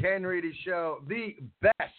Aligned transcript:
Ken 0.00 0.24
Reedy 0.24 0.52
Show, 0.64 0.98
the 1.08 1.36
best 1.60 1.92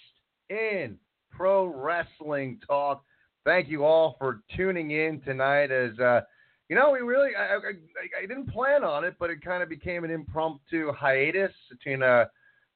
in 0.50 0.98
pro 1.32 1.66
wrestling 1.66 2.60
talk. 2.66 3.04
Thank 3.46 3.70
you 3.70 3.84
all 3.86 4.16
for 4.20 4.42
tuning 4.56 4.92
in 4.92 5.22
tonight. 5.22 5.72
As 5.72 5.98
uh, 6.00 6.22
you 6.70 6.76
know, 6.76 6.92
we 6.92 7.00
really 7.00 7.32
I, 7.36 7.56
I, 7.56 8.24
I 8.24 8.26
didn't 8.26 8.52
plan 8.52 8.84
on 8.84 9.04
it, 9.04 9.16
but 9.20 9.30
it 9.30 9.44
kind 9.44 9.64
of 9.64 9.70
became 9.70 10.04
an 10.04 10.12
impromptu 10.12 10.92
hiatus 10.94 11.52
between 11.70 12.02
a 12.02 12.30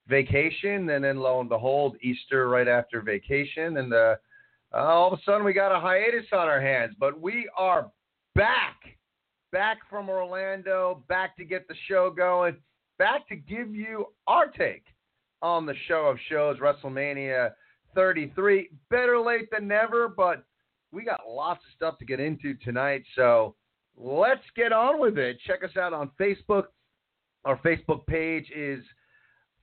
vacation 0.08 0.90
and 0.90 1.04
then 1.04 1.18
lo 1.18 1.40
and 1.40 1.50
behold, 1.50 1.96
Easter 2.02 2.50
right 2.50 2.68
after 2.68 3.02
vacation, 3.02 3.78
and 3.78 3.94
uh, 3.94 4.16
all 4.74 5.14
of 5.14 5.20
a 5.20 5.22
sudden 5.24 5.46
we 5.46 5.54
got 5.54 5.76
a 5.76 5.80
hiatus 5.80 6.26
on 6.32 6.48
our 6.48 6.62
hands. 6.62 6.96
But 7.00 7.20
we 7.20 7.50
are 7.58 7.90
back 8.36 8.78
back 9.52 9.78
from 9.90 10.10
Orlando, 10.10 11.04
back 11.08 11.38
to 11.38 11.46
get 11.46 11.68
the 11.68 11.76
show 11.88 12.10
going, 12.10 12.58
back 12.98 13.28
to 13.30 13.36
give 13.36 13.74
you 13.76 14.08
our 14.28 14.48
take 14.48 14.84
on 15.44 15.66
the 15.66 15.76
show 15.88 16.08
of 16.08 16.18
shows, 16.30 16.58
WrestleMania 16.58 17.52
33. 17.94 18.70
Better 18.90 19.20
late 19.20 19.50
than 19.52 19.68
never, 19.68 20.08
but 20.08 20.44
we 20.92 21.04
got 21.04 21.22
lots 21.28 21.60
of 21.60 21.76
stuff 21.76 22.00
to 22.00 22.06
get 22.06 22.20
into 22.20 22.56
tonight. 22.56 23.04
So 23.16 23.56
let's 23.98 24.42
get 24.56 24.72
on 24.72 25.00
with 25.00 25.18
it. 25.18 25.38
Check 25.46 25.64
us 25.64 25.76
out 25.78 25.94
on 25.94 26.10
Facebook. 26.20 26.66
Our 27.46 27.58
Facebook 27.58 28.08
page 28.08 28.50
is 28.56 28.84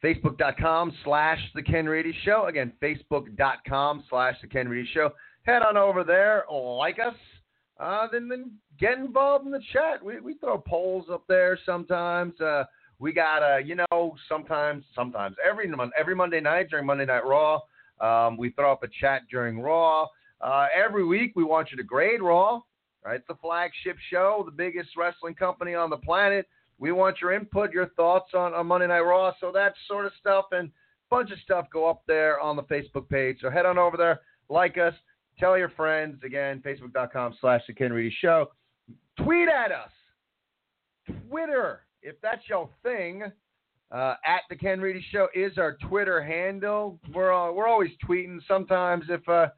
facebook.com 0.05 0.93
slash 1.03 1.41
the 1.55 1.63
Ken 1.63 1.87
Reedy 1.87 2.15
Show. 2.25 2.47
Again, 2.47 2.73
facebook.com 2.83 4.05
slash 4.11 4.37
the 4.43 4.49
Ken 4.49 4.69
Reedy 4.69 4.89
Show. 4.93 5.11
Head 5.43 5.63
on 5.63 5.79
over 5.79 6.05
there, 6.05 6.45
like 6.51 6.99
us, 6.99 7.15
uh, 7.81 8.07
then 8.13 8.29
then 8.29 8.53
get 8.79 8.99
involved 8.99 9.47
in 9.47 9.53
the 9.53 9.63
chat. 9.73 10.05
We 10.05 10.21
we 10.21 10.35
throw 10.35 10.59
polls 10.59 11.07
up 11.11 11.25
there 11.27 11.59
sometimes. 11.65 12.39
Uh, 12.39 12.65
we 13.01 13.13
got 13.13 13.43
uh, 13.43 13.57
you 13.57 13.75
know 13.75 14.15
sometimes 14.29 14.85
sometimes 14.95 15.35
every 15.47 15.67
mon- 15.67 15.91
every 15.99 16.15
Monday 16.15 16.41
night 16.41 16.69
during 16.71 16.87
Monday 16.87 17.07
Night 17.07 17.25
Raw, 17.25 17.61
um, 18.01 18.37
we 18.37 18.51
throw 18.51 18.71
up 18.71 18.85
a 18.85 18.89
chat 19.01 19.23
during 19.31 19.61
Raw. 19.61 20.07
Uh, 20.41 20.67
every 20.75 21.05
week 21.05 21.33
we 21.35 21.43
want 21.43 21.71
you 21.71 21.77
to 21.77 21.83
grade 21.83 22.23
Raw. 22.23 22.61
Right, 23.03 23.17
it's 23.17 23.27
the 23.29 23.35
flagship 23.37 23.97
show, 24.11 24.43
the 24.45 24.53
biggest 24.53 24.91
wrestling 24.95 25.35
company 25.35 25.75
on 25.75 25.89
the 25.89 25.97
planet. 25.97 26.47
We 26.79 26.93
want 26.93 27.17
your 27.21 27.33
input, 27.33 27.73
your 27.73 27.89
thoughts 27.91 28.33
on, 28.35 28.53
on 28.53 28.67
Monday 28.67 28.89
Night 28.89 29.01
Raw. 29.01 29.33
So 29.41 29.51
that 29.53 29.73
sort 29.89 30.05
of 30.05 30.13
stuff 30.21 30.47
and 30.53 30.69
a 30.69 30.71
bunch 31.09 31.31
of 31.31 31.39
stuff 31.39 31.67
go 31.73 31.89
up 31.89 32.03
there 32.07 32.39
on 32.41 32.57
the 32.57 32.63
Facebook 32.65 33.09
page. 33.09 33.39
So 33.41 33.51
head 33.51 33.65
on 33.65 33.79
over 33.79 33.97
there, 33.97 34.21
like 34.51 34.77
us, 34.77 34.93
tell 35.39 35.57
your 35.57 35.71
friends. 35.71 36.23
Again, 36.25 36.63
facebook.com 36.65 37.37
slash 37.41 37.63
the 37.67 37.73
Ken 37.73 37.91
Reedy 37.91 38.15
Show. 38.21 38.51
Tweet 39.17 39.49
at 39.49 39.73
us. 39.73 39.91
Twitter, 41.29 41.81
if 42.03 42.21
that's 42.21 42.49
your 42.49 42.69
thing. 42.83 43.25
Uh, 43.93 44.15
at 44.25 44.43
the 44.49 44.55
Ken 44.55 44.81
Reedy 44.81 45.05
Show 45.11 45.27
is 45.35 45.59
our 45.59 45.77
Twitter 45.89 46.23
handle. 46.23 47.01
We're 47.13 47.33
uh, 47.33 47.51
we're 47.51 47.67
always 47.67 47.91
tweeting. 48.09 48.39
Sometimes 48.47 49.07
if 49.09 49.29
uh, 49.29 49.49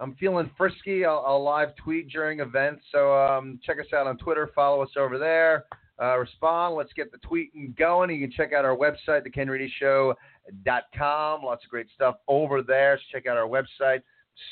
I'm 0.00 0.14
feeling 0.14 0.50
frisky, 0.56 1.04
I'll, 1.04 1.22
I'll 1.26 1.44
live 1.44 1.76
tweet 1.76 2.08
during 2.08 2.40
events. 2.40 2.84
So 2.90 3.14
um, 3.14 3.60
check 3.64 3.78
us 3.78 3.84
out 3.94 4.06
on 4.06 4.16
Twitter. 4.16 4.48
Follow 4.54 4.82
us 4.82 4.92
over 4.96 5.18
there. 5.18 5.66
Uh, 6.00 6.16
respond. 6.18 6.74
Let's 6.74 6.92
get 6.92 7.10
the 7.10 7.16
tweeting 7.18 7.76
going. 7.76 8.10
You 8.10 8.20
can 8.20 8.30
check 8.30 8.52
out 8.52 8.66
our 8.66 8.76
website, 8.76 9.26
thekenreedyshow.com. 9.26 11.42
Lots 11.42 11.64
of 11.64 11.70
great 11.70 11.86
stuff 11.94 12.16
over 12.28 12.62
there. 12.62 12.98
So 12.98 13.04
check 13.12 13.26
out 13.26 13.38
our 13.38 13.48
website. 13.48 14.02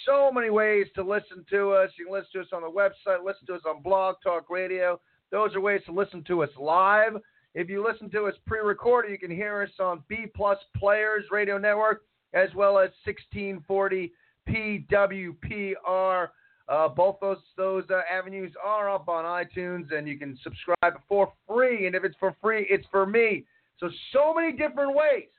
So 0.07 0.33
many 0.33 0.49
ways 0.49 0.87
to 0.95 1.03
listen 1.03 1.45
to 1.51 1.73
us. 1.73 1.91
You 1.99 2.07
can 2.07 2.15
listen 2.15 2.31
to 2.35 2.41
us 2.41 2.47
on 2.55 2.63
the 2.63 2.71
website, 2.71 3.23
listen 3.23 3.47
to 3.49 3.55
us 3.55 3.61
on 3.67 3.83
Blog 3.83 4.17
Talk 4.23 4.49
Radio. 4.49 4.99
Those 5.35 5.53
are 5.57 5.61
ways 5.61 5.81
to 5.87 5.93
listen 5.93 6.23
to 6.29 6.45
us 6.45 6.51
live. 6.57 7.17
If 7.57 7.69
you 7.69 7.85
listen 7.85 8.09
to 8.11 8.27
us 8.27 8.35
pre-recorded, 8.47 9.11
you 9.11 9.19
can 9.19 9.33
hear 9.33 9.63
us 9.63 9.71
on 9.81 10.05
B 10.09 10.27
Plus 10.33 10.59
Players 10.77 11.25
Radio 11.33 11.59
Network 11.59 12.03
as 12.35 12.55
well 12.55 12.79
as 12.79 12.91
1640 13.05 14.13
PWPR. 14.49 16.29
Uh, 16.69 16.87
both 16.87 17.17
those 17.21 17.39
those 17.57 17.83
uh, 17.91 18.03
avenues 18.09 18.53
are 18.65 18.89
up 18.89 19.09
on 19.09 19.25
iTunes, 19.25 19.93
and 19.93 20.07
you 20.07 20.17
can 20.17 20.39
subscribe 20.45 21.01
for 21.09 21.33
free. 21.49 21.89
And 21.89 21.97
if 21.97 22.05
it's 22.05 22.17
for 22.21 22.37
free, 22.41 22.69
it's 22.71 22.87
for 22.93 23.05
me. 23.05 23.45
So 23.81 23.91
so 24.13 24.35
many 24.35 24.53
different 24.53 24.95
ways 24.95 25.31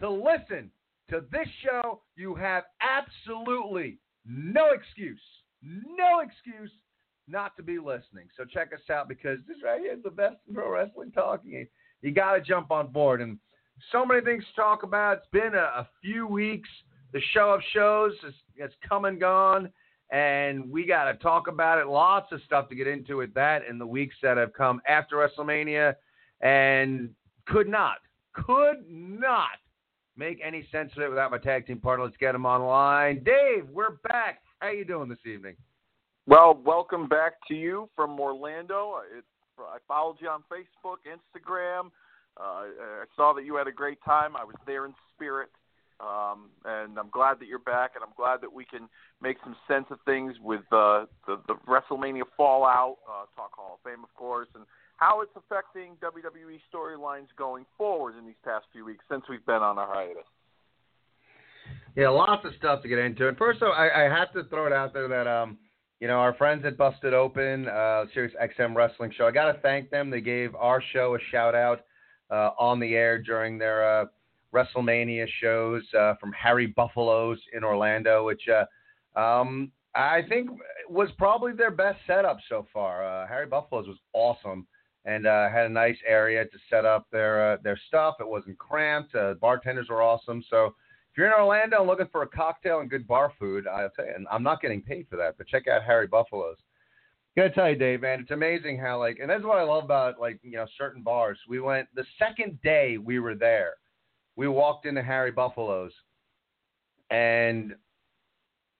to 0.00 0.10
listen 0.10 0.68
to 1.10 1.22
this 1.30 1.46
show. 1.62 2.00
You 2.16 2.34
have 2.34 2.64
absolutely 2.82 3.98
no 4.26 4.72
excuse, 4.72 5.22
no 5.62 6.22
excuse 6.24 6.72
not 7.28 7.56
to 7.56 7.62
be 7.62 7.78
listening. 7.78 8.28
So 8.36 8.44
check 8.44 8.72
us 8.72 8.80
out 8.90 9.08
because 9.08 9.38
this 9.48 9.58
right 9.64 9.80
here 9.80 9.94
is 9.94 10.02
the 10.02 10.10
best 10.10 10.36
in 10.48 10.54
pro 10.54 10.70
wrestling 10.70 11.12
talking. 11.12 11.66
You, 12.02 12.10
got 12.12 12.34
to 12.34 12.40
jump 12.40 12.70
on 12.70 12.88
board. 12.88 13.20
And 13.20 13.38
so 13.92 14.04
many 14.04 14.20
things 14.20 14.44
to 14.44 14.60
talk 14.60 14.82
about. 14.82 15.18
It's 15.18 15.26
been 15.32 15.54
a, 15.54 15.80
a 15.80 15.88
few 16.02 16.26
weeks. 16.26 16.68
The 17.12 17.20
show 17.32 17.50
of 17.50 17.60
shows 17.72 18.12
has, 18.22 18.34
has 18.60 18.70
come 18.86 19.04
and 19.04 19.20
gone, 19.20 19.70
and 20.10 20.70
we 20.70 20.84
got 20.84 21.10
to 21.10 21.14
talk 21.18 21.48
about 21.48 21.78
it. 21.78 21.86
Lots 21.86 22.32
of 22.32 22.40
stuff 22.44 22.68
to 22.68 22.74
get 22.74 22.86
into 22.86 23.16
with 23.18 23.32
that 23.34 23.62
in 23.68 23.78
the 23.78 23.86
weeks 23.86 24.16
that 24.22 24.36
have 24.36 24.52
come 24.52 24.80
after 24.86 25.16
WrestleMania, 25.16 25.94
and 26.40 27.10
could 27.46 27.68
not, 27.68 27.98
could 28.32 28.84
not 28.88 29.58
make 30.16 30.40
any 30.44 30.66
sense 30.70 30.92
of 30.96 31.02
it 31.02 31.08
without 31.08 31.30
my 31.30 31.38
tag 31.38 31.66
team 31.66 31.78
partner. 31.78 32.04
Let's 32.04 32.16
get 32.16 32.34
him 32.34 32.46
on 32.46 32.60
the 32.60 32.66
line. 32.66 33.22
Dave, 33.24 33.68
we're 33.70 33.96
back. 34.08 34.40
How 34.58 34.70
you 34.70 34.84
doing 34.84 35.08
this 35.08 35.18
evening? 35.26 35.56
Well, 36.26 36.58
welcome 36.64 37.06
back 37.06 37.34
to 37.48 37.54
you 37.54 37.90
from 37.94 38.18
Orlando. 38.18 38.94
It, 39.14 39.24
I 39.58 39.76
followed 39.86 40.16
you 40.20 40.28
on 40.28 40.42
Facebook, 40.50 41.04
Instagram. 41.04 41.90
Uh, 42.40 42.64
I 42.64 43.04
saw 43.14 43.34
that 43.34 43.44
you 43.44 43.56
had 43.56 43.68
a 43.68 43.72
great 43.72 43.98
time. 44.02 44.34
I 44.34 44.42
was 44.42 44.56
there 44.66 44.86
in 44.86 44.94
spirit, 45.14 45.50
um, 46.00 46.48
and 46.64 46.98
I'm 46.98 47.10
glad 47.10 47.40
that 47.40 47.46
you're 47.46 47.58
back. 47.58 47.92
And 47.94 48.02
I'm 48.02 48.14
glad 48.16 48.40
that 48.40 48.50
we 48.50 48.64
can 48.64 48.88
make 49.20 49.36
some 49.44 49.54
sense 49.68 49.84
of 49.90 49.98
things 50.06 50.34
with 50.42 50.62
uh, 50.72 51.04
the, 51.26 51.42
the 51.46 51.56
WrestleMania 51.68 52.22
fallout, 52.38 52.96
uh, 53.06 53.26
Talk 53.36 53.52
Hall 53.52 53.78
of 53.78 53.90
Fame, 53.90 54.02
of 54.02 54.14
course, 54.14 54.48
and 54.54 54.64
how 54.96 55.20
it's 55.20 55.36
affecting 55.36 55.96
WWE 56.02 56.58
storylines 56.72 57.28
going 57.36 57.66
forward 57.76 58.16
in 58.18 58.24
these 58.24 58.40
past 58.42 58.64
few 58.72 58.86
weeks 58.86 59.04
since 59.10 59.24
we've 59.28 59.44
been 59.44 59.62
on 59.62 59.76
our 59.76 59.92
hiatus. 59.92 60.24
Yeah, 61.96 62.08
lots 62.08 62.46
of 62.46 62.52
stuff 62.58 62.80
to 62.80 62.88
get 62.88 62.98
into. 62.98 63.28
And 63.28 63.36
first, 63.36 63.60
of 63.60 63.68
all, 63.68 63.74
I, 63.74 64.06
I 64.06 64.18
have 64.18 64.32
to 64.32 64.44
throw 64.44 64.66
it 64.66 64.72
out 64.72 64.94
there 64.94 65.06
that 65.06 65.26
um, 65.26 65.58
you 66.04 66.08
know, 66.08 66.18
our 66.18 66.34
friends 66.34 66.66
at 66.66 66.76
Busted 66.76 67.14
Open, 67.14 67.66
uh, 67.66 68.04
Sirius 68.12 68.34
XM 68.38 68.74
Wrestling 68.76 69.10
Show. 69.16 69.26
I 69.26 69.30
got 69.30 69.50
to 69.50 69.58
thank 69.60 69.88
them. 69.88 70.10
They 70.10 70.20
gave 70.20 70.54
our 70.54 70.82
show 70.92 71.14
a 71.14 71.18
shout 71.30 71.54
out 71.54 71.86
uh, 72.30 72.50
on 72.58 72.78
the 72.78 72.94
air 72.94 73.22
during 73.22 73.56
their 73.56 74.02
uh, 74.02 74.04
WrestleMania 74.52 75.26
shows 75.40 75.82
uh, 75.98 76.12
from 76.20 76.30
Harry 76.34 76.66
Buffalo's 76.66 77.38
in 77.54 77.64
Orlando, 77.64 78.26
which 78.26 78.42
uh, 78.50 79.18
um, 79.18 79.72
I 79.94 80.20
think 80.28 80.50
was 80.90 81.08
probably 81.16 81.52
their 81.54 81.70
best 81.70 82.00
setup 82.06 82.36
so 82.50 82.66
far. 82.70 83.02
Uh, 83.02 83.26
Harry 83.26 83.46
Buffalo's 83.46 83.88
was 83.88 83.96
awesome 84.12 84.66
and 85.06 85.26
uh, 85.26 85.48
had 85.48 85.64
a 85.64 85.70
nice 85.70 85.96
area 86.06 86.44
to 86.44 86.58
set 86.68 86.84
up 86.84 87.06
their 87.12 87.56
their 87.64 87.80
stuff. 87.88 88.16
It 88.20 88.28
wasn't 88.28 88.58
cramped. 88.58 89.16
Bartenders 89.40 89.88
were 89.88 90.02
awesome. 90.02 90.44
So 90.50 90.74
if 91.14 91.18
you're 91.18 91.28
in 91.28 91.32
Orlando 91.32 91.78
and 91.78 91.86
looking 91.86 92.08
for 92.10 92.22
a 92.22 92.26
cocktail 92.26 92.80
and 92.80 92.90
good 92.90 93.06
bar 93.06 93.32
food, 93.38 93.68
I'll 93.68 93.88
tell 93.90 94.04
you, 94.04 94.12
and 94.16 94.26
I'm 94.32 94.42
not 94.42 94.60
getting 94.60 94.82
paid 94.82 95.06
for 95.08 95.14
that, 95.14 95.38
but 95.38 95.46
check 95.46 95.68
out 95.68 95.84
Harry 95.84 96.08
Buffalo's. 96.08 96.56
Gotta 97.36 97.50
tell 97.50 97.70
you, 97.70 97.76
Dave, 97.76 98.00
man, 98.00 98.18
it's 98.18 98.32
amazing 98.32 98.80
how 98.80 98.98
like, 98.98 99.20
and 99.20 99.30
that's 99.30 99.44
what 99.44 99.58
I 99.58 99.62
love 99.62 99.84
about 99.84 100.18
like 100.18 100.40
you 100.42 100.56
know 100.56 100.66
certain 100.76 101.04
bars. 101.04 101.38
We 101.48 101.60
went 101.60 101.86
the 101.94 102.04
second 102.18 102.60
day 102.62 102.98
we 102.98 103.20
were 103.20 103.36
there, 103.36 103.74
we 104.34 104.48
walked 104.48 104.86
into 104.86 105.04
Harry 105.04 105.30
Buffalo's, 105.30 105.92
and 107.10 107.76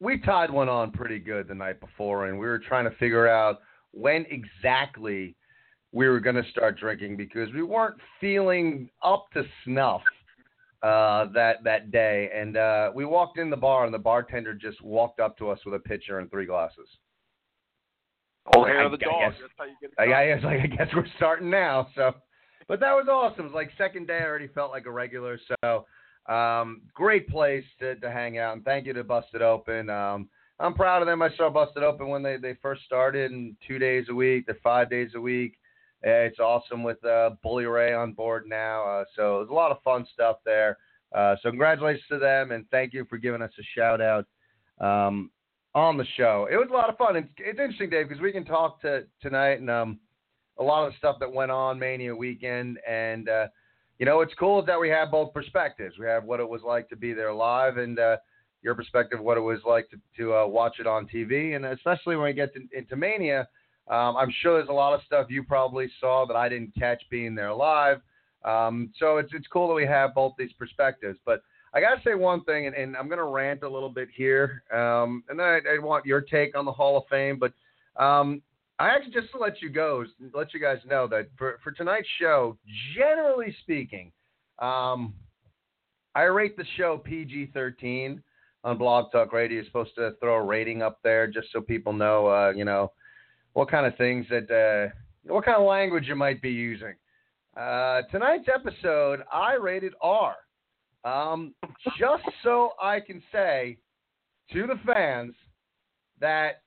we 0.00 0.18
tied 0.18 0.50
one 0.50 0.68
on 0.68 0.90
pretty 0.90 1.20
good 1.20 1.46
the 1.46 1.54
night 1.54 1.78
before, 1.78 2.26
and 2.26 2.36
we 2.36 2.46
were 2.46 2.58
trying 2.58 2.90
to 2.90 2.96
figure 2.96 3.28
out 3.28 3.60
when 3.92 4.26
exactly 4.28 5.36
we 5.92 6.08
were 6.08 6.18
going 6.18 6.34
to 6.34 6.50
start 6.50 6.80
drinking 6.80 7.16
because 7.16 7.52
we 7.52 7.62
weren't 7.62 7.94
feeling 8.20 8.90
up 9.04 9.26
to 9.34 9.44
snuff 9.64 10.02
uh, 10.84 11.26
that 11.32 11.64
that 11.64 11.90
day. 11.90 12.30
And 12.34 12.56
uh, 12.56 12.92
we 12.94 13.04
walked 13.04 13.38
in 13.38 13.48
the 13.50 13.56
bar, 13.56 13.84
and 13.86 13.94
the 13.94 13.98
bartender 13.98 14.52
just 14.54 14.80
walked 14.82 15.18
up 15.18 15.36
to 15.38 15.48
us 15.50 15.58
with 15.64 15.74
a 15.74 15.78
pitcher 15.78 16.18
and 16.18 16.30
three 16.30 16.46
glasses. 16.46 16.88
Whole 18.46 18.66
hair 18.66 18.80
I- 18.82 18.84
of 18.84 18.92
the 18.92 18.98
I 19.06 19.10
dog. 19.10 19.32
guess- 19.32 19.40
That's 19.40 19.52
how 19.56 19.64
you 19.64 19.76
get 19.80 19.90
it 19.90 19.98
I. 20.12 20.32
I 20.32 20.34
was 20.34 20.44
like, 20.44 20.60
I 20.60 20.66
guess 20.66 20.88
we're 20.94 21.06
starting 21.16 21.48
now. 21.50 21.88
So, 21.94 22.12
but 22.68 22.78
that 22.80 22.92
was 22.92 23.06
awesome. 23.10 23.46
It 23.46 23.48
was 23.48 23.54
like 23.54 23.70
second 23.78 24.06
day, 24.06 24.18
I 24.18 24.24
already 24.26 24.48
felt 24.48 24.70
like 24.70 24.86
a 24.86 24.90
regular. 24.90 25.38
So, 25.62 25.86
um, 26.32 26.82
great 26.94 27.28
place 27.28 27.64
to, 27.80 27.96
to 27.96 28.10
hang 28.10 28.38
out. 28.38 28.54
And 28.56 28.64
thank 28.64 28.86
you 28.86 28.92
to 28.92 29.04
Busted 29.04 29.42
Open. 29.42 29.88
Um, 29.90 30.28
I'm 30.60 30.74
proud 30.74 31.02
of 31.02 31.06
them. 31.08 31.20
I 31.22 31.30
saw 31.36 31.50
Busted 31.50 31.82
Open 31.82 32.08
when 32.08 32.22
they, 32.22 32.36
they 32.36 32.54
first 32.62 32.82
started, 32.84 33.32
and 33.32 33.56
two 33.66 33.78
days 33.78 34.06
a 34.10 34.14
week. 34.14 34.46
They're 34.46 34.56
five 34.62 34.88
days 34.90 35.10
a 35.16 35.20
week. 35.20 35.56
It's 36.06 36.38
awesome 36.38 36.82
with 36.82 37.02
uh, 37.04 37.30
Bully 37.42 37.64
Ray 37.64 37.94
on 37.94 38.12
board 38.12 38.44
now. 38.46 38.84
Uh, 38.84 39.04
so 39.16 39.40
was 39.40 39.48
a 39.50 39.54
lot 39.54 39.70
of 39.70 39.82
fun 39.82 40.06
stuff 40.12 40.36
there. 40.44 40.76
Uh, 41.14 41.36
so 41.42 41.48
congratulations 41.48 42.04
to 42.10 42.18
them, 42.18 42.52
and 42.52 42.68
thank 42.70 42.92
you 42.92 43.06
for 43.08 43.16
giving 43.16 43.40
us 43.40 43.52
a 43.58 43.62
shout 43.74 44.00
out 44.00 44.26
um, 44.80 45.30
on 45.74 45.96
the 45.96 46.04
show. 46.16 46.46
It 46.50 46.56
was 46.56 46.68
a 46.70 46.74
lot 46.74 46.90
of 46.90 46.98
fun. 46.98 47.16
It's, 47.16 47.28
it's 47.38 47.58
interesting, 47.58 47.88
Dave, 47.88 48.08
because 48.08 48.22
we 48.22 48.32
can 48.32 48.44
talk 48.44 48.82
to 48.82 49.04
tonight 49.22 49.60
and 49.60 49.70
um, 49.70 49.98
a 50.58 50.62
lot 50.62 50.86
of 50.86 50.92
the 50.92 50.98
stuff 50.98 51.16
that 51.20 51.32
went 51.32 51.50
on 51.50 51.78
Mania 51.78 52.14
weekend, 52.14 52.78
and 52.86 53.28
uh, 53.28 53.46
you 53.98 54.04
know, 54.04 54.20
it's 54.20 54.34
cool 54.38 54.62
that 54.64 54.78
we 54.78 54.88
have 54.90 55.10
both 55.10 55.32
perspectives. 55.32 55.98
We 55.98 56.06
have 56.06 56.24
what 56.24 56.40
it 56.40 56.48
was 56.48 56.62
like 56.66 56.88
to 56.90 56.96
be 56.96 57.12
there 57.14 57.32
live, 57.32 57.78
and 57.78 57.98
uh, 57.98 58.16
your 58.62 58.74
perspective, 58.74 59.20
what 59.20 59.36
it 59.36 59.42
was 59.42 59.60
like 59.64 59.88
to, 59.90 59.96
to 60.16 60.34
uh, 60.34 60.46
watch 60.46 60.80
it 60.80 60.86
on 60.86 61.06
TV, 61.06 61.56
and 61.56 61.64
especially 61.64 62.16
when 62.16 62.26
we 62.26 62.32
get 62.32 62.52
to, 62.54 62.60
into 62.76 62.96
Mania. 62.96 63.48
Um, 63.88 64.16
I'm 64.16 64.32
sure 64.40 64.58
there's 64.58 64.68
a 64.68 64.72
lot 64.72 64.94
of 64.94 65.00
stuff 65.04 65.26
you 65.28 65.42
probably 65.42 65.90
saw 66.00 66.24
that 66.26 66.36
I 66.36 66.48
didn't 66.48 66.74
catch 66.74 67.02
being 67.10 67.34
there 67.34 67.52
live. 67.52 68.00
Um, 68.44 68.90
so 68.98 69.18
it's 69.18 69.32
it's 69.32 69.46
cool 69.46 69.68
that 69.68 69.74
we 69.74 69.86
have 69.86 70.14
both 70.14 70.34
these 70.38 70.52
perspectives. 70.58 71.18
But 71.24 71.42
I 71.74 71.80
gotta 71.80 72.00
say 72.04 72.14
one 72.14 72.44
thing, 72.44 72.66
and, 72.66 72.74
and 72.74 72.96
I'm 72.96 73.08
gonna 73.08 73.24
rant 73.24 73.62
a 73.62 73.68
little 73.68 73.88
bit 73.88 74.08
here, 74.14 74.62
um, 74.72 75.24
and 75.28 75.38
then 75.38 75.46
I, 75.46 75.60
I 75.74 75.78
want 75.78 76.06
your 76.06 76.20
take 76.20 76.56
on 76.56 76.64
the 76.64 76.72
Hall 76.72 76.96
of 76.96 77.04
Fame. 77.10 77.38
But 77.38 77.52
um, 78.02 78.42
I 78.78 78.88
actually 78.88 79.12
just 79.12 79.32
to 79.32 79.38
let 79.38 79.62
you 79.62 79.70
go, 79.70 80.04
let 80.34 80.52
you 80.54 80.60
guys 80.60 80.78
know 80.88 81.06
that 81.08 81.28
for 81.36 81.58
for 81.62 81.72
tonight's 81.72 82.08
show, 82.20 82.56
generally 82.96 83.54
speaking, 83.62 84.12
um, 84.60 85.14
I 86.14 86.22
rate 86.22 86.56
the 86.56 86.64
show 86.76 86.98
PG-13 86.98 88.20
on 88.62 88.78
Blog 88.78 89.10
Talk 89.10 89.32
Radio. 89.32 89.56
You're 89.56 89.64
supposed 89.66 89.94
to 89.96 90.12
throw 90.20 90.36
a 90.36 90.42
rating 90.42 90.82
up 90.82 91.00
there 91.02 91.26
just 91.26 91.48
so 91.52 91.60
people 91.60 91.92
know, 91.92 92.26
uh, 92.26 92.52
you 92.54 92.64
know, 92.64 92.92
what 93.54 93.70
kind 93.70 93.86
of 93.86 93.96
things 93.96 94.26
that, 94.30 94.50
uh, 94.50 94.94
what 95.32 95.44
kind 95.44 95.56
of 95.56 95.66
language 95.66 96.06
you 96.06 96.14
might 96.14 96.42
be 96.42 96.50
using. 96.50 96.94
Uh, 97.56 98.02
tonight's 98.10 98.48
episode, 98.52 99.20
I 99.32 99.54
rated 99.54 99.94
R. 100.00 100.34
Um, 101.04 101.54
just 101.98 102.24
so 102.42 102.72
I 102.82 103.00
can 103.00 103.22
say 103.30 103.78
to 104.52 104.66
the 104.66 104.78
fans 104.92 105.34
that 106.20 106.62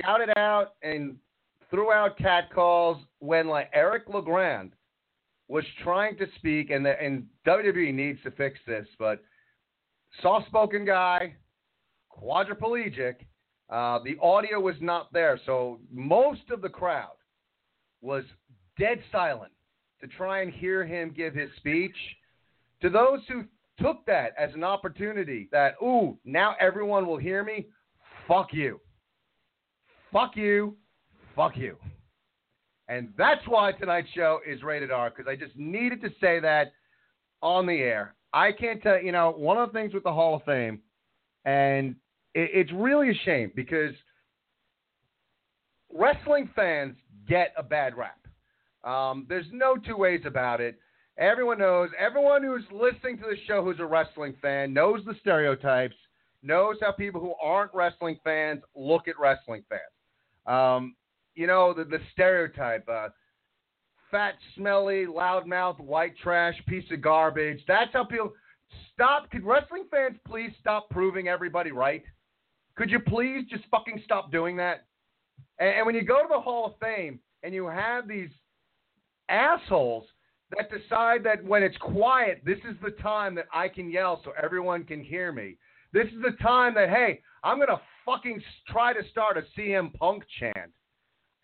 shouted 0.00 0.30
out 0.36 0.74
and 0.82 1.16
threw 1.70 1.92
out 1.92 2.16
catcalls 2.18 2.98
when 3.18 3.48
like 3.48 3.70
Eric 3.74 4.04
LeGrand 4.08 4.72
was 5.48 5.64
trying 5.82 6.16
to 6.16 6.26
speak, 6.36 6.70
and 6.70 6.86
the, 6.86 7.00
and 7.02 7.26
WWE 7.46 7.92
needs 7.92 8.18
to 8.22 8.30
fix 8.30 8.58
this, 8.66 8.86
but 8.98 9.22
soft-spoken 10.22 10.84
guy, 10.84 11.34
quadriplegic. 12.10 13.16
Uh, 13.70 14.00
the 14.04 14.16
audio 14.20 14.60
was 14.60 14.76
not 14.80 15.12
there, 15.12 15.40
so 15.46 15.80
most 15.90 16.42
of 16.50 16.60
the 16.60 16.68
crowd 16.68 17.16
was 18.00 18.24
dead 18.78 18.98
silent 19.10 19.52
to 20.00 20.06
try 20.08 20.42
and 20.42 20.52
hear 20.52 20.84
him 20.84 21.12
give 21.16 21.34
his 21.34 21.48
speech. 21.56 21.96
To 22.82 22.90
those 22.90 23.20
who 23.28 23.44
took 23.80 24.04
that 24.06 24.32
as 24.38 24.50
an 24.54 24.64
opportunity, 24.64 25.48
that 25.52 25.74
ooh, 25.82 26.18
now 26.24 26.54
everyone 26.60 27.06
will 27.06 27.16
hear 27.16 27.44
me. 27.44 27.66
Fuck 28.28 28.52
you. 28.52 28.80
Fuck 30.12 30.36
you. 30.36 30.76
Fuck 31.34 31.56
you. 31.56 31.76
And 32.88 33.12
that's 33.16 33.46
why 33.46 33.72
tonight's 33.72 34.10
show 34.14 34.40
is 34.46 34.62
rated 34.62 34.90
R 34.90 35.10
because 35.10 35.26
I 35.26 35.36
just 35.36 35.56
needed 35.56 36.02
to 36.02 36.10
say 36.20 36.40
that 36.40 36.72
on 37.40 37.66
the 37.66 37.78
air. 37.78 38.14
I 38.32 38.52
can't 38.52 38.82
tell 38.82 39.00
you 39.00 39.12
know 39.12 39.32
one 39.36 39.56
of 39.56 39.72
the 39.72 39.78
things 39.78 39.94
with 39.94 40.02
the 40.02 40.12
Hall 40.12 40.36
of 40.36 40.42
Fame, 40.44 40.80
and 41.44 41.94
it, 42.34 42.50
it's 42.52 42.72
really 42.72 43.10
a 43.10 43.18
shame 43.24 43.52
because 43.54 43.94
wrestling 45.92 46.50
fans 46.54 46.96
get 47.28 47.52
a 47.56 47.62
bad 47.62 47.94
rap. 47.96 48.18
Um, 48.84 49.26
there's 49.28 49.46
no 49.52 49.76
two 49.76 49.96
ways 49.96 50.22
about 50.26 50.60
it. 50.60 50.78
Everyone 51.18 51.58
knows. 51.58 51.90
Everyone 51.98 52.42
who's 52.42 52.64
listening 52.72 53.18
to 53.18 53.24
the 53.24 53.36
show 53.46 53.62
who's 53.62 53.80
a 53.80 53.86
wrestling 53.86 54.34
fan 54.40 54.72
knows 54.72 55.04
the 55.04 55.14
stereotypes. 55.20 55.94
Knows 56.42 56.76
how 56.80 56.90
people 56.90 57.20
who 57.20 57.34
aren't 57.40 57.72
wrestling 57.72 58.18
fans 58.24 58.62
look 58.74 59.06
at 59.06 59.18
wrestling 59.20 59.62
fans. 59.68 59.82
Um, 60.46 60.96
you 61.34 61.46
know 61.46 61.72
the 61.72 61.84
the 61.84 62.00
stereotype: 62.12 62.88
uh, 62.88 63.08
fat, 64.10 64.34
smelly, 64.56 65.06
loudmouth, 65.06 65.78
white 65.78 66.14
trash, 66.18 66.54
piece 66.66 66.90
of 66.90 67.00
garbage. 67.00 67.60
That's 67.68 67.92
how 67.92 68.04
people 68.04 68.32
stop. 68.92 69.30
Could 69.30 69.44
wrestling 69.44 69.84
fans 69.90 70.16
please 70.26 70.50
stop 70.60 70.90
proving 70.90 71.28
everybody 71.28 71.70
right? 71.70 72.02
Could 72.82 72.90
you 72.90 72.98
please 72.98 73.44
just 73.48 73.62
fucking 73.70 74.02
stop 74.04 74.32
doing 74.32 74.56
that? 74.56 74.86
And, 75.60 75.68
and 75.68 75.86
when 75.86 75.94
you 75.94 76.02
go 76.02 76.20
to 76.20 76.26
the 76.28 76.40
Hall 76.40 76.66
of 76.66 76.72
Fame 76.80 77.20
and 77.44 77.54
you 77.54 77.68
have 77.68 78.08
these 78.08 78.30
assholes 79.28 80.04
that 80.50 80.68
decide 80.68 81.22
that 81.22 81.44
when 81.44 81.62
it's 81.62 81.76
quiet, 81.76 82.42
this 82.44 82.58
is 82.68 82.74
the 82.82 82.90
time 83.00 83.36
that 83.36 83.44
I 83.54 83.68
can 83.68 83.88
yell 83.88 84.20
so 84.24 84.32
everyone 84.42 84.82
can 84.82 85.00
hear 85.00 85.30
me. 85.30 85.58
This 85.92 86.08
is 86.08 86.22
the 86.24 86.36
time 86.42 86.74
that, 86.74 86.88
hey, 86.88 87.20
I'm 87.44 87.58
going 87.58 87.68
to 87.68 87.80
fucking 88.04 88.42
try 88.66 88.92
to 88.92 89.08
start 89.12 89.36
a 89.36 89.42
CM 89.56 89.94
Punk 89.94 90.24
chant. 90.40 90.72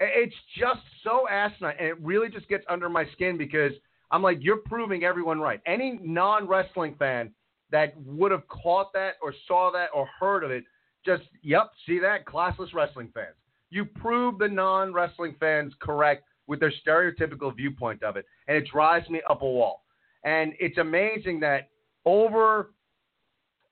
It's 0.01 0.35
just 0.59 0.81
so 1.05 1.29
asinine, 1.29 1.77
and 1.79 1.87
it 1.87 2.01
really 2.01 2.31
just 2.31 2.49
gets 2.49 2.65
under 2.69 2.89
my 2.89 3.05
skin 3.13 3.39
because 3.39 3.71
I'm 4.11 4.25
like, 4.25 4.39
you're 4.41 4.57
proving 4.57 5.05
everyone 5.05 5.39
right. 5.39 5.61
Any 5.67 6.01
non 6.03 6.49
wrestling 6.49 6.97
fan 6.99 7.31
that 7.71 7.95
would 8.05 8.33
have 8.33 8.49
caught 8.49 8.93
that 8.95 9.13
or 9.23 9.33
saw 9.47 9.71
that 9.71 9.91
or 9.95 10.09
heard 10.19 10.43
of 10.43 10.51
it, 10.51 10.65
just, 11.05 11.25
yep, 11.43 11.71
see 11.87 11.99
that? 11.99 12.25
Classless 12.25 12.75
wrestling 12.75 13.11
fans. 13.15 13.37
You 13.71 13.85
prove 13.85 14.39
the 14.39 14.49
non 14.49 14.93
wrestling 14.93 15.37
fans 15.39 15.73
correct 15.81 16.25
with 16.47 16.61
their 16.61 16.73
stereotypical 16.87 17.55
viewpoint 17.55 18.03
of 18.03 18.17
it, 18.17 18.25
and 18.47 18.57
it 18.57 18.67
drives 18.73 19.09
me 19.11 19.21
up 19.29 19.43
a 19.43 19.47
wall. 19.47 19.85
And 20.25 20.55
it's 20.59 20.79
amazing 20.79 21.41
that 21.41 21.69
over 22.05 22.71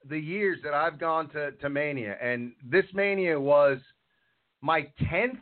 the 0.08 0.18
years 0.18 0.58
that 0.62 0.74
I've 0.74 0.98
gone 0.98 1.28
to, 1.30 1.52
to 1.52 1.68
Mania, 1.68 2.16
and 2.22 2.52
this 2.64 2.84
Mania 2.92 3.40
was 3.40 3.78
my 4.60 4.88
10th 5.10 5.40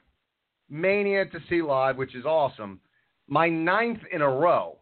Mania 0.70 1.26
to 1.26 1.38
see 1.48 1.62
live, 1.62 1.96
which 1.96 2.14
is 2.14 2.24
awesome, 2.24 2.80
my 3.28 3.48
ninth 3.48 4.00
in 4.12 4.22
a 4.22 4.28
row. 4.28 4.78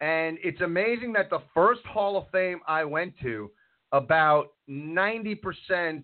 And 0.00 0.38
it's 0.42 0.60
amazing 0.60 1.12
that 1.14 1.30
the 1.30 1.42
first 1.54 1.82
Hall 1.84 2.16
of 2.16 2.24
Fame 2.32 2.60
I 2.66 2.84
went 2.84 3.14
to, 3.22 3.50
about 3.92 4.48
90%, 4.68 6.02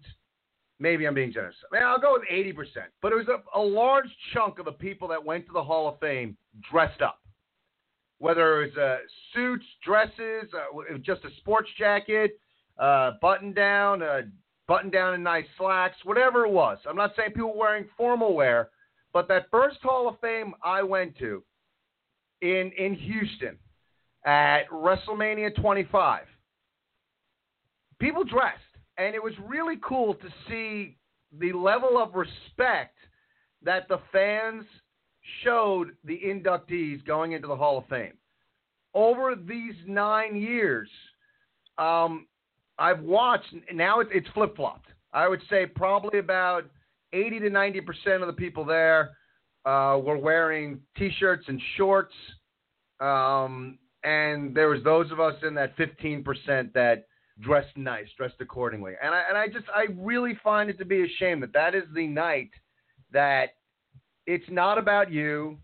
maybe 0.78 1.06
I'm 1.06 1.14
being 1.14 1.32
generous. 1.32 1.56
I 1.70 1.76
mean, 1.76 1.84
I'll 1.86 2.00
go 2.00 2.12
with 2.12 2.28
80%, 2.30 2.66
but 3.02 3.12
it 3.12 3.16
was 3.16 3.28
a, 3.28 3.58
a 3.58 3.62
large 3.62 4.08
chunk 4.32 4.58
of 4.58 4.66
the 4.66 4.72
people 4.72 5.08
that 5.08 5.24
went 5.24 5.46
to 5.46 5.52
the 5.52 5.62
Hall 5.62 5.88
of 5.88 5.98
Fame 6.00 6.36
dressed 6.70 7.02
up. 7.02 7.20
Whether 8.18 8.62
it 8.62 8.74
was 8.74 8.76
uh, 8.76 8.96
suits, 9.32 9.64
dresses, 9.84 10.50
uh, 10.52 10.98
just 11.02 11.24
a 11.24 11.30
sports 11.38 11.68
jacket, 11.78 12.38
uh, 12.78 13.12
button 13.22 13.52
down, 13.52 14.02
uh, 14.02 14.22
button 14.66 14.90
down 14.90 15.14
in 15.14 15.22
nice 15.22 15.46
slacks, 15.56 15.96
whatever 16.04 16.44
it 16.44 16.50
was. 16.50 16.78
I'm 16.88 16.96
not 16.96 17.12
saying 17.16 17.30
people 17.30 17.56
wearing 17.56 17.86
formal 17.96 18.34
wear, 18.34 18.70
but 19.12 19.28
that 19.28 19.46
first 19.50 19.78
Hall 19.82 20.08
of 20.08 20.20
Fame 20.20 20.52
I 20.64 20.82
went 20.82 21.16
to 21.18 21.42
in 22.42 22.70
in 22.76 22.94
Houston 22.94 23.56
at 24.24 24.68
WrestleMania 24.70 25.54
25, 25.60 26.24
people 27.98 28.24
dressed, 28.24 28.60
and 28.96 29.14
it 29.14 29.22
was 29.22 29.32
really 29.46 29.76
cool 29.82 30.14
to 30.14 30.28
see 30.48 30.96
the 31.38 31.52
level 31.52 31.98
of 31.98 32.14
respect 32.14 32.96
that 33.62 33.88
the 33.88 33.98
fans 34.12 34.64
showed 35.44 35.92
the 36.04 36.18
inductees 36.24 37.04
going 37.04 37.32
into 37.32 37.48
the 37.48 37.56
Hall 37.56 37.78
of 37.78 37.86
Fame. 37.88 38.14
Over 38.94 39.34
these 39.34 39.74
nine 39.86 40.36
years, 40.36 40.88
um, 41.76 42.26
I've 42.78 43.02
watched, 43.02 43.52
now 43.72 44.00
it's, 44.00 44.28
flip 44.34 44.56
flopped. 44.56 44.86
I 45.12 45.28
would 45.28 45.40
say 45.50 45.66
probably 45.66 46.18
about 46.18 46.64
80 47.12 47.40
to 47.40 47.50
90% 47.50 48.20
of 48.20 48.26
the 48.26 48.32
people 48.32 48.64
there 48.64 49.16
uh, 49.64 49.98
were 50.02 50.18
wearing 50.18 50.80
t 50.96 51.10
shirts 51.18 51.44
and 51.48 51.60
shorts. 51.76 52.14
Um, 53.00 53.78
and 54.04 54.54
there 54.54 54.68
was 54.68 54.82
those 54.84 55.10
of 55.10 55.20
us 55.20 55.34
in 55.42 55.54
that 55.54 55.76
15% 55.76 56.72
that 56.72 57.06
dressed 57.40 57.76
nice, 57.76 58.06
dressed 58.16 58.40
accordingly. 58.40 58.92
And 59.02 59.14
I, 59.14 59.22
and 59.28 59.38
I 59.38 59.48
just, 59.48 59.66
I 59.74 59.86
really 59.96 60.38
find 60.42 60.68
it 60.70 60.78
to 60.78 60.84
be 60.84 61.02
a 61.02 61.08
shame 61.18 61.40
that 61.40 61.52
that 61.52 61.74
is 61.74 61.84
the 61.94 62.06
night 62.06 62.50
that 63.12 63.50
it's 64.26 64.44
not 64.50 64.78
about 64.78 65.10
you. 65.10 65.58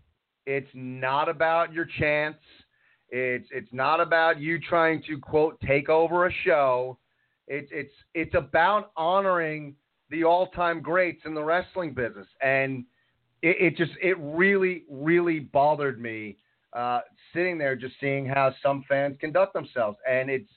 It's 0.45 0.69
not 0.73 1.29
about 1.29 1.73
your 1.73 1.87
chance. 1.99 2.37
It's 3.09 3.47
it's 3.51 3.69
not 3.71 3.99
about 3.99 4.39
you 4.39 4.59
trying 4.59 5.03
to 5.03 5.17
quote 5.17 5.59
take 5.61 5.89
over 5.89 6.25
a 6.25 6.31
show. 6.43 6.97
It's 7.47 7.69
it's 7.71 7.93
it's 8.13 8.33
about 8.35 8.91
honoring 8.97 9.75
the 10.09 10.23
all-time 10.23 10.81
greats 10.81 11.21
in 11.25 11.33
the 11.33 11.43
wrestling 11.43 11.93
business, 11.93 12.27
and 12.41 12.83
it, 13.41 13.57
it 13.59 13.77
just 13.77 13.91
it 14.01 14.17
really 14.19 14.83
really 14.89 15.39
bothered 15.39 16.01
me 16.01 16.37
uh, 16.73 17.01
sitting 17.33 17.57
there 17.57 17.75
just 17.75 17.95
seeing 17.99 18.25
how 18.25 18.53
some 18.61 18.83
fans 18.89 19.17
conduct 19.19 19.53
themselves, 19.53 19.97
and 20.09 20.29
it's 20.29 20.49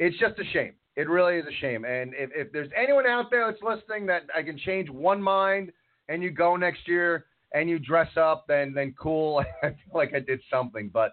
it's 0.00 0.18
just 0.18 0.38
a 0.38 0.44
shame. 0.52 0.72
It 0.96 1.08
really 1.08 1.36
is 1.36 1.44
a 1.46 1.54
shame. 1.60 1.84
And 1.84 2.12
if, 2.16 2.30
if 2.34 2.52
there's 2.52 2.70
anyone 2.76 3.06
out 3.06 3.30
there 3.30 3.46
that's 3.46 3.62
listening 3.62 4.06
that 4.06 4.22
I 4.34 4.42
can 4.42 4.58
change 4.58 4.90
one 4.90 5.22
mind 5.22 5.70
and 6.08 6.22
you 6.22 6.30
go 6.30 6.56
next 6.56 6.88
year 6.88 7.26
and 7.52 7.68
you 7.68 7.78
dress 7.78 8.08
up, 8.16 8.46
then 8.48 8.72
then 8.74 8.94
cool. 8.98 9.44
I 9.62 9.68
feel 9.68 9.76
like 9.94 10.14
I 10.14 10.20
did 10.20 10.40
something. 10.50 10.90
But 10.92 11.12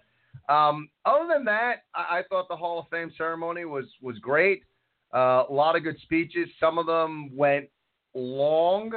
um, 0.52 0.90
other 1.06 1.28
than 1.32 1.44
that, 1.46 1.84
I, 1.94 2.20
I, 2.20 2.24
thought 2.30 2.48
the 2.48 2.56
Hall 2.56 2.80
of 2.80 2.86
Fame 2.90 3.12
ceremony 3.18 3.66
was 3.66 3.86
was 4.02 4.18
great. 4.20 4.64
Uh, 5.14 5.44
a 5.50 5.54
lot 5.54 5.76
of 5.76 5.84
good 5.84 5.98
speeches. 6.04 6.48
Some 6.60 6.78
of 6.78 6.86
them 6.86 7.36
went 7.36 7.68
long, 8.14 8.94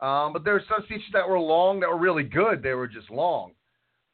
um, 0.00 0.32
but 0.32 0.44
there 0.44 0.54
were 0.54 0.64
some 0.68 0.84
speeches 0.84 1.08
that 1.14 1.28
were 1.28 1.38
long 1.38 1.80
that 1.80 1.88
were 1.88 1.98
really 1.98 2.24
good. 2.24 2.62
They 2.62 2.74
were 2.74 2.88
just 2.88 3.10
long. 3.10 3.52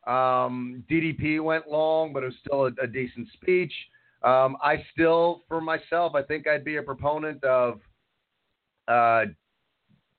Um, 0.07 0.85
DDP 0.91 1.43
went 1.43 1.69
long, 1.69 2.13
but 2.13 2.23
it 2.23 2.27
was 2.27 2.35
still 2.45 2.67
a, 2.67 2.85
a 2.85 2.87
decent 2.87 3.29
speech. 3.35 3.73
Um, 4.23 4.57
I 4.63 4.85
still, 4.93 5.45
for 5.49 5.61
myself, 5.61 6.15
I 6.15 6.23
think 6.23 6.47
I'd 6.47 6.65
be 6.65 6.77
a 6.77 6.83
proponent 6.83 7.43
of 7.45 7.81
uh, 8.89 9.27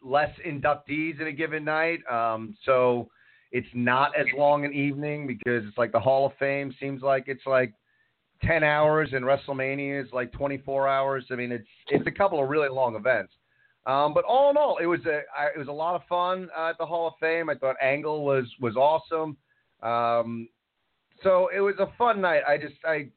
less 0.01 0.33
inductees 0.45 1.19
in 1.19 1.27
a 1.27 1.31
given 1.31 1.65
night. 1.65 1.99
Um, 2.09 2.55
so 2.65 3.09
it's 3.51 3.67
not 3.73 4.11
as 4.17 4.27
long 4.37 4.63
an 4.65 4.73
evening 4.73 5.27
because 5.27 5.65
it's 5.67 5.77
like 5.77 5.91
the 5.91 5.99
Hall 5.99 6.25
of 6.25 6.33
Fame 6.39 6.73
seems 6.79 7.01
like 7.01 7.25
it's 7.27 7.45
like 7.45 7.73
10 8.43 8.63
hours 8.63 9.09
and 9.11 9.25
WrestleMania 9.25 10.03
is 10.05 10.11
like 10.13 10.31
24 10.31 10.87
hours. 10.87 11.25
I 11.31 11.35
mean, 11.35 11.51
it's 11.51 11.67
it's 11.89 12.07
a 12.07 12.11
couple 12.11 12.41
of 12.41 12.49
really 12.49 12.69
long 12.69 12.95
events. 12.95 13.33
Um, 13.85 14.13
but 14.13 14.23
all 14.23 14.49
in 14.49 14.57
all, 14.57 14.77
it 14.77 14.85
was 14.85 14.99
a 15.05 15.21
I, 15.37 15.47
it 15.55 15.57
was 15.57 15.67
a 15.67 15.73
lot 15.73 15.95
of 15.95 16.01
fun 16.07 16.49
uh, 16.57 16.69
at 16.69 16.77
the 16.77 16.85
Hall 16.85 17.07
of 17.07 17.13
Fame. 17.19 17.49
I 17.49 17.55
thought 17.55 17.75
Angle 17.81 18.23
was 18.23 18.45
was 18.61 18.75
awesome. 18.75 19.35
Um, 19.81 20.47
so 21.23 21.49
it 21.53 21.59
was 21.59 21.75
a 21.79 21.87
fun 21.97 22.21
night. 22.21 22.43
I 22.47 22.57
just 22.57 22.75
I 22.85 23.09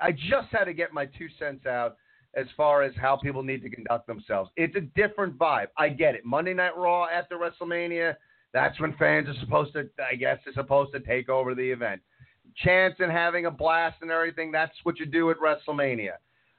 I 0.00 0.12
just 0.12 0.48
had 0.50 0.64
to 0.64 0.74
get 0.74 0.92
my 0.92 1.06
two 1.06 1.28
cents 1.38 1.66
out 1.66 1.96
as 2.34 2.46
far 2.56 2.82
as 2.82 2.92
how 3.00 3.16
people 3.16 3.42
need 3.42 3.62
to 3.62 3.70
conduct 3.70 4.06
themselves. 4.06 4.50
It's 4.56 4.76
a 4.76 4.80
different 4.80 5.38
vibe. 5.38 5.68
I 5.76 5.88
get 5.88 6.14
it. 6.14 6.24
Monday 6.24 6.54
Night 6.54 6.76
Raw 6.76 7.06
after 7.06 7.36
WrestleMania, 7.36 8.16
that's 8.52 8.78
when 8.80 8.94
fans 8.96 9.28
are 9.28 9.40
supposed 9.40 9.72
to, 9.74 9.88
I 10.10 10.14
guess, 10.14 10.38
are 10.46 10.52
supposed 10.52 10.92
to 10.92 11.00
take 11.00 11.28
over 11.28 11.54
the 11.54 11.70
event. 11.70 12.00
Chance 12.56 12.96
and 12.98 13.10
having 13.10 13.46
a 13.46 13.50
blast 13.50 13.98
and 14.02 14.10
everything, 14.10 14.50
that's 14.50 14.74
what 14.82 14.98
you 14.98 15.06
do 15.06 15.30
at 15.30 15.36
WrestleMania. 15.38 16.12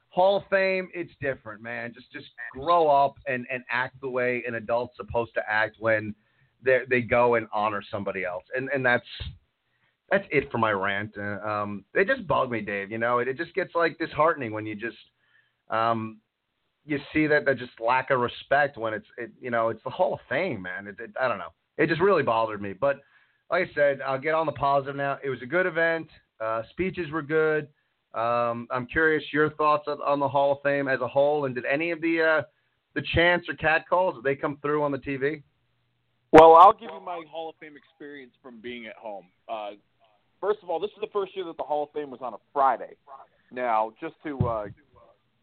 Hall 0.09 0.37
of 0.37 0.43
Fame, 0.49 0.89
it's 0.93 1.11
different, 1.21 1.61
man. 1.61 1.93
Just 1.93 2.11
just 2.11 2.27
grow 2.51 2.87
up 2.87 3.15
and, 3.27 3.45
and 3.51 3.63
act 3.69 4.01
the 4.01 4.09
way 4.09 4.43
an 4.47 4.55
adult's 4.55 4.97
supposed 4.97 5.33
to 5.35 5.41
act 5.47 5.75
when 5.79 6.15
they 6.63 6.79
they 6.89 7.01
go 7.01 7.35
and 7.35 7.47
honor 7.53 7.83
somebody 7.91 8.25
else. 8.25 8.43
And 8.55 8.69
and 8.73 8.83
that's 8.83 9.05
that's 10.11 10.25
it 10.31 10.51
for 10.51 10.57
my 10.57 10.71
rant. 10.71 11.11
Uh, 11.17 11.39
um, 11.47 11.85
it 11.93 12.07
just 12.07 12.27
bugged 12.27 12.51
me, 12.51 12.61
Dave. 12.61 12.91
You 12.91 12.97
know, 12.97 13.19
it, 13.19 13.27
it 13.27 13.37
just 13.37 13.53
gets 13.53 13.75
like 13.75 13.97
disheartening 13.97 14.51
when 14.51 14.65
you 14.65 14.75
just 14.75 14.97
um, 15.69 16.17
you 16.85 16.99
see 17.13 17.27
that 17.27 17.45
that 17.45 17.57
just 17.57 17.79
lack 17.79 18.09
of 18.09 18.19
respect 18.19 18.77
when 18.77 18.93
it's 18.93 19.07
it, 19.17 19.31
you 19.39 19.51
know 19.51 19.69
it's 19.69 19.83
the 19.83 19.89
Hall 19.89 20.13
of 20.13 20.19
Fame, 20.27 20.61
man. 20.61 20.87
It, 20.87 20.95
it, 20.99 21.11
I 21.19 21.27
don't 21.27 21.37
know. 21.37 21.53
It 21.77 21.87
just 21.87 22.01
really 22.01 22.23
bothered 22.23 22.61
me. 22.61 22.73
But 22.73 22.97
like 23.51 23.69
I 23.69 23.73
said, 23.73 24.01
I'll 24.05 24.19
get 24.19 24.33
on 24.33 24.45
the 24.45 24.51
positive 24.53 24.95
now. 24.95 25.17
It 25.23 25.29
was 25.29 25.41
a 25.41 25.45
good 25.45 25.65
event. 25.65 26.07
Uh, 26.39 26.63
speeches 26.71 27.11
were 27.11 27.21
good. 27.21 27.67
Um, 28.13 28.67
I'm 28.71 28.87
curious 28.87 29.23
your 29.31 29.51
thoughts 29.51 29.83
on, 29.87 30.01
on, 30.01 30.19
the 30.19 30.27
Hall 30.27 30.53
of 30.53 30.57
Fame 30.63 30.87
as 30.87 30.99
a 31.01 31.07
whole, 31.07 31.45
and 31.45 31.53
did 31.53 31.65
any 31.65 31.91
of 31.91 32.01
the 32.01 32.39
uh, 32.39 32.41
the 32.95 33.03
chants 33.13 33.47
or 33.47 33.53
cat 33.53 33.87
calls 33.87 34.15
did 34.15 34.23
they 34.23 34.35
come 34.35 34.57
through 34.61 34.81
on 34.81 34.91
the 34.91 34.97
TV? 34.97 35.43
Well, 36.31 36.55
I'll 36.55 36.73
give 36.73 36.89
you 36.91 37.01
my 37.03 37.21
Hall 37.29 37.49
of 37.49 37.55
Fame 37.59 37.75
experience 37.75 38.33
from 38.41 38.61
being 38.61 38.87
at 38.87 38.95
home. 38.95 39.25
Uh, 39.47 39.71
first 40.41 40.59
of 40.63 40.69
all, 40.69 40.79
this 40.79 40.91
is 40.91 41.01
the 41.01 41.09
first 41.11 41.35
year 41.35 41.45
that 41.45 41.57
the 41.57 41.63
Hall 41.63 41.83
of 41.83 41.89
Fame 41.91 42.11
was 42.11 42.19
on 42.21 42.33
a 42.33 42.37
Friday. 42.53 42.95
Now, 43.51 43.93
just 43.99 44.15
to 44.23 44.47
uh, 44.47 44.65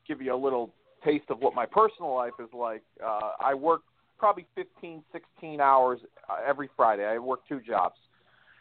give 0.07 0.21
you 0.21 0.35
a 0.35 0.37
little 0.37 0.73
taste 1.05 1.25
of 1.31 1.41
what 1.41 1.55
my 1.55 1.67
personal 1.67 2.15
life 2.15 2.33
is 2.41 2.49
like, 2.53 2.83
uh, 3.05 3.33
I 3.41 3.55
work 3.55 3.83
probably 4.19 4.47
15, 4.55 5.03
16 5.12 5.61
hours 5.61 6.00
uh, 6.29 6.37
every 6.47 6.71
Friday. 6.76 7.05
I 7.05 7.19
work 7.19 7.41
two 7.49 7.61
jobs. 7.61 7.97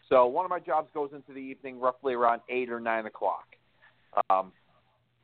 So 0.10 0.26
one 0.28 0.46
of 0.46 0.50
my 0.50 0.60
jobs 0.60 0.90
goes 0.94 1.10
into 1.14 1.34
the 1.34 1.40
evening, 1.40 1.80
roughly 1.80 2.14
around 2.14 2.42
eight 2.50 2.70
or 2.70 2.80
nine 2.80 3.06
o'clock. 3.06 3.46
Um, 4.30 4.52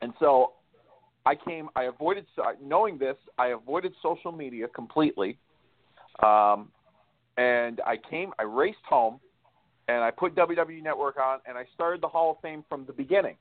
and 0.01 0.13
so 0.19 0.53
I 1.25 1.35
came. 1.35 1.69
I 1.75 1.83
avoided 1.83 2.25
knowing 2.63 2.97
this. 2.97 3.15
I 3.37 3.47
avoided 3.47 3.93
social 4.01 4.31
media 4.31 4.67
completely. 4.67 5.37
Um, 6.23 6.69
and 7.37 7.79
I 7.85 7.97
came. 8.09 8.31
I 8.39 8.43
raced 8.43 8.83
home, 8.89 9.19
and 9.87 10.03
I 10.03 10.11
put 10.11 10.35
WWE 10.35 10.83
Network 10.83 11.17
on, 11.17 11.39
and 11.47 11.57
I 11.57 11.65
started 11.73 12.01
the 12.01 12.07
Hall 12.07 12.31
of 12.31 12.37
Fame 12.41 12.63
from 12.69 12.85
the 12.85 12.93
beginning 12.93 13.35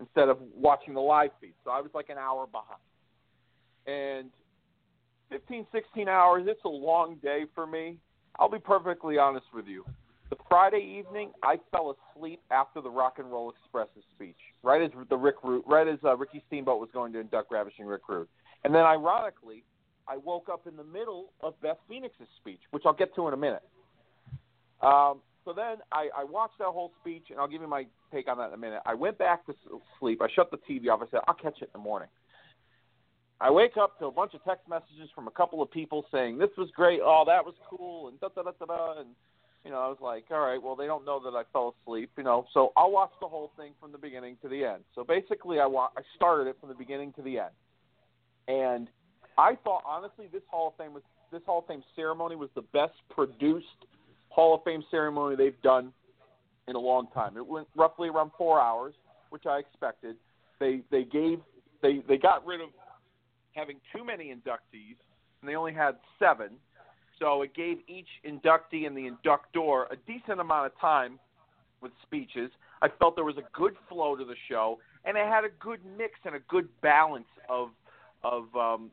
instead 0.00 0.28
of 0.28 0.38
watching 0.54 0.94
the 0.94 1.00
live 1.00 1.30
feed. 1.40 1.54
So 1.64 1.70
I 1.70 1.80
was 1.80 1.90
like 1.94 2.08
an 2.08 2.18
hour 2.18 2.46
behind. 2.46 2.80
And 3.86 4.30
15, 5.30 5.66
16 5.72 6.08
hours, 6.08 6.44
it's 6.46 6.64
a 6.64 6.68
long 6.68 7.16
day 7.22 7.44
for 7.54 7.66
me. 7.66 7.96
I'll 8.38 8.50
be 8.50 8.58
perfectly 8.58 9.18
honest 9.18 9.46
with 9.54 9.66
you. 9.66 9.84
The 10.30 10.36
Friday 10.48 10.98
evening, 10.98 11.32
I 11.42 11.56
fell 11.72 11.96
asleep 12.16 12.40
after 12.50 12.80
the 12.80 12.90
Rock 12.90 13.14
and 13.18 13.30
Roll 13.30 13.50
Express's 13.50 14.04
speech, 14.14 14.36
right 14.62 14.80
as 14.80 14.90
the 15.08 15.16
Rick 15.16 15.36
Rude, 15.42 15.64
right 15.66 15.88
as 15.88 15.98
uh, 16.04 16.16
Ricky 16.16 16.42
Steamboat 16.46 16.80
was 16.80 16.88
going 16.92 17.12
to 17.14 17.18
induct 17.18 17.50
Ravishing 17.50 17.84
Rick 17.84 18.02
Rude. 18.08 18.28
And 18.64 18.72
then, 18.72 18.82
ironically, 18.82 19.64
I 20.06 20.18
woke 20.18 20.48
up 20.48 20.66
in 20.68 20.76
the 20.76 20.84
middle 20.84 21.32
of 21.40 21.60
Beth 21.60 21.78
Phoenix's 21.88 22.28
speech, 22.40 22.60
which 22.70 22.84
I'll 22.86 22.92
get 22.92 23.14
to 23.16 23.26
in 23.26 23.34
a 23.34 23.36
minute. 23.36 23.62
Um, 24.82 25.20
so 25.44 25.52
then 25.52 25.76
I, 25.92 26.08
I 26.16 26.24
watched 26.24 26.58
that 26.58 26.66
whole 26.66 26.92
speech, 27.00 27.24
and 27.30 27.38
I'll 27.38 27.48
give 27.48 27.62
you 27.62 27.68
my 27.68 27.86
take 28.12 28.28
on 28.28 28.38
that 28.38 28.48
in 28.48 28.54
a 28.54 28.58
minute. 28.58 28.80
I 28.84 28.94
went 28.94 29.18
back 29.18 29.46
to 29.46 29.54
sleep. 29.98 30.20
I 30.22 30.28
shut 30.34 30.50
the 30.50 30.58
TV 30.58 30.88
off. 30.88 31.00
I 31.02 31.10
said, 31.10 31.20
I'll 31.26 31.34
catch 31.34 31.62
it 31.62 31.64
in 31.64 31.70
the 31.74 31.78
morning. 31.78 32.08
I 33.40 33.50
wake 33.50 33.76
up 33.78 33.98
to 33.98 34.06
a 34.06 34.10
bunch 34.10 34.34
of 34.34 34.44
text 34.44 34.68
messages 34.68 35.08
from 35.14 35.26
a 35.26 35.30
couple 35.30 35.62
of 35.62 35.70
people 35.70 36.04
saying 36.12 36.36
this 36.36 36.50
was 36.58 36.68
great, 36.76 37.00
oh 37.02 37.24
that 37.26 37.44
was 37.44 37.54
cool, 37.68 38.08
and 38.08 38.20
da 38.20 38.28
da 38.28 38.42
da 38.42 38.50
da 38.58 38.66
da, 38.66 39.00
and 39.00 39.08
you 39.64 39.70
know 39.70 39.78
I 39.78 39.88
was 39.88 39.96
like, 40.02 40.24
all 40.30 40.40
right, 40.40 40.62
well 40.62 40.76
they 40.76 40.86
don't 40.86 41.06
know 41.06 41.20
that 41.24 41.34
I 41.34 41.44
fell 41.50 41.74
asleep, 41.82 42.10
you 42.18 42.24
know, 42.24 42.44
so 42.52 42.72
I'll 42.76 42.90
watch 42.90 43.12
the 43.20 43.28
whole 43.28 43.50
thing 43.56 43.72
from 43.80 43.92
the 43.92 43.98
beginning 43.98 44.36
to 44.42 44.48
the 44.48 44.64
end. 44.64 44.84
So 44.94 45.04
basically, 45.04 45.58
I 45.58 45.64
wa- 45.64 45.88
I 45.96 46.02
started 46.16 46.48
it 46.48 46.56
from 46.60 46.68
the 46.68 46.74
beginning 46.74 47.14
to 47.14 47.22
the 47.22 47.38
end, 47.38 47.54
and 48.46 48.88
I 49.38 49.56
thought 49.64 49.84
honestly 49.86 50.26
this 50.30 50.42
Hall 50.50 50.68
of 50.68 50.74
Fame 50.76 50.92
was 50.92 51.02
this 51.32 51.40
Hall 51.46 51.60
of 51.60 51.66
Fame 51.66 51.82
ceremony 51.96 52.36
was 52.36 52.50
the 52.54 52.62
best 52.74 52.94
produced 53.08 53.86
Hall 54.30 54.54
of 54.54 54.64
Fame 54.64 54.82
ceremony 54.90 55.36
they've 55.36 55.60
done 55.62 55.92
in 56.68 56.76
a 56.76 56.78
long 56.78 57.08
time. 57.12 57.36
It 57.36 57.46
went 57.46 57.68
roughly 57.76 58.08
around 58.08 58.30
four 58.38 58.60
hours, 58.60 58.94
which 59.30 59.44
I 59.46 59.58
expected. 59.58 60.16
They 60.58 60.80
they 60.90 61.04
gave 61.04 61.40
they 61.82 62.02
they 62.08 62.16
got 62.16 62.46
rid 62.46 62.60
of 62.60 62.70
having 63.52 63.78
too 63.94 64.04
many 64.04 64.26
inductees, 64.26 64.96
and 65.40 65.48
they 65.48 65.56
only 65.56 65.74
had 65.74 65.96
seven. 66.18 66.50
So 67.18 67.42
it 67.42 67.54
gave 67.54 67.78
each 67.86 68.08
inductee 68.24 68.86
and 68.86 68.96
the 68.96 69.06
inductor 69.06 69.84
a 69.90 69.96
decent 70.06 70.40
amount 70.40 70.66
of 70.66 70.80
time 70.80 71.18
with 71.82 71.92
speeches. 72.02 72.50
I 72.80 72.88
felt 72.98 73.14
there 73.14 73.24
was 73.24 73.36
a 73.36 73.48
good 73.52 73.74
flow 73.88 74.16
to 74.16 74.24
the 74.24 74.36
show, 74.48 74.78
and 75.04 75.18
it 75.18 75.26
had 75.26 75.44
a 75.44 75.50
good 75.58 75.80
mix 75.98 76.14
and 76.24 76.34
a 76.34 76.40
good 76.48 76.68
balance 76.80 77.28
of 77.48 77.70
of 78.22 78.54
um, 78.54 78.90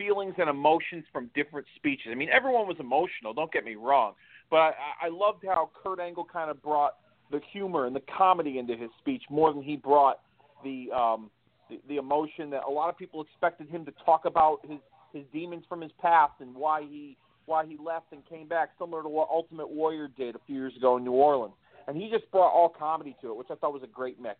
feelings 0.00 0.34
and 0.38 0.48
emotions 0.48 1.04
from 1.12 1.30
different 1.34 1.66
speeches. 1.76 2.06
I 2.10 2.14
mean, 2.14 2.30
everyone 2.32 2.66
was 2.66 2.78
emotional. 2.80 3.34
Don't 3.34 3.52
get 3.52 3.64
me 3.64 3.74
wrong, 3.74 4.14
but 4.50 4.56
I, 4.56 4.72
I 5.02 5.08
loved 5.10 5.44
how 5.44 5.70
Kurt 5.82 6.00
Angle 6.00 6.26
kind 6.32 6.50
of 6.50 6.62
brought 6.62 6.94
the 7.30 7.40
humor 7.52 7.86
and 7.86 7.94
the 7.94 8.02
comedy 8.16 8.58
into 8.58 8.76
his 8.76 8.88
speech 8.98 9.22
more 9.28 9.52
than 9.52 9.62
he 9.62 9.76
brought 9.76 10.20
the 10.64 10.88
um, 10.96 11.30
the, 11.68 11.80
the 11.88 11.96
emotion 11.96 12.48
that 12.50 12.62
a 12.66 12.70
lot 12.70 12.88
of 12.88 12.96
people 12.96 13.22
expected 13.22 13.68
him 13.68 13.84
to 13.84 13.92
talk 14.04 14.24
about 14.24 14.60
his 14.66 14.78
his 15.12 15.24
demons 15.32 15.64
from 15.68 15.82
his 15.82 15.92
past 16.00 16.32
and 16.40 16.54
why 16.54 16.80
he 16.82 17.16
why 17.46 17.66
he 17.66 17.76
left 17.84 18.12
and 18.12 18.26
came 18.28 18.48
back, 18.48 18.70
similar 18.78 19.02
to 19.02 19.08
what 19.08 19.28
Ultimate 19.30 19.68
Warrior 19.68 20.08
did 20.16 20.34
a 20.34 20.38
few 20.46 20.56
years 20.56 20.72
ago 20.76 20.96
in 20.96 21.04
New 21.04 21.12
Orleans. 21.12 21.54
And 21.88 21.96
he 21.96 22.08
just 22.08 22.30
brought 22.30 22.52
all 22.52 22.68
comedy 22.68 23.16
to 23.20 23.30
it, 23.30 23.36
which 23.36 23.48
I 23.50 23.54
thought 23.56 23.72
was 23.72 23.82
a 23.82 23.88
great 23.88 24.20
mix. 24.20 24.36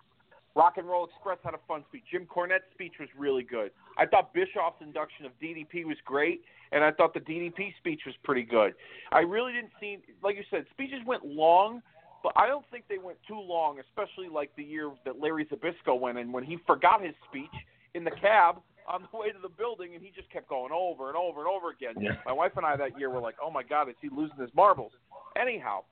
Rock 0.56 0.74
and 0.78 0.88
Roll 0.88 1.04
Express 1.04 1.38
had 1.44 1.54
a 1.54 1.60
fun 1.68 1.84
speech. 1.88 2.02
Jim 2.10 2.26
Cornette's 2.26 2.70
speech 2.74 2.94
was 2.98 3.08
really 3.16 3.42
good. 3.42 3.70
I 3.96 4.06
thought 4.06 4.34
Bischoff's 4.34 4.80
induction 4.80 5.26
of 5.26 5.32
DDP 5.40 5.84
was 5.84 5.96
great, 6.04 6.42
and 6.72 6.82
I 6.82 6.90
thought 6.90 7.14
the 7.14 7.20
DDP 7.20 7.76
speech 7.78 8.02
was 8.04 8.14
pretty 8.24 8.42
good. 8.42 8.74
I 9.12 9.20
really 9.20 9.52
didn't 9.52 9.72
see, 9.80 9.98
like 10.22 10.36
you 10.36 10.42
said, 10.50 10.64
speeches 10.72 11.00
went 11.06 11.24
long, 11.24 11.82
but 12.22 12.32
I 12.36 12.46
don't 12.46 12.64
think 12.70 12.84
they 12.88 12.98
went 12.98 13.18
too 13.26 13.38
long, 13.38 13.78
especially 13.78 14.28
like 14.28 14.50
the 14.56 14.64
year 14.64 14.90
that 15.04 15.20
Larry 15.20 15.46
Zbyszko 15.46 15.98
went 15.98 16.18
in 16.18 16.32
when 16.32 16.44
he 16.44 16.58
forgot 16.66 17.02
his 17.02 17.14
speech 17.28 17.50
in 17.94 18.04
the 18.04 18.10
cab 18.10 18.56
on 18.88 19.06
the 19.10 19.16
way 19.18 19.30
to 19.30 19.38
the 19.40 19.48
building, 19.48 19.94
and 19.94 20.02
he 20.02 20.10
just 20.10 20.30
kept 20.30 20.48
going 20.48 20.72
over 20.72 21.08
and 21.08 21.16
over 21.16 21.40
and 21.40 21.48
over 21.48 21.70
again. 21.70 21.94
Yeah. 22.02 22.16
My 22.26 22.32
wife 22.32 22.52
and 22.56 22.66
I 22.66 22.76
that 22.76 22.98
year 22.98 23.08
were 23.08 23.20
like, 23.20 23.36
"Oh 23.42 23.50
my 23.50 23.62
God, 23.62 23.88
is 23.88 23.94
he 24.02 24.08
losing 24.08 24.36
his 24.38 24.50
marbles?" 24.54 24.92
Anyhow, 25.40 25.84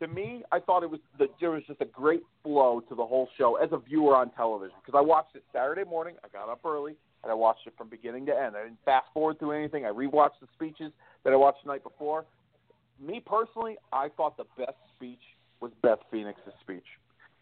to 0.00 0.08
me, 0.08 0.42
I 0.52 0.60
thought 0.60 0.82
it 0.82 0.90
was 0.90 1.00
the, 1.18 1.26
there 1.40 1.50
was 1.50 1.62
just 1.66 1.80
a 1.80 1.86
great 1.86 2.22
flow 2.42 2.80
to 2.88 2.94
the 2.94 3.04
whole 3.04 3.28
show 3.38 3.56
as 3.56 3.70
a 3.72 3.78
viewer 3.78 4.14
on 4.14 4.30
television 4.30 4.76
because 4.84 4.98
I 4.98 5.00
watched 5.00 5.36
it 5.36 5.42
Saturday 5.52 5.84
morning. 5.84 6.16
I 6.24 6.28
got 6.28 6.50
up 6.50 6.60
early 6.64 6.94
and 7.22 7.30
I 7.30 7.34
watched 7.34 7.66
it 7.66 7.72
from 7.78 7.88
beginning 7.88 8.26
to 8.26 8.32
end. 8.32 8.56
I 8.56 8.64
didn't 8.64 8.78
fast 8.84 9.06
forward 9.14 9.38
through 9.38 9.52
anything. 9.52 9.86
I 9.86 9.90
rewatched 9.90 10.40
the 10.40 10.48
speeches 10.54 10.92
that 11.24 11.32
I 11.32 11.36
watched 11.36 11.64
the 11.64 11.72
night 11.72 11.82
before. 11.82 12.24
Me 13.00 13.22
personally, 13.24 13.76
I 13.92 14.08
thought 14.16 14.36
the 14.36 14.46
best 14.58 14.76
speech 14.94 15.20
was 15.60 15.72
Beth 15.82 15.98
Phoenix's 16.10 16.52
speech. 16.60 16.84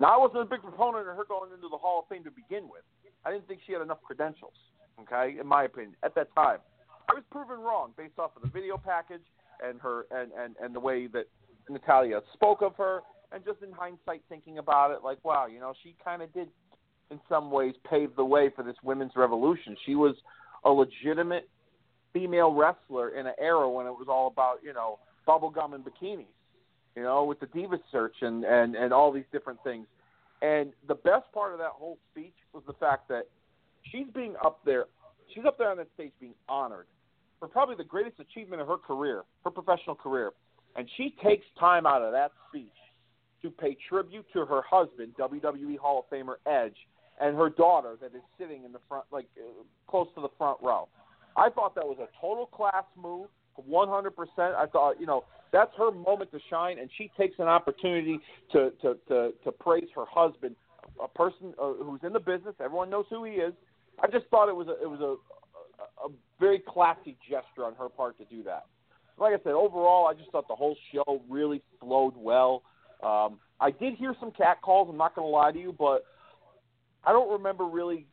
Now, 0.00 0.14
I 0.14 0.18
wasn't 0.18 0.42
a 0.42 0.44
big 0.46 0.62
proponent 0.62 1.08
of 1.08 1.16
her 1.16 1.24
going 1.28 1.50
into 1.52 1.68
the 1.70 1.78
Hall 1.78 2.00
of 2.00 2.08
Fame 2.08 2.24
to 2.24 2.30
begin 2.30 2.64
with. 2.64 2.82
I 3.24 3.30
didn't 3.30 3.46
think 3.46 3.60
she 3.66 3.72
had 3.72 3.82
enough 3.82 4.02
credentials. 4.02 4.54
Okay, 5.00 5.38
in 5.40 5.46
my 5.46 5.64
opinion, 5.64 5.96
at 6.04 6.14
that 6.14 6.32
time, 6.34 6.58
I 7.10 7.14
was 7.14 7.24
proven 7.30 7.58
wrong 7.58 7.92
based 7.96 8.18
off 8.18 8.30
of 8.36 8.42
the 8.42 8.48
video 8.48 8.76
package 8.78 9.24
and 9.62 9.80
her 9.80 10.06
and 10.10 10.30
and 10.38 10.54
and 10.62 10.74
the 10.74 10.80
way 10.80 11.08
that 11.08 11.26
Natalya 11.68 12.20
spoke 12.32 12.62
of 12.62 12.76
her, 12.76 13.00
and 13.32 13.44
just 13.44 13.62
in 13.62 13.72
hindsight 13.72 14.22
thinking 14.28 14.58
about 14.58 14.90
it, 14.90 15.02
like, 15.02 15.18
wow, 15.24 15.46
you 15.46 15.58
know, 15.60 15.72
she 15.82 15.96
kind 16.04 16.22
of 16.22 16.32
did, 16.32 16.48
in 17.10 17.20
some 17.28 17.50
ways, 17.50 17.74
pave 17.88 18.14
the 18.16 18.24
way 18.24 18.50
for 18.54 18.62
this 18.62 18.76
women's 18.82 19.12
revolution. 19.16 19.76
She 19.84 19.94
was 19.94 20.14
a 20.64 20.70
legitimate 20.70 21.48
female 22.12 22.52
wrestler 22.52 23.10
in 23.10 23.26
an 23.26 23.34
era 23.40 23.68
when 23.68 23.86
it 23.86 23.90
was 23.90 24.06
all 24.08 24.28
about, 24.28 24.58
you 24.62 24.72
know, 24.72 24.98
bubblegum 25.26 25.74
and 25.74 25.84
bikinis, 25.84 26.26
you 26.94 27.02
know, 27.02 27.24
with 27.24 27.40
the 27.40 27.46
Diva 27.46 27.78
Search 27.90 28.16
and, 28.22 28.44
and, 28.44 28.76
and 28.76 28.92
all 28.92 29.10
these 29.12 29.24
different 29.32 29.62
things. 29.64 29.86
And 30.42 30.72
the 30.86 30.94
best 30.94 31.24
part 31.32 31.52
of 31.52 31.58
that 31.58 31.72
whole 31.72 31.98
speech 32.12 32.34
was 32.52 32.62
the 32.66 32.74
fact 32.74 33.08
that 33.08 33.24
she's 33.90 34.06
being 34.14 34.34
up 34.44 34.60
there, 34.64 34.84
she's 35.34 35.44
up 35.44 35.58
there 35.58 35.70
on 35.70 35.76
that 35.78 35.88
stage 35.94 36.12
being 36.20 36.34
honored 36.48 36.86
for 37.40 37.48
probably 37.48 37.74
the 37.74 37.84
greatest 37.84 38.20
achievement 38.20 38.62
of 38.62 38.68
her 38.68 38.76
career, 38.76 39.22
her 39.44 39.50
professional 39.50 39.94
career. 39.94 40.30
And 40.76 40.88
she 40.96 41.14
takes 41.22 41.44
time 41.58 41.86
out 41.86 42.02
of 42.02 42.12
that 42.12 42.32
speech 42.48 42.66
to 43.42 43.50
pay 43.50 43.76
tribute 43.88 44.26
to 44.32 44.44
her 44.44 44.62
husband, 44.68 45.12
WWE 45.18 45.78
Hall 45.78 46.04
of 46.04 46.16
Famer 46.16 46.36
Edge, 46.46 46.76
and 47.20 47.36
her 47.36 47.50
daughter 47.50 47.96
that 48.00 48.14
is 48.14 48.22
sitting 48.38 48.64
in 48.64 48.72
the 48.72 48.80
front, 48.88 49.04
like 49.12 49.26
uh, 49.38 49.62
close 49.86 50.08
to 50.16 50.20
the 50.20 50.30
front 50.36 50.58
row. 50.62 50.88
I 51.36 51.50
thought 51.50 51.74
that 51.74 51.84
was 51.84 51.98
a 52.00 52.08
total 52.20 52.46
class 52.46 52.84
move, 53.00 53.28
100%. 53.70 54.10
I 54.38 54.66
thought, 54.66 54.98
you 54.98 55.06
know, 55.06 55.24
that's 55.52 55.70
her 55.76 55.92
moment 55.92 56.32
to 56.32 56.40
shine, 56.50 56.78
and 56.78 56.90
she 56.98 57.10
takes 57.16 57.38
an 57.38 57.46
opportunity 57.46 58.18
to 58.52 58.72
to 58.82 58.96
to, 59.06 59.32
to 59.44 59.52
praise 59.52 59.86
her 59.94 60.04
husband, 60.08 60.56
a 61.00 61.06
person 61.06 61.54
uh, 61.62 61.74
who's 61.74 62.00
in 62.02 62.12
the 62.12 62.18
business. 62.18 62.54
Everyone 62.58 62.90
knows 62.90 63.04
who 63.10 63.22
he 63.22 63.34
is. 63.34 63.52
I 64.02 64.08
just 64.08 64.26
thought 64.26 64.48
it 64.48 64.56
was 64.56 64.66
a, 64.66 64.82
it 64.82 64.90
was 64.90 65.00
a, 65.00 65.14
a, 66.04 66.08
a 66.08 66.12
very 66.40 66.60
classy 66.66 67.16
gesture 67.30 67.64
on 67.64 67.76
her 67.76 67.88
part 67.88 68.18
to 68.18 68.24
do 68.24 68.42
that 68.42 68.64
like 69.18 69.32
I 69.32 69.42
said, 69.42 69.52
overall, 69.52 70.06
I 70.06 70.14
just 70.14 70.30
thought 70.30 70.48
the 70.48 70.54
whole 70.54 70.76
show 70.92 71.22
really 71.28 71.62
flowed 71.80 72.14
well. 72.16 72.62
Um, 73.02 73.38
I 73.60 73.70
did 73.70 73.94
hear 73.94 74.14
some 74.18 74.32
cat 74.32 74.60
calls. 74.62 74.88
I'm 74.90 74.96
not 74.96 75.14
going 75.14 75.26
to 75.26 75.30
lie 75.30 75.52
to 75.52 75.58
you, 75.58 75.74
but 75.78 76.04
I 77.04 77.12
don't 77.12 77.30
remember 77.30 77.64
really 77.64 78.06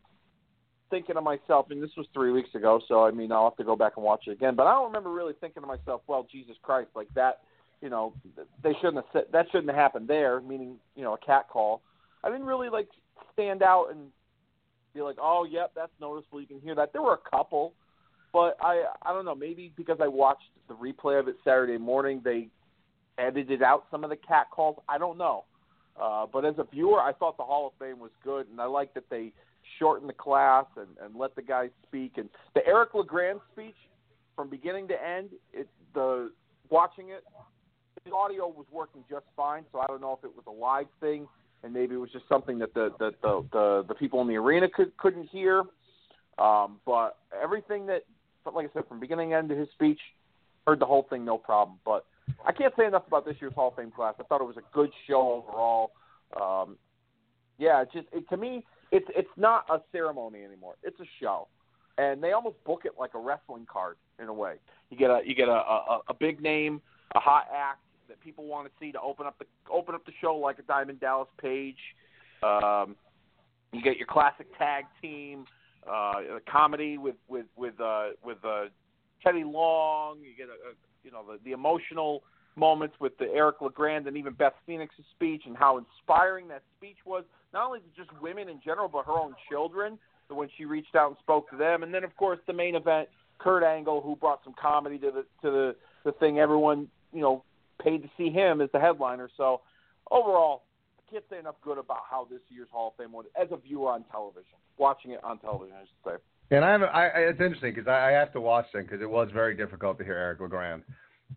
thinking 0.89 1.15
to 1.15 1.21
myself. 1.21 1.67
And 1.71 1.81
this 1.81 1.89
was 1.97 2.05
three 2.13 2.31
weeks 2.31 2.53
ago, 2.53 2.81
so 2.87 3.05
I 3.05 3.11
mean, 3.11 3.31
I'll 3.31 3.45
have 3.45 3.57
to 3.57 3.63
go 3.63 3.75
back 3.75 3.93
and 3.95 4.05
watch 4.05 4.23
it 4.27 4.31
again. 4.31 4.55
But 4.55 4.67
I 4.67 4.73
don't 4.73 4.87
remember 4.87 5.11
really 5.11 5.33
thinking 5.39 5.63
to 5.63 5.67
myself, 5.67 6.01
"Well, 6.07 6.27
Jesus 6.31 6.55
Christ, 6.61 6.89
like 6.95 7.07
that." 7.15 7.41
You 7.81 7.89
know, 7.89 8.13
they 8.61 8.73
shouldn't 8.75 8.97
have 8.97 9.05
said, 9.11 9.23
that 9.31 9.47
shouldn't 9.47 9.69
have 9.69 9.75
happened 9.75 10.07
there. 10.07 10.39
Meaning, 10.41 10.77
you 10.95 11.03
know, 11.03 11.13
a 11.13 11.17
cat 11.17 11.47
call. 11.49 11.81
I 12.23 12.29
didn't 12.29 12.45
really 12.45 12.69
like 12.69 12.89
stand 13.33 13.63
out 13.63 13.87
and 13.89 14.11
be 14.93 15.01
like, 15.01 15.15
"Oh, 15.19 15.47
yep, 15.49 15.71
that's 15.73 15.93
noticeable." 15.99 16.41
You 16.41 16.47
can 16.47 16.59
hear 16.59 16.75
that. 16.75 16.93
There 16.93 17.01
were 17.01 17.13
a 17.13 17.29
couple 17.29 17.73
but 18.33 18.57
I 18.61 18.85
I 19.01 19.13
don't 19.13 19.25
know. 19.25 19.35
Maybe 19.35 19.71
because 19.75 19.97
I 20.01 20.07
watched 20.07 20.49
the 20.67 20.73
replay 20.75 21.19
of 21.19 21.27
it 21.27 21.35
Saturday 21.43 21.77
morning, 21.77 22.21
they 22.23 22.47
edited 23.17 23.61
out 23.61 23.85
some 23.91 24.03
of 24.03 24.09
the 24.09 24.15
cat 24.15 24.47
calls. 24.51 24.77
I 24.87 24.97
don't 24.97 25.17
know. 25.17 25.45
Uh, 26.01 26.25
but 26.31 26.45
as 26.45 26.55
a 26.57 26.63
viewer, 26.63 27.01
I 27.01 27.11
thought 27.13 27.37
the 27.37 27.43
Hall 27.43 27.67
of 27.67 27.73
Fame 27.85 27.99
was 27.99 28.11
good, 28.23 28.47
and 28.49 28.59
I 28.59 28.65
like 28.65 28.93
that 28.93 29.09
they 29.09 29.33
shortened 29.77 30.09
the 30.09 30.13
class 30.13 30.65
and, 30.77 30.87
and 31.03 31.15
let 31.15 31.35
the 31.35 31.41
guys 31.41 31.69
speak. 31.83 32.13
And 32.17 32.29
the 32.55 32.65
Eric 32.65 32.93
LeGrand 32.93 33.39
speech, 33.51 33.75
from 34.35 34.49
beginning 34.49 34.87
to 34.87 34.95
end, 35.03 35.29
it 35.53 35.67
the 35.93 36.31
watching 36.69 37.09
it, 37.09 37.23
the 38.05 38.11
audio 38.11 38.47
was 38.47 38.65
working 38.71 39.03
just 39.09 39.25
fine. 39.35 39.63
So 39.71 39.79
I 39.79 39.87
don't 39.87 40.01
know 40.01 40.17
if 40.17 40.23
it 40.23 40.31
was 40.33 40.45
a 40.47 40.51
live 40.51 40.87
thing, 40.99 41.27
and 41.63 41.73
maybe 41.73 41.95
it 41.95 41.99
was 41.99 42.11
just 42.11 42.27
something 42.29 42.57
that 42.59 42.73
the 42.73 42.93
the 42.97 43.11
the, 43.21 43.45
the, 43.51 43.85
the 43.89 43.95
people 43.95 44.21
in 44.21 44.27
the 44.27 44.37
arena 44.37 44.67
could 44.69 44.95
couldn't 44.97 45.27
hear. 45.29 45.63
Um, 46.37 46.79
but 46.85 47.17
everything 47.41 47.85
that 47.87 48.03
but 48.43 48.55
like 48.55 48.69
I 48.69 48.73
said, 48.73 48.87
from 48.87 48.99
beginning 48.99 49.33
end 49.33 49.49
to 49.49 49.55
his 49.55 49.69
speech, 49.73 49.99
heard 50.65 50.79
the 50.79 50.85
whole 50.85 51.07
thing, 51.09 51.25
no 51.25 51.37
problem. 51.37 51.79
But 51.85 52.05
I 52.45 52.51
can't 52.51 52.73
say 52.77 52.85
enough 52.85 53.07
about 53.07 53.25
this 53.25 53.35
year's 53.39 53.53
Hall 53.53 53.69
of 53.69 53.75
Fame 53.75 53.91
class. 53.91 54.15
I 54.19 54.23
thought 54.23 54.41
it 54.41 54.47
was 54.47 54.57
a 54.57 54.73
good 54.73 54.91
show 55.07 55.43
overall. 55.43 55.91
Um, 56.39 56.77
yeah, 57.57 57.83
just 57.93 58.07
it, 58.11 58.27
to 58.29 58.37
me, 58.37 58.65
it's 58.91 59.07
it's 59.15 59.29
not 59.37 59.65
a 59.69 59.79
ceremony 59.91 60.43
anymore. 60.43 60.75
It's 60.83 60.99
a 60.99 61.05
show, 61.19 61.47
and 61.97 62.23
they 62.23 62.31
almost 62.31 62.63
book 62.63 62.81
it 62.85 62.93
like 62.99 63.13
a 63.13 63.19
wrestling 63.19 63.67
card 63.71 63.97
in 64.19 64.27
a 64.27 64.33
way. 64.33 64.55
You 64.89 64.97
get 64.97 65.09
a 65.09 65.21
you 65.23 65.35
get 65.35 65.47
a 65.47 65.51
a, 65.51 65.99
a 66.09 66.13
big 66.13 66.41
name, 66.41 66.81
a 67.15 67.19
hot 67.19 67.47
act 67.55 67.79
that 68.07 68.19
people 68.21 68.45
want 68.45 68.67
to 68.67 68.71
see 68.79 68.91
to 68.91 68.99
open 68.99 69.25
up 69.25 69.37
the 69.39 69.45
open 69.71 69.95
up 69.95 70.05
the 70.05 70.11
show 70.21 70.35
like 70.35 70.59
a 70.59 70.63
Diamond 70.63 70.99
Dallas 70.99 71.29
Page. 71.39 71.77
Um, 72.43 72.95
you 73.71 73.81
get 73.81 73.97
your 73.97 74.07
classic 74.07 74.47
tag 74.57 74.85
team 75.01 75.45
uh, 75.89 76.13
comedy 76.49 76.97
with 76.97 77.15
with 77.27 77.45
with 77.55 77.79
uh, 77.79 78.09
with 78.23 78.37
uh, 78.43 78.65
Teddy 79.23 79.43
Long. 79.43 80.19
You 80.19 80.35
get 80.37 80.47
a, 80.47 80.69
a 80.69 80.73
you 81.03 81.11
know 81.11 81.23
the, 81.25 81.39
the 81.43 81.51
emotional 81.51 82.23
moments 82.55 82.95
with 82.99 83.17
the 83.17 83.25
Eric 83.33 83.61
LeGrand 83.61 84.07
and 84.07 84.17
even 84.17 84.33
Beth 84.33 84.53
Phoenix's 84.65 85.05
speech 85.15 85.43
and 85.45 85.55
how 85.55 85.77
inspiring 85.77 86.47
that 86.49 86.63
speech 86.77 86.97
was. 87.05 87.23
Not 87.53 87.67
only 87.67 87.79
to 87.79 87.85
just 87.95 88.09
women 88.21 88.49
in 88.49 88.59
general, 88.63 88.87
but 88.87 89.05
her 89.05 89.13
own 89.13 89.35
children. 89.49 89.97
When 90.29 90.47
she 90.57 90.63
reached 90.63 90.95
out 90.95 91.09
and 91.09 91.17
spoke 91.19 91.49
to 91.49 91.57
them, 91.57 91.83
and 91.83 91.93
then 91.93 92.05
of 92.05 92.15
course 92.15 92.39
the 92.47 92.53
main 92.53 92.75
event, 92.75 93.09
Kurt 93.37 93.63
Angle, 93.63 93.99
who 93.99 94.15
brought 94.15 94.39
some 94.45 94.53
comedy 94.53 94.97
to 94.99 95.11
the 95.11 95.25
to 95.41 95.51
the 95.51 95.75
the 96.05 96.13
thing. 96.13 96.39
Everyone 96.39 96.87
you 97.11 97.19
know 97.19 97.43
paid 97.83 98.01
to 98.03 98.09
see 98.17 98.29
him 98.29 98.61
as 98.61 98.69
the 98.71 98.79
headliner. 98.79 99.29
So 99.35 99.59
overall, 100.09 100.63
can't 101.11 101.23
say 101.29 101.39
enough 101.39 101.55
good 101.61 101.77
about 101.77 102.03
how 102.09 102.27
this 102.29 102.41
year's 102.49 102.69
Hall 102.71 102.89
of 102.89 103.03
Fame 103.03 103.11
was 103.11 103.25
as 103.39 103.49
a 103.51 103.57
viewer 103.57 103.91
on 103.91 104.03
television 104.11 104.57
watching 104.77 105.11
it 105.11 105.23
on 105.23 105.37
television, 105.39 105.75
I 105.75 105.81
should 105.81 106.17
say. 106.19 106.55
And 106.55 106.65
I, 106.65 106.71
have, 106.71 106.81
I 106.81 107.05
it's 107.29 107.39
interesting 107.39 107.73
because 107.73 107.87
I, 107.87 108.09
I 108.09 108.11
have 108.11 108.33
to 108.33 108.41
watch 108.41 108.65
them 108.73 108.83
because 108.83 109.01
it 109.01 109.09
was 109.09 109.29
very 109.33 109.55
difficult 109.55 109.97
to 109.99 110.03
hear 110.03 110.15
Eric 110.15 110.41
LeGrand. 110.41 110.83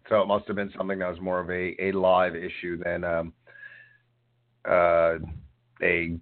So 0.09 0.21
it 0.21 0.27
must 0.27 0.47
have 0.49 0.57
been 0.57 0.73
something 0.77 0.99
that 0.99 1.09
was 1.09 1.21
more 1.21 1.39
of 1.39 1.51
a, 1.51 1.77
a 1.81 1.93
live 1.93 2.35
issue 2.35 2.83
than 2.83 3.05
um, 3.05 3.33
uh, 4.69 5.19
a 5.83 6.19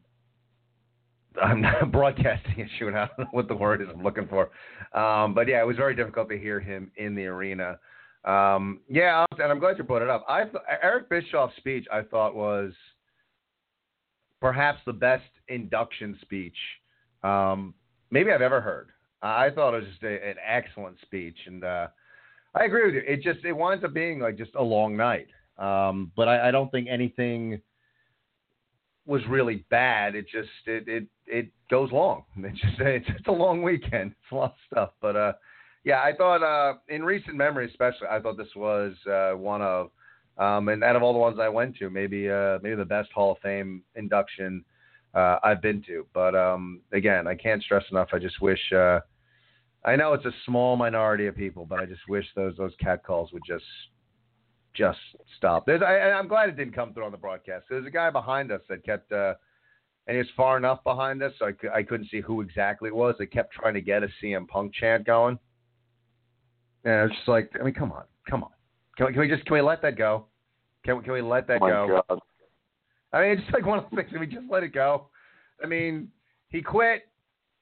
I'm 1.40 1.62
not 1.62 1.90
broadcasting 1.90 2.58
issue, 2.58 2.88
and 2.88 2.98
I 2.98 3.06
don't 3.06 3.20
know 3.20 3.28
what 3.30 3.48
the 3.48 3.54
word 3.54 3.80
is 3.80 3.88
I'm 3.90 4.02
looking 4.02 4.28
for. 4.28 4.50
Um, 4.98 5.32
but 5.32 5.48
yeah, 5.48 5.62
it 5.62 5.66
was 5.66 5.76
very 5.76 5.94
difficult 5.94 6.28
to 6.28 6.38
hear 6.38 6.60
him 6.60 6.90
in 6.96 7.14
the 7.14 7.24
arena. 7.24 7.78
Um, 8.26 8.80
yeah, 8.90 9.24
and 9.38 9.50
I'm 9.50 9.58
glad 9.58 9.78
you 9.78 9.84
brought 9.84 10.02
it 10.02 10.10
up. 10.10 10.26
I 10.28 10.44
Eric 10.82 11.08
Bischoff's 11.08 11.56
speech 11.56 11.86
I 11.90 12.02
thought 12.02 12.36
was 12.36 12.72
perhaps 14.42 14.80
the 14.84 14.92
best 14.92 15.24
induction 15.48 16.18
speech 16.20 16.56
um, 17.22 17.74
maybe 18.10 18.30
I've 18.30 18.42
ever 18.42 18.60
heard. 18.60 18.88
I 19.22 19.50
thought 19.50 19.74
it 19.74 19.78
was 19.78 19.88
just 19.88 20.02
a, 20.02 20.30
an 20.30 20.34
excellent 20.44 20.96
speech, 21.02 21.36
and 21.46 21.62
uh, 21.62 21.86
I 22.54 22.64
agree 22.64 22.86
with 22.86 22.94
you. 22.96 23.02
It 23.06 23.22
just 23.22 23.44
it 23.44 23.52
winds 23.52 23.84
up 23.84 23.94
being 23.94 24.18
like 24.18 24.36
just 24.36 24.50
a 24.56 24.62
long 24.62 24.96
night, 24.96 25.28
um, 25.58 26.10
but 26.16 26.28
I, 26.28 26.48
I 26.48 26.50
don't 26.50 26.70
think 26.72 26.88
anything 26.90 27.60
was 29.06 29.22
really 29.28 29.64
bad. 29.70 30.16
It 30.16 30.26
just 30.28 30.48
it 30.66 30.88
it 30.88 31.06
it 31.26 31.52
goes 31.70 31.92
long. 31.92 32.24
It's 32.36 32.60
just 32.60 32.80
it's 32.80 33.06
just 33.06 33.28
a 33.28 33.32
long 33.32 33.62
weekend. 33.62 34.10
It's 34.10 34.32
a 34.32 34.34
lot 34.34 34.50
of 34.50 34.56
stuff, 34.70 34.90
but 35.00 35.14
uh, 35.14 35.32
yeah, 35.84 36.00
I 36.00 36.14
thought 36.16 36.42
uh, 36.42 36.78
in 36.88 37.04
recent 37.04 37.36
memory, 37.36 37.68
especially, 37.68 38.08
I 38.10 38.18
thought 38.18 38.36
this 38.36 38.54
was 38.56 38.94
uh, 39.08 39.36
one 39.36 39.62
of 39.62 39.90
um, 40.38 40.68
and 40.68 40.82
out 40.82 40.96
of 40.96 41.02
all 41.02 41.12
the 41.12 41.18
ones 41.18 41.38
I 41.40 41.48
went 41.48 41.76
to, 41.76 41.90
maybe 41.90 42.30
uh, 42.30 42.58
maybe 42.62 42.76
the 42.76 42.84
best 42.84 43.12
Hall 43.12 43.32
of 43.32 43.38
Fame 43.38 43.82
induction 43.94 44.64
uh, 45.14 45.38
I've 45.42 45.62
been 45.62 45.82
to. 45.86 46.06
But 46.14 46.34
um, 46.34 46.80
again, 46.92 47.26
I 47.26 47.34
can't 47.34 47.62
stress 47.62 47.84
enough. 47.90 48.08
I 48.12 48.18
just 48.18 48.40
wish 48.40 48.60
uh, 48.72 49.00
I 49.84 49.96
know 49.96 50.12
it's 50.14 50.24
a 50.24 50.32
small 50.46 50.76
minority 50.76 51.26
of 51.26 51.36
people, 51.36 51.66
but 51.66 51.80
I 51.80 51.86
just 51.86 52.08
wish 52.08 52.26
those 52.36 52.56
those 52.56 52.72
cat 52.80 53.04
calls 53.04 53.32
would 53.32 53.42
just 53.46 53.64
just 54.74 54.98
stop. 55.36 55.66
There's, 55.66 55.82
I, 55.82 56.12
I'm 56.12 56.28
glad 56.28 56.48
it 56.48 56.56
didn't 56.56 56.74
come 56.74 56.94
through 56.94 57.04
on 57.04 57.12
the 57.12 57.18
broadcast. 57.18 57.66
There's 57.68 57.86
a 57.86 57.90
guy 57.90 58.10
behind 58.10 58.50
us 58.50 58.62
that 58.68 58.84
kept, 58.84 59.12
uh, 59.12 59.34
and 60.06 60.14
he 60.14 60.18
was 60.18 60.28
far 60.36 60.56
enough 60.56 60.82
behind 60.82 61.22
us, 61.22 61.32
so 61.38 61.46
I, 61.46 61.78
I 61.78 61.82
couldn't 61.82 62.08
see 62.10 62.20
who 62.20 62.40
exactly 62.40 62.88
it 62.88 62.94
was. 62.94 63.14
That 63.18 63.26
kept 63.26 63.52
trying 63.52 63.74
to 63.74 63.80
get 63.80 64.02
a 64.02 64.08
CM 64.22 64.48
Punk 64.48 64.72
chant 64.74 65.04
going. 65.04 65.38
And 66.84 66.94
I 66.94 67.02
was 67.02 67.12
just 67.12 67.28
like, 67.28 67.50
I 67.60 67.64
mean, 67.64 67.74
come 67.74 67.92
on, 67.92 68.04
come 68.28 68.42
on. 68.44 68.50
Can 68.96 69.06
we, 69.06 69.12
can 69.12 69.20
we 69.22 69.28
just 69.28 69.44
can 69.46 69.54
we 69.54 69.60
let 69.60 69.82
that 69.82 69.96
go? 69.96 70.26
Can 70.84 70.98
we, 70.98 71.04
can 71.04 71.12
we 71.12 71.22
let 71.22 71.46
that 71.48 71.58
Oh 71.62 71.66
my 71.66 71.70
go? 71.70 72.02
God. 72.08 72.18
I 73.12 73.22
mean, 73.22 73.30
it's 73.32 73.42
just 73.42 73.54
like 73.54 73.66
one 73.66 73.78
of 73.78 73.84
the 73.90 73.96
things. 73.96 74.10
Can 74.10 74.20
we 74.20 74.26
just 74.26 74.50
let 74.50 74.62
it 74.62 74.72
go? 74.72 75.08
I 75.62 75.66
mean, 75.66 76.08
he 76.48 76.62
quit. 76.62 77.02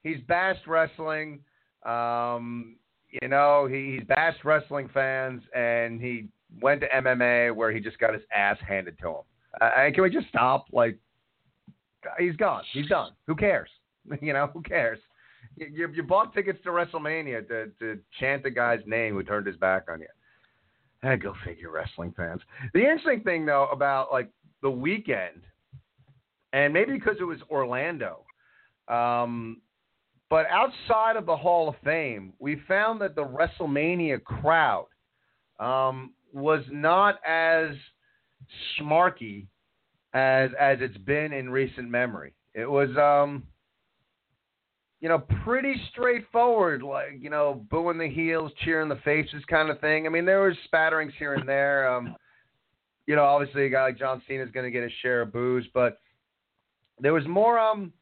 He's 0.03 0.19
bashed 0.27 0.67
wrestling. 0.67 1.41
Um, 1.85 2.77
you 3.21 3.29
know, 3.29 3.67
he, 3.67 3.97
he's 3.99 4.07
bashed 4.07 4.45
wrestling 4.45 4.89
fans, 4.93 5.43
and 5.55 6.01
he 6.01 6.29
went 6.61 6.81
to 6.83 6.89
MMA 6.89 7.55
where 7.55 7.73
he 7.73 7.81
just 7.81 7.99
got 7.99 8.15
his 8.15 8.23
ass 8.35 8.57
handed 8.67 8.99
to 9.01 9.09
him. 9.09 9.23
Uh, 9.61 9.71
can 9.93 10.03
we 10.03 10.11
just 10.11 10.29
stop? 10.29 10.67
Like, 10.73 10.99
he's 12.19 12.37
gone. 12.37 12.63
He's 12.73 12.87
done. 12.87 13.13
Who 13.27 13.35
cares? 13.35 13.69
You 14.23 14.33
know, 14.33 14.51
who 14.53 14.63
cares? 14.63 14.99
You, 15.57 15.67
you, 15.71 15.89
you 15.93 16.03
bought 16.03 16.33
tickets 16.33 16.59
to 16.65 16.71
WrestleMania 16.71 17.47
to, 17.49 17.67
to 17.79 18.01
chant 18.19 18.43
the 18.43 18.51
guy's 18.51 18.81
name 18.87 19.15
who 19.15 19.23
turned 19.23 19.47
his 19.47 19.57
back 19.57 19.85
on 19.93 20.01
you. 20.01 20.07
Eh, 21.03 21.17
go 21.17 21.35
figure, 21.45 21.71
wrestling 21.71 22.13
fans. 22.17 22.43
The 22.75 22.81
interesting 22.81 23.23
thing, 23.23 23.47
though, 23.47 23.69
about 23.73 24.13
like 24.13 24.29
the 24.63 24.71
weekend, 24.71 25.43
and 26.53 26.73
maybe 26.75 26.93
because 26.93 27.17
it 27.21 27.25
was 27.25 27.39
Orlando, 27.51 28.25
um, 28.89 29.63
but 30.29 30.47
outside 30.51 31.17
of 31.17 31.27
the 31.27 31.37
Hall 31.37 31.69
of 31.69 31.75
Fame, 31.83 32.35
we 32.39 32.61
found 32.69 33.01
that 33.01 33.15
the 33.15 33.25
WrestleMania 33.25 34.23
crowd 34.23 34.87
um, 35.59 36.13
was 36.33 36.63
not 36.71 37.19
as 37.27 37.71
smarky 38.79 39.47
as 40.13 40.51
as 40.59 40.79
it's 40.81 40.99
been 40.99 41.33
in 41.33 41.51
recent 41.51 41.89
memory. 41.89 42.35
It 42.55 42.69
was, 42.71 42.91
um, 42.97 43.45
you 45.01 45.09
know, 45.09 45.19
pretty 45.45 45.75
straightforward, 45.91 46.83
like 46.83 47.19
you 47.21 47.31
know, 47.31 47.65
booing 47.71 47.99
the 47.99 48.09
heels, 48.09 48.53
cheering 48.65 48.89
the 48.89 48.97
faces, 48.97 49.43
kind 49.49 49.71
of 49.71 49.81
thing. 49.81 50.07
I 50.07 50.11
mean, 50.11 50.25
there 50.25 50.43
was 50.43 50.57
spatterings 50.73 51.13
here 51.19 51.35
and 51.35 51.49
there. 51.49 51.93
Um, 51.93 52.15
you 53.07 53.17
know, 53.17 53.25
obviously 53.25 53.67
a 53.67 53.71
guy 53.71 53.83
like 53.85 53.99
John 53.99 54.23
Cena 54.29 54.45
is 54.45 54.51
going 54.51 54.65
to 54.65 54.71
get 54.71 54.83
his 54.83 54.93
share 55.03 55.23
of 55.23 55.33
boos, 55.33 55.67
but 55.73 56.01
there 57.01 57.15
was 57.15 57.27
more 57.27 57.59
um 57.59 57.93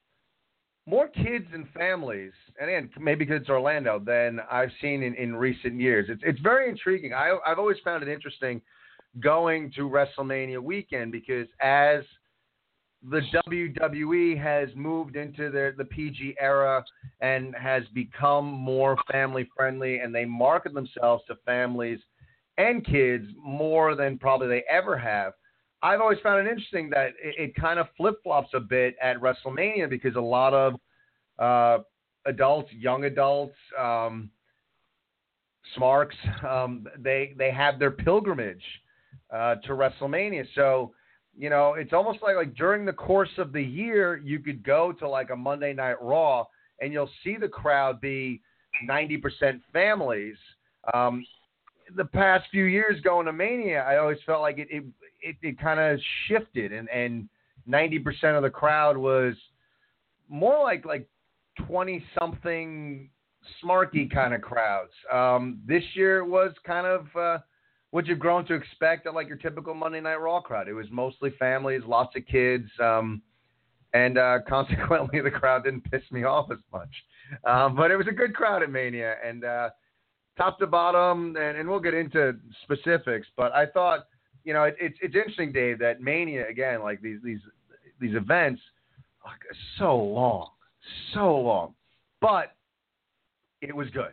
more 0.86 1.08
kids 1.08 1.44
and 1.52 1.68
families, 1.76 2.32
and 2.58 2.70
again, 2.70 2.90
maybe 2.98 3.24
because 3.24 3.42
it's 3.42 3.50
Orlando, 3.50 3.98
than 3.98 4.40
I've 4.50 4.70
seen 4.80 5.02
in, 5.02 5.14
in 5.14 5.36
recent 5.36 5.78
years. 5.78 6.06
It's 6.08 6.22
it's 6.24 6.40
very 6.40 6.68
intriguing. 6.68 7.14
I 7.14 7.36
I've 7.46 7.58
always 7.58 7.76
found 7.84 8.02
it 8.02 8.08
interesting 8.08 8.60
going 9.20 9.72
to 9.76 9.82
WrestleMania 9.82 10.58
weekend 10.58 11.12
because 11.12 11.46
as 11.60 12.02
the 13.02 13.20
WWE 13.46 14.40
has 14.42 14.68
moved 14.74 15.16
into 15.16 15.50
the 15.50 15.72
the 15.76 15.84
PG 15.84 16.36
era 16.40 16.84
and 17.20 17.54
has 17.54 17.84
become 17.94 18.46
more 18.46 18.96
family 19.10 19.48
friendly, 19.56 19.98
and 19.98 20.14
they 20.14 20.24
market 20.24 20.74
themselves 20.74 21.22
to 21.28 21.36
families 21.46 22.00
and 22.56 22.84
kids 22.84 23.24
more 23.36 23.94
than 23.94 24.18
probably 24.18 24.48
they 24.48 24.64
ever 24.68 24.98
have. 24.98 25.32
I've 25.80 26.00
always 26.00 26.18
found 26.24 26.44
it 26.44 26.50
interesting 26.50 26.90
that 26.90 27.10
it, 27.22 27.34
it 27.38 27.54
kind 27.54 27.78
of 27.78 27.86
flip 27.96 28.16
flops 28.24 28.50
a 28.52 28.60
bit 28.60 28.96
at 29.00 29.20
WrestleMania 29.20 29.88
because 29.88 30.16
a 30.16 30.20
lot 30.20 30.52
of 30.52 30.74
uh, 31.38 31.82
adults, 32.26 32.72
young 32.72 33.04
adults, 33.04 33.54
um, 33.78 34.28
smarks, 35.76 36.16
um, 36.48 36.84
they 36.98 37.34
they 37.38 37.52
have 37.52 37.78
their 37.78 37.92
pilgrimage 37.92 38.64
uh, 39.32 39.54
to 39.56 39.68
WrestleMania. 39.68 40.44
So 40.56 40.92
you 41.38 41.50
know, 41.50 41.74
it's 41.74 41.92
almost 41.92 42.18
like 42.20 42.34
like 42.34 42.56
during 42.56 42.84
the 42.84 42.92
course 42.92 43.30
of 43.38 43.52
the 43.52 43.62
year, 43.62 44.16
you 44.16 44.40
could 44.40 44.64
go 44.64 44.92
to 44.92 45.08
like 45.08 45.30
a 45.30 45.36
Monday 45.36 45.72
Night 45.72 46.02
Raw 46.02 46.44
and 46.80 46.92
you'll 46.92 47.10
see 47.22 47.36
the 47.36 47.48
crowd 47.48 48.00
be 48.00 48.42
ninety 48.82 49.16
percent 49.16 49.62
families. 49.72 50.36
Um, 50.92 51.24
the 51.94 52.04
past 52.04 52.46
few 52.50 52.64
years 52.64 53.00
going 53.02 53.26
to 53.26 53.32
Mania, 53.32 53.82
I 53.82 53.98
always 53.98 54.18
felt 54.26 54.40
like 54.40 54.58
it 54.58 54.66
it, 54.68 54.84
it, 55.22 55.36
it 55.40 55.60
kind 55.60 55.78
of 55.78 56.00
shifted, 56.26 56.72
and 56.72 56.88
and 56.90 57.28
ninety 57.66 58.00
percent 58.00 58.36
of 58.36 58.42
the 58.42 58.50
crowd 58.50 58.96
was 58.96 59.34
more 60.28 60.60
like 60.60 60.84
like 60.84 61.08
twenty 61.68 62.04
something 62.18 63.10
smarky 63.62 64.12
kind 64.12 64.34
of 64.34 64.42
crowds. 64.42 64.92
Um, 65.12 65.60
this 65.66 65.84
year 65.94 66.24
was 66.24 66.52
kind 66.66 66.86
of 66.86 67.06
uh, 67.16 67.38
what 67.90 68.06
you've 68.06 68.18
grown 68.18 68.44
to 68.46 68.54
expect 68.54 69.06
at 69.06 69.14
like 69.14 69.28
your 69.28 69.36
typical 69.36 69.74
Monday 69.74 70.00
Night 70.00 70.16
Raw 70.16 70.40
crowd. 70.40 70.68
It 70.68 70.74
was 70.74 70.86
mostly 70.90 71.30
families, 71.38 71.82
lots 71.86 72.14
of 72.16 72.26
kids, 72.26 72.68
um, 72.82 73.22
and 73.94 74.18
uh, 74.18 74.38
consequently 74.48 75.20
the 75.20 75.30
crowd 75.30 75.64
didn't 75.64 75.90
piss 75.90 76.02
me 76.10 76.24
off 76.24 76.50
as 76.52 76.58
much. 76.72 76.90
Um, 77.44 77.76
but 77.76 77.90
it 77.90 77.96
was 77.96 78.06
a 78.08 78.12
good 78.12 78.34
crowd 78.34 78.62
at 78.62 78.70
Mania, 78.70 79.14
and 79.24 79.44
uh, 79.44 79.70
top 80.36 80.58
to 80.58 80.66
bottom, 80.66 81.36
and, 81.36 81.58
and 81.58 81.68
we'll 81.68 81.80
get 81.80 81.94
into 81.94 82.36
specifics. 82.62 83.26
But 83.36 83.52
I 83.52 83.66
thought, 83.66 84.06
you 84.44 84.52
know, 84.52 84.64
it, 84.64 84.76
it's 84.80 84.98
it's 85.02 85.14
interesting, 85.14 85.52
Dave, 85.52 85.78
that 85.80 86.00
Mania 86.00 86.48
again, 86.48 86.82
like 86.82 87.00
these 87.00 87.20
these 87.24 87.40
these 88.00 88.14
events, 88.14 88.60
are 89.24 89.36
so 89.78 89.96
long, 89.96 90.50
so 91.12 91.36
long, 91.36 91.74
but 92.20 92.54
it 93.60 93.74
was 93.74 93.88
good. 93.90 94.12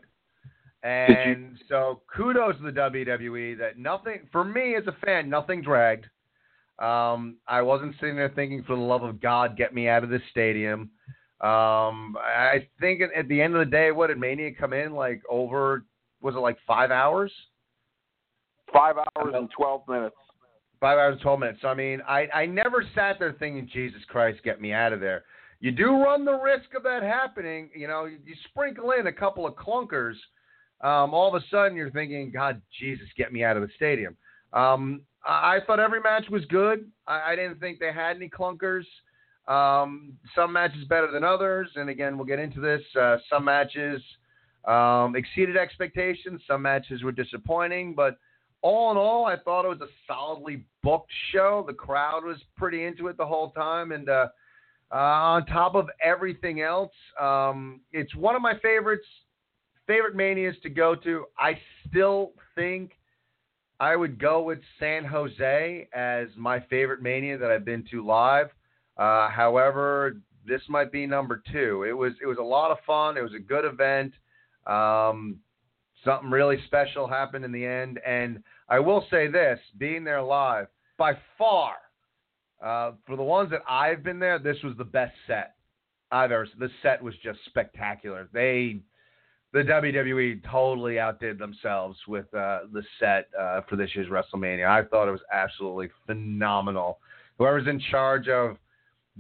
And 0.86 1.58
so 1.68 2.02
kudos 2.16 2.58
to 2.58 2.64
the 2.64 2.72
WWE 2.72 3.58
that 3.58 3.80
nothing 3.80 4.28
for 4.32 4.44
me 4.44 4.76
as 4.76 4.84
a 4.86 4.92
fan, 5.04 5.28
nothing 5.28 5.64
dragged. 5.64 6.06
Um, 6.78 7.38
I 7.48 7.64
wasn't 7.64 7.96
sitting 8.00 8.16
there 8.16 8.30
thinking, 8.30 8.62
for 8.68 8.76
the 8.76 8.82
love 8.84 9.02
of 9.02 9.20
God, 9.20 9.58
get 9.58 9.74
me 9.74 9.88
out 9.88 10.04
of 10.04 10.12
this 10.12 10.22
stadium. 10.30 10.92
Um, 11.42 12.16
I 12.20 12.68
think 12.80 13.02
at, 13.02 13.28
the 13.28 13.42
end 13.42 13.56
of 13.56 13.66
the 13.66 13.72
day, 13.72 13.92
what 13.92 14.08
did 14.08 14.20
Mania 14.20 14.52
come 14.54 14.74
in 14.74 14.94
like 14.94 15.24
over? 15.28 15.86
Was 16.22 16.36
it 16.36 16.40
like 16.40 16.58
five 16.68 16.92
hours? 16.92 17.32
Five 18.72 18.98
hours 18.98 19.34
and 19.36 19.50
twelve 19.58 19.88
minutes. 19.88 20.16
Five 20.80 21.00
hours 21.00 21.14
and 21.14 21.22
twelve 21.22 21.40
minutes. 21.40 21.60
So 21.64 21.68
I 21.68 21.74
mean, 21.74 22.00
I 22.08 22.28
I 22.32 22.46
never 22.46 22.86
sat 22.94 23.18
there 23.18 23.34
thinking, 23.40 23.68
Jesus 23.74 24.02
Christ, 24.08 24.44
get 24.44 24.62
me 24.62 24.72
out 24.72 24.94
of 24.94 25.00
there. 25.00 25.24
You 25.62 25.72
do 25.72 25.98
run 26.04 26.26
the 26.26 26.38
risk 26.38 26.76
of 26.76 26.84
that 26.84 27.02
happening. 27.02 27.72
You 27.76 27.88
know, 27.88 28.06
you, 28.06 28.18
you 28.24 28.36
sprinkle 28.50 28.92
in 28.92 29.08
a 29.08 29.12
couple 29.12 29.48
of 29.48 29.56
clunkers. 29.56 30.14
Um, 30.82 31.14
all 31.14 31.34
of 31.34 31.42
a 31.42 31.46
sudden, 31.50 31.78
you're 31.78 31.92
thinking, 31.92 32.32
God, 32.32 32.62
Jesus, 32.80 33.08
get 33.18 33.34
me 33.34 33.44
out 33.44 33.58
of 33.58 33.64
the 33.64 33.70
stadium. 33.76 34.16
Um, 34.54 35.02
I, 35.26 35.58
I 35.58 35.60
thought 35.66 35.80
every 35.80 36.02
match 36.02 36.26
was 36.30 36.46
good. 36.46 36.90
I, 37.08 37.32
I 37.32 37.36
didn't 37.36 37.60
think 37.60 37.80
they 37.80 37.92
had 37.92 38.16
any 38.16 38.30
clunkers. 38.30 38.84
Um, 39.48 40.14
some 40.34 40.52
matches 40.52 40.86
better 40.86 41.12
than 41.12 41.24
others, 41.24 41.70
and 41.76 41.90
again, 41.90 42.18
we'll 42.18 42.26
get 42.26 42.40
into 42.40 42.60
this. 42.60 42.82
Uh, 43.00 43.18
some 43.30 43.46
matches 43.46 44.02
um, 44.66 45.16
exceeded 45.16 45.56
expectations. 45.56 46.42
Some 46.48 46.64
matches 46.64 47.04
were 47.04 47.12
disappointing, 47.12 47.94
but 47.94 48.18
all 48.62 48.90
in 48.92 48.98
all, 48.98 49.26
I 49.26 49.38
thought 49.38 49.64
it 49.64 49.68
was 49.68 49.82
a 49.82 49.92
solidly 50.08 50.64
booked 50.82 51.12
show. 51.32 51.64
The 51.68 51.74
crowd 51.74 52.24
was 52.24 52.38
pretty 52.58 52.86
into 52.86 53.08
it 53.08 53.18
the 53.18 53.26
whole 53.26 53.52
time, 53.52 53.92
and 53.92 54.10
uh, 54.10 54.28
uh, 54.92 54.96
on 54.96 55.46
top 55.46 55.76
of 55.76 55.88
everything 56.04 56.62
else, 56.62 56.92
um, 57.22 57.82
it's 57.92 58.16
one 58.16 58.36
of 58.36 58.42
my 58.42 58.58
favorites, 58.60 59.06
favorite 59.88 60.16
manias 60.16 60.56
to 60.64 60.70
go 60.70 60.96
to. 60.96 61.26
I 61.38 61.60
still 61.88 62.34
think 62.56 62.94
I 63.80 63.96
would 63.96 64.20
go 64.20 64.42
with 64.42 64.60
San 64.80 65.04
Jose 65.06 65.88
as 65.94 66.28
my 66.38 66.60
favorite 66.70 67.02
mania 67.02 67.38
that 67.38 67.52
I've 67.52 67.66
been 67.66 67.86
to 67.92 68.06
live. 68.06 68.48
Uh, 68.98 69.30
however, 69.30 70.18
this 70.48 70.62
might 70.70 70.92
be 70.92 71.06
number 71.06 71.42
two. 71.52 71.84
It 71.88 71.94
was 71.94 72.14
it 72.22 72.28
was 72.28 72.38
a 72.38 72.44
lot 72.44 72.72
of 72.72 72.78
fun. 72.86 73.18
It 73.18 73.22
was 73.22 73.34
a 73.34 73.40
good 73.40 73.66
event. 73.66 74.14
Um, 74.66 75.38
something 76.04 76.30
really 76.30 76.58
special 76.68 77.08
happened 77.08 77.44
in 77.46 77.52
the 77.52 77.66
end, 77.66 78.00
and 78.06 78.42
I 78.70 78.80
will 78.80 79.06
say 79.12 79.28
this: 79.28 79.60
being 79.78 80.04
there 80.04 80.22
live, 80.22 80.68
by 80.98 81.18
far, 81.38 81.74
uh, 82.64 82.92
for 83.06 83.16
the 83.16 83.24
ones 83.24 83.50
that 83.52 83.62
I've 83.68 84.04
been 84.04 84.20
there, 84.20 84.40
this 84.40 84.58
was 84.64 84.76
the 84.78 84.86
best 84.86 85.14
set 85.28 85.56
I've 86.12 86.32
ever. 86.32 86.48
The 86.58 86.70
set 86.82 87.04
was 87.04 87.16
just 87.24 87.40
spectacular. 87.48 88.30
They, 88.32 88.80
the 89.56 89.62
WWE, 89.62 90.42
totally 90.52 91.00
outdid 91.00 91.40
themselves 91.40 91.98
with 92.10 92.26
uh, 92.34 92.60
the 92.74 92.84
set 93.00 93.30
uh, 93.40 93.62
for 93.70 93.78
this 93.78 93.90
year's 93.96 94.10
WrestleMania. 94.10 94.68
I 94.68 94.84
thought 94.84 95.08
it 95.08 95.12
was 95.12 95.22
absolutely 95.32 95.90
phenomenal. 96.06 97.00
Whoever's 97.38 97.66
in 97.66 97.80
charge 97.90 98.28
of 98.28 98.58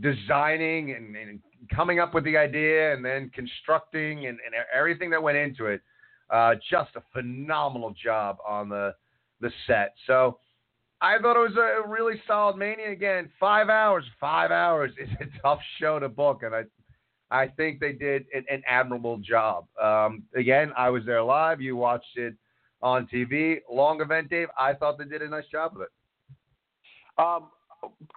designing 0.02 0.92
and, 0.92 1.16
and 1.16 1.40
coming 1.74 2.02
up 2.02 2.14
with 2.14 2.26
the 2.26 2.36
idea 2.36 2.94
and 2.94 3.04
then 3.04 3.32
constructing 3.34 4.26
and, 4.26 4.38
and 4.46 4.54
everything 4.78 5.10
that 5.12 5.24
went 5.24 5.38
into 5.38 5.68
it, 5.68 5.80
uh, 6.30 6.56
just 6.70 6.90
a 6.98 7.04
phenomenal 7.14 7.94
job 8.04 8.36
on 8.46 8.68
the 8.68 8.94
the 9.40 9.52
set. 9.68 9.94
So 10.06 10.40
I 11.00 11.18
thought 11.18 11.38
it 11.38 11.50
was 11.50 11.56
a 11.56 11.88
really 11.88 12.22
solid 12.28 12.58
Mania. 12.58 12.92
Again, 12.92 13.30
five 13.40 13.70
hours. 13.70 14.04
Five 14.20 14.52
hours 14.52 14.92
is 15.02 15.08
a 15.22 15.26
tough 15.42 15.60
show 15.80 15.98
to 15.98 16.10
book, 16.10 16.44
and 16.44 16.54
I 16.54 16.64
I 17.32 17.48
think 17.48 17.80
they 17.80 17.94
did 17.94 18.26
an, 18.34 18.46
an 18.50 18.62
admirable 18.68 19.18
job. 19.18 19.66
Um, 19.82 20.24
again, 20.36 20.72
I 20.78 20.90
was 20.90 21.04
there 21.06 21.24
live. 21.24 21.62
You 21.62 21.76
watched 21.76 22.18
it 22.18 22.36
on 22.82 23.08
TV. 23.08 23.58
Long 23.72 24.02
event, 24.02 24.30
Dave. 24.30 24.48
I 24.58 24.74
thought 24.74 24.98
they 24.98 25.06
did 25.06 25.22
a 25.22 25.30
nice 25.30 25.48
job 25.52 25.74
of 25.76 25.82
it. 25.82 25.90
Um, 27.18 27.50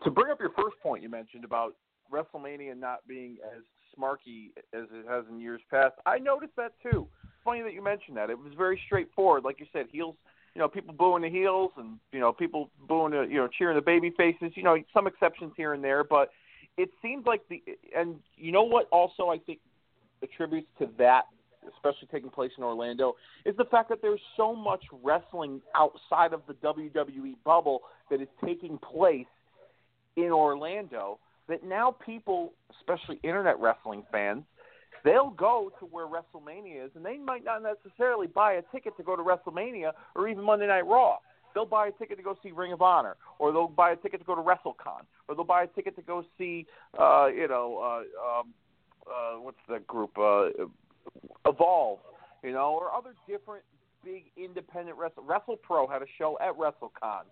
to 0.04 0.10
bring 0.10 0.30
up 0.30 0.40
your 0.40 0.50
first 0.50 0.76
point 0.82 1.02
you 1.02 1.08
mentioned 1.08 1.44
about 1.44 1.74
WrestleMania 2.12 2.78
not 2.78 3.06
being 3.06 3.36
as 3.56 3.62
smarky 3.98 4.50
as 4.74 4.86
it 4.92 5.06
has 5.08 5.24
in 5.30 5.40
years 5.40 5.60
past, 5.70 5.94
I 6.06 6.18
noticed 6.18 6.56
that 6.56 6.72
too. 6.82 7.06
Funny 7.44 7.62
that 7.62 7.72
you 7.72 7.82
mentioned 7.82 8.16
that. 8.16 8.30
It 8.30 8.38
was 8.38 8.52
very 8.56 8.80
straightforward, 8.86 9.44
like 9.44 9.60
you 9.60 9.66
said. 9.72 9.86
Heels, 9.90 10.16
you 10.54 10.60
know, 10.60 10.68
people 10.68 10.92
booing 10.92 11.22
the 11.22 11.30
heels, 11.30 11.70
and 11.76 11.98
you 12.12 12.20
know, 12.20 12.32
people 12.32 12.70
booing, 12.88 13.12
the, 13.12 13.22
you 13.22 13.36
know, 13.36 13.48
cheering 13.58 13.76
the 13.76 13.82
baby 13.82 14.12
faces. 14.16 14.52
You 14.54 14.64
know, 14.64 14.76
some 14.92 15.06
exceptions 15.06 15.52
here 15.56 15.72
and 15.72 15.82
there, 15.82 16.04
but 16.04 16.30
it 16.78 16.90
seems 17.02 17.26
like 17.26 17.42
the 17.50 17.62
and 17.94 18.16
you 18.36 18.52
know 18.52 18.62
what 18.62 18.88
also 18.90 19.28
I 19.28 19.38
think 19.38 19.58
attributes 20.22 20.68
to 20.78 20.88
that, 20.96 21.24
especially 21.74 22.08
taking 22.10 22.30
place 22.30 22.52
in 22.56 22.64
Orlando, 22.64 23.16
is 23.44 23.56
the 23.56 23.64
fact 23.64 23.88
that 23.90 24.00
there's 24.00 24.20
so 24.36 24.54
much 24.54 24.84
wrestling 25.02 25.60
outside 25.74 26.32
of 26.32 26.42
the 26.46 26.54
WWE 26.54 27.34
bubble 27.44 27.82
that 28.10 28.22
is 28.22 28.28
taking 28.44 28.78
place 28.78 29.26
in 30.16 30.30
Orlando 30.30 31.18
that 31.48 31.64
now 31.64 31.96
people, 32.04 32.52
especially 32.80 33.18
internet 33.22 33.58
wrestling 33.58 34.04
fans, 34.12 34.44
they'll 35.04 35.30
go 35.30 35.72
to 35.80 35.86
where 35.86 36.06
WrestleMania 36.06 36.86
is, 36.86 36.90
and 36.94 37.04
they 37.04 37.16
might 37.16 37.44
not 37.44 37.62
necessarily 37.62 38.26
buy 38.26 38.54
a 38.54 38.62
ticket 38.72 38.96
to 38.96 39.02
go 39.02 39.16
to 39.16 39.22
WrestleMania 39.22 39.92
or 40.14 40.28
even 40.28 40.44
Monday 40.44 40.66
Night 40.66 40.86
Raw. 40.86 41.16
They'll 41.58 41.66
buy 41.66 41.88
a 41.88 41.90
ticket 41.90 42.18
to 42.18 42.22
go 42.22 42.36
see 42.40 42.52
Ring 42.52 42.72
of 42.72 42.82
Honor, 42.82 43.16
or 43.40 43.50
they'll 43.50 43.66
buy 43.66 43.90
a 43.90 43.96
ticket 43.96 44.20
to 44.20 44.24
go 44.24 44.36
to 44.36 44.40
WrestleCon, 44.40 45.02
or 45.26 45.34
they'll 45.34 45.42
buy 45.42 45.64
a 45.64 45.66
ticket 45.66 45.96
to 45.96 46.02
go 46.02 46.24
see, 46.38 46.66
uh, 46.96 47.26
you 47.26 47.48
know, 47.48 47.80
uh, 47.82 48.38
um, 48.38 48.54
uh, 49.08 49.40
what's 49.40 49.58
the 49.68 49.80
group, 49.80 50.16
uh, 50.16 50.50
Evolve, 51.48 51.98
you 52.44 52.52
know, 52.52 52.78
or 52.80 52.92
other 52.92 53.12
different 53.26 53.64
big 54.04 54.26
independent 54.36 54.96
wrestle. 54.96 55.24
WrestlePro 55.24 55.90
had 55.90 56.00
a 56.00 56.06
show 56.16 56.38
at 56.40 56.56
WrestleCon 56.56 57.22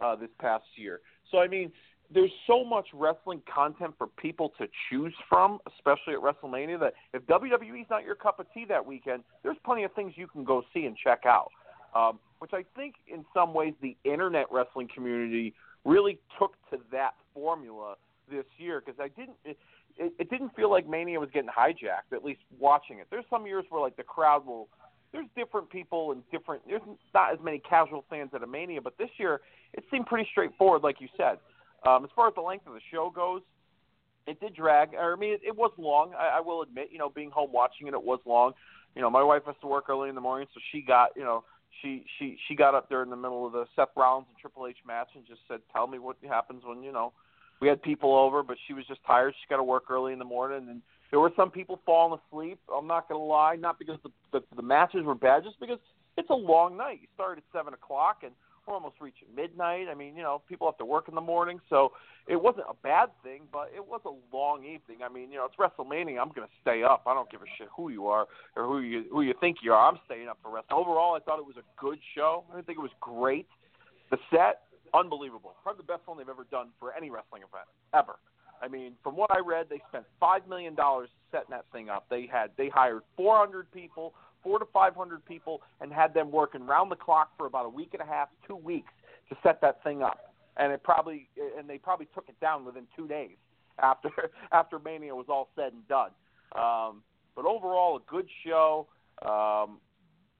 uh, 0.00 0.16
this 0.16 0.30
past 0.40 0.64
year. 0.74 0.98
So 1.30 1.38
I 1.38 1.46
mean, 1.46 1.70
there's 2.12 2.32
so 2.48 2.64
much 2.64 2.88
wrestling 2.92 3.40
content 3.54 3.94
for 3.96 4.08
people 4.08 4.52
to 4.58 4.66
choose 4.90 5.14
from, 5.28 5.60
especially 5.68 6.14
at 6.14 6.20
WrestleMania, 6.20 6.80
that 6.80 6.94
if 7.14 7.22
WWE's 7.26 7.88
not 7.88 8.02
your 8.02 8.16
cup 8.16 8.40
of 8.40 8.46
tea 8.52 8.64
that 8.68 8.84
weekend, 8.84 9.22
there's 9.44 9.58
plenty 9.64 9.84
of 9.84 9.92
things 9.92 10.14
you 10.16 10.26
can 10.26 10.42
go 10.42 10.64
see 10.74 10.86
and 10.86 10.96
check 10.96 11.20
out. 11.24 11.52
Um, 11.94 12.18
which 12.38 12.52
I 12.52 12.64
think, 12.76 12.94
in 13.06 13.24
some 13.34 13.54
ways, 13.54 13.74
the 13.80 13.96
internet 14.04 14.46
wrestling 14.50 14.88
community 14.94 15.54
really 15.84 16.18
took 16.38 16.54
to 16.70 16.78
that 16.92 17.14
formula 17.34 17.94
this 18.30 18.44
year 18.58 18.82
because 18.84 19.00
I 19.00 19.08
didn't. 19.08 19.36
It, 19.44 19.58
it, 19.98 20.12
it 20.18 20.28
didn't 20.28 20.54
feel 20.54 20.70
like 20.70 20.86
Mania 20.86 21.18
was 21.18 21.30
getting 21.32 21.48
hijacked. 21.48 22.12
At 22.12 22.22
least 22.22 22.40
watching 22.58 22.98
it, 22.98 23.06
there's 23.10 23.24
some 23.30 23.46
years 23.46 23.64
where 23.70 23.80
like 23.80 23.96
the 23.96 24.02
crowd 24.02 24.46
will. 24.46 24.68
There's 25.12 25.26
different 25.36 25.70
people 25.70 26.12
and 26.12 26.22
different. 26.30 26.62
There's 26.68 26.82
not 27.14 27.32
as 27.32 27.38
many 27.42 27.60
casual 27.60 28.04
fans 28.10 28.30
at 28.34 28.42
a 28.42 28.46
Mania, 28.46 28.82
but 28.82 28.98
this 28.98 29.08
year 29.18 29.40
it 29.72 29.84
seemed 29.90 30.06
pretty 30.06 30.28
straightforward, 30.30 30.82
like 30.82 31.00
you 31.00 31.08
said. 31.16 31.38
Um, 31.86 32.04
as 32.04 32.10
far 32.14 32.28
as 32.28 32.34
the 32.34 32.40
length 32.42 32.66
of 32.66 32.74
the 32.74 32.80
show 32.92 33.10
goes, 33.14 33.40
it 34.26 34.40
did 34.40 34.54
drag. 34.54 34.94
I 34.94 35.14
mean, 35.16 35.34
it, 35.34 35.40
it 35.46 35.56
was 35.56 35.70
long. 35.78 36.12
I, 36.18 36.38
I 36.38 36.40
will 36.40 36.62
admit, 36.62 36.88
you 36.90 36.98
know, 36.98 37.08
being 37.08 37.30
home 37.30 37.50
watching 37.52 37.86
it, 37.86 37.94
it 37.94 38.02
was 38.02 38.18
long. 38.26 38.52
You 38.94 39.02
know, 39.02 39.10
my 39.10 39.22
wife 39.22 39.42
has 39.46 39.54
to 39.60 39.66
work 39.66 39.88
early 39.88 40.08
in 40.08 40.14
the 40.14 40.20
morning, 40.20 40.48
so 40.52 40.60
she 40.72 40.80
got, 40.80 41.10
you 41.16 41.22
know, 41.22 41.44
she 41.82 42.04
she 42.18 42.36
she 42.46 42.54
got 42.54 42.74
up 42.74 42.88
there 42.88 43.02
in 43.02 43.10
the 43.10 43.16
middle 43.16 43.46
of 43.46 43.52
the 43.52 43.66
Seth 43.74 43.88
Rollins 43.96 44.26
and 44.28 44.38
Triple 44.38 44.66
H 44.66 44.76
match 44.86 45.08
and 45.14 45.26
just 45.26 45.40
said, 45.48 45.60
"Tell 45.72 45.86
me 45.86 45.98
what 45.98 46.16
happens 46.26 46.62
when 46.64 46.82
you 46.82 46.92
know." 46.92 47.12
We 47.60 47.68
had 47.68 47.82
people 47.82 48.14
over, 48.14 48.42
but 48.42 48.58
she 48.66 48.74
was 48.74 48.84
just 48.86 49.00
tired. 49.06 49.34
She 49.40 49.48
got 49.48 49.56
to 49.56 49.64
work 49.64 49.84
early 49.90 50.12
in 50.12 50.18
the 50.18 50.26
morning, 50.26 50.68
and 50.68 50.82
there 51.10 51.20
were 51.20 51.32
some 51.36 51.50
people 51.50 51.80
falling 51.86 52.20
asleep. 52.28 52.58
I'm 52.74 52.86
not 52.86 53.08
gonna 53.08 53.24
lie, 53.24 53.56
not 53.56 53.78
because 53.78 53.98
the 54.02 54.10
the, 54.32 54.44
the 54.54 54.62
matches 54.62 55.04
were 55.04 55.14
bad, 55.14 55.44
just 55.44 55.58
because 55.60 55.78
it's 56.16 56.30
a 56.30 56.34
long 56.34 56.76
night. 56.76 56.98
You 57.02 57.08
start 57.14 57.38
at 57.38 57.44
seven 57.52 57.74
o'clock, 57.74 58.18
and 58.22 58.32
almost 58.74 58.96
reaching 59.00 59.28
midnight. 59.34 59.86
I 59.90 59.94
mean, 59.94 60.16
you 60.16 60.22
know, 60.22 60.42
people 60.48 60.66
have 60.66 60.78
to 60.78 60.84
work 60.84 61.08
in 61.08 61.14
the 61.14 61.20
morning, 61.20 61.60
so 61.68 61.92
it 62.26 62.40
wasn't 62.40 62.66
a 62.68 62.74
bad 62.82 63.10
thing, 63.22 63.42
but 63.52 63.70
it 63.74 63.86
was 63.86 64.00
a 64.04 64.36
long 64.36 64.64
evening. 64.64 64.98
I 65.04 65.12
mean, 65.12 65.30
you 65.30 65.38
know, 65.38 65.46
it's 65.46 65.56
WrestleMania. 65.56 66.20
I'm 66.20 66.32
going 66.32 66.46
to 66.46 66.54
stay 66.62 66.82
up. 66.82 67.04
I 67.06 67.14
don't 67.14 67.30
give 67.30 67.42
a 67.42 67.50
shit 67.58 67.68
who 67.76 67.90
you 67.90 68.06
are 68.08 68.26
or 68.56 68.64
who 68.64 68.80
you 68.80 69.04
who 69.10 69.22
you 69.22 69.34
think 69.40 69.58
you 69.62 69.72
are. 69.72 69.88
I'm 69.88 69.98
staying 70.06 70.28
up 70.28 70.38
for 70.42 70.50
wrestling. 70.50 70.78
Overall, 70.78 71.14
I 71.14 71.20
thought 71.20 71.38
it 71.38 71.46
was 71.46 71.56
a 71.56 71.80
good 71.80 71.98
show. 72.14 72.44
I 72.52 72.60
think 72.62 72.78
it 72.78 72.82
was 72.82 72.90
great. 73.00 73.46
The 74.10 74.18
set, 74.30 74.62
unbelievable. 74.94 75.54
Probably 75.62 75.82
the 75.86 75.92
best 75.92 76.06
one 76.06 76.18
they've 76.18 76.28
ever 76.28 76.46
done 76.50 76.68
for 76.78 76.92
any 76.94 77.10
wrestling 77.10 77.42
event 77.42 77.68
ever. 77.94 78.16
I 78.62 78.68
mean, 78.68 78.92
from 79.02 79.16
what 79.16 79.30
I 79.30 79.40
read, 79.40 79.66
they 79.68 79.80
spent 79.88 80.04
five 80.18 80.48
million 80.48 80.74
dollars 80.74 81.10
setting 81.30 81.50
that 81.50 81.66
thing 81.72 81.88
up. 81.88 82.06
They 82.08 82.28
had 82.30 82.50
they 82.56 82.68
hired 82.68 83.02
400 83.16 83.70
people 83.70 84.14
four 84.46 84.60
to 84.60 84.66
500 84.72 85.24
people 85.24 85.60
and 85.80 85.92
had 85.92 86.14
them 86.14 86.30
working 86.30 86.64
round 86.64 86.90
the 86.90 86.96
clock 86.96 87.30
for 87.36 87.46
about 87.46 87.66
a 87.66 87.68
week 87.68 87.90
and 87.94 88.00
a 88.00 88.06
half, 88.06 88.28
two 88.46 88.54
weeks 88.54 88.92
to 89.28 89.36
set 89.42 89.60
that 89.60 89.82
thing 89.82 90.02
up. 90.02 90.32
And 90.56 90.72
it 90.72 90.84
probably 90.84 91.28
and 91.58 91.68
they 91.68 91.78
probably 91.78 92.06
took 92.14 92.28
it 92.28 92.38
down 92.40 92.64
within 92.64 92.84
two 92.94 93.08
days 93.08 93.36
after 93.82 94.10
after 94.52 94.78
Mania 94.78 95.14
was 95.14 95.26
all 95.28 95.48
said 95.56 95.72
and 95.72 95.86
done. 95.88 96.10
Um, 96.54 97.02
but 97.34 97.44
overall, 97.44 97.96
a 97.96 98.10
good 98.10 98.28
show. 98.46 98.86
Um, 99.20 99.78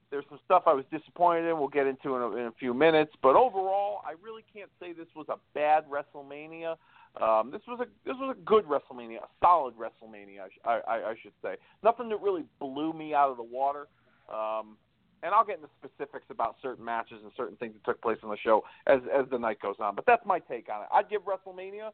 there's 0.09 0.25
some 0.29 0.39
stuff 0.45 0.63
I 0.65 0.73
was 0.73 0.85
disappointed 0.89 1.49
in. 1.49 1.59
We'll 1.59 1.67
get 1.67 1.85
into 1.85 2.15
in 2.15 2.21
a, 2.21 2.31
in 2.31 2.45
a 2.47 2.53
few 2.53 2.73
minutes. 2.73 3.11
But 3.21 3.35
overall, 3.35 4.01
I 4.05 4.13
really 4.23 4.43
can't 4.53 4.69
say 4.79 4.93
this 4.93 5.07
was 5.15 5.27
a 5.29 5.35
bad 5.53 5.83
WrestleMania. 5.91 6.77
Um, 7.21 7.51
this 7.51 7.61
was 7.67 7.79
a 7.81 7.85
this 8.05 8.15
was 8.19 8.35
a 8.37 8.45
good 8.45 8.65
WrestleMania, 8.65 9.17
a 9.17 9.27
solid 9.41 9.73
WrestleMania, 9.75 10.47
I, 10.65 10.79
I, 10.87 10.95
I 11.09 11.15
should 11.21 11.33
say. 11.41 11.55
Nothing 11.83 12.09
that 12.09 12.21
really 12.21 12.43
blew 12.59 12.93
me 12.93 13.13
out 13.13 13.29
of 13.29 13.37
the 13.37 13.43
water. 13.43 13.87
Um, 14.29 14.77
and 15.23 15.33
I'll 15.33 15.45
get 15.45 15.57
into 15.57 15.69
specifics 15.83 16.25
about 16.29 16.55
certain 16.61 16.85
matches 16.85 17.19
and 17.23 17.31
certain 17.35 17.57
things 17.57 17.73
that 17.73 17.83
took 17.83 18.01
place 18.01 18.17
on 18.23 18.29
the 18.29 18.37
show 18.37 18.63
as 18.85 18.99
as 19.13 19.25
the 19.31 19.37
night 19.37 19.59
goes 19.61 19.75
on. 19.79 19.95
But 19.95 20.05
that's 20.05 20.25
my 20.25 20.39
take 20.39 20.67
on 20.73 20.83
it. 20.83 20.87
I'd 20.93 21.09
give 21.09 21.21
WrestleMania 21.23 21.91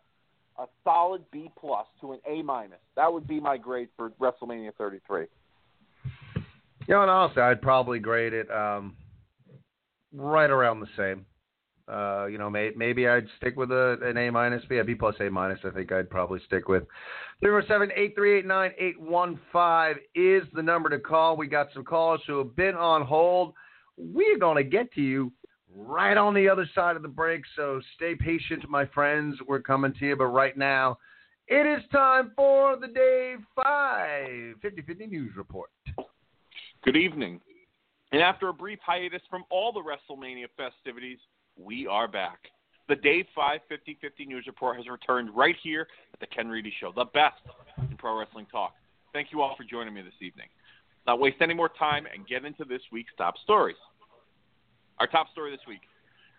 a 0.58 0.65
solid 0.84 1.24
B 1.32 1.50
plus 1.60 1.88
to 2.02 2.13
an 2.13 2.19
A 2.28 2.41
minus. 2.43 2.80
That 2.96 3.12
would 3.12 3.28
be 3.28 3.39
my 3.39 3.58
grade 3.58 3.89
for 3.96 4.12
WrestleMania 4.12 4.74
33. 4.78 5.26
You 6.36 6.96
know, 6.96 7.02
and 7.02 7.10
honestly, 7.10 7.41
I'd 7.41 7.62
probably 7.62 8.00
grade 8.00 8.34
it 8.34 8.52
um, 8.52 8.96
right 10.13 10.50
around 10.50 10.82
the 10.82 10.88
same. 10.98 11.26
Uh, 11.88 12.28
you 12.28 12.38
know, 12.38 12.50
may, 12.50 12.72
maybe 12.76 13.08
I'd 13.08 13.28
stick 13.38 13.58
with 13.58 13.72
a, 13.72 13.98
an 14.04 14.17
A 14.17 14.30
minus. 14.30 14.63
Yeah, 14.69 14.84
B 14.84 14.96
plus 14.96 15.15
A 15.19 15.30
minus. 15.30 15.60
I 15.65 15.69
think 15.69 15.91
I'd 15.91 16.10
probably 16.10 16.39
stick 16.46 16.69
with. 16.69 16.84
Three 17.41 17.50
four 17.50 17.63
seven 17.67 17.89
eight 17.96 18.15
three 18.15 18.38
eight 18.39 18.46
nine 18.46 18.72
eight 18.80 19.00
one 19.00 19.39
five 19.52 19.98
is 20.15 20.43
the 20.54 20.63
number 20.63 20.89
to 20.89 21.00
call. 21.00 21.36
We 21.36 21.48
got 21.48 21.67
some 21.74 21.84
callers 21.84 22.22
who 22.26 22.38
have 22.38 22.56
been 22.56 22.76
on 22.76 23.02
hold. 23.06 23.54
We're 23.98 24.39
going 24.39 24.63
to 24.63 24.69
get 24.69 24.93
to 24.93 25.02
you 25.02 25.32
right 25.76 26.17
on 26.17 26.34
the 26.34 26.48
other 26.48 26.69
side 26.74 26.96
of 26.96 27.02
the 27.02 27.08
break. 27.08 27.41
So 27.56 27.82
stay 27.96 28.15
patient, 28.15 28.69
my 28.69 28.86
friends. 28.86 29.38
We're 29.46 29.62
coming 29.62 29.93
to 30.00 30.06
you. 30.06 30.15
But 30.15 30.28
right 30.28 30.58
now, 30.58 30.98
it 31.48 31.65
is 31.67 31.84
time 31.91 32.32
for 32.36 32.78
the 32.78 32.88
Dave 32.88 33.39
5 33.56 34.56
50 34.62 34.82
50 34.84 35.08
News 35.08 35.32
Report. 35.36 35.69
Good 36.86 36.96
evening. 36.96 37.41
And 38.13 38.22
after 38.22 38.50
a 38.50 38.54
brief 38.54 38.80
hiatus 38.86 39.22
from 39.30 39.43
all 39.50 39.74
the 39.74 39.82
WrestleMania 39.82 40.46
festivities, 40.56 41.17
we 41.58 41.88
are 41.88 42.08
back. 42.08 42.39
The 42.89 42.96
Dave 42.96 43.26
5 43.34 43.62
50 43.70 43.98
50 44.02 44.26
News 44.26 44.44
Report 44.48 44.78
has 44.78 44.88
returned 44.88 45.30
right 45.36 45.56
here 45.63 45.88
at 46.13 46.20
the 46.20 46.28
Ken 46.28 46.48
Reedy 46.48 46.74
Show, 46.80 46.92
the 46.94 47.06
best 47.06 47.42
in 47.78 47.96
pro 47.98 48.20
wrestling 48.20 48.48
talk. 48.52 48.74
Thank 49.13 49.32
you 49.32 49.42
all 49.42 49.56
for 49.56 49.63
joining 49.63 49.94
me 49.94 50.02
this 50.02 50.13
evening. 50.22 50.48
Not 51.08 51.20
waste 51.20 51.38
any 51.42 51.54
more 51.54 51.70
time 51.70 52.06
and 52.13 52.28
get 52.28 52.46
into 52.46 52.66
this 52.66 52.82
week's 52.92 53.13
top 53.18 53.36
stories. 53.44 53.78
Our 55.00 55.08
top 55.08 55.32
story 55.32 55.52
this 55.52 55.66
week 55.68 55.82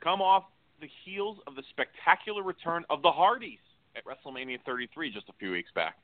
come 0.03 0.21
off 0.21 0.45
the 0.81 0.89
heels 1.05 1.39
of 1.47 1.55
the 1.55 1.63
spectacular 1.71 2.43
return 2.43 2.85
of 2.91 3.03
the 3.03 3.11
Hardys 3.11 3.59
at 3.97 4.03
WrestleMania 4.05 4.59
33 4.67 5.13
just 5.13 5.29
a 5.29 5.33
few 5.39 5.53
weeks 5.53 5.71
back. 5.75 5.97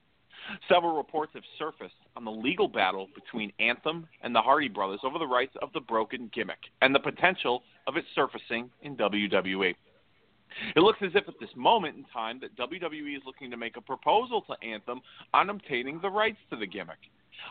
Several 0.68 0.96
reports 0.96 1.32
have 1.34 1.42
surfaced 1.58 1.94
on 2.16 2.24
the 2.24 2.30
legal 2.30 2.68
battle 2.68 3.08
between 3.14 3.52
Anthem 3.58 4.06
and 4.22 4.34
the 4.34 4.40
Hardy 4.40 4.68
brothers 4.68 5.00
over 5.02 5.18
the 5.18 5.26
rights 5.26 5.54
of 5.60 5.72
the 5.72 5.80
broken 5.80 6.30
gimmick 6.34 6.58
and 6.80 6.94
the 6.94 7.00
potential 7.00 7.62
of 7.90 7.96
it 7.96 8.04
surfacing 8.14 8.70
in 8.82 8.96
WWE. 8.96 9.74
It 10.76 10.80
looks 10.80 11.00
as 11.02 11.10
if 11.14 11.28
at 11.28 11.34
this 11.40 11.50
moment 11.56 11.96
in 11.96 12.04
time 12.12 12.40
that 12.40 12.56
WWE 12.56 13.16
is 13.16 13.22
looking 13.26 13.50
to 13.50 13.56
make 13.56 13.76
a 13.76 13.80
proposal 13.80 14.42
to 14.42 14.66
Anthem 14.66 15.00
on 15.34 15.50
obtaining 15.50 16.00
the 16.00 16.08
rights 16.08 16.38
to 16.50 16.56
the 16.56 16.66
gimmick, 16.66 16.98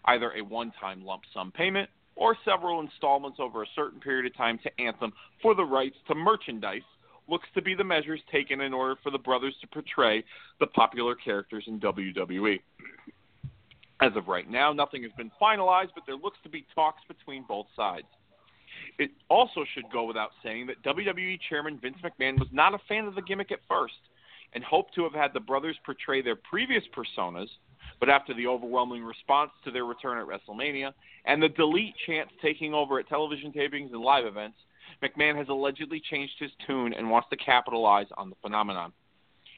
either 0.06 0.32
a 0.32 0.42
one-time 0.42 1.04
lump 1.04 1.24
sum 1.34 1.52
payment 1.52 1.90
or 2.16 2.38
several 2.46 2.80
installments 2.80 3.38
over 3.40 3.64
a 3.64 3.68
certain 3.76 4.00
period 4.00 4.26
of 4.26 4.36
time 4.38 4.60
to 4.64 4.82
Anthem 4.82 5.12
for 5.42 5.56
the 5.56 5.64
rights 5.64 5.96
to 6.08 6.16
merchandise 6.16 6.82
looks 7.28 7.48
to 7.54 7.62
be 7.62 7.76
the 7.76 7.84
measures 7.84 8.22
taken 8.32 8.62
in 8.62 8.74
order 8.74 8.96
for 9.04 9.12
the 9.12 9.18
brothers 9.18 9.56
to 9.62 9.68
portray 9.68 10.24
the 10.60 10.68
popular 10.68 11.16
characters 11.16 11.64
in 11.68 11.80
WWE. 11.80 12.60
As 14.02 14.12
of 14.16 14.28
right 14.30 14.50
now, 14.50 14.72
nothing 14.72 15.04
has 15.04 15.12
been 15.18 15.32
finalized, 15.42 15.90
but 15.94 16.06
there 16.08 16.16
looks 16.16 16.38
to 16.44 16.50
be 16.50 16.66
talks 16.74 17.02
between 17.08 17.44
both 17.48 17.68
sides. 17.76 18.08
It 19.00 19.12
also 19.30 19.64
should 19.74 19.90
go 19.92 20.04
without 20.04 20.32
saying 20.44 20.68
that 20.68 20.84
WWE 20.84 21.40
Chairman 21.50 21.80
Vince 21.82 21.98
McMahon 22.04 22.38
was 22.38 22.50
not 22.52 22.74
a 22.74 22.80
fan 22.90 23.06
of 23.06 23.16
the 23.16 23.22
gimmick 23.22 23.52
at 23.52 23.60
first, 23.68 23.94
and 24.54 24.64
hoped 24.64 24.94
to 24.96 25.04
have 25.04 25.14
had 25.14 25.32
the 25.34 25.40
brothers 25.40 25.78
portray 25.86 26.22
their 26.22 26.36
previous 26.36 26.84
personas, 26.96 27.48
but 28.02 28.10
after 28.10 28.34
the 28.34 28.46
overwhelming 28.46 29.04
response 29.04 29.52
to 29.64 29.72
their 29.72 29.86
return 29.86 30.18
at 30.18 30.26
WrestleMania 30.26 30.92
and 31.26 31.42
the 31.42 31.50
delete 31.50 31.94
chants 32.06 32.34
taking 32.42 32.74
over 32.74 33.00
at 33.00 33.08
television 33.08 33.54
tapings 33.54 33.92
and 33.94 34.02
live 34.02 34.26
events, 34.26 34.58
McMahon 35.02 35.38
has 35.38 35.48
allegedly 35.48 36.02
changed 36.12 36.34
his 36.38 36.52
tune 36.68 36.94
and 36.94 37.10
wants 37.10 37.30
to 37.30 37.38
capitalize 37.38 38.08
on 38.18 38.30
the 38.30 38.36
phenomenon. 38.42 38.92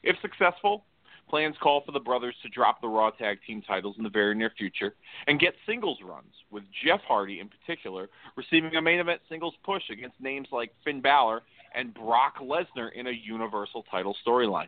If 0.03 0.17
successful, 0.21 0.85
plans 1.31 1.55
call 1.63 1.81
for 1.85 1.93
the 1.93 1.99
brothers 1.99 2.35
to 2.43 2.49
drop 2.49 2.81
the 2.81 2.87
Raw 2.87 3.09
Tag 3.09 3.39
Team 3.47 3.63
titles 3.65 3.95
in 3.97 4.03
the 4.03 4.09
very 4.09 4.35
near 4.35 4.51
future 4.57 4.93
and 5.27 5.39
get 5.39 5.53
singles 5.65 5.97
runs, 6.03 6.33
with 6.51 6.63
Jeff 6.85 6.99
Hardy 7.07 7.39
in 7.39 7.47
particular 7.47 8.09
receiving 8.35 8.75
a 8.75 8.81
main 8.81 8.99
event 8.99 9.21
singles 9.29 9.53
push 9.63 9.83
against 9.89 10.19
names 10.19 10.49
like 10.51 10.73
Finn 10.83 10.99
Balor 10.99 11.41
and 11.73 11.93
Brock 11.93 12.39
Lesnar 12.41 12.89
in 12.93 13.07
a 13.07 13.11
Universal 13.11 13.85
title 13.89 14.15
storyline. 14.27 14.67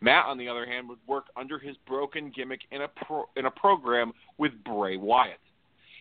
Matt, 0.00 0.24
on 0.24 0.38
the 0.38 0.48
other 0.48 0.64
hand, 0.64 0.88
would 0.88 0.98
work 1.06 1.26
under 1.36 1.58
his 1.58 1.76
broken 1.86 2.32
gimmick 2.34 2.62
in 2.70 2.80
a 2.80 2.88
pro- 2.88 3.28
in 3.36 3.44
a 3.44 3.50
program 3.50 4.12
with 4.38 4.52
Bray 4.64 4.96
Wyatt. 4.96 5.38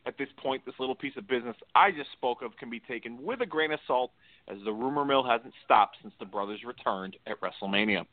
At 0.05 0.17
this 0.17 0.29
point, 0.37 0.65
this 0.65 0.75
little 0.79 0.95
piece 0.95 1.17
of 1.17 1.27
business 1.27 1.57
I 1.75 1.91
just 1.91 2.09
spoke 2.13 2.41
of 2.41 2.55
can 2.55 2.69
be 2.69 2.79
taken 2.79 3.21
with 3.21 3.41
a 3.41 3.45
grain 3.45 3.73
of 3.73 3.81
salt, 3.85 4.11
as 4.47 4.57
the 4.63 4.71
rumor 4.71 5.03
mill 5.03 5.23
hasn't 5.23 5.53
stopped 5.65 5.97
since 6.01 6.13
the 6.19 6.25
brothers 6.25 6.61
returned 6.65 7.17
at 7.27 7.35
WrestleMania. 7.41 8.05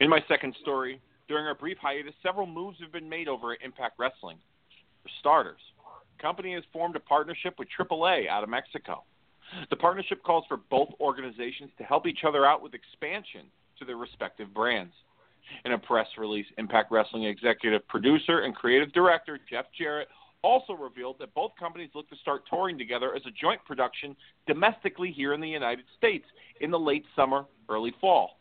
In 0.00 0.08
my 0.08 0.20
second 0.28 0.54
story, 0.60 1.00
during 1.28 1.46
our 1.46 1.54
brief 1.54 1.78
hiatus, 1.80 2.14
several 2.22 2.46
moves 2.46 2.78
have 2.80 2.92
been 2.92 3.08
made 3.08 3.28
over 3.28 3.52
at 3.52 3.62
Impact 3.62 3.98
Wrestling. 3.98 4.38
For 5.02 5.08
starters, 5.20 5.60
the 6.16 6.22
company 6.22 6.54
has 6.54 6.64
formed 6.72 6.96
a 6.96 7.00
partnership 7.00 7.54
with 7.58 7.68
AAA 7.78 8.28
out 8.28 8.42
of 8.42 8.48
Mexico. 8.48 9.04
The 9.70 9.76
partnership 9.76 10.22
calls 10.22 10.44
for 10.48 10.58
both 10.70 10.88
organizations 11.00 11.70
to 11.78 11.84
help 11.84 12.06
each 12.06 12.20
other 12.26 12.46
out 12.46 12.62
with 12.62 12.74
expansion 12.74 13.46
to 13.78 13.84
their 13.84 13.96
respective 13.96 14.52
brands. 14.52 14.92
In 15.64 15.72
a 15.72 15.78
press 15.78 16.06
release, 16.18 16.46
Impact 16.58 16.92
Wrestling 16.92 17.24
executive 17.24 17.86
producer 17.88 18.40
and 18.40 18.54
creative 18.54 18.92
director 18.92 19.38
Jeff 19.48 19.64
Jarrett 19.76 20.08
also 20.42 20.74
revealed 20.74 21.16
that 21.18 21.34
both 21.34 21.52
companies 21.58 21.90
look 21.94 22.08
to 22.10 22.16
start 22.16 22.42
touring 22.48 22.78
together 22.78 23.14
as 23.14 23.22
a 23.26 23.30
joint 23.30 23.60
production 23.64 24.14
domestically 24.46 25.10
here 25.10 25.32
in 25.32 25.40
the 25.40 25.48
United 25.48 25.84
States 25.96 26.26
in 26.60 26.70
the 26.70 26.78
late 26.78 27.04
summer, 27.16 27.44
early 27.68 27.92
fall. 28.00 28.37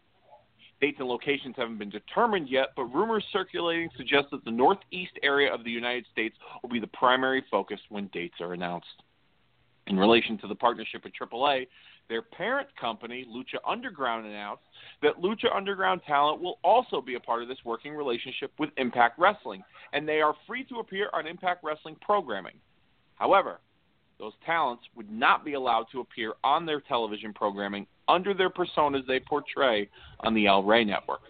Dates 0.79 0.97
and 0.99 1.07
locations 1.07 1.55
haven't 1.57 1.79
been 1.79 1.89
determined 1.89 2.49
yet, 2.49 2.67
but 2.75 2.83
rumors 2.85 3.23
circulating 3.33 3.89
suggest 3.97 4.27
that 4.31 4.45
the 4.45 4.51
northeast 4.51 5.13
area 5.23 5.51
of 5.51 5.63
the 5.63 5.71
United 5.71 6.05
States 6.11 6.35
will 6.61 6.69
be 6.69 6.79
the 6.79 6.87
primary 6.87 7.43
focus 7.49 7.79
when 7.89 8.07
dates 8.13 8.35
are 8.39 8.53
announced. 8.53 9.01
In 9.87 9.97
relation 9.97 10.37
to 10.39 10.47
the 10.47 10.55
partnership 10.55 11.03
with 11.03 11.13
AAA, 11.19 11.67
their 12.09 12.21
parent 12.21 12.67
company, 12.79 13.25
Lucha 13.29 13.59
Underground, 13.67 14.27
announced 14.27 14.63
that 15.01 15.17
Lucha 15.21 15.53
Underground 15.53 16.01
talent 16.05 16.41
will 16.41 16.59
also 16.63 17.01
be 17.01 17.15
a 17.15 17.19
part 17.19 17.41
of 17.41 17.47
this 17.47 17.57
working 17.65 17.93
relationship 17.93 18.51
with 18.59 18.69
Impact 18.77 19.17
Wrestling, 19.17 19.63
and 19.93 20.07
they 20.07 20.21
are 20.21 20.35
free 20.45 20.63
to 20.65 20.75
appear 20.75 21.09
on 21.13 21.25
Impact 21.25 21.63
Wrestling 21.63 21.95
programming. 22.01 22.55
However, 23.15 23.59
those 24.19 24.33
talents 24.45 24.83
would 24.95 25.11
not 25.11 25.43
be 25.43 25.53
allowed 25.53 25.85
to 25.91 26.01
appear 26.01 26.33
on 26.43 26.65
their 26.65 26.81
television 26.81 27.33
programming 27.33 27.87
under 28.07 28.33
their 28.33 28.49
personas 28.49 29.05
they 29.07 29.19
portray 29.19 29.89
on 30.21 30.33
the 30.33 30.47
El 30.47 30.63
Rey 30.63 30.83
network. 30.83 31.21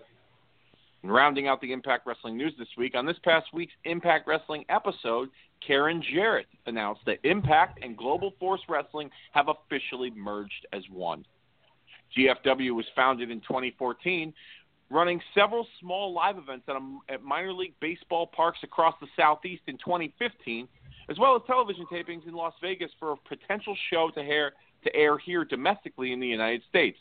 And 1.04 1.14
rounding 1.14 1.48
out 1.48 1.62
the 1.62 1.72
Impact 1.72 2.06
Wrestling 2.08 2.38
news 2.38 2.54
this 2.58 2.68
week, 2.78 2.96
on 2.96 3.06
this 3.06 3.18
past 3.24 3.48
week's 3.54 3.74
Impact 3.86 4.28
Wrestling 4.28 4.66
episode, 4.70 5.30
Karen 5.66 6.04
Jarrett 6.14 6.48
announced 6.66 7.02
that 7.06 7.20
Impact 7.24 7.80
and 7.84 7.96
Global 7.96 8.34
Force 8.40 8.62
Wrestling 8.68 9.10
have 9.32 9.48
officially 9.48 10.12
merged 10.12 10.66
as 10.74 10.84
one. 10.92 11.26
GFW 12.18 12.72
was 12.72 12.86
founded 12.96 13.32
in 13.32 13.40
2014, 13.42 14.34
running 14.90 15.22
several 15.36 15.68
small 15.80 16.14
live 16.14 16.38
events 16.38 16.66
at, 16.68 16.76
a, 16.76 16.98
at 17.10 17.24
minor 17.24 17.54
league 17.54 17.74
baseball 17.82 18.28
parks 18.28 18.60
across 18.64 18.96
the 19.02 19.08
Southeast 19.16 19.64
in 19.68 19.78
2015, 19.78 20.68
as 21.10 21.20
well 21.20 21.36
as 21.36 21.42
television 21.48 21.86
tapings 21.92 22.28
in 22.28 22.34
Las 22.34 22.54
Vegas 22.62 22.92
for 23.00 23.14
a 23.14 23.18
potential 23.28 23.76
show 23.90 24.10
to 24.16 24.22
air, 24.22 24.54
to 24.84 24.96
air 24.96 25.18
here 25.18 25.44
domestically 25.46 26.14
in 26.14 26.20
the 26.20 26.28
United 26.28 26.62
States. 26.70 26.98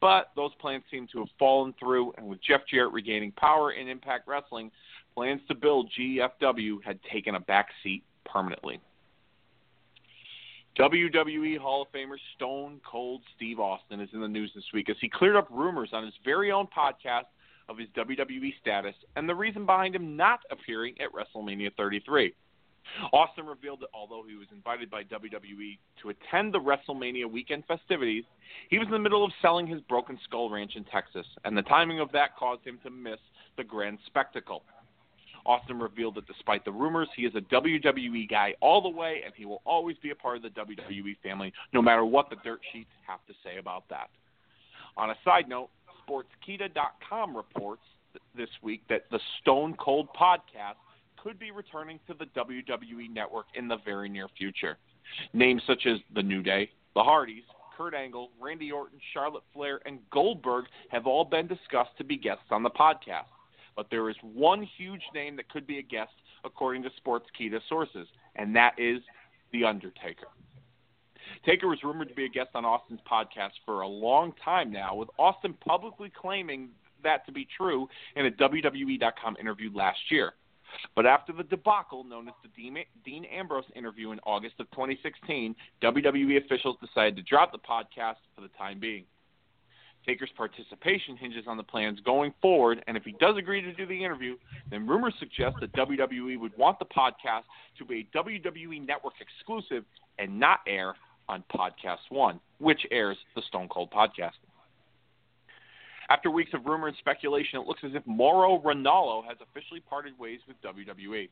But 0.00 0.30
those 0.36 0.50
plans 0.60 0.84
seem 0.90 1.06
to 1.12 1.20
have 1.20 1.28
fallen 1.38 1.74
through, 1.78 2.12
and 2.18 2.26
with 2.26 2.42
Jeff 2.42 2.60
Jarrett 2.70 2.92
regaining 2.92 3.32
power 3.32 3.72
in 3.72 3.88
Impact 3.88 4.28
Wrestling, 4.28 4.70
plans 5.14 5.40
to 5.48 5.54
build 5.54 5.90
GFW 5.98 6.82
had 6.84 6.98
taken 7.10 7.36
a 7.36 7.40
back 7.40 7.68
seat 7.82 8.04
permanently. 8.24 8.80
WWE 10.78 11.56
Hall 11.56 11.82
of 11.82 11.88
Famer 11.92 12.16
Stone 12.34 12.80
Cold 12.84 13.22
Steve 13.36 13.60
Austin 13.60 14.00
is 14.00 14.08
in 14.12 14.20
the 14.20 14.28
news 14.28 14.50
this 14.54 14.64
week 14.74 14.90
as 14.90 14.96
he 15.00 15.08
cleared 15.08 15.36
up 15.36 15.46
rumors 15.50 15.90
on 15.92 16.04
his 16.04 16.14
very 16.24 16.50
own 16.50 16.66
podcast 16.66 17.26
of 17.68 17.78
his 17.78 17.88
WWE 17.96 18.52
status 18.60 18.94
and 19.14 19.28
the 19.28 19.34
reason 19.34 19.64
behind 19.64 19.94
him 19.94 20.16
not 20.16 20.40
appearing 20.50 20.96
at 21.00 21.08
WrestleMania 21.12 21.70
33. 21.76 22.34
Austin 23.12 23.46
revealed 23.46 23.80
that 23.80 23.88
although 23.94 24.24
he 24.28 24.36
was 24.36 24.46
invited 24.52 24.90
by 24.90 25.02
WWE 25.04 25.78
to 26.02 26.10
attend 26.10 26.52
the 26.52 26.60
WrestleMania 26.60 27.30
weekend 27.30 27.64
festivities, 27.66 28.24
he 28.68 28.78
was 28.78 28.86
in 28.86 28.92
the 28.92 28.98
middle 28.98 29.24
of 29.24 29.32
selling 29.42 29.66
his 29.66 29.80
Broken 29.82 30.18
Skull 30.24 30.50
Ranch 30.50 30.76
in 30.76 30.84
Texas, 30.84 31.26
and 31.44 31.56
the 31.56 31.62
timing 31.62 32.00
of 32.00 32.12
that 32.12 32.36
caused 32.36 32.64
him 32.64 32.78
to 32.84 32.90
miss 32.90 33.18
the 33.56 33.64
grand 33.64 33.98
spectacle. 34.06 34.62
Austin 35.46 35.78
revealed 35.78 36.14
that 36.14 36.26
despite 36.26 36.64
the 36.64 36.72
rumors, 36.72 37.08
he 37.14 37.22
is 37.22 37.34
a 37.34 37.40
WWE 37.40 38.28
guy 38.28 38.54
all 38.60 38.80
the 38.80 38.88
way, 38.88 39.20
and 39.24 39.34
he 39.36 39.44
will 39.44 39.60
always 39.66 39.96
be 40.02 40.10
a 40.10 40.14
part 40.14 40.36
of 40.36 40.42
the 40.42 40.48
WWE 40.48 41.16
family, 41.22 41.52
no 41.72 41.82
matter 41.82 42.04
what 42.04 42.30
the 42.30 42.36
dirt 42.44 42.60
sheets 42.72 42.90
have 43.06 43.24
to 43.26 43.34
say 43.44 43.58
about 43.58 43.84
that. 43.90 44.08
On 44.96 45.10
a 45.10 45.14
side 45.24 45.48
note, 45.48 45.68
Sportskeeda.com 46.08 47.36
reports 47.36 47.82
this 48.36 48.48
week 48.62 48.82
that 48.88 49.04
the 49.10 49.20
Stone 49.40 49.74
Cold 49.78 50.08
podcast 50.18 50.76
could 51.24 51.38
be 51.38 51.50
returning 51.50 51.98
to 52.06 52.14
the 52.14 52.26
WWE 52.38 53.12
network 53.12 53.46
in 53.54 53.66
the 53.66 53.78
very 53.84 54.10
near 54.10 54.28
future. 54.36 54.76
Names 55.32 55.62
such 55.66 55.86
as 55.86 55.98
The 56.14 56.22
New 56.22 56.42
Day, 56.42 56.70
The 56.94 57.02
Hardys, 57.02 57.44
Kurt 57.76 57.94
Angle, 57.94 58.30
Randy 58.38 58.70
Orton, 58.70 59.00
Charlotte 59.14 59.42
Flair, 59.54 59.80
and 59.86 59.98
Goldberg 60.10 60.66
have 60.90 61.06
all 61.06 61.24
been 61.24 61.46
discussed 61.46 61.96
to 61.98 62.04
be 62.04 62.18
guests 62.18 62.44
on 62.50 62.62
the 62.62 62.70
podcast. 62.70 63.32
But 63.74 63.86
there 63.90 64.10
is 64.10 64.16
one 64.22 64.68
huge 64.76 65.02
name 65.14 65.34
that 65.36 65.48
could 65.48 65.66
be 65.66 65.78
a 65.78 65.82
guest, 65.82 66.12
according 66.44 66.82
to 66.82 66.90
Sports 66.98 67.26
Sportskeeda 67.40 67.60
sources, 67.68 68.06
and 68.36 68.54
that 68.54 68.74
is 68.78 69.00
The 69.52 69.64
Undertaker. 69.64 70.28
Taker 71.46 71.68
was 71.68 71.78
rumored 71.82 72.08
to 72.08 72.14
be 72.14 72.26
a 72.26 72.28
guest 72.28 72.50
on 72.54 72.66
Austin's 72.66 73.00
podcast 73.10 73.52
for 73.64 73.80
a 73.80 73.88
long 73.88 74.34
time 74.44 74.70
now, 74.70 74.94
with 74.94 75.08
Austin 75.18 75.54
publicly 75.54 76.12
claiming 76.14 76.68
that 77.02 77.24
to 77.26 77.32
be 77.32 77.48
true 77.56 77.88
in 78.14 78.26
a 78.26 78.30
WWE.com 78.30 79.36
interview 79.40 79.70
last 79.74 79.98
year. 80.10 80.34
But 80.94 81.06
after 81.06 81.32
the 81.32 81.42
debacle 81.44 82.04
known 82.04 82.28
as 82.28 82.34
the 82.42 82.48
Dean 83.04 83.24
Ambrose 83.26 83.64
interview 83.74 84.12
in 84.12 84.20
August 84.20 84.54
of 84.60 84.70
2016, 84.70 85.54
WWE 85.82 86.44
officials 86.44 86.76
decided 86.80 87.16
to 87.16 87.22
drop 87.22 87.52
the 87.52 87.58
podcast 87.58 88.16
for 88.34 88.42
the 88.42 88.50
time 88.58 88.80
being. 88.80 89.04
Taker's 90.06 90.30
participation 90.36 91.16
hinges 91.16 91.44
on 91.46 91.56
the 91.56 91.62
plans 91.62 91.98
going 92.04 92.34
forward, 92.42 92.84
and 92.86 92.96
if 92.96 93.04
he 93.04 93.12
does 93.20 93.36
agree 93.38 93.62
to 93.62 93.72
do 93.72 93.86
the 93.86 94.04
interview, 94.04 94.36
then 94.70 94.86
rumors 94.86 95.14
suggest 95.18 95.56
that 95.60 95.72
WWE 95.72 96.38
would 96.38 96.56
want 96.58 96.78
the 96.78 96.84
podcast 96.84 97.44
to 97.78 97.84
be 97.84 98.06
a 98.12 98.16
WWE 98.16 98.86
Network 98.86 99.14
exclusive 99.20 99.84
and 100.18 100.38
not 100.38 100.60
air 100.66 100.94
on 101.28 101.42
Podcast 101.54 102.10
One, 102.10 102.38
which 102.58 102.80
airs 102.90 103.16
the 103.34 103.42
Stone 103.48 103.68
Cold 103.68 103.90
podcast. 103.90 104.32
After 106.10 106.30
weeks 106.30 106.52
of 106.52 106.66
rumor 106.66 106.88
and 106.88 106.96
speculation, 106.98 107.60
it 107.60 107.66
looks 107.66 107.80
as 107.84 107.92
if 107.94 108.06
Mauro 108.06 108.58
Ranallo 108.60 109.24
has 109.26 109.36
officially 109.40 109.80
parted 109.80 110.18
ways 110.18 110.40
with 110.46 110.56
WWE. 110.62 111.28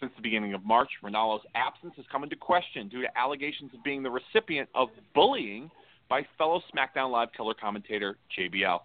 Since 0.00 0.12
the 0.16 0.22
beginning 0.22 0.54
of 0.54 0.64
March, 0.64 0.90
Ranallo's 1.04 1.44
absence 1.54 1.94
has 1.96 2.04
come 2.10 2.24
into 2.24 2.36
question 2.36 2.88
due 2.88 3.02
to 3.02 3.18
allegations 3.18 3.72
of 3.74 3.82
being 3.84 4.02
the 4.02 4.10
recipient 4.10 4.68
of 4.74 4.88
bullying 5.14 5.70
by 6.08 6.26
fellow 6.36 6.60
SmackDown 6.74 7.10
Live 7.10 7.28
color 7.36 7.54
commentator 7.54 8.18
JBL. 8.36 8.80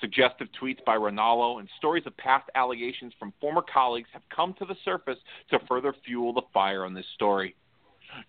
Suggestive 0.00 0.48
tweets 0.60 0.84
by 0.84 0.96
Ranallo 0.96 1.58
and 1.58 1.68
stories 1.78 2.04
of 2.06 2.16
past 2.16 2.48
allegations 2.54 3.12
from 3.18 3.32
former 3.40 3.62
colleagues 3.62 4.08
have 4.12 4.22
come 4.34 4.54
to 4.58 4.64
the 4.64 4.76
surface 4.84 5.18
to 5.50 5.58
further 5.68 5.94
fuel 6.04 6.32
the 6.32 6.42
fire 6.52 6.84
on 6.84 6.94
this 6.94 7.06
story. 7.14 7.56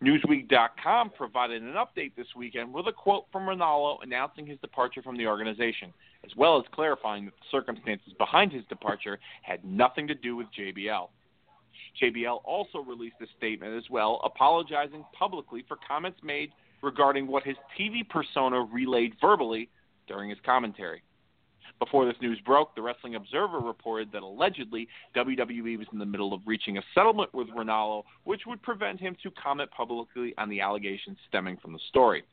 Newsweek.com 0.04 1.12
provided 1.12 1.62
an 1.62 1.74
update 1.74 2.16
this 2.16 2.28
weekend 2.36 2.74
with 2.74 2.88
a 2.88 2.92
quote 2.92 3.26
from 3.32 3.44
Ranallo 3.44 3.98
announcing 4.04 4.46
his 4.46 4.60
departure 4.60 5.02
from 5.02 5.18
the 5.18 5.28
organization, 5.28 5.94
as 6.26 6.32
well 6.36 6.58
as 6.58 6.66
clarifying 6.74 7.26
that 7.26 7.34
the 7.36 7.46
circumstances 7.52 8.14
behind 8.18 8.52
his 8.52 8.66
departure 8.66 9.20
had 9.42 9.64
nothing 9.64 10.08
to 10.08 10.16
do 10.16 10.36
with 10.36 10.48
JBL. 10.58 11.10
JBL 12.02 12.42
also 12.44 12.80
released 12.80 13.16
a 13.22 13.28
statement 13.38 13.76
as 13.78 13.90
well, 13.90 14.22
apologizing 14.24 15.06
publicly 15.18 15.64
for 15.68 15.78
comments 15.88 16.20
made 16.24 16.52
regarding 16.82 17.28
what 17.28 17.44
his 17.44 17.56
TV 17.80 18.08
persona 18.08 18.62
relayed 18.62 19.14
verbally 19.22 19.70
during 20.08 20.30
his 20.30 20.40
commentary. 20.46 21.02
Before 21.80 22.06
this 22.06 22.16
news 22.22 22.40
broke, 22.46 22.74
the 22.74 22.82
Wrestling 22.82 23.16
Observer 23.16 23.60
reported 23.60 24.12
that 24.14 24.24
allegedly 24.24 24.88
WWE 25.16 25.78
was 25.78 25.88
in 25.92 26.00
the 26.00 26.06
middle 26.06 26.34
of 26.34 26.42
reaching 26.46 26.78
a 26.78 26.82
settlement 26.94 27.34
with 27.34 27.50
Ranallo, 27.50 28.04
which 28.24 28.46
would 28.46 28.62
prevent 28.62 29.00
him 29.00 29.16
to 29.24 29.32
comment 29.32 29.70
publicly 29.72 30.34
on 30.38 30.50
the 30.50 30.62
allegations 30.62 31.18
stemming 31.28 31.58
from 31.58 31.74
the 31.74 31.80
story. 31.90 32.24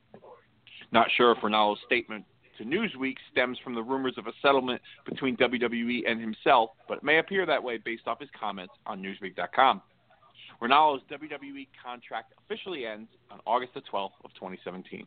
Not 0.92 1.08
sure 1.16 1.32
if 1.32 1.38
Ranallo's 1.38 1.80
statement 1.84 2.24
to 2.58 2.64
Newsweek 2.64 3.16
stems 3.30 3.58
from 3.64 3.74
the 3.74 3.82
rumors 3.82 4.14
of 4.16 4.26
a 4.26 4.32
settlement 4.42 4.80
between 5.06 5.36
WWE 5.36 6.02
and 6.08 6.20
himself, 6.20 6.70
but 6.86 6.98
it 6.98 7.04
may 7.04 7.18
appear 7.18 7.44
that 7.46 7.62
way 7.62 7.78
based 7.78 8.06
off 8.06 8.20
his 8.20 8.28
comments 8.38 8.74
on 8.86 9.02
Newsweek.com. 9.02 9.82
Ranallo's 10.62 11.02
WWE 11.10 11.66
contract 11.82 12.34
officially 12.44 12.86
ends 12.86 13.08
on 13.30 13.40
August 13.46 13.74
the 13.74 13.80
12th 13.80 14.12
of 14.24 14.32
2017. 14.34 15.06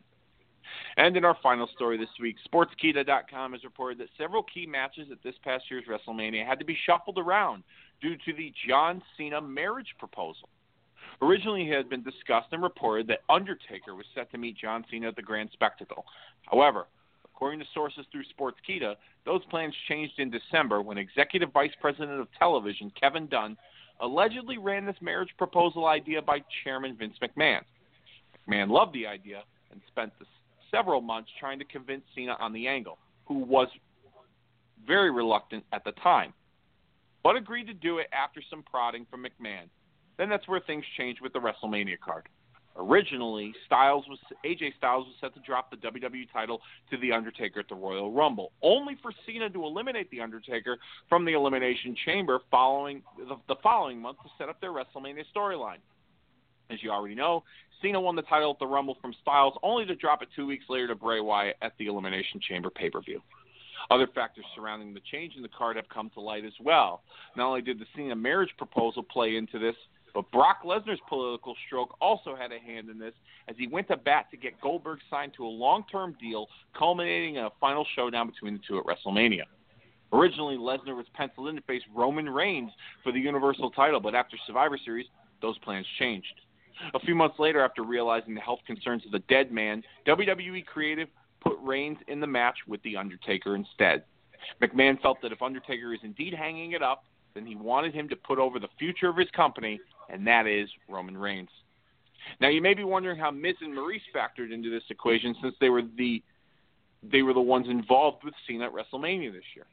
And 0.96 1.16
in 1.16 1.24
our 1.24 1.36
final 1.42 1.68
story 1.74 1.96
this 1.96 2.08
week, 2.20 2.36
Sportskeeda.com 2.46 3.52
has 3.52 3.64
reported 3.64 3.98
that 3.98 4.08
several 4.18 4.42
key 4.42 4.66
matches 4.66 5.08
at 5.10 5.22
this 5.22 5.34
past 5.42 5.64
year's 5.70 5.84
WrestleMania 5.84 6.46
had 6.46 6.58
to 6.58 6.64
be 6.64 6.76
shuffled 6.86 7.18
around 7.18 7.62
due 8.00 8.16
to 8.16 8.32
the 8.32 8.52
John 8.68 9.02
Cena 9.16 9.40
marriage 9.40 9.94
proposal. 9.98 10.48
Originally, 11.22 11.70
it 11.70 11.76
had 11.76 11.88
been 11.88 12.02
discussed 12.02 12.48
and 12.52 12.62
reported 12.62 13.06
that 13.08 13.20
Undertaker 13.28 13.94
was 13.94 14.06
set 14.14 14.30
to 14.32 14.38
meet 14.38 14.56
John 14.56 14.84
Cena 14.90 15.08
at 15.08 15.16
the 15.16 15.22
Grand 15.22 15.50
Spectacle. 15.52 16.04
However, 16.42 16.86
according 17.24 17.60
to 17.60 17.66
sources 17.72 18.04
through 18.12 18.24
Sportskeeda, 18.38 18.96
those 19.24 19.44
plans 19.46 19.74
changed 19.88 20.18
in 20.18 20.30
December 20.30 20.82
when 20.82 20.98
Executive 20.98 21.52
Vice 21.52 21.72
President 21.80 22.20
of 22.20 22.28
Television 22.38 22.92
Kevin 22.98 23.26
Dunn 23.26 23.56
allegedly 24.00 24.58
ran 24.58 24.84
this 24.84 24.96
marriage 25.00 25.30
proposal 25.38 25.86
idea 25.86 26.20
by 26.20 26.42
Chairman 26.64 26.96
Vince 26.96 27.16
McMahon. 27.22 27.60
McMahon 28.48 28.70
loved 28.70 28.92
the 28.92 29.06
idea 29.06 29.42
and 29.70 29.80
spent 29.88 30.12
the 30.18 30.26
several 30.76 31.00
months 31.00 31.30
trying 31.40 31.58
to 31.58 31.64
convince 31.64 32.02
Cena 32.14 32.36
on 32.40 32.52
the 32.52 32.66
angle, 32.66 32.98
who 33.26 33.38
was 33.38 33.68
very 34.86 35.10
reluctant 35.10 35.64
at 35.72 35.84
the 35.84 35.92
time, 35.92 36.32
but 37.22 37.36
agreed 37.36 37.66
to 37.66 37.74
do 37.74 37.98
it 37.98 38.06
after 38.12 38.40
some 38.50 38.62
prodding 38.62 39.06
from 39.10 39.24
McMahon. 39.24 39.68
Then 40.18 40.28
that's 40.28 40.46
where 40.48 40.60
things 40.60 40.84
changed 40.96 41.20
with 41.20 41.32
the 41.32 41.38
WrestleMania 41.38 41.98
card. 41.98 42.28
Originally, 42.78 43.54
Styles 43.64 44.04
was 44.06 44.18
AJ 44.44 44.76
Styles 44.76 45.06
was 45.06 45.14
set 45.20 45.34
to 45.34 45.40
drop 45.40 45.70
the 45.70 45.76
WWE 45.78 46.30
title 46.30 46.60
to 46.90 46.98
the 46.98 47.10
Undertaker 47.10 47.60
at 47.60 47.68
the 47.70 47.74
Royal 47.74 48.12
Rumble, 48.12 48.52
only 48.62 48.98
for 49.00 49.12
Cena 49.26 49.48
to 49.48 49.64
eliminate 49.64 50.10
the 50.10 50.20
Undertaker 50.20 50.76
from 51.08 51.24
the 51.24 51.32
Elimination 51.32 51.96
Chamber 52.04 52.40
following 52.50 53.02
the, 53.16 53.36
the 53.48 53.56
following 53.62 53.98
month 53.98 54.18
to 54.24 54.28
set 54.36 54.50
up 54.50 54.60
their 54.60 54.72
WrestleMania 54.72 55.24
storyline. 55.34 55.78
As 56.68 56.82
you 56.82 56.90
already 56.90 57.14
know, 57.14 57.44
Cena 57.82 58.00
won 58.00 58.16
the 58.16 58.22
title 58.22 58.52
at 58.52 58.58
the 58.58 58.66
Rumble 58.66 58.96
from 59.00 59.14
Styles, 59.22 59.54
only 59.62 59.84
to 59.86 59.94
drop 59.94 60.22
it 60.22 60.28
two 60.34 60.46
weeks 60.46 60.64
later 60.68 60.88
to 60.88 60.94
Bray 60.94 61.20
Wyatt 61.20 61.56
at 61.62 61.72
the 61.78 61.86
Elimination 61.86 62.40
Chamber 62.40 62.70
pay 62.70 62.90
per 62.90 63.00
view. 63.00 63.20
Other 63.90 64.08
factors 64.14 64.44
surrounding 64.54 64.94
the 64.94 65.02
change 65.12 65.34
in 65.36 65.42
the 65.42 65.48
card 65.48 65.76
have 65.76 65.88
come 65.88 66.10
to 66.14 66.20
light 66.20 66.44
as 66.44 66.54
well. 66.60 67.02
Not 67.36 67.46
only 67.48 67.62
did 67.62 67.78
the 67.78 67.86
Cena 67.94 68.16
marriage 68.16 68.50
proposal 68.58 69.02
play 69.02 69.36
into 69.36 69.58
this, 69.58 69.76
but 70.14 70.30
Brock 70.32 70.62
Lesnar's 70.64 71.00
political 71.08 71.54
stroke 71.66 71.94
also 72.00 72.34
had 72.34 72.50
a 72.50 72.58
hand 72.58 72.88
in 72.88 72.98
this 72.98 73.12
as 73.48 73.56
he 73.58 73.66
went 73.66 73.86
to 73.88 73.96
bat 73.96 74.26
to 74.30 74.36
get 74.36 74.58
Goldberg 74.62 74.98
signed 75.10 75.32
to 75.36 75.44
a 75.44 75.46
long 75.46 75.84
term 75.92 76.16
deal, 76.20 76.46
culminating 76.76 77.36
in 77.36 77.44
a 77.44 77.50
final 77.60 77.86
showdown 77.94 78.28
between 78.28 78.54
the 78.54 78.60
two 78.66 78.78
at 78.78 78.84
WrestleMania. 78.84 79.42
Originally, 80.12 80.56
Lesnar 80.56 80.96
was 80.96 81.06
penciled 81.14 81.48
in 81.48 81.56
to 81.56 81.62
face 81.62 81.82
Roman 81.94 82.30
Reigns 82.30 82.70
for 83.02 83.12
the 83.12 83.20
Universal 83.20 83.72
title, 83.72 84.00
but 84.00 84.14
after 84.14 84.36
Survivor 84.46 84.78
Series, 84.82 85.06
those 85.42 85.58
plans 85.58 85.86
changed. 85.98 86.32
A 86.94 87.00
few 87.00 87.14
months 87.14 87.38
later, 87.38 87.64
after 87.64 87.82
realizing 87.82 88.34
the 88.34 88.40
health 88.40 88.60
concerns 88.66 89.04
of 89.06 89.12
the 89.12 89.20
dead 89.20 89.50
man, 89.50 89.82
WWE 90.06 90.64
Creative 90.66 91.08
put 91.40 91.58
Reigns 91.62 91.98
in 92.08 92.20
the 92.20 92.26
match 92.26 92.56
with 92.66 92.82
The 92.82 92.96
Undertaker 92.96 93.54
instead. 93.54 94.04
McMahon 94.62 95.00
felt 95.00 95.18
that 95.22 95.32
if 95.32 95.42
Undertaker 95.42 95.94
is 95.94 96.00
indeed 96.02 96.34
hanging 96.34 96.72
it 96.72 96.82
up, 96.82 97.04
then 97.34 97.46
he 97.46 97.54
wanted 97.54 97.94
him 97.94 98.08
to 98.08 98.16
put 98.16 98.38
over 98.38 98.58
the 98.58 98.68
future 98.78 99.08
of 99.08 99.16
his 99.16 99.28
company, 99.30 99.80
and 100.10 100.26
that 100.26 100.46
is 100.46 100.68
Roman 100.88 101.16
Reigns. 101.16 101.50
Now 102.40 102.48
you 102.48 102.60
may 102.60 102.74
be 102.74 102.84
wondering 102.84 103.18
how 103.18 103.30
Miz 103.30 103.54
and 103.60 103.76
Maryse 103.76 104.00
factored 104.14 104.52
into 104.52 104.70
this 104.70 104.82
equation 104.90 105.34
since 105.42 105.54
they 105.60 105.68
were 105.68 105.82
the 105.96 106.22
they 107.02 107.22
were 107.22 107.34
the 107.34 107.40
ones 107.40 107.66
involved 107.68 108.24
with 108.24 108.34
Cena 108.48 108.66
at 108.66 108.72
WrestleMania 108.72 109.32
this 109.32 109.44
year. 109.54 109.66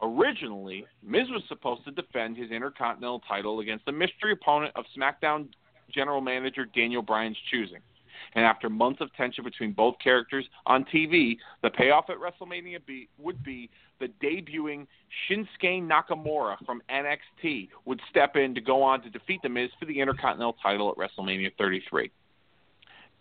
Originally, 0.00 0.86
Miz 1.02 1.28
was 1.30 1.42
supposed 1.48 1.84
to 1.84 1.90
defend 1.90 2.36
his 2.36 2.52
Intercontinental 2.52 3.20
title 3.26 3.58
against 3.58 3.84
the 3.86 3.92
mystery 3.92 4.32
opponent 4.32 4.72
of 4.76 4.84
SmackDown 4.96 5.48
general 5.92 6.20
manager 6.20 6.64
Daniel 6.64 7.02
Bryan's 7.02 7.36
choosing. 7.50 7.80
And 8.34 8.44
after 8.44 8.68
months 8.68 9.00
of 9.00 9.12
tension 9.14 9.44
between 9.44 9.72
both 9.72 9.94
characters 10.02 10.44
on 10.66 10.84
TV, 10.84 11.38
the 11.62 11.70
payoff 11.70 12.10
at 12.10 12.16
WrestleMania 12.16 12.84
be, 12.84 13.08
would 13.18 13.42
be 13.42 13.70
the 14.00 14.08
debuting 14.22 14.86
Shinsuke 15.28 15.82
Nakamura 15.82 16.56
from 16.64 16.82
NXT 16.90 17.68
would 17.84 18.00
step 18.10 18.36
in 18.36 18.54
to 18.54 18.60
go 18.60 18.82
on 18.82 19.02
to 19.02 19.10
defeat 19.10 19.40
The 19.42 19.48
Miz 19.48 19.70
for 19.78 19.86
the 19.86 19.98
Intercontinental 19.98 20.56
title 20.62 20.90
at 20.90 20.96
WrestleMania 20.96 21.50
33. 21.58 22.10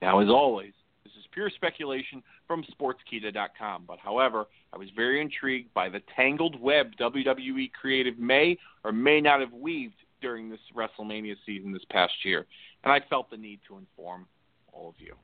Now, 0.01 0.19
as 0.19 0.29
always, 0.29 0.73
this 1.03 1.13
is 1.13 1.25
pure 1.31 1.49
speculation 1.49 2.21
from 2.47 2.63
Sportskeeda.com. 2.79 3.85
But 3.87 3.99
however, 3.99 4.45
I 4.73 4.77
was 4.77 4.89
very 4.95 5.21
intrigued 5.21 5.73
by 5.73 5.89
the 5.89 6.01
tangled 6.15 6.59
web 6.61 6.91
WWE 6.99 7.71
creative 7.71 8.19
may 8.19 8.57
or 8.83 8.91
may 8.91 9.21
not 9.21 9.39
have 9.39 9.53
weaved 9.53 9.95
during 10.21 10.49
this 10.49 10.59
WrestleMania 10.75 11.35
season 11.45 11.71
this 11.71 11.85
past 11.89 12.13
year, 12.23 12.45
and 12.83 12.91
I 12.91 13.01
felt 13.09 13.29
the 13.29 13.37
need 13.37 13.59
to 13.67 13.77
inform 13.77 14.25
all 14.73 14.89
of 14.89 14.95
you. 14.99 15.15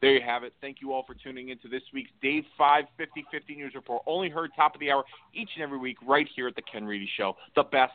There 0.00 0.12
you 0.12 0.20
have 0.20 0.44
it. 0.44 0.52
Thank 0.60 0.78
you 0.80 0.92
all 0.92 1.04
for 1.06 1.14
tuning 1.14 1.48
into 1.48 1.68
this 1.68 1.82
week's 1.94 2.10
Dave 2.20 2.44
5 2.58 2.84
50 2.98 3.24
50 3.30 3.54
News 3.54 3.72
Report. 3.74 4.02
Only 4.06 4.28
heard 4.28 4.50
top 4.54 4.74
of 4.74 4.80
the 4.80 4.90
hour 4.90 5.04
each 5.34 5.48
and 5.54 5.62
every 5.62 5.78
week 5.78 5.96
right 6.06 6.28
here 6.36 6.48
at 6.48 6.54
the 6.54 6.62
Ken 6.62 6.84
Reedy 6.84 7.08
Show, 7.16 7.34
the 7.54 7.62
best 7.62 7.94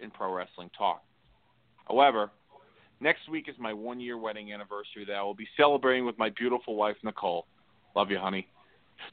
in 0.00 0.10
pro 0.10 0.32
wrestling 0.32 0.70
talk. 0.76 1.02
However, 1.88 2.30
next 3.00 3.28
week 3.28 3.48
is 3.48 3.56
my 3.58 3.72
one 3.72 3.98
year 3.98 4.16
wedding 4.16 4.52
anniversary 4.52 5.04
that 5.06 5.14
I 5.14 5.22
will 5.22 5.34
be 5.34 5.48
celebrating 5.56 6.06
with 6.06 6.16
my 6.18 6.30
beautiful 6.30 6.76
wife, 6.76 6.96
Nicole. 7.02 7.46
Love 7.96 8.10
you, 8.10 8.18
honey. 8.18 8.46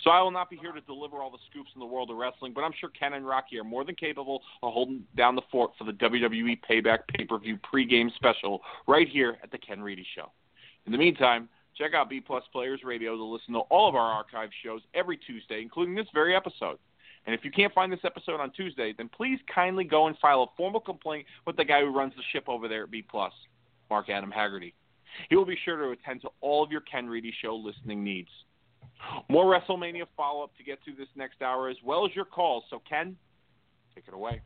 So 0.04 0.12
I 0.12 0.22
will 0.22 0.32
not 0.32 0.50
be 0.50 0.58
here 0.58 0.72
to 0.72 0.82
deliver 0.82 1.18
all 1.18 1.32
the 1.32 1.38
scoops 1.50 1.70
in 1.76 1.80
the 1.80 1.86
world 1.86 2.10
of 2.10 2.18
wrestling, 2.18 2.54
but 2.54 2.62
I'm 2.62 2.74
sure 2.80 2.90
Ken 2.90 3.14
and 3.14 3.28
Rocky 3.28 3.58
are 3.60 3.64
more 3.64 3.84
than 3.84 3.96
capable 3.96 4.42
of 4.64 4.74
holding 4.74 5.04
down 5.16 5.36
the 5.36 5.42
fort 5.52 5.72
for 5.78 5.84
the 5.84 5.94
WWE 5.94 6.60
Payback 6.70 7.00
pay-per-view 7.16 7.58
pregame 7.58 8.14
special 8.16 8.62
right 8.88 9.08
here 9.08 9.38
at 9.44 9.52
the 9.52 9.58
Ken 9.58 9.82
Reedy 9.82 10.06
Show. 10.16 10.32
In 10.86 10.92
the 10.92 10.98
meantime, 10.98 11.50
check 11.78 11.94
out 11.94 12.10
B 12.10 12.20
Plus 12.20 12.44
Players 12.52 12.82
Radio 12.84 13.16
to 13.16 13.24
listen 13.24 13.54
to 13.54 13.60
all 13.60 13.90
of 13.90 13.96
our 13.96 14.12
archive 14.12 14.50
shows 14.64 14.82
every 14.94 15.18
Tuesday, 15.18 15.62
including 15.62 15.96
this 15.96 16.08
very 16.14 16.36
episode. 16.36 16.78
And 17.26 17.36
if 17.36 17.44
you 17.44 17.52
can't 17.52 17.74
find 17.74 17.92
this 17.92 18.00
episode 18.06 18.40
on 18.40 18.52
Tuesday, 18.52 18.94
then 18.98 19.10
please 19.10 19.38
kindly 19.54 19.84
go 19.84 20.08
and 20.08 20.18
file 20.20 20.44
a 20.44 20.48
formal 20.56 20.80
complaint 20.80 21.26
with 21.46 21.58
the 21.58 21.66
guy 21.66 21.82
who 21.82 21.94
runs 21.94 22.14
the 22.16 22.24
ship 22.32 22.46
over 22.48 22.68
there 22.68 22.84
at 22.84 22.92
B 22.92 23.02
Plus, 23.02 23.34
Mark 23.90 24.10
Adam 24.10 24.32
Haggerty. 24.32 24.74
He 25.30 25.36
will 25.36 25.46
be 25.46 25.58
sure 25.66 25.78
to 25.78 25.92
attend 25.92 26.22
to 26.22 26.30
all 26.42 26.64
of 26.64 26.72
your 26.72 26.82
Ken 26.82 27.08
Reedy 27.08 27.34
Show 27.42 27.56
listening 27.56 28.04
needs. 28.04 28.30
More 29.30 29.46
WrestleMania 29.46 30.06
follow 30.16 30.44
up 30.44 30.56
to 30.58 30.64
get 30.64 30.80
through 30.84 30.96
this 30.96 31.08
next 31.16 31.42
hour, 31.42 31.70
as 31.70 31.78
well 31.84 32.06
as 32.06 32.16
your 32.16 32.26
calls. 32.26 32.64
So, 32.70 32.82
Ken, 32.88 33.16
take 33.96 34.06
it 34.08 34.14
away. 34.14 34.42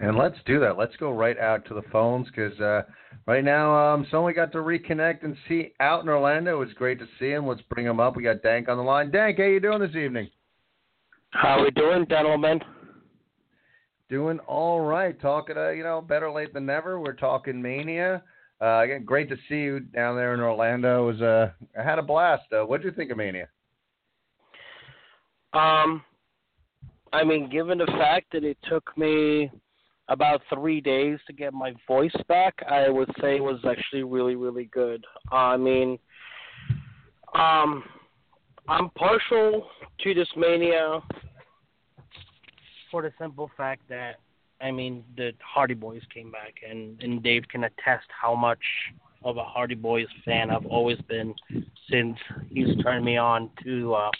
And 0.00 0.16
let's 0.16 0.36
do 0.44 0.58
that. 0.60 0.76
Let's 0.76 0.96
go 0.96 1.12
right 1.12 1.38
out 1.38 1.64
to 1.66 1.74
the 1.74 1.82
phones 1.92 2.26
because 2.26 2.58
uh, 2.60 2.82
right 3.26 3.44
now, 3.44 3.74
um, 3.76 4.06
so 4.10 4.24
we 4.24 4.32
got 4.32 4.50
to 4.52 4.58
reconnect 4.58 5.22
and 5.22 5.36
see 5.48 5.72
out 5.78 6.02
in 6.02 6.08
Orlando. 6.08 6.60
It 6.60 6.66
was 6.66 6.74
great 6.74 6.98
to 6.98 7.06
see 7.18 7.30
him. 7.30 7.46
Let's 7.46 7.62
bring 7.70 7.86
him 7.86 8.00
up. 8.00 8.16
We 8.16 8.24
got 8.24 8.42
Dank 8.42 8.68
on 8.68 8.76
the 8.76 8.82
line. 8.82 9.12
Dank, 9.12 9.38
how 9.38 9.44
you 9.44 9.60
doing 9.60 9.80
this 9.80 9.94
evening? 9.94 10.28
How 11.30 11.60
are 11.60 11.64
we 11.64 11.70
doing, 11.70 12.06
gentlemen? 12.08 12.60
Doing 14.10 14.40
all 14.40 14.80
right. 14.80 15.18
Talking, 15.20 15.56
uh, 15.56 15.70
you 15.70 15.84
know, 15.84 16.00
better 16.00 16.30
late 16.30 16.52
than 16.52 16.66
never. 16.66 17.00
We're 17.00 17.12
talking 17.12 17.62
Mania. 17.62 18.22
Uh, 18.60 18.80
again, 18.82 19.04
great 19.04 19.28
to 19.28 19.36
see 19.48 19.56
you 19.56 19.80
down 19.80 20.16
there 20.16 20.34
in 20.34 20.40
Orlando. 20.40 21.08
It 21.08 21.12
was 21.12 21.22
uh, 21.22 21.50
I 21.78 21.82
had 21.82 21.98
a 21.98 22.02
blast. 22.02 22.44
Uh, 22.52 22.64
what 22.64 22.80
did 22.80 22.88
you 22.88 22.96
think 22.96 23.10
of 23.10 23.16
Mania? 23.16 23.48
Um, 25.52 26.02
I 27.12 27.22
mean, 27.24 27.48
given 27.48 27.78
the 27.78 27.86
fact 27.86 28.26
that 28.32 28.44
it 28.44 28.58
took 28.68 28.96
me 28.96 29.50
about 30.08 30.42
three 30.52 30.80
days 30.80 31.18
to 31.26 31.32
get 31.32 31.52
my 31.52 31.72
voice 31.86 32.14
back, 32.28 32.54
I 32.68 32.88
would 32.88 33.10
say 33.20 33.36
it 33.36 33.42
was 33.42 33.60
actually 33.68 34.02
really, 34.02 34.36
really 34.36 34.68
good. 34.72 35.04
Uh, 35.30 35.36
I 35.36 35.56
mean, 35.56 35.98
um, 37.34 37.84
I'm 38.68 38.90
partial 38.90 39.66
to 40.00 40.14
this 40.14 40.28
Mania 40.36 41.00
for 42.90 43.02
the 43.02 43.12
simple 43.18 43.50
fact 43.56 43.82
that 43.88 44.16
I 44.64 44.70
mean, 44.70 45.04
the 45.14 45.32
Hardy 45.40 45.74
Boys 45.74 46.00
came 46.12 46.30
back, 46.30 46.54
and 46.68 47.00
and 47.02 47.22
Dave 47.22 47.44
can 47.48 47.64
attest 47.64 48.06
how 48.08 48.34
much 48.34 48.58
of 49.22 49.36
a 49.36 49.44
Hardy 49.44 49.74
Boys 49.74 50.06
fan 50.24 50.50
I've 50.50 50.64
always 50.64 50.98
been 51.02 51.34
since 51.90 52.16
he's 52.48 52.74
turned 52.82 53.04
me 53.04 53.18
on 53.18 53.50
to 53.62 53.94
uh, 53.94 54.10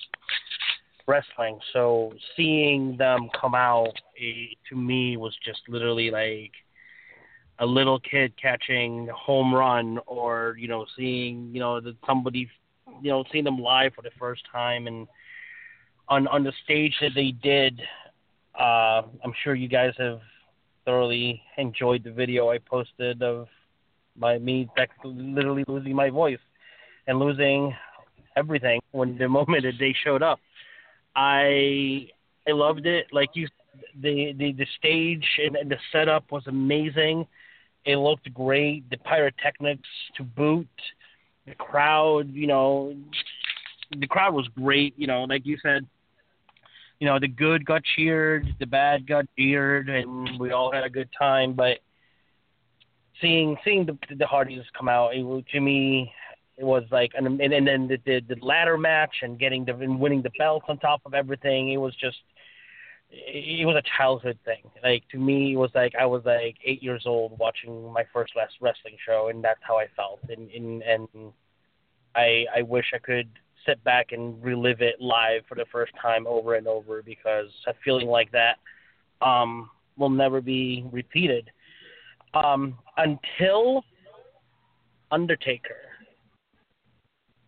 wrestling. 1.07 1.59
So 1.73 2.13
seeing 2.37 2.99
them 2.99 3.31
come 3.41 3.55
out 3.55 3.95
it, 4.17 4.59
to 4.69 4.77
me 4.77 5.17
was 5.17 5.35
just 5.43 5.61
literally 5.67 6.11
like 6.11 6.53
a 7.59 7.65
little 7.67 7.99
kid 8.01 8.35
catching 8.41 9.09
a 9.09 9.15
home 9.15 9.55
run, 9.55 9.99
or 10.07 10.57
you 10.59 10.69
know, 10.69 10.85
seeing 10.95 11.55
you 11.55 11.61
know 11.61 11.81
that 11.81 11.97
somebody, 12.07 12.51
you 13.01 13.11
know, 13.11 13.25
seeing 13.33 13.45
them 13.45 13.59
live 13.59 13.95
for 13.95 14.03
the 14.03 14.11
first 14.19 14.43
time 14.53 14.89
and 14.89 15.09
on 16.09 16.27
on 16.29 16.45
the 16.45 16.53
stage 16.65 16.95
that 17.01 17.13
they 17.15 17.31
did. 17.31 17.81
Uh, 18.55 19.03
I'm 19.25 19.33
sure 19.43 19.55
you 19.55 19.69
guys 19.69 19.95
have 19.99 20.21
thoroughly 20.85 21.43
enjoyed 21.59 22.05
the 22.05 22.13
video 22.13 22.51
I 22.51 22.59
posted 22.59 23.23
of 23.23 23.49
my 24.17 24.39
me 24.39 24.69
literally 25.05 25.65
losing 25.67 25.95
my 25.95 26.11
voice 26.11 26.39
and 27.07 27.19
losing 27.19 27.75
everything 28.37 28.81
when 28.93 29.19
the 29.19 29.29
moment 29.39 29.65
that 29.65 29.75
they 29.79 29.95
showed 30.05 30.23
up. 30.23 30.39
I 31.17 32.09
I 32.47 32.53
loved 32.53 32.87
it. 32.87 33.07
Like 33.13 33.31
you, 33.35 33.49
the 34.01 34.33
the 34.39 34.53
the 34.53 34.67
stage 34.79 35.27
and, 35.45 35.57
and 35.57 35.71
the 35.71 35.79
setup 35.93 36.31
was 36.31 36.45
amazing. 36.47 37.27
It 37.85 37.97
looked 37.97 38.33
great. 38.33 38.89
The 38.91 38.97
pyrotechnics 38.99 39.89
to 40.17 40.23
boot. 40.23 40.69
The 41.47 41.55
crowd, 41.55 42.31
you 42.33 42.47
know, 42.47 42.95
the 43.99 44.07
crowd 44.07 44.33
was 44.33 44.49
great. 44.57 44.95
You 44.97 45.07
know, 45.07 45.25
like 45.25 45.45
you 45.45 45.59
said, 45.63 45.87
you 47.05 47.11
know, 47.11 47.19
the 47.21 47.29
good 47.29 47.67
got 47.67 47.83
cheered, 47.85 48.47
the 48.61 48.67
bad 48.67 49.07
got 49.07 49.27
cheered, 49.37 49.91
and 49.91 50.41
we 50.41 50.53
all 50.53 50.73
had 50.73 50.85
a 50.85 50.89
good 50.89 51.11
time. 51.19 51.53
But 51.53 51.81
seeing 53.21 53.59
seeing 53.63 53.85
the 53.85 53.99
the 54.17 54.27
Hardys 54.27 54.65
come 54.77 54.89
out, 54.89 55.15
it, 55.15 55.23
was- 55.23 55.45
to 55.53 55.61
me, 55.61 56.11
it 56.57 56.65
was 56.65 56.85
like, 56.91 57.13
and 57.15 57.27
and, 57.27 57.53
and 57.53 57.67
then 57.69 57.89
the, 57.89 57.99
the 58.07 58.21
the 58.35 58.43
ladder 58.43 58.79
match 58.79 59.17
and 59.21 59.39
getting 59.39 59.67
the 59.67 59.75
and 59.75 60.01
winning 60.01 60.23
the 60.23 60.31
belts 60.39 60.65
on 60.71 60.79
top 60.79 61.03
of 61.05 61.13
everything. 61.13 61.73
It 61.73 61.77
was 61.77 61.95
just, 61.97 62.17
it 63.11 63.67
was 63.67 63.77
a 63.77 63.83
childhood 63.99 64.39
thing. 64.47 64.63
Like 64.83 65.07
to 65.11 65.19
me, 65.19 65.53
it 65.53 65.57
was 65.57 65.73
like 65.75 65.95
I 66.01 66.07
was 66.07 66.23
like 66.25 66.57
eight 66.65 66.83
years 66.83 67.03
old 67.05 67.39
watching 67.39 67.93
my 67.93 68.05
first 68.15 68.33
last 68.35 68.55
wrestling 68.63 68.97
show, 69.05 69.29
and 69.29 69.45
that's 69.45 69.61
how 69.63 69.77
I 69.79 69.89
felt. 69.95 70.21
And 70.31 70.51
and 70.51 70.83
and 70.83 71.09
I 72.17 72.47
I 72.57 72.63
wish 72.63 72.93
I 72.95 72.99
could 72.99 73.29
sit 73.67 73.83
back 73.85 74.13
and 74.13 74.43
relive 74.43 74.81
it 74.81 75.01
live 75.01 75.43
for 75.49 75.55
the 75.55 75.65
first 75.71 75.93
time 76.01 76.27
over 76.27 76.55
and 76.55 76.67
over 76.67 77.03
because 77.03 77.49
a 77.67 77.75
feeling 77.85 78.09
like 78.09 78.31
that 78.33 78.57
um, 79.27 79.71
will 79.97 80.11
never 80.11 80.41
be 80.41 80.85
repeated 80.91 81.51
um, 82.35 82.77
until 82.97 83.85
Undertaker. 85.11 85.77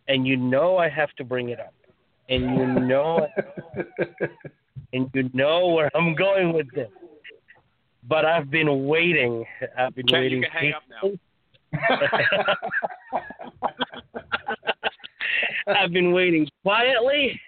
And 0.07 0.25
you 0.25 0.37
know 0.37 0.77
I 0.77 0.87
have 0.87 1.11
to 1.17 1.25
bring 1.25 1.49
it 1.49 1.59
up, 1.59 1.73
and 2.29 2.43
you 2.57 2.65
know 2.87 3.27
and 4.93 5.09
you 5.13 5.29
know 5.33 5.67
where 5.67 5.91
I'm 5.95 6.15
going 6.15 6.53
with 6.53 6.67
this. 6.73 6.89
But 8.07 8.23
I've 8.23 8.49
been 8.49 8.87
waiting. 8.87 9.43
I've 9.77 9.93
been 9.93 10.07
Ken, 10.07 10.21
waiting. 10.21 10.43
you 10.43 10.49
can 10.49 10.51
hang 10.51 10.73
up 10.73 10.83
now. 10.89 12.55
I've 15.67 15.91
been 15.91 16.11
waiting 16.11 16.47
quietly, 16.63 17.39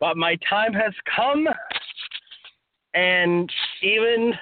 but 0.00 0.16
my 0.16 0.36
time 0.48 0.72
has 0.72 0.92
come. 1.14 1.48
And 2.94 3.50
even 3.82 4.32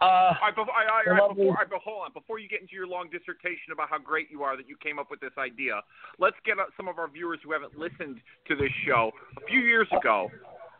uh, 0.00 0.04
All 0.04 0.36
right, 0.42 0.54
before, 0.54 0.74
all 0.74 0.84
right, 0.84 1.06
all 1.06 1.12
right, 1.12 1.22
Lovely. 1.22 1.44
before, 1.44 1.46
all 1.46 1.54
right, 1.54 1.70
but 1.70 1.80
hold 1.80 2.02
on. 2.04 2.12
Before 2.12 2.38
you 2.38 2.48
get 2.48 2.60
into 2.60 2.74
your 2.74 2.86
long 2.86 3.08
dissertation 3.10 3.72
about 3.72 3.88
how 3.88 3.98
great 3.98 4.30
you 4.30 4.42
are 4.42 4.56
that 4.56 4.68
you 4.68 4.76
came 4.82 4.98
up 4.98 5.10
with 5.10 5.20
this 5.20 5.32
idea, 5.38 5.80
let's 6.18 6.36
get 6.44 6.58
uh, 6.58 6.64
some 6.76 6.88
of 6.88 6.98
our 6.98 7.08
viewers 7.08 7.38
who 7.44 7.52
haven't 7.52 7.78
listened 7.78 8.20
to 8.48 8.56
this 8.56 8.70
show. 8.86 9.12
A 9.40 9.46
few 9.46 9.60
years 9.60 9.88
ago, 9.96 10.28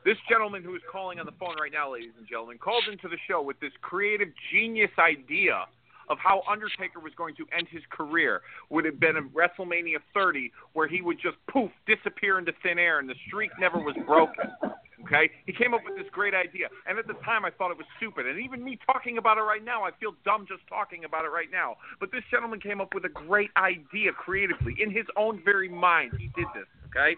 this 0.05 0.19
gentleman 0.29 0.65
who 0.65 0.75
is 0.75 0.83
calling 0.91 1.21
on 1.21 1.27
the 1.27 1.33
phone 1.39 1.55
right 1.61 1.73
now, 1.73 1.93
ladies 1.93 2.13
and 2.19 2.27
gentlemen, 2.29 2.59
called 2.59 2.85
into 2.91 3.09
the 3.09 3.19
show 3.29 3.41
with 3.41 3.59
this 3.61 3.73
creative 3.81 4.29
genius 4.53 4.91
idea 4.99 5.65
of 6.09 6.19
how 6.19 6.43
Undertaker 6.51 7.01
was 7.01 7.13
going 7.17 7.35
to 7.37 7.47
end 7.57 7.69
his 7.71 7.83
career. 7.91 8.43
Would 8.71 8.85
have 8.85 9.01
been 9.01 9.17
a 9.17 9.23
WrestleMania 9.23 9.99
30 10.15 10.53
where 10.73 10.89
he 10.89 11.01
would 11.01 11.19
just 11.21 11.37
poof 11.51 11.71
disappear 11.87 12.39
into 12.39 12.53
thin 12.63 12.79
air 12.79 12.99
and 12.99 13.09
the 13.09 13.15
streak 13.27 13.51
never 13.59 13.79
was 13.79 13.97
broken. 14.07 14.51
Okay, 15.05 15.31
he 15.47 15.53
came 15.53 15.75
up 15.75 15.81
with 15.85 15.97
this 15.97 16.07
great 16.13 16.33
idea, 16.33 16.69
and 16.87 16.97
at 16.97 17.09
the 17.09 17.19
time 17.25 17.45
I 17.45 17.51
thought 17.51 17.73
it 17.73 17.77
was 17.77 17.87
stupid. 17.97 18.27
And 18.27 18.39
even 18.39 18.63
me 18.63 18.79
talking 18.87 19.19
about 19.19 19.37
it 19.37 19.43
right 19.43 19.65
now, 19.65 19.83
I 19.83 19.91
feel 19.99 20.15
dumb 20.25 20.47
just 20.47 20.63
talking 20.69 21.05
about 21.05 21.25
it 21.25 21.29
right 21.29 21.51
now. 21.51 21.75
But 21.99 22.13
this 22.13 22.23
gentleman 22.31 22.61
came 22.61 22.81
up 22.81 22.95
with 22.95 23.05
a 23.05 23.09
great 23.09 23.51
idea 23.57 24.13
creatively 24.13 24.77
in 24.81 24.93
his 24.93 25.07
own 25.17 25.43
very 25.45 25.69
mind. 25.69 26.13
He 26.19 26.31
did 26.37 26.47
this. 26.55 26.71
Okay. 26.87 27.17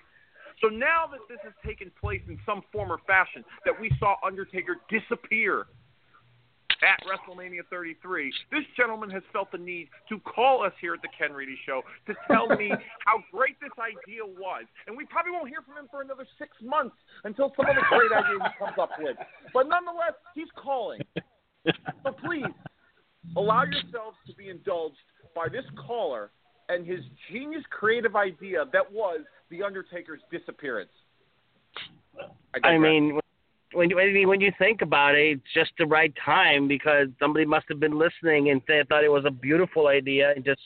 So 0.63 0.69
now 0.69 1.05
that 1.11 1.21
this 1.29 1.39
has 1.43 1.53
taken 1.65 1.91
place 2.01 2.23
in 2.29 2.39
some 2.47 2.63
form 2.73 2.91
or 2.91 2.99
fashion, 3.07 3.45
that 3.65 3.79
we 3.79 3.91
saw 3.99 4.17
Undertaker 4.25 4.77
disappear 4.89 5.67
at 6.83 6.99
WrestleMania 7.07 7.63
33, 7.71 8.33
this 8.51 8.65
gentleman 8.77 9.11
has 9.11 9.23
felt 9.33 9.53
the 9.53 9.59
need 9.59 9.89
to 10.09 10.19
call 10.21 10.65
us 10.65 10.73
here 10.81 10.95
at 10.95 11.03
the 11.03 11.09
Ken 11.17 11.33
Reedy 11.33 11.57
Show 11.67 11.83
to 12.07 12.15
tell 12.31 12.49
me 12.49 12.71
how 13.07 13.23
great 13.33 13.59
this 13.61 13.73
idea 13.79 14.25
was. 14.25 14.65
And 14.87 14.97
we 14.97 15.05
probably 15.07 15.33
won't 15.33 15.49
hear 15.49 15.63
from 15.63 15.77
him 15.77 15.89
for 15.91 16.03
another 16.03 16.27
six 16.39 16.51
months 16.63 16.97
until 17.25 17.53
some 17.57 17.67
other 17.67 17.83
great 17.89 18.13
idea 18.13 18.39
he 18.43 18.59
comes 18.59 18.79
up 18.81 18.91
with. 18.99 19.17
But 19.53 19.69
nonetheless, 19.69 20.15
he's 20.35 20.51
calling. 20.57 21.01
So 22.03 22.13
please, 22.25 22.45
allow 23.37 23.65
yourselves 23.65 24.17
to 24.27 24.35
be 24.35 24.51
indulged 24.51 24.97
by 25.35 25.49
this 25.49 25.65
caller 25.87 26.31
and 26.69 26.87
his 26.87 27.01
genius 27.31 27.63
creative 27.71 28.17
idea 28.17 28.65
that 28.73 28.91
was 28.91 29.21
The 29.51 29.63
Undertaker's 29.63 30.21
disappearance. 30.31 30.91
I 32.55 32.59
digress. 32.61 32.81
mean, 32.81 33.21
when 33.75 33.91
you- 33.91 33.97
when 33.97 34.15
you, 34.15 34.29
when 34.29 34.41
you 34.41 34.53
think 34.59 34.83
about 34.83 35.15
it, 35.15 35.39
it's 35.39 35.53
just 35.53 35.73
the 35.79 35.87
right 35.87 36.15
time 36.17 36.69
because 36.69 37.09
somebody 37.19 37.45
must 37.45 37.67
have 37.69 37.81
been 37.81 37.99
listening 37.99 38.51
and 38.51 38.63
they 38.67 38.83
thought 38.89 39.05
it 39.05 39.11
was 39.11 39.25
a 39.25 39.31
beautiful 39.31 39.89
idea, 39.89 40.33
and 40.35 40.45
just 40.45 40.61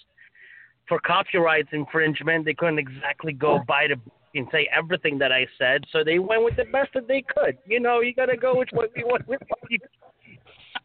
for 0.86 0.98
copyright 1.00 1.66
infringement, 1.72 2.44
they 2.44 2.54
couldn't 2.54 2.78
exactly 2.78 3.32
go 3.32 3.60
by 3.66 3.86
the 3.88 3.96
book 3.96 4.14
and 4.34 4.46
say 4.52 4.68
everything 4.76 5.18
that 5.18 5.32
I 5.32 5.46
said, 5.58 5.84
so 5.90 6.04
they 6.04 6.18
went 6.18 6.44
with 6.44 6.56
the 6.56 6.64
best 6.64 6.92
that 6.94 7.08
they 7.08 7.22
could. 7.22 7.58
You 7.66 7.80
know, 7.80 8.00
you 8.00 8.14
got 8.14 8.26
to 8.26 8.36
go 8.36 8.56
with 8.56 8.68
what 8.72 8.90
you 8.96 9.06
want 9.06 9.26
with 9.26 9.40
what 9.48 9.70
you. 9.70 9.78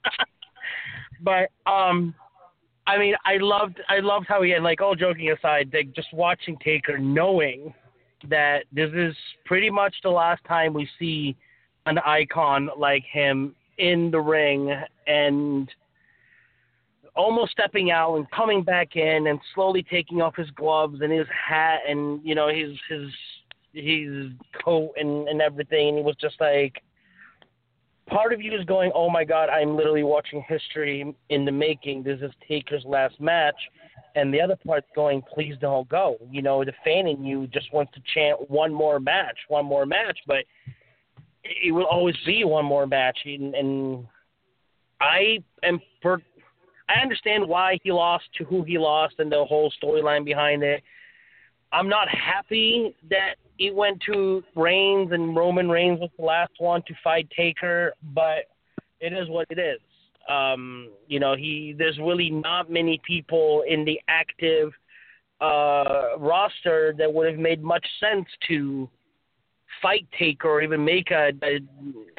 but 1.21 1.49
um. 1.65 2.15
I 2.85 2.97
mean, 2.97 3.15
I 3.25 3.37
loved, 3.37 3.79
I 3.87 3.99
loved 3.99 4.25
how 4.27 4.41
he 4.41 4.49
had 4.51 4.61
like 4.61 4.81
all 4.81 4.93
joking 4.93 5.31
aside, 5.31 5.71
like 5.73 5.93
just 5.95 6.11
watching 6.11 6.57
Taker, 6.61 6.97
knowing 6.97 7.73
that 8.29 8.65
this 8.73 8.89
is 8.93 9.15
pretty 9.45 9.69
much 9.69 9.95
the 10.03 10.09
last 10.09 10.43
time 10.43 10.73
we 10.73 10.85
see 10.99 11.33
an 11.85 11.97
icon 11.99 12.69
like 12.77 13.03
him 13.11 13.55
in 13.77 14.11
the 14.11 14.19
ring 14.19 14.73
and 15.07 15.69
almost 17.15 17.51
stepping 17.51 17.91
out 17.91 18.15
and 18.15 18.29
coming 18.31 18.63
back 18.63 18.95
in 18.95 19.27
and 19.27 19.39
slowly 19.53 19.83
taking 19.83 20.21
off 20.21 20.35
his 20.35 20.49
gloves 20.51 21.01
and 21.01 21.11
his 21.11 21.27
hat 21.27 21.79
and 21.87 22.19
you 22.23 22.35
know 22.35 22.47
his 22.47 22.71
his 22.89 23.09
his 23.73 24.31
coat 24.63 24.91
and 24.97 25.27
and 25.27 25.41
everything. 25.41 25.89
And 25.89 25.97
he 25.97 26.03
was 26.03 26.15
just 26.19 26.35
like 26.39 26.81
part 28.07 28.33
of 28.33 28.41
you 28.41 28.53
is 28.57 28.65
going 28.65 28.91
oh 28.93 29.09
my 29.09 29.23
god 29.23 29.47
i'm 29.47 29.77
literally 29.77 30.03
watching 30.03 30.43
history 30.47 31.15
in 31.29 31.45
the 31.45 31.51
making. 31.51 32.03
This 32.03 32.19
is 32.21 32.31
taker's 32.47 32.83
last 32.85 33.19
match. 33.19 33.55
And 34.15 34.31
the 34.31 34.39
other 34.39 34.57
part's 34.65 34.87
going 34.95 35.23
please 35.33 35.55
don't 35.59 35.87
go. 35.89 36.17
You 36.31 36.41
know 36.41 36.63
the 36.63 36.73
fan 36.83 37.07
in 37.07 37.23
you 37.23 37.47
just 37.47 37.71
wants 37.73 37.93
to 37.93 38.01
chant 38.13 38.49
one 38.49 38.73
more 38.73 38.99
match 38.99 39.37
one 39.49 39.65
more 39.65 39.85
match. 39.85 40.17
But 40.25 40.45
it 41.43 41.71
will 41.71 41.85
always 41.85 42.15
be 42.25 42.43
one 42.43 42.65
more 42.65 42.87
match, 42.87 43.19
and, 43.25 43.53
and 43.53 44.07
I 45.01 45.39
am 45.63 45.79
per, 46.01 46.21
I 46.89 47.01
understand 47.01 47.47
why 47.47 47.79
he 47.83 47.91
lost 47.91 48.25
to 48.37 48.45
who 48.45 48.63
he 48.63 48.77
lost 48.77 49.15
and 49.19 49.31
the 49.31 49.43
whole 49.45 49.71
storyline 49.81 50.25
behind 50.25 50.63
it. 50.63 50.83
I'm 51.71 51.89
not 51.89 52.07
happy 52.07 52.95
that 53.09 53.35
it 53.59 53.73
went 53.73 54.01
to 54.11 54.43
Reigns 54.55 55.11
and 55.11 55.35
Roman 55.35 55.69
Reigns 55.69 55.99
was 55.99 56.09
the 56.17 56.25
last 56.25 56.53
one 56.59 56.81
to 56.87 56.93
fight 57.03 57.27
Taker, 57.35 57.93
but 58.13 58.45
it 58.99 59.13
is 59.13 59.27
what 59.29 59.47
it 59.49 59.59
is. 59.59 59.79
Um, 60.29 60.91
you 61.07 61.19
know, 61.19 61.35
he 61.35 61.75
there's 61.77 61.97
really 61.99 62.29
not 62.29 62.69
many 62.69 63.01
people 63.05 63.63
in 63.67 63.83
the 63.83 63.99
active 64.07 64.71
uh, 65.41 66.17
roster 66.17 66.95
that 66.97 67.13
would 67.13 67.29
have 67.29 67.39
made 67.39 67.61
much 67.61 67.85
sense 67.99 68.27
to 68.47 68.89
fight 69.83 70.07
Taker 70.17 70.49
or 70.49 70.61
even 70.63 70.83
make 70.83 71.11
a 71.11 71.31
a, 71.43 71.59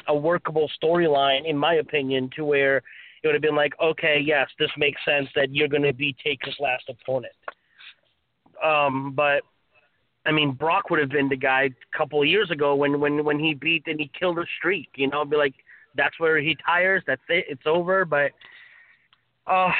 a 0.07 0.15
workable 0.15 0.71
storyline, 0.81 1.49
in 1.49 1.57
my 1.57 1.75
opinion, 1.75 2.29
to 2.37 2.45
where 2.45 2.77
it 2.77 3.27
would 3.27 3.35
have 3.35 3.41
been 3.41 3.55
like, 3.55 3.73
okay, 3.81 4.21
yes, 4.23 4.47
this 4.59 4.69
makes 4.77 5.01
sense 5.03 5.27
that 5.35 5.53
you're 5.53 5.67
going 5.67 5.83
to 5.83 5.93
be 5.93 6.15
Taker's 6.23 6.55
last 6.59 6.85
opponent. 6.87 7.33
Um, 8.63 9.13
but 9.15 9.41
I 10.25 10.31
mean, 10.31 10.51
Brock 10.51 10.89
would 10.89 10.99
have 10.99 11.09
been 11.09 11.29
the 11.29 11.35
guy 11.35 11.63
a 11.63 11.97
couple 11.97 12.21
of 12.21 12.27
years 12.27 12.49
ago 12.51 12.75
when 12.75 12.99
when 12.99 13.23
when 13.23 13.39
he 13.39 13.53
beat 13.53 13.83
and 13.87 13.99
he 13.99 14.09
killed 14.17 14.39
a 14.39 14.45
streak. 14.57 14.89
You 14.95 15.07
know, 15.09 15.25
be 15.25 15.37
like, 15.37 15.55
that's 15.95 16.19
where 16.19 16.39
he 16.39 16.55
tires. 16.65 17.03
That's 17.05 17.21
it. 17.29 17.45
It's 17.49 17.65
over. 17.65 18.05
But 18.05 18.31
uh, 19.47 19.71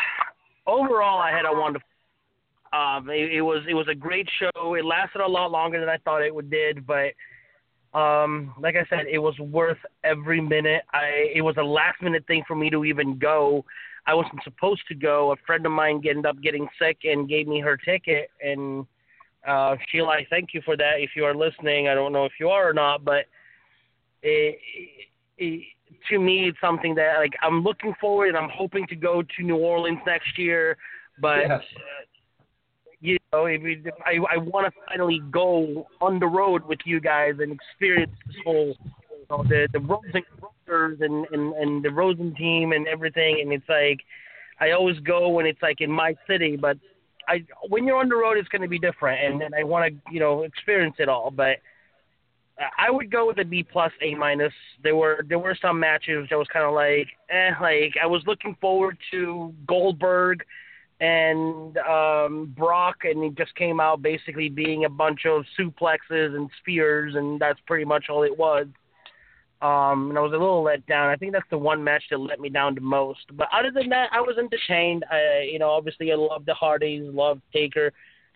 overall, 0.67 1.19
I 1.19 1.31
had 1.31 1.45
a 1.45 1.53
wonderful. 1.53 1.87
Um, 2.73 3.09
it, 3.09 3.31
it 3.31 3.41
was 3.41 3.63
it 3.69 3.73
was 3.73 3.87
a 3.89 3.95
great 3.95 4.27
show. 4.39 4.73
It 4.73 4.85
lasted 4.85 5.21
a 5.21 5.27
lot 5.27 5.51
longer 5.51 5.79
than 5.79 5.89
I 5.89 5.97
thought 5.97 6.21
it 6.23 6.33
would 6.33 6.49
did, 6.49 6.85
but 6.85 7.13
um, 7.95 8.53
like 8.59 8.75
I 8.75 8.85
said, 8.89 9.05
it 9.09 9.19
was 9.19 9.37
worth 9.39 9.77
every 10.03 10.41
minute. 10.41 10.83
I 10.93 11.31
it 11.33 11.41
was 11.41 11.55
a 11.57 11.63
last 11.63 12.01
minute 12.01 12.25
thing 12.27 12.43
for 12.45 12.55
me 12.55 12.69
to 12.69 12.83
even 12.83 13.17
go. 13.17 13.63
I 14.05 14.13
wasn't 14.13 14.43
supposed 14.43 14.83
to 14.89 14.95
go. 14.95 15.31
A 15.31 15.35
friend 15.47 15.65
of 15.65 15.71
mine 15.71 16.01
ended 16.07 16.25
up 16.25 16.41
getting 16.41 16.67
sick 16.79 16.99
and 17.05 17.27
gave 17.27 17.47
me 17.47 17.61
her 17.61 17.77
ticket. 17.77 18.29
And 18.43 18.85
uh, 19.47 19.77
Sheila, 19.89 20.09
I 20.09 20.27
thank 20.29 20.53
you 20.53 20.61
for 20.63 20.75
that. 20.77 20.95
If 20.99 21.11
you 21.15 21.23
are 21.23 21.33
listening, 21.33 21.87
I 21.87 21.95
don't 21.95 22.11
know 22.11 22.25
if 22.25 22.33
you 22.39 22.49
are 22.49 22.69
or 22.69 22.73
not, 22.73 23.05
but 23.05 23.25
it, 24.21 24.59
it, 25.37 25.63
to 26.09 26.19
me, 26.19 26.49
it's 26.49 26.57
something 26.59 26.95
that 26.95 27.17
like 27.19 27.33
I'm 27.41 27.63
looking 27.63 27.93
forward 28.01 28.27
and 28.27 28.37
I'm 28.37 28.49
hoping 28.53 28.85
to 28.87 28.95
go 28.95 29.21
to 29.21 29.43
New 29.43 29.57
Orleans 29.57 29.99
next 30.05 30.37
year. 30.37 30.77
But 31.19 31.47
Yes. 31.47 31.61
Know, 33.35 33.91
I 34.05 34.17
I 34.33 34.37
want 34.37 34.71
to 34.71 34.81
finally 34.87 35.21
go 35.31 35.87
on 36.01 36.19
the 36.19 36.27
road 36.27 36.65
with 36.65 36.79
you 36.85 36.99
guys 36.99 37.33
and 37.39 37.51
experience 37.51 38.11
this 38.25 38.35
whole, 38.43 38.75
you 39.09 39.25
know, 39.29 39.43
the 39.43 39.67
the 39.73 39.79
Rosen 39.79 40.23
and 41.01 41.25
and 41.31 41.53
and 41.53 41.83
the 41.83 41.91
Rosen 41.91 42.33
team 42.35 42.71
and 42.71 42.87
everything. 42.87 43.39
And 43.41 43.51
it's 43.51 43.67
like, 43.69 43.99
I 44.59 44.71
always 44.71 44.99
go 44.99 45.29
when 45.29 45.45
it's 45.45 45.61
like 45.61 45.81
in 45.81 45.91
my 45.91 46.15
city, 46.27 46.55
but 46.55 46.77
I 47.27 47.43
when 47.69 47.85
you're 47.85 47.97
on 47.97 48.09
the 48.09 48.15
road, 48.15 48.37
it's 48.37 48.49
going 48.49 48.61
to 48.61 48.67
be 48.67 48.79
different, 48.79 49.23
and, 49.23 49.41
and 49.41 49.55
I 49.55 49.63
want 49.63 49.93
to 49.93 50.13
you 50.13 50.19
know 50.19 50.43
experience 50.43 50.95
it 50.99 51.09
all. 51.09 51.31
But 51.31 51.57
I 52.77 52.89
would 52.89 53.11
go 53.11 53.27
with 53.27 53.37
a 53.39 53.43
B 53.43 53.63
plus, 53.63 53.91
A 54.01 54.15
minus. 54.15 54.53
There 54.81 54.95
were 54.95 55.25
there 55.27 55.39
were 55.39 55.57
some 55.61 55.79
matches 55.79 56.27
that 56.29 56.37
was 56.37 56.47
kind 56.51 56.65
of 56.65 56.73
like, 56.73 57.07
eh, 57.29 57.51
like 57.61 57.95
I 58.01 58.05
was 58.05 58.23
looking 58.25 58.55
forward 58.61 58.97
to 59.11 59.53
Goldberg 59.67 60.43
and 60.99 61.77
um 61.79 62.53
Brock, 62.57 62.97
and 63.03 63.23
he 63.23 63.29
just 63.31 63.53
came 63.55 63.79
out 63.79 64.01
basically 64.01 64.49
being 64.49 64.85
a 64.85 64.89
bunch 64.89 65.25
of 65.25 65.43
suplexes 65.59 66.35
and 66.35 66.49
spears, 66.61 67.15
and 67.15 67.39
that's 67.39 67.59
pretty 67.67 67.85
much 67.85 68.05
all 68.09 68.23
it 68.23 68.37
was. 68.37 68.67
Um, 69.61 70.09
and 70.09 70.17
I 70.17 70.21
was 70.21 70.33
a 70.33 70.37
little 70.37 70.63
let 70.63 70.85
down. 70.85 71.09
I 71.09 71.15
think 71.15 71.31
that's 71.31 71.49
the 71.49 71.57
one 71.57 71.83
match 71.83 72.03
that 72.11 72.17
let 72.19 72.39
me 72.39 72.49
down 72.49 72.75
the 72.75 72.81
most. 72.81 73.25
But 73.33 73.47
other 73.57 73.71
than 73.71 73.89
that, 73.89 74.09
I 74.11 74.19
was 74.19 74.37
entertained. 74.37 75.05
I, 75.09 75.47
you 75.51 75.59
know, 75.59 75.69
obviously 75.69 76.11
I 76.11 76.15
loved 76.15 76.45
the 76.45 76.53
Hardys, 76.53 77.03
loved 77.13 77.41
Taker. 77.53 77.91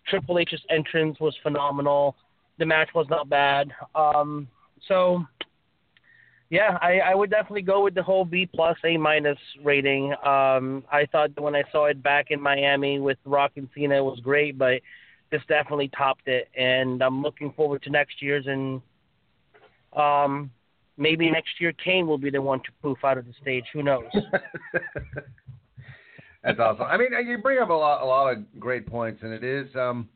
Triple 0.08 0.38
H's 0.38 0.60
entrance 0.70 1.20
was 1.20 1.36
phenomenal. 1.42 2.16
The 2.58 2.66
match 2.66 2.88
was 2.94 3.06
not 3.10 3.28
bad. 3.28 3.70
Um, 3.94 4.48
so 4.88 5.24
yeah, 6.50 6.78
I, 6.82 6.98
I 6.98 7.14
would 7.14 7.30
definitely 7.30 7.62
go 7.62 7.84
with 7.84 7.94
the 7.94 8.02
whole 8.02 8.24
B 8.24 8.44
plus 8.52 8.76
A 8.84 8.96
minus 8.96 9.38
rating. 9.62 10.12
Um, 10.24 10.84
I 10.90 11.06
thought 11.10 11.30
when 11.40 11.54
I 11.54 11.62
saw 11.70 11.86
it 11.86 12.02
back 12.02 12.26
in 12.30 12.40
Miami 12.40 12.98
with 12.98 13.18
Rock 13.24 13.52
and 13.54 13.68
Cena, 13.74 13.96
it 13.96 14.04
was 14.04 14.18
great, 14.20 14.58
but 14.58 14.80
this 15.30 15.42
definitely 15.48 15.88
topped 15.96 16.26
it, 16.26 16.48
and 16.56 17.02
I'm 17.02 17.22
looking 17.22 17.52
forward 17.52 17.84
to 17.84 17.90
next 17.90 18.20
year's. 18.20 18.48
And 18.48 18.82
um, 19.96 20.50
maybe 20.96 21.30
next 21.30 21.60
year 21.60 21.72
Kane 21.72 22.08
will 22.08 22.18
be 22.18 22.30
the 22.30 22.42
one 22.42 22.58
to 22.60 22.72
poof 22.82 22.98
out 23.04 23.16
of 23.16 23.26
the 23.26 23.32
stage. 23.40 23.64
Who 23.72 23.84
knows? 23.84 24.06
That's 26.42 26.58
awesome. 26.58 26.86
I 26.86 26.96
mean, 26.96 27.10
you 27.26 27.38
bring 27.38 27.58
up 27.58 27.68
a 27.70 27.74
lot, 27.74 28.02
a 28.02 28.06
lot 28.06 28.32
of 28.32 28.58
great 28.58 28.86
points, 28.86 29.22
and 29.22 29.32
it 29.32 29.44
is, 29.44 29.68
um, 29.76 30.08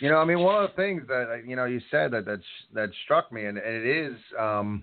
you 0.00 0.10
know, 0.10 0.16
I 0.16 0.26
mean, 0.26 0.40
one 0.40 0.62
of 0.62 0.68
the 0.68 0.76
things 0.76 1.04
that 1.08 1.44
you 1.46 1.56
know 1.56 1.64
you 1.64 1.80
said 1.90 2.10
that 2.10 2.26
that 2.26 2.40
that 2.74 2.90
struck 3.04 3.32
me, 3.32 3.46
and, 3.46 3.56
and 3.56 3.76
it 3.76 3.86
is, 3.86 4.16
um, 4.38 4.82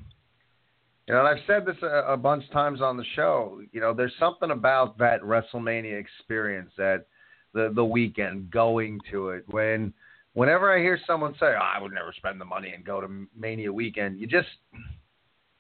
you 1.08 1.14
know, 1.14 1.20
and 1.20 1.28
I've 1.28 1.46
said 1.46 1.66
this 1.66 1.76
a, 1.82 2.14
a 2.14 2.18
bunch 2.18 2.46
of 2.46 2.52
times 2.52 2.82
on 2.82 2.98
the 2.98 3.06
show. 3.16 3.62
You 3.72 3.82
know, 3.82 3.94
there's 3.94 4.14
something 4.20 4.52
about 4.52 4.98
that 5.00 5.22
WrestleMania 5.22 6.00
experience 6.00 6.72
that 6.78 7.06
the 7.54 7.72
the 7.76 7.84
weekend 7.84 8.50
going 8.52 9.00
to 9.12 9.30
it 9.30 9.44
when 9.48 9.94
whenever 10.34 10.76
I 10.76 10.80
hear 10.80 11.00
someone 11.06 11.34
say, 11.40 11.48
oh, 11.48 11.60
"I 11.62 11.82
would 11.82 11.92
never 11.92 12.14
spend 12.16 12.40
the 12.40 12.46
money 12.46 12.74
and 12.74 12.86
go 12.86 13.02
to 13.02 13.28
Mania 13.38 13.72
weekend," 13.72 14.20
you 14.20 14.28
just 14.28 14.48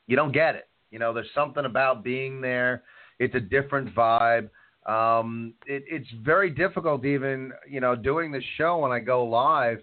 you 0.08 0.16
don't 0.16 0.32
get 0.32 0.56
it. 0.56 0.70
You 0.92 1.00
know, 1.00 1.14
there's 1.14 1.28
something 1.36 1.66
about 1.66 2.04
being 2.04 2.40
there. 2.40 2.84
It's 3.20 3.36
a 3.36 3.40
different 3.40 3.94
vibe. 3.94 4.50
Um, 4.86 5.54
it, 5.66 5.84
it's 5.88 6.10
very 6.24 6.50
difficult, 6.50 7.06
even 7.06 7.52
you 7.70 7.80
know, 7.80 7.96
doing 7.96 8.32
the 8.32 8.42
show 8.58 8.80
when 8.80 8.92
I 8.92 9.00
go 9.00 9.26
live, 9.26 9.80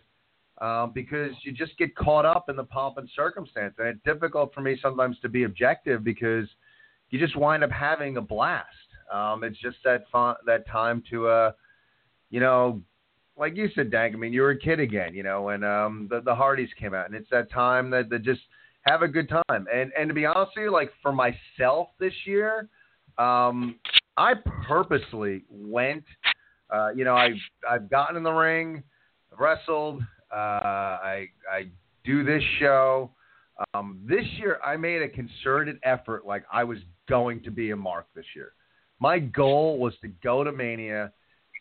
uh, 0.60 0.86
because 0.86 1.32
you 1.42 1.52
just 1.52 1.76
get 1.78 1.94
caught 1.96 2.26
up 2.26 2.48
in 2.48 2.56
the 2.56 2.64
pomp 2.64 2.98
and 2.98 3.08
circumstance, 3.16 3.74
and 3.78 3.88
it's 3.88 4.04
difficult 4.04 4.52
for 4.54 4.60
me 4.60 4.78
sometimes 4.80 5.18
to 5.20 5.28
be 5.28 5.44
objective 5.44 6.04
because 6.04 6.46
you 7.10 7.18
just 7.18 7.36
wind 7.36 7.64
up 7.64 7.70
having 7.70 8.16
a 8.16 8.20
blast. 8.20 8.66
Um, 9.12 9.42
it's 9.42 9.58
just 9.58 9.78
that 9.84 10.04
fun, 10.12 10.36
that 10.46 10.66
time 10.68 11.02
to, 11.10 11.28
uh, 11.28 11.52
you 12.30 12.40
know, 12.40 12.80
like 13.36 13.56
you 13.56 13.68
said, 13.74 13.90
Dank. 13.90 14.14
I 14.14 14.18
mean, 14.18 14.32
you 14.32 14.42
were 14.42 14.50
a 14.50 14.58
kid 14.58 14.80
again, 14.80 15.14
you 15.14 15.22
know, 15.22 15.42
when 15.42 15.64
um, 15.64 16.06
the 16.10 16.20
the 16.20 16.34
Hardys 16.34 16.68
came 16.78 16.94
out, 16.94 17.06
and 17.06 17.14
it's 17.14 17.30
that 17.30 17.50
time 17.50 17.90
that 17.90 18.10
that 18.10 18.22
just 18.22 18.42
have 18.82 19.02
a 19.02 19.08
good 19.08 19.28
time. 19.28 19.66
And 19.72 19.92
and 19.98 20.08
to 20.08 20.14
be 20.14 20.26
honest 20.26 20.52
with 20.56 20.64
you, 20.64 20.72
like 20.72 20.92
for 21.02 21.12
myself 21.12 21.88
this 21.98 22.12
year, 22.24 22.68
um, 23.18 23.76
I 24.16 24.34
purposely 24.68 25.42
went. 25.48 26.04
Uh, 26.70 26.90
you 26.94 27.04
know, 27.04 27.16
I've 27.16 27.32
I've 27.68 27.90
gotten 27.90 28.16
in 28.16 28.22
the 28.22 28.30
ring, 28.30 28.82
wrestled. 29.38 30.02
Uh, 30.32 30.36
I 30.36 31.26
I 31.50 31.66
do 32.04 32.24
this 32.24 32.42
show. 32.58 33.10
Um, 33.74 34.00
this 34.08 34.24
year, 34.38 34.58
I 34.64 34.76
made 34.76 35.02
a 35.02 35.08
concerted 35.08 35.78
effort, 35.82 36.24
like 36.24 36.44
I 36.50 36.64
was 36.64 36.78
going 37.08 37.42
to 37.42 37.50
be 37.50 37.72
a 37.72 37.76
mark 37.76 38.06
this 38.14 38.24
year. 38.34 38.52
My 39.00 39.18
goal 39.18 39.78
was 39.78 39.92
to 40.02 40.08
go 40.22 40.44
to 40.44 40.52
Mania 40.52 41.12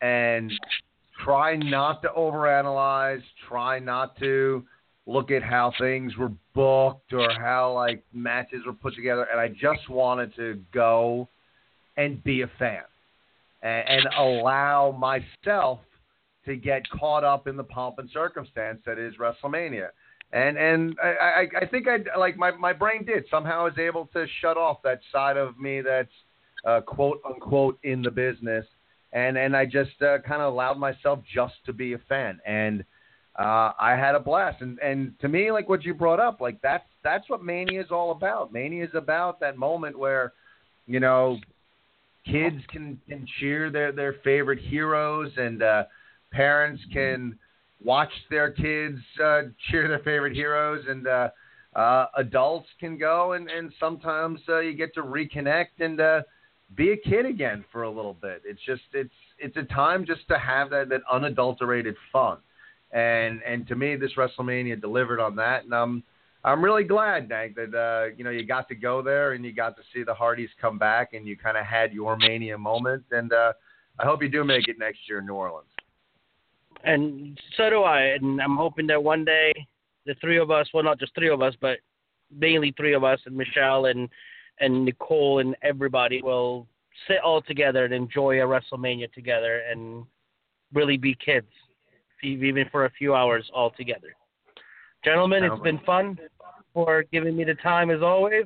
and 0.02 0.52
try 1.24 1.56
not 1.56 2.02
to 2.04 2.10
overanalyze, 2.10 3.22
try 3.48 3.80
not 3.80 4.18
to 4.20 4.64
look 5.06 5.32
at 5.32 5.42
how 5.42 5.74
things 5.80 6.16
were 6.16 6.32
booked 6.54 7.14
or 7.14 7.30
how 7.32 7.74
like 7.74 8.04
matches 8.14 8.62
were 8.66 8.74
put 8.74 8.96
together, 8.96 9.28
and 9.32 9.40
I 9.40 9.50
just 9.50 9.90
wanted 9.90 10.36
to 10.36 10.60
go 10.74 11.28
and 11.98 12.24
be 12.24 12.44
a 12.44 12.52
fan 12.60 12.84
and, 13.62 13.88
and 13.88 14.06
allow 14.18 14.92
myself 14.92 15.80
to 16.50 16.56
get 16.56 16.88
caught 16.90 17.24
up 17.24 17.48
in 17.48 17.56
the 17.56 17.64
pomp 17.64 18.00
and 18.00 18.10
circumstance 18.12 18.80
that 18.86 19.00
is 19.00 19.14
WrestleMania. 19.16 19.90
And 20.32 20.58
and 20.58 20.96
I, 21.02 21.08
I, 21.08 21.48
I 21.62 21.66
think 21.66 21.88
I 21.88 21.98
like 22.18 22.38
my, 22.38 22.52
my 22.52 22.74
brain 22.74 23.06
did 23.06 23.26
somehow 23.32 23.62
I 23.62 23.64
was 23.64 23.78
able 23.80 24.08
to 24.14 24.26
shut 24.42 24.58
off 24.58 24.82
that 24.84 25.00
side 25.12 25.38
of 25.38 25.58
me 25.58 25.82
that's 25.82 26.10
uh, 26.66 26.82
quote 26.82 27.22
unquote 27.26 27.80
in 27.84 28.02
the 28.02 28.12
business 28.12 28.66
and 29.12 29.38
and 29.38 29.56
I 29.56 29.66
just 29.66 30.02
uh, 30.02 30.20
kind 30.20 30.42
of 30.42 30.54
allowed 30.54 30.78
myself 30.78 31.20
just 31.34 31.56
to 31.66 31.74
be 31.74 31.94
a 31.94 31.98
fan, 32.10 32.40
and 32.46 32.84
uh, 33.38 33.72
I 33.80 33.96
had 33.98 34.16
a 34.16 34.20
blast. 34.20 34.62
And 34.62 34.78
and 34.80 35.14
to 35.22 35.28
me, 35.28 35.52
like 35.52 35.68
what 35.68 35.84
you 35.84 35.94
brought 35.94 36.20
up, 36.20 36.42
like 36.42 36.62
that's 36.62 36.86
that's 37.04 37.28
what 37.30 37.44
Mania 37.44 37.82
is 37.82 37.92
all 37.92 38.12
about. 38.12 38.54
Mania 38.54 38.84
is 38.84 38.94
about 38.94 39.40
that 39.40 39.58
moment 39.58 39.98
where, 39.98 40.34
you 40.86 41.00
know, 41.00 41.40
kids 42.26 42.62
can 42.72 43.00
can 43.08 43.26
cheer 43.40 43.72
their 43.72 43.92
their 43.92 44.14
favorite 44.24 44.60
heroes, 44.60 45.32
and 45.38 45.64
uh, 45.64 45.84
parents 46.32 46.82
can 46.92 47.38
watch 47.84 48.12
their 48.30 48.52
kids 48.52 49.00
uh, 49.24 49.44
cheer 49.70 49.88
their 49.88 50.00
favorite 50.00 50.34
heroes, 50.34 50.86
and 50.88 51.08
uh, 51.08 51.30
uh, 51.76 52.08
adults 52.18 52.68
can 52.80 52.98
go 52.98 53.34
and 53.34 53.50
and 53.50 53.72
sometimes 53.80 54.40
uh, 54.50 54.60
you 54.60 54.74
get 54.74 54.94
to 54.96 55.02
reconnect 55.02 55.80
and. 55.80 56.00
Uh, 56.00 56.22
be 56.76 56.92
a 56.92 56.98
kid 56.98 57.26
again 57.26 57.66
for 57.72 57.84
a 57.84 57.90
little 57.90 58.14
bit. 58.14 58.42
It's 58.46 58.62
just 58.66 58.84
it's 58.94 59.14
it's 59.40 59.58
a 59.58 59.64
time 59.64 60.06
just 60.06 60.28
to 60.28 60.38
have 60.38 60.70
that 60.70 60.90
that 60.90 61.02
unadulterated 61.12 61.96
fun. 62.12 62.38
And 62.92 63.42
and 63.44 63.68
to 63.68 63.76
me, 63.76 63.96
this 63.96 64.12
WrestleMania 64.18 64.80
delivered 64.80 65.20
on 65.20 65.36
that, 65.38 65.64
and 65.64 65.74
I'm 65.74 66.04
I'm 66.44 66.64
really 66.64 66.84
glad, 66.84 67.30
Dank, 67.30 67.56
that 67.56 67.76
uh, 67.76 68.16
you 68.16 68.24
know 68.24 68.30
you 68.30 68.46
got 68.46 68.68
to 68.70 68.76
go 68.76 69.02
there 69.02 69.34
and 69.34 69.44
you 69.44 69.54
got 69.54 69.76
to 69.78 69.84
see 69.94 70.04
the 70.04 70.14
Hardys 70.14 70.50
come 70.62 70.78
back, 70.78 71.14
and 71.14 71.28
you 71.28 71.38
kind 71.38 71.58
of 71.58 71.66
had 71.66 71.94
your 71.94 72.18
Mania 72.18 72.58
moment. 72.58 73.04
And 73.12 73.34
uh, 73.34 73.54
I 74.00 74.06
hope 74.06 74.24
you 74.24 74.30
do 74.30 74.44
make 74.44 74.68
it 74.68 74.78
next 74.80 75.00
year 75.08 75.20
in 75.20 75.26
New 75.26 75.34
Orleans. 75.34 75.68
And 76.84 77.40
so 77.58 77.70
do 77.70 77.82
I, 77.82 78.02
and 78.02 78.42
I'm 78.42 78.56
hoping 78.56 78.88
that 78.88 79.04
one 79.04 79.26
day 79.26 79.54
the 80.06 80.16
three 80.22 80.38
of 80.38 80.50
us, 80.50 80.68
well, 80.74 80.84
not 80.84 81.00
just 81.00 81.14
three 81.14 81.30
of 81.30 81.42
us, 81.42 81.54
but 81.60 81.80
mainly 82.36 82.74
three 82.78 82.94
of 82.94 83.04
us, 83.04 83.20
and 83.26 83.36
Michelle 83.36 83.86
and 83.86 84.10
and 84.62 84.84
Nicole 84.84 85.40
and 85.40 85.56
everybody 85.62 86.22
will 86.22 86.68
sit 87.08 87.20
all 87.24 87.42
together 87.42 87.86
and 87.86 87.94
enjoy 87.94 88.42
a 88.42 88.46
WrestleMania 88.46 89.12
together 89.14 89.62
and 89.72 90.04
really 90.74 90.98
be 90.98 91.16
kids, 91.24 91.48
even 92.22 92.66
for 92.72 92.86
a 92.86 92.90
few 92.92 93.16
hours 93.16 93.50
all 93.54 93.72
together. 93.72 94.16
Gentlemen, 95.04 95.46
it's 95.46 95.62
been 95.62 95.80
fun 95.86 96.20
for 96.74 97.06
giving 97.12 97.38
me 97.38 97.46
the 97.46 97.56
time 97.56 97.90
as 97.90 98.02
always. 98.02 98.46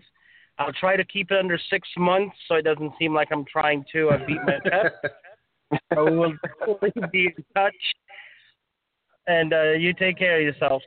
I'll 0.59 0.73
try 0.73 0.95
to 0.95 1.03
keep 1.03 1.31
it 1.31 1.39
under 1.39 1.59
six 1.69 1.87
months 1.97 2.35
so 2.47 2.55
it 2.55 2.61
doesn't 2.61 2.93
seem 2.99 3.13
like 3.13 3.29
I'm 3.31 3.45
trying 3.45 3.83
to 3.91 4.09
uh, 4.09 4.17
beat 4.27 4.39
my 4.45 4.59
chest. 4.69 4.95
so 5.95 6.05
we'll 6.05 7.09
be 7.11 7.25
in 7.35 7.45
touch. 7.55 7.73
And 9.27 9.53
uh, 9.53 9.71
you 9.71 9.93
take 9.93 10.17
care 10.17 10.37
of 10.37 10.43
yourself. 10.43 10.81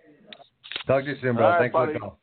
Talk 0.87 1.05
to 1.05 1.11
you 1.11 1.17
soon, 1.23 1.37
bro. 1.37 1.45
All 1.47 1.51
right, 1.53 1.59
Thanks 1.61 1.73
for 1.73 1.87
buddy. 1.87 1.93
the 1.95 1.99
call. 2.01 2.19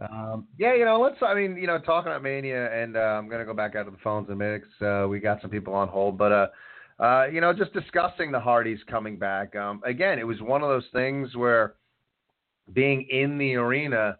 Um, 0.00 0.46
yeah, 0.58 0.74
you 0.74 0.84
know, 0.84 1.00
let's. 1.00 1.16
I 1.22 1.34
mean, 1.34 1.56
you 1.56 1.66
know, 1.66 1.78
talking 1.78 2.10
about 2.10 2.22
Mania, 2.22 2.70
and 2.72 2.96
uh, 2.96 3.00
I'm 3.00 3.28
gonna 3.28 3.44
go 3.44 3.52
back 3.54 3.74
out 3.74 3.84
to 3.84 3.90
the 3.90 3.96
phones 4.02 4.28
in 4.28 4.34
a 4.34 4.36
minute. 4.36 4.62
'cause, 4.78 5.04
Uh, 5.04 5.08
we 5.08 5.18
got 5.18 5.40
some 5.40 5.50
people 5.50 5.74
on 5.74 5.88
hold, 5.88 6.16
but 6.16 6.32
uh, 6.32 6.46
uh, 7.02 7.26
you 7.32 7.40
know, 7.40 7.52
just 7.52 7.72
discussing 7.72 8.30
the 8.30 8.38
Hardys 8.40 8.78
coming 8.84 9.18
back. 9.18 9.56
Um, 9.56 9.82
again, 9.84 10.18
it 10.18 10.26
was 10.26 10.40
one 10.40 10.62
of 10.62 10.68
those 10.68 10.86
things 10.92 11.34
where 11.36 11.74
being 12.72 13.02
in 13.10 13.38
the 13.38 13.56
arena, 13.56 14.18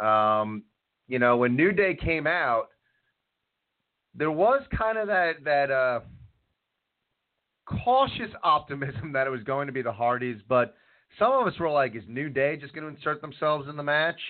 um, 0.00 0.62
you 1.08 1.18
know, 1.18 1.36
when 1.36 1.54
New 1.54 1.72
Day 1.72 1.94
came 1.94 2.26
out, 2.26 2.68
there 4.14 4.30
was 4.30 4.62
kind 4.76 4.96
of 4.96 5.06
that 5.08 5.44
that 5.44 5.70
uh, 5.70 6.00
cautious 7.66 8.30
optimism 8.42 9.12
that 9.12 9.26
it 9.26 9.30
was 9.30 9.42
going 9.42 9.66
to 9.66 9.72
be 9.72 9.82
the 9.82 9.92
Hardys, 9.92 10.40
but 10.48 10.74
some 11.18 11.32
of 11.32 11.46
us 11.46 11.58
were 11.58 11.70
like, 11.70 11.94
"Is 11.94 12.04
New 12.08 12.28
Day 12.28 12.56
just 12.56 12.74
going 12.74 12.84
to 12.84 12.94
insert 12.94 13.20
themselves 13.20 13.68
in 13.68 13.76
the 13.76 13.82
match?" 13.82 14.20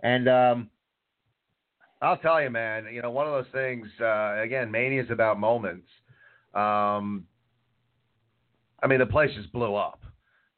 And 0.00 0.28
um, 0.28 0.70
I'll 2.00 2.16
tell 2.16 2.42
you, 2.42 2.50
man, 2.50 2.86
you 2.92 3.02
know, 3.02 3.10
one 3.10 3.26
of 3.26 3.32
those 3.32 3.52
things. 3.52 3.86
Uh, 4.00 4.40
again, 4.40 4.70
Mania 4.70 5.02
is 5.02 5.10
about 5.10 5.38
moments. 5.38 5.86
Um, 6.54 7.26
I 8.82 8.88
mean, 8.88 8.98
the 8.98 9.06
place 9.06 9.30
just 9.36 9.52
blew 9.52 9.76
up. 9.76 10.00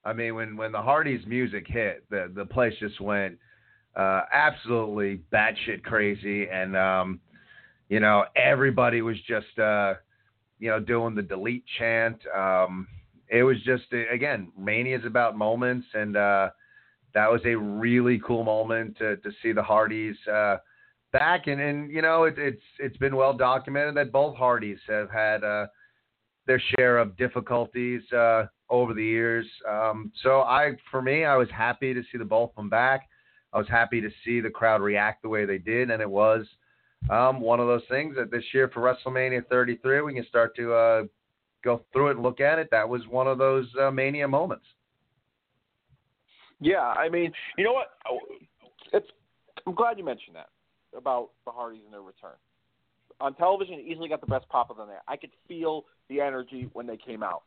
I 0.04 0.12
mean, 0.12 0.34
when 0.34 0.56
when 0.56 0.72
the 0.72 0.82
Hardys 0.82 1.24
music 1.26 1.66
hit, 1.68 2.04
the 2.10 2.30
the 2.34 2.46
place 2.46 2.74
just 2.80 3.00
went 3.00 3.38
uh, 3.96 4.22
absolutely 4.32 5.20
batshit 5.32 5.82
crazy, 5.82 6.48
and 6.48 6.76
um, 6.76 7.20
you 7.88 8.00
know 8.00 8.24
everybody 8.36 9.02
was 9.02 9.16
just 9.26 9.58
uh, 9.58 9.94
you 10.58 10.70
know 10.70 10.80
doing 10.80 11.14
the 11.14 11.22
delete 11.22 11.64
chant. 11.78 12.18
Um, 12.34 12.86
it 13.28 13.42
was 13.42 13.56
just 13.64 13.84
again, 14.12 14.52
Mania 14.58 14.98
is 14.98 15.04
about 15.04 15.36
moments, 15.36 15.86
and 15.94 16.16
uh, 16.16 16.50
that 17.14 17.30
was 17.30 17.40
a 17.44 17.54
really 17.54 18.20
cool 18.26 18.44
moment 18.44 18.98
to 18.98 19.16
to 19.18 19.30
see 19.42 19.52
the 19.52 19.62
Hardys. 19.62 20.16
Uh, 20.30 20.56
back 21.12 21.46
and 21.46 21.60
and 21.60 21.90
you 21.90 22.02
know 22.02 22.24
it, 22.24 22.34
it's 22.38 22.62
it's 22.78 22.96
been 22.98 23.16
well 23.16 23.32
documented 23.32 23.96
that 23.96 24.12
both 24.12 24.36
Hardys 24.36 24.78
have 24.88 25.10
had 25.10 25.44
uh, 25.44 25.66
their 26.46 26.62
share 26.76 26.98
of 26.98 27.16
difficulties 27.16 28.02
uh, 28.12 28.46
over 28.68 28.94
the 28.94 29.04
years. 29.04 29.46
Um, 29.68 30.12
so 30.22 30.40
I, 30.40 30.72
for 30.90 31.00
me, 31.00 31.24
I 31.24 31.36
was 31.36 31.48
happy 31.50 31.94
to 31.94 32.02
see 32.10 32.18
the 32.18 32.24
both 32.24 32.50
of 32.50 32.56
them 32.56 32.68
back. 32.68 33.08
I 33.52 33.58
was 33.58 33.68
happy 33.68 34.00
to 34.00 34.10
see 34.24 34.40
the 34.40 34.50
crowd 34.50 34.82
react 34.82 35.22
the 35.22 35.28
way 35.28 35.44
they 35.44 35.58
did, 35.58 35.90
and 35.90 36.02
it 36.02 36.10
was 36.10 36.44
um, 37.08 37.40
one 37.40 37.60
of 37.60 37.66
those 37.66 37.84
things 37.88 38.16
that 38.16 38.30
this 38.30 38.44
year 38.52 38.68
for 38.72 38.80
WrestleMania 38.80 39.46
33, 39.46 40.00
we 40.00 40.14
can 40.14 40.26
start 40.26 40.56
to 40.56 40.72
uh, 40.72 41.02
go 41.64 41.82
through 41.92 42.08
it 42.08 42.12
and 42.12 42.22
look 42.22 42.40
at 42.40 42.58
it. 42.58 42.68
That 42.70 42.88
was 42.88 43.02
one 43.08 43.26
of 43.26 43.38
those 43.38 43.66
uh, 43.80 43.90
Mania 43.90 44.28
moments. 44.28 44.66
Yeah, 46.60 46.80
I 46.80 47.08
mean, 47.08 47.32
you 47.58 47.64
know 47.64 47.72
what? 47.72 47.88
It's 48.92 49.06
I'm 49.66 49.74
glad 49.74 49.98
you 49.98 50.04
mentioned 50.04 50.36
that 50.36 50.48
about 50.96 51.30
the 51.44 51.50
Hardys 51.50 51.82
and 51.84 51.92
their 51.92 52.02
return. 52.02 52.36
On 53.20 53.34
television, 53.34 53.74
it 53.74 53.86
easily 53.86 54.08
got 54.08 54.20
the 54.20 54.26
best 54.26 54.48
pop 54.48 54.70
of 54.70 54.76
the 54.76 54.84
night. 54.84 54.98
I 55.08 55.16
could 55.16 55.30
feel 55.48 55.84
the 56.08 56.20
energy 56.20 56.68
when 56.72 56.86
they 56.86 56.96
came 56.96 57.22
out. 57.22 57.42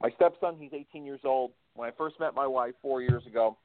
My 0.00 0.10
stepson, 0.10 0.56
he's 0.58 0.70
18 0.72 1.04
years 1.04 1.20
old. 1.24 1.52
When 1.74 1.88
I 1.88 1.92
first 1.96 2.20
met 2.20 2.34
my 2.34 2.46
wife 2.46 2.74
four 2.80 3.02
years 3.02 3.26
ago, 3.26 3.56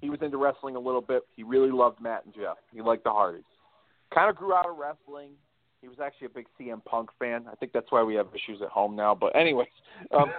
he 0.00 0.10
was 0.10 0.20
into 0.22 0.36
wrestling 0.36 0.76
a 0.76 0.80
little 0.80 1.00
bit. 1.00 1.22
He 1.34 1.42
really 1.42 1.70
loved 1.70 2.00
Matt 2.00 2.24
and 2.24 2.34
Jeff. 2.34 2.56
He 2.72 2.80
liked 2.80 3.04
the 3.04 3.10
Hardys. 3.10 3.44
Kind 4.14 4.30
of 4.30 4.36
grew 4.36 4.54
out 4.54 4.68
of 4.68 4.76
wrestling. 4.76 5.30
He 5.84 5.88
was 5.88 6.00
actually 6.02 6.28
a 6.28 6.30
big 6.30 6.46
CM 6.58 6.82
Punk 6.82 7.10
fan. 7.18 7.44
I 7.46 7.54
think 7.56 7.74
that's 7.74 7.92
why 7.92 8.02
we 8.02 8.14
have 8.14 8.28
issues 8.34 8.62
at 8.62 8.70
home 8.70 8.96
now. 8.96 9.14
But 9.14 9.36
anyways, 9.36 9.68
um, 10.16 10.32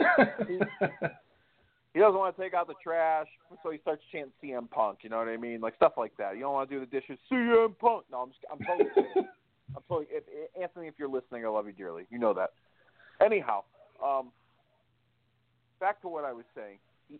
he, 0.48 0.60
he 1.93 2.00
doesn't 2.00 2.18
want 2.18 2.36
to 2.36 2.41
take 2.41 2.56
out 2.56 2.66
the 2.66 2.74
trash, 2.84 3.28
so 3.62 3.70
he 3.70 3.78
starts 3.78 4.02
chanting 4.12 4.32
CM 4.43 4.68
Punk. 4.68 5.00
You 5.04 5.12
know 5.12 5.20
what 5.20 5.28
I 5.28 5.38
mean? 5.38 5.62
Like 5.62 5.76
stuff 5.76 5.93
like 5.98 6.18
that. 6.18 6.34
You 6.34 6.41
don't 6.41 6.54
want 6.54 6.68
to 6.68 6.76
do 6.76 6.80
the 6.80 6.88
dishes. 6.88 7.20
CM 7.32 7.78
Punk. 7.78 8.06
No, 8.12 8.24
I'm 8.24 8.30
just, 8.30 8.39
I'm 8.52 8.58
totally 8.66 8.89
kidding. 8.96 9.30
I'm 9.76 9.84
totally 9.88 10.08
if, 10.10 10.24
Anthony. 10.60 10.88
If 10.88 10.96
you're 10.98 11.10
listening, 11.10 11.46
I 11.46 11.50
love 11.50 11.68
you 11.68 11.74
dearly. 11.74 12.08
You 12.10 12.18
know 12.18 12.34
that. 12.34 12.50
Anyhow, 13.24 13.66
um, 14.04 14.32
back 15.80 16.02
to 16.02 16.08
what 16.08 16.26
I 16.26 16.34
was 16.34 16.46
saying. 16.56 16.80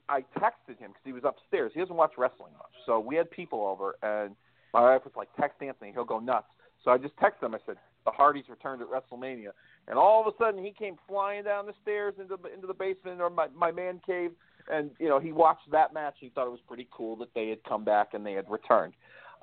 I 0.10 0.22
texted 0.40 0.80
him 0.80 0.94
because 0.94 1.06
he 1.06 1.14
was 1.14 1.22
upstairs. 1.24 1.74
He 1.76 1.80
doesn't 1.80 1.96
watch 1.96 2.14
wrestling 2.18 2.54
much, 2.54 2.74
so 2.88 3.00
we 3.00 3.16
had 3.16 3.30
people 3.30 3.68
over, 3.68 3.98
and 4.02 4.36
my 4.74 4.82
wife 4.82 5.04
was 5.04 5.14
like, 5.16 5.30
"Text 5.40 5.62
Anthony, 5.62 5.92
he'll 5.92 6.06
go 6.06 6.18
nuts." 6.18 6.48
So 6.84 6.90
I 6.90 6.98
just 6.98 7.16
texted 7.18 7.44
him. 7.44 7.54
I 7.54 7.60
said, 7.68 7.78
"The 8.06 8.12
Hardys 8.12 8.46
returned 8.50 8.82
at 8.82 8.88
WrestleMania," 8.88 9.50
and 9.88 9.98
all 9.98 10.22
of 10.22 10.34
a 10.34 10.38
sudden 10.38 10.64
he 10.64 10.72
came 10.72 10.98
flying 11.08 11.44
down 11.44 11.66
the 11.66 11.74
stairs 11.82 12.14
into 12.20 12.38
into 12.54 12.68
the 12.68 12.74
basement 12.74 13.22
or 13.22 13.30
my 13.30 13.48
my 13.56 13.72
man 13.72 14.02
cave, 14.06 14.32
and 14.72 14.92
you 15.00 15.10
know 15.10 15.20
he 15.20 15.32
watched 15.32 15.70
that 15.72 15.94
match. 15.94 16.16
He 16.20 16.30
thought 16.30 16.48
it 16.48 16.52
was 16.52 16.62
pretty 16.68 16.88
cool 16.92 17.16
that 17.18 17.34
they 17.34 17.50
had 17.50 17.64
come 17.64 17.84
back 17.84 18.14
and 18.14 18.26
they 18.26 18.34
had 18.34 18.50
returned. 18.50 18.94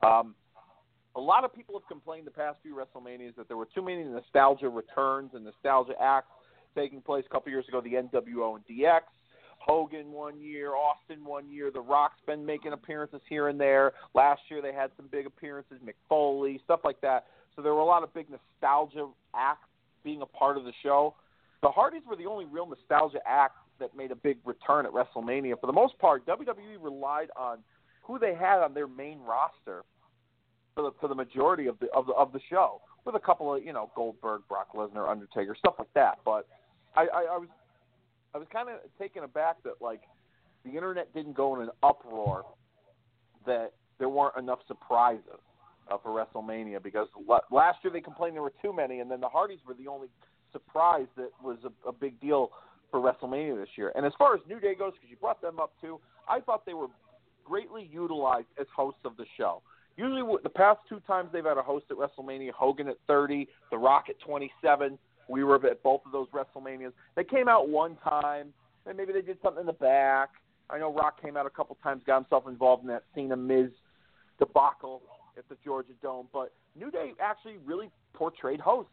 Um, 0.03 0.35
a 1.15 1.21
lot 1.21 1.45
of 1.45 1.55
people 1.55 1.79
have 1.79 1.87
complained 1.89 2.27
the 2.27 2.31
past 2.31 2.59
few 2.63 2.75
WrestleManias 2.75 3.37
that 3.37 3.47
there 3.49 3.57
were 3.57 3.69
too 3.75 3.83
many 3.83 4.03
nostalgia 4.05 4.69
returns 4.69 5.33
and 5.35 5.45
nostalgia 5.45 5.93
acts 6.01 6.31
taking 6.75 7.01
place. 7.03 7.25
A 7.27 7.33
couple 7.33 7.51
years 7.51 7.69
ago, 7.69 7.81
the 7.81 7.93
NWO 7.93 8.57
and 8.57 8.65
DX. 8.67 9.03
Hogan 9.59 10.11
one 10.11 10.41
year, 10.41 10.73
Austin 10.75 11.25
one 11.25 11.49
year. 11.49 11.71
The 11.71 11.81
Rock's 11.81 12.19
been 12.27 12.45
making 12.45 12.73
appearances 12.73 13.21
here 13.29 13.49
and 13.49 13.61
there. 13.61 13.93
Last 14.15 14.41
year 14.49 14.61
they 14.61 14.73
had 14.73 14.91
some 14.97 15.07
big 15.11 15.27
appearances, 15.27 15.79
Mick 15.87 15.95
Foley, 16.09 16.61
stuff 16.65 16.81
like 16.85 17.01
that. 17.03 17.27
So 17.55 17.63
there 17.63 17.75
were 17.75 17.81
a 17.81 17.85
lot 17.85 18.03
of 18.03 18.13
big 18.15 18.27
nostalgia 18.31 19.09
acts 19.35 19.69
being 20.05 20.23
a 20.23 20.27
part 20.27 20.57
of 20.57 20.65
the 20.65 20.73
show. 20.83 21.15
The 21.63 21.69
Hardys 21.69 22.03
were 22.09 22.17
the 22.17 22.27
only 22.27 22.45
real 22.45 22.67
nostalgia 22.67 23.19
act 23.27 23.57
that 23.79 23.97
made 23.97 24.11
a 24.11 24.17
big 24.17 24.39
return 24.45 24.87
at 24.87 24.93
WrestleMania. 24.93 25.61
For 25.61 25.67
the 25.67 25.73
most 25.73 25.99
part, 25.99 26.27
WWE 26.27 26.77
relied 26.81 27.29
on 27.37 27.59
who 28.03 28.19
they 28.19 28.35
had 28.35 28.61
on 28.61 28.75
their 28.75 28.89
main 28.89 29.21
roster 29.21 29.85
for 30.75 30.83
the 30.83 30.91
for 31.01 31.09
the 31.09 31.15
majority 31.15 31.67
of 31.67 31.79
the 31.79 31.89
of 31.95 32.07
the 32.07 32.13
of 32.15 32.33
the 32.33 32.41
show, 32.49 32.81
with 33.05 33.15
a 33.15 33.21
couple 33.21 33.55
of 33.55 33.63
you 33.63 33.73
know 33.73 33.91
Goldberg, 33.95 34.43
Brock 34.49 34.69
Lesnar, 34.75 35.09
Undertaker, 35.09 35.55
stuff 35.59 35.75
like 35.79 35.93
that. 35.95 36.19
But 36.25 36.47
I, 36.97 37.03
I, 37.03 37.23
I 37.35 37.39
was 37.39 37.49
I 38.35 38.39
was 38.39 38.47
kind 38.53 38.69
of 38.69 38.77
taken 38.99 39.25
aback 39.25 39.63
that 39.65 39.75
like 39.81 40.01
the 40.65 40.71
internet 40.71 41.13
didn't 41.15 41.35
go 41.35 41.55
in 41.57 41.63
an 41.63 41.71
uproar 41.83 42.45
that 43.47 43.73
there 43.99 44.09
weren't 44.09 44.37
enough 44.37 44.61
surprises 44.67 45.41
uh, 45.91 45.97
for 46.03 46.11
WrestleMania 46.11 46.83
because 46.83 47.09
last 47.51 47.79
year 47.83 47.93
they 47.93 48.01
complained 48.01 48.37
there 48.37 48.43
were 48.43 48.53
too 48.63 48.73
many, 48.73 49.01
and 49.01 49.11
then 49.11 49.21
the 49.21 49.29
Hardys 49.29 49.59
were 49.67 49.75
the 49.75 49.89
only 49.89 50.09
surprise 50.53 51.07
that 51.17 51.31
was 51.43 51.59
a, 51.65 51.89
a 51.89 51.93
big 51.93 52.21
deal 52.21 52.51
for 52.91 53.01
WrestleMania 53.01 53.57
this 53.57 53.71
year. 53.77 53.93
And 53.95 54.05
as 54.07 54.13
far 54.19 54.35
as 54.35 54.41
New 54.49 54.61
Day 54.61 54.75
goes, 54.75 54.93
because 54.93 55.11
you 55.11 55.17
brought 55.17 55.41
them 55.41 55.59
up 55.59 55.73
too, 55.81 55.99
I 56.29 56.41
thought 56.41 56.65
they 56.67 56.75
were 56.75 56.89
greatly 57.45 57.89
utilized 57.93 58.47
as 58.61 58.67
hosts 58.75 59.01
of 59.05 59.17
the 59.17 59.25
show. 59.37 59.63
Usually, 59.97 60.23
the 60.43 60.49
past 60.49 60.81
two 60.89 61.01
times 61.01 61.31
they've 61.33 61.45
had 61.45 61.59
a 61.59 61.63
host 61.63 61.87
at 61.91 61.97
WrestleMania, 61.97 62.53
Hogan 62.53 62.89
at 62.89 62.97
30, 63.07 63.47
The 63.71 63.79
Rock 63.79 64.05
at 64.09 64.19
27. 64.21 64.99
We 65.29 65.45
were 65.45 65.57
at 65.67 65.83
both 65.83 66.01
of 66.07 66.13
those 66.13 66.29
WrestleManias. 66.29 66.93
They 67.15 67.25
came 67.25 67.49
out 67.49 67.69
one 67.69 67.97
time, 68.03 68.53
and 68.87 68.97
maybe 68.97 69.13
they 69.13 69.21
did 69.21 69.39
something 69.43 69.61
in 69.61 69.67
the 69.67 69.73
back. 69.73 70.31
I 70.71 70.79
know 70.79 70.93
Rock 70.93 71.21
came 71.21 71.37
out 71.37 71.45
a 71.45 71.51
couple 71.51 71.77
times, 71.83 72.03
got 72.07 72.23
himself 72.23 72.49
involved 72.49 72.83
in 72.83 72.89
that 72.89 73.05
Cena 73.15 73.37
Miz 73.37 73.71
debacle 74.39 75.03
at 75.37 75.49
the 75.49 75.57
Georgia 75.65 75.93
Dome. 76.03 76.29
But 76.33 76.53
New 76.79 76.91
Day 76.91 77.13
actually 77.21 77.57
really 77.65 77.91
portrayed 78.15 78.61
hosts. 78.61 78.93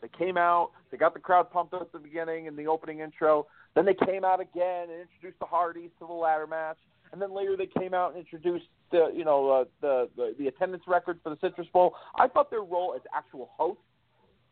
They 0.00 0.08
came 0.08 0.38
out, 0.38 0.70
they 0.90 0.96
got 0.96 1.12
the 1.12 1.20
crowd 1.20 1.50
pumped 1.50 1.74
up 1.74 1.82
at 1.82 1.92
the 1.92 1.98
beginning 1.98 2.46
in 2.46 2.56
the 2.56 2.66
opening 2.66 3.00
intro. 3.00 3.46
Then 3.74 3.84
they 3.84 3.94
came 3.94 4.24
out 4.24 4.40
again 4.40 4.88
and 4.90 5.00
introduced 5.00 5.38
the 5.40 5.46
Hardys 5.46 5.90
to 5.98 6.06
the 6.06 6.12
ladder 6.12 6.46
match. 6.46 6.78
And 7.12 7.20
then 7.20 7.34
later 7.34 7.56
they 7.56 7.66
came 7.66 7.92
out 7.92 8.14
and 8.14 8.20
introduced 8.20 8.66
the 8.92 9.10
you 9.14 9.24
know 9.24 9.50
uh, 9.50 9.64
the, 9.80 10.08
the 10.16 10.34
the 10.38 10.46
attendance 10.46 10.84
record 10.86 11.18
for 11.22 11.30
the 11.30 11.38
Citrus 11.40 11.66
Bowl. 11.72 11.94
I 12.14 12.28
thought 12.28 12.50
their 12.50 12.62
role 12.62 12.94
as 12.94 13.02
actual 13.14 13.50
hosts 13.56 13.82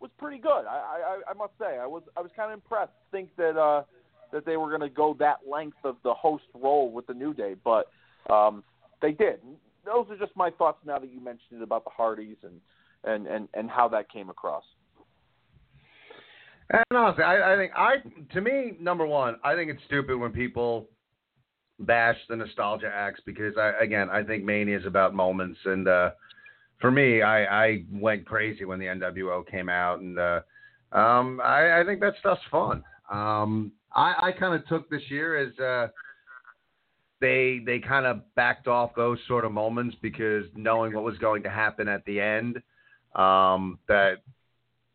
was 0.00 0.10
pretty 0.18 0.38
good. 0.38 0.64
I, 0.66 1.20
I, 1.26 1.30
I 1.30 1.34
must 1.34 1.52
say, 1.58 1.78
I 1.78 1.86
was 1.86 2.02
I 2.16 2.20
was 2.20 2.30
kind 2.36 2.52
of 2.52 2.58
impressed. 2.58 2.92
Think 3.10 3.30
that 3.36 3.56
uh, 3.56 3.84
that 4.32 4.44
they 4.44 4.56
were 4.56 4.68
going 4.68 4.88
to 4.88 4.94
go 4.94 5.16
that 5.18 5.38
length 5.48 5.78
of 5.84 5.96
the 6.02 6.14
host 6.14 6.44
role 6.54 6.90
with 6.90 7.06
the 7.06 7.14
New 7.14 7.32
Day, 7.32 7.54
but 7.64 7.90
um, 8.30 8.62
they 9.00 9.12
did. 9.12 9.40
Those 9.88 10.06
are 10.10 10.16
just 10.18 10.36
my 10.36 10.50
thoughts 10.50 10.78
now 10.84 10.98
that 10.98 11.10
you 11.10 11.20
mentioned 11.20 11.60
it 11.60 11.62
about 11.62 11.84
the 11.84 11.90
Hardys 11.90 12.36
and 12.42 12.60
and 13.04 13.26
and 13.26 13.48
and 13.54 13.70
how 13.70 13.88
that 13.88 14.10
came 14.10 14.30
across. 14.30 14.64
And 16.70 16.84
honestly, 16.94 17.24
I, 17.24 17.54
I 17.54 17.56
think 17.56 17.72
I 17.74 17.96
to 18.34 18.40
me 18.40 18.76
number 18.78 19.06
one, 19.06 19.36
I 19.42 19.54
think 19.54 19.70
it's 19.70 19.82
stupid 19.86 20.18
when 20.18 20.32
people 20.32 20.88
bash 21.80 22.16
the 22.28 22.36
nostalgia 22.36 22.90
acts 22.94 23.20
because 23.24 23.54
I 23.56 23.72
again 23.82 24.10
I 24.10 24.22
think 24.22 24.44
Mania 24.44 24.78
is 24.78 24.86
about 24.86 25.14
moments 25.14 25.58
and. 25.64 25.88
uh 25.88 26.10
for 26.80 26.90
me, 26.90 27.22
I, 27.22 27.66
I 27.66 27.84
went 27.92 28.24
crazy 28.24 28.64
when 28.64 28.78
the 28.78 28.86
NWO 28.86 29.46
came 29.48 29.68
out, 29.68 30.00
and 30.00 30.18
uh, 30.18 30.40
um, 30.92 31.40
I, 31.42 31.80
I 31.80 31.84
think 31.84 32.00
that 32.00 32.14
stuff's 32.20 32.40
fun. 32.50 32.84
Um, 33.10 33.72
I, 33.94 34.14
I 34.22 34.32
kind 34.38 34.54
of 34.54 34.66
took 34.68 34.88
this 34.88 35.02
year 35.08 35.36
as 35.36 35.58
uh, 35.58 35.88
they 37.20 37.60
they 37.64 37.78
kind 37.78 38.06
of 38.06 38.22
backed 38.34 38.68
off 38.68 38.94
those 38.94 39.18
sort 39.26 39.44
of 39.44 39.52
moments 39.52 39.96
because 40.00 40.44
knowing 40.54 40.94
what 40.94 41.04
was 41.04 41.18
going 41.18 41.42
to 41.42 41.50
happen 41.50 41.88
at 41.88 42.04
the 42.04 42.20
end, 42.20 42.62
um, 43.14 43.78
that 43.88 44.18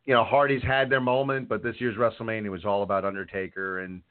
you 0.06 0.14
know 0.14 0.24
Hardy's 0.24 0.64
had 0.64 0.90
their 0.90 1.02
moment, 1.02 1.50
but 1.50 1.64
this 1.64 1.76
year's 1.80 1.98
WrestleMania 1.98 2.50
was 2.50 2.66
all 2.66 2.84
about 2.84 3.06
Undertaker 3.06 3.80
and 3.80 4.02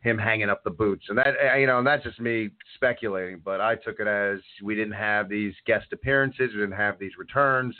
him 0.00 0.18
hanging 0.18 0.50
up 0.50 0.64
the 0.64 0.70
boots. 0.70 1.06
And 1.08 1.16
that, 1.18 1.34
you 1.60 1.66
know, 1.66 1.78
and 1.78 1.86
that's 1.86 2.02
just 2.02 2.20
me 2.20 2.50
speculating, 2.74 3.40
but 3.44 3.60
I 3.60 3.76
took 3.76 4.00
it 4.00 4.08
as 4.08 4.40
we 4.60 4.74
didn't 4.74 4.94
have 4.94 5.28
these 5.28 5.54
guest 5.64 5.86
appearances, 5.92 6.50
we 6.52 6.60
didn't 6.60 6.72
have 6.72 6.98
these 6.98 7.12
returns, 7.16 7.76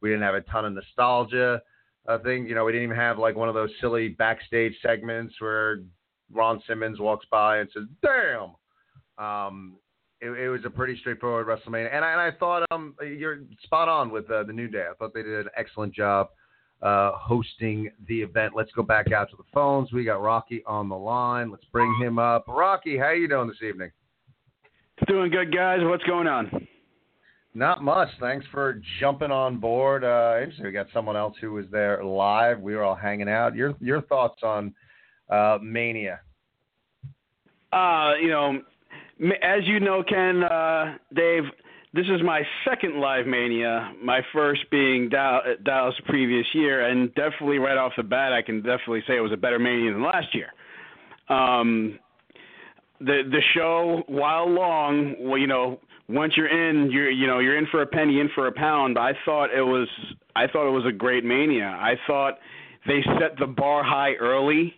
we 0.00 0.08
didn't 0.08 0.22
have 0.22 0.34
a 0.34 0.40
ton 0.42 0.64
of 0.64 0.72
nostalgia 0.72 1.60
uh, 2.08 2.18
things. 2.18 2.48
You 2.48 2.54
know, 2.54 2.64
we 2.64 2.72
didn't 2.72 2.84
even 2.84 2.96
have 2.96 3.18
like 3.18 3.36
one 3.36 3.48
of 3.48 3.54
those 3.54 3.70
silly 3.80 4.08
backstage 4.08 4.74
segments 4.82 5.34
where 5.38 5.80
Ron 6.32 6.62
Simmons 6.66 6.98
walks 6.98 7.26
by 7.30 7.58
and 7.58 7.68
says, 7.72 7.84
"Damn." 8.02 8.50
Um, 9.18 9.76
it, 10.20 10.30
it 10.30 10.48
was 10.48 10.60
a 10.64 10.70
pretty 10.70 10.98
straightforward 10.98 11.46
WrestleMania, 11.46 11.94
and 11.94 12.04
I, 12.04 12.12
and 12.12 12.20
I 12.20 12.30
thought 12.38 12.64
um, 12.70 12.94
you're 13.02 13.40
spot 13.62 13.88
on 13.88 14.10
with 14.10 14.30
uh, 14.30 14.44
the 14.44 14.52
New 14.52 14.68
Day. 14.68 14.86
I 14.90 14.94
thought 14.94 15.12
they 15.12 15.22
did 15.22 15.46
an 15.46 15.50
excellent 15.56 15.94
job 15.94 16.30
uh, 16.82 17.12
hosting 17.14 17.90
the 18.08 18.22
event. 18.22 18.52
Let's 18.56 18.72
go 18.72 18.82
back 18.82 19.12
out 19.12 19.30
to 19.30 19.36
the 19.36 19.44
phones. 19.52 19.92
We 19.92 20.04
got 20.04 20.22
Rocky 20.22 20.62
on 20.66 20.88
the 20.88 20.96
line. 20.96 21.50
Let's 21.50 21.64
bring 21.72 21.94
him 22.00 22.18
up. 22.18 22.44
Rocky, 22.48 22.98
how 22.98 23.10
you 23.10 23.28
doing 23.28 23.48
this 23.48 23.62
evening? 23.66 23.90
Doing 25.06 25.30
good, 25.30 25.54
guys. 25.54 25.80
What's 25.82 26.04
going 26.04 26.26
on? 26.26 26.66
Not 27.54 27.82
much. 27.82 28.08
Thanks 28.20 28.44
for 28.50 28.80
jumping 29.00 29.30
on 29.30 29.58
board. 29.58 30.04
Uh, 30.04 30.36
interesting. 30.40 30.66
We 30.66 30.72
got 30.72 30.88
someone 30.92 31.16
else 31.16 31.34
who 31.40 31.52
was 31.52 31.64
there 31.70 32.04
live. 32.04 32.60
We 32.60 32.74
were 32.74 32.82
all 32.82 32.94
hanging 32.94 33.28
out. 33.28 33.54
Your 33.54 33.74
your 33.80 34.02
thoughts 34.02 34.42
on 34.42 34.74
uh, 35.30 35.58
Mania? 35.62 36.20
Uh, 37.72 38.12
you 38.20 38.28
know, 38.28 38.60
as 39.42 39.64
you 39.64 39.80
know, 39.80 40.02
Ken, 40.02 40.42
uh, 40.42 40.96
Dave, 41.14 41.44
this 41.94 42.06
is 42.06 42.22
my 42.22 42.42
second 42.68 43.00
live 43.00 43.26
mania. 43.26 43.92
My 44.02 44.20
first 44.32 44.70
being 44.70 45.08
Dallas 45.08 45.94
previous 46.06 46.46
year, 46.52 46.86
and 46.86 47.14
definitely 47.14 47.58
right 47.58 47.78
off 47.78 47.92
the 47.96 48.02
bat, 48.02 48.32
I 48.32 48.42
can 48.42 48.56
definitely 48.56 49.02
say 49.06 49.16
it 49.16 49.20
was 49.20 49.32
a 49.32 49.36
better 49.36 49.58
mania 49.58 49.92
than 49.92 50.02
last 50.02 50.34
year. 50.34 50.52
Um, 51.28 51.98
the 53.00 53.22
the 53.30 53.40
show, 53.54 54.02
while 54.08 54.48
long, 54.48 55.14
well, 55.18 55.38
you 55.38 55.46
know, 55.46 55.80
once 56.08 56.34
you're 56.36 56.48
in, 56.48 56.90
you're 56.90 57.10
you 57.10 57.26
know 57.26 57.38
you're 57.38 57.56
in 57.56 57.66
for 57.70 57.82
a 57.82 57.86
penny, 57.86 58.20
in 58.20 58.28
for 58.34 58.46
a 58.46 58.52
pound. 58.52 58.98
I 58.98 59.12
thought 59.24 59.46
it 59.56 59.62
was 59.62 59.88
I 60.34 60.46
thought 60.46 60.68
it 60.68 60.72
was 60.72 60.86
a 60.86 60.92
great 60.92 61.24
mania. 61.24 61.66
I 61.66 61.94
thought 62.06 62.38
they 62.86 63.02
set 63.18 63.38
the 63.38 63.46
bar 63.46 63.82
high 63.82 64.14
early, 64.14 64.74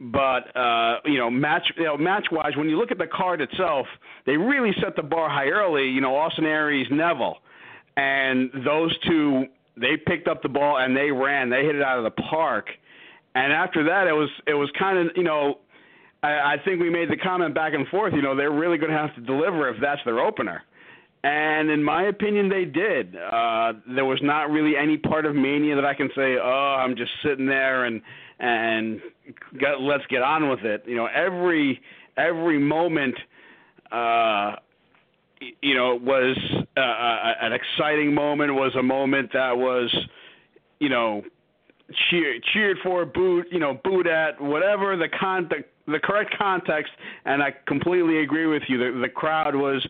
but 0.00 0.56
uh, 0.56 0.96
you 1.04 1.18
know 1.18 1.30
match 1.30 1.70
you 1.76 1.84
know 1.84 1.96
match 1.96 2.26
wise, 2.32 2.56
when 2.56 2.68
you 2.68 2.78
look 2.78 2.90
at 2.90 2.98
the 2.98 3.06
card 3.06 3.40
itself, 3.40 3.86
they 4.26 4.36
really 4.36 4.72
set 4.82 4.96
the 4.96 5.02
bar 5.02 5.28
high 5.28 5.48
early. 5.48 5.88
You 5.88 6.00
know 6.00 6.16
Austin 6.16 6.46
Aries, 6.46 6.86
Neville, 6.90 7.36
and 7.96 8.50
those 8.64 8.96
two 9.06 9.44
they 9.76 9.96
picked 10.06 10.28
up 10.28 10.42
the 10.42 10.48
ball 10.48 10.78
and 10.78 10.96
they 10.96 11.10
ran. 11.10 11.50
They 11.50 11.64
hit 11.64 11.74
it 11.74 11.82
out 11.82 11.98
of 11.98 12.04
the 12.04 12.22
park. 12.22 12.66
And 13.34 13.52
after 13.52 13.84
that, 13.84 14.06
it 14.06 14.12
was 14.12 14.30
it 14.46 14.54
was 14.54 14.70
kind 14.78 14.98
of 14.98 15.16
you 15.16 15.22
know 15.22 15.58
I, 16.22 16.28
I 16.28 16.56
think 16.64 16.80
we 16.80 16.90
made 16.90 17.10
the 17.10 17.16
comment 17.16 17.54
back 17.54 17.74
and 17.74 17.86
forth. 17.88 18.14
You 18.14 18.22
know, 18.22 18.34
they're 18.34 18.50
really 18.50 18.78
going 18.78 18.90
to 18.92 18.98
have 18.98 19.14
to 19.14 19.20
deliver 19.20 19.68
if 19.68 19.76
that's 19.80 20.00
their 20.04 20.18
opener. 20.20 20.62
And 21.22 21.70
in 21.70 21.84
my 21.84 22.04
opinion, 22.04 22.48
they 22.48 22.64
did. 22.64 23.14
Uh, 23.14 23.74
there 23.94 24.06
was 24.06 24.20
not 24.22 24.50
really 24.50 24.72
any 24.76 24.96
part 24.96 25.26
of 25.26 25.34
Mania 25.34 25.74
that 25.74 25.84
I 25.84 25.92
can 25.92 26.08
say, 26.16 26.36
"Oh, 26.42 26.76
I'm 26.78 26.96
just 26.96 27.10
sitting 27.22 27.44
there 27.44 27.84
and 27.84 28.00
and 28.38 29.02
get, 29.58 29.80
let's 29.80 30.04
get 30.08 30.22
on 30.22 30.48
with 30.48 30.60
it." 30.60 30.84
You 30.86 30.96
know, 30.96 31.06
every 31.06 31.80
every 32.16 32.58
moment, 32.58 33.14
uh, 33.92 34.56
you 35.62 35.74
know, 35.74 35.98
was 36.02 36.36
uh, 36.76 36.80
an 37.40 37.52
exciting 37.52 38.14
moment. 38.14 38.54
Was 38.54 38.74
a 38.78 38.82
moment 38.82 39.30
that 39.32 39.56
was, 39.56 39.94
you 40.78 40.88
know, 40.88 41.22
cheered 42.10 42.42
cheered 42.52 42.78
for, 42.82 43.04
booed, 43.04 43.46
you 43.50 43.58
know, 43.58 43.78
booed 43.82 44.06
at, 44.06 44.40
whatever 44.40 44.96
the 44.96 45.08
con 45.08 45.48
the 45.48 45.64
the 45.90 45.98
correct 45.98 46.34
context, 46.38 46.92
and 47.24 47.42
I 47.42 47.52
completely 47.66 48.22
agree 48.22 48.46
with 48.46 48.62
you. 48.68 48.78
The, 48.78 49.00
the 49.00 49.08
crowd 49.08 49.54
was 49.54 49.86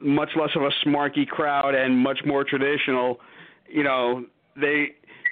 much 0.00 0.30
less 0.36 0.50
of 0.56 0.62
a 0.62 0.70
smarky 0.84 1.26
crowd 1.26 1.74
and 1.74 1.96
much 1.96 2.18
more 2.26 2.44
traditional. 2.44 3.20
You 3.68 3.84
know, 3.84 4.24
they 4.56 4.88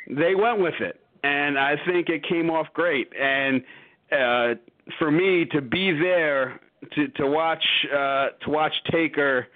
they 0.09 0.35
went 0.35 0.61
with 0.61 0.75
it, 0.81 1.01
and 1.27 1.59
I 1.59 1.75
think 1.87 2.09
it 2.09 2.23
came 2.33 2.49
off 2.51 2.69
great. 2.73 3.09
And 3.19 3.63
uh, 4.13 4.49
for 4.99 5.11
me 5.11 5.31
to 5.55 5.61
be 5.61 5.87
there 5.93 6.61
to 6.95 7.09
to 7.19 7.27
watch 7.27 7.65
uh, 7.93 8.27
to 8.43 8.51
watch 8.59 8.75
Taker. 8.91 9.49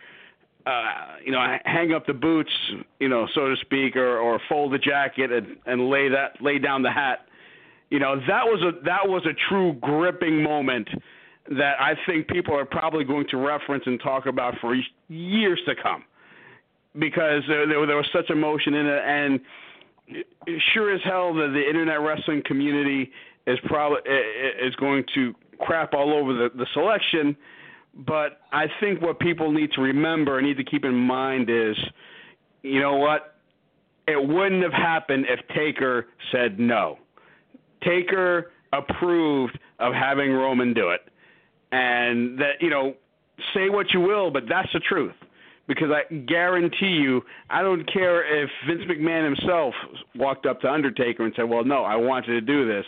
Uh, 0.66 1.16
you 1.24 1.32
know, 1.32 1.42
hang 1.64 1.94
up 1.94 2.06
the 2.06 2.12
boots, 2.12 2.54
you 2.98 3.08
know, 3.08 3.26
so 3.34 3.48
to 3.48 3.56
speak, 3.62 3.96
or, 3.96 4.18
or 4.18 4.38
fold 4.46 4.70
the 4.74 4.78
jacket 4.78 5.32
and, 5.32 5.56
and 5.64 5.88
lay 5.88 6.06
that 6.10 6.28
lay 6.42 6.58
down 6.58 6.82
the 6.82 6.90
hat 6.90 7.26
you 7.90 7.98
know, 7.98 8.16
that 8.28 8.44
was 8.44 8.62
a 8.62 8.84
that 8.84 9.06
was 9.06 9.26
a 9.26 9.34
true 9.48 9.74
gripping 9.74 10.42
moment 10.42 10.88
that 11.50 11.74
I 11.80 11.94
think 12.06 12.28
people 12.28 12.56
are 12.56 12.64
probably 12.64 13.04
going 13.04 13.26
to 13.30 13.36
reference 13.36 13.82
and 13.86 14.00
talk 14.00 14.26
about 14.26 14.54
for 14.60 14.76
years 15.08 15.60
to 15.66 15.74
come, 15.74 16.04
because 16.98 17.42
there, 17.48 17.66
there, 17.66 17.84
there 17.86 17.96
was 17.96 18.08
such 18.12 18.30
emotion 18.30 18.74
in 18.74 18.86
it, 18.86 19.02
and 19.04 19.40
sure 20.72 20.94
as 20.94 21.00
hell 21.04 21.34
that 21.34 21.48
the 21.52 21.68
internet 21.68 22.00
wrestling 22.00 22.42
community 22.44 23.10
is 23.46 23.58
probably 23.64 24.00
is 24.62 24.74
going 24.76 25.04
to 25.14 25.34
crap 25.58 25.94
all 25.94 26.12
over 26.12 26.32
the, 26.32 26.48
the 26.56 26.66
selection. 26.72 27.36
But 27.94 28.40
I 28.52 28.66
think 28.80 29.02
what 29.02 29.18
people 29.18 29.50
need 29.50 29.72
to 29.72 29.80
remember 29.80 30.38
and 30.38 30.46
need 30.46 30.56
to 30.58 30.64
keep 30.64 30.84
in 30.84 30.94
mind 30.94 31.50
is, 31.50 31.76
you 32.62 32.80
know 32.80 32.96
what, 32.96 33.34
it 34.06 34.28
wouldn't 34.28 34.62
have 34.62 34.72
happened 34.72 35.26
if 35.28 35.40
Taker 35.54 36.06
said 36.32 36.58
no. 36.58 36.98
Taker 37.82 38.52
approved 38.72 39.58
of 39.78 39.92
having 39.92 40.32
Roman 40.32 40.74
do 40.74 40.90
it. 40.90 41.00
And 41.72 42.38
that, 42.38 42.60
you 42.60 42.70
know, 42.70 42.94
say 43.54 43.70
what 43.70 43.92
you 43.92 44.00
will, 44.00 44.30
but 44.30 44.44
that's 44.48 44.68
the 44.72 44.80
truth. 44.80 45.14
Because 45.70 45.90
I 45.92 46.12
guarantee 46.12 46.98
you, 47.00 47.22
I 47.48 47.62
don't 47.62 47.84
care 47.92 48.42
if 48.42 48.50
Vince 48.66 48.82
McMahon 48.90 49.36
himself 49.36 49.72
walked 50.16 50.44
up 50.44 50.60
to 50.62 50.68
Undertaker 50.68 51.24
and 51.24 51.32
said, 51.36 51.48
Well, 51.48 51.62
no, 51.64 51.84
I 51.84 51.94
wanted 51.94 52.32
to 52.32 52.40
do 52.40 52.66
this. 52.66 52.84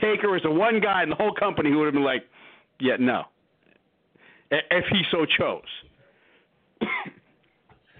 Taker 0.00 0.34
is 0.34 0.42
the 0.42 0.50
one 0.50 0.80
guy 0.80 1.02
in 1.02 1.10
the 1.10 1.14
whole 1.14 1.34
company 1.34 1.68
who 1.68 1.80
would 1.80 1.84
have 1.84 1.92
been 1.92 2.02
like, 2.02 2.24
Yeah, 2.80 2.96
no. 2.98 3.24
If 4.50 4.86
he 4.90 5.02
so 5.10 5.26
chose. 5.38 5.60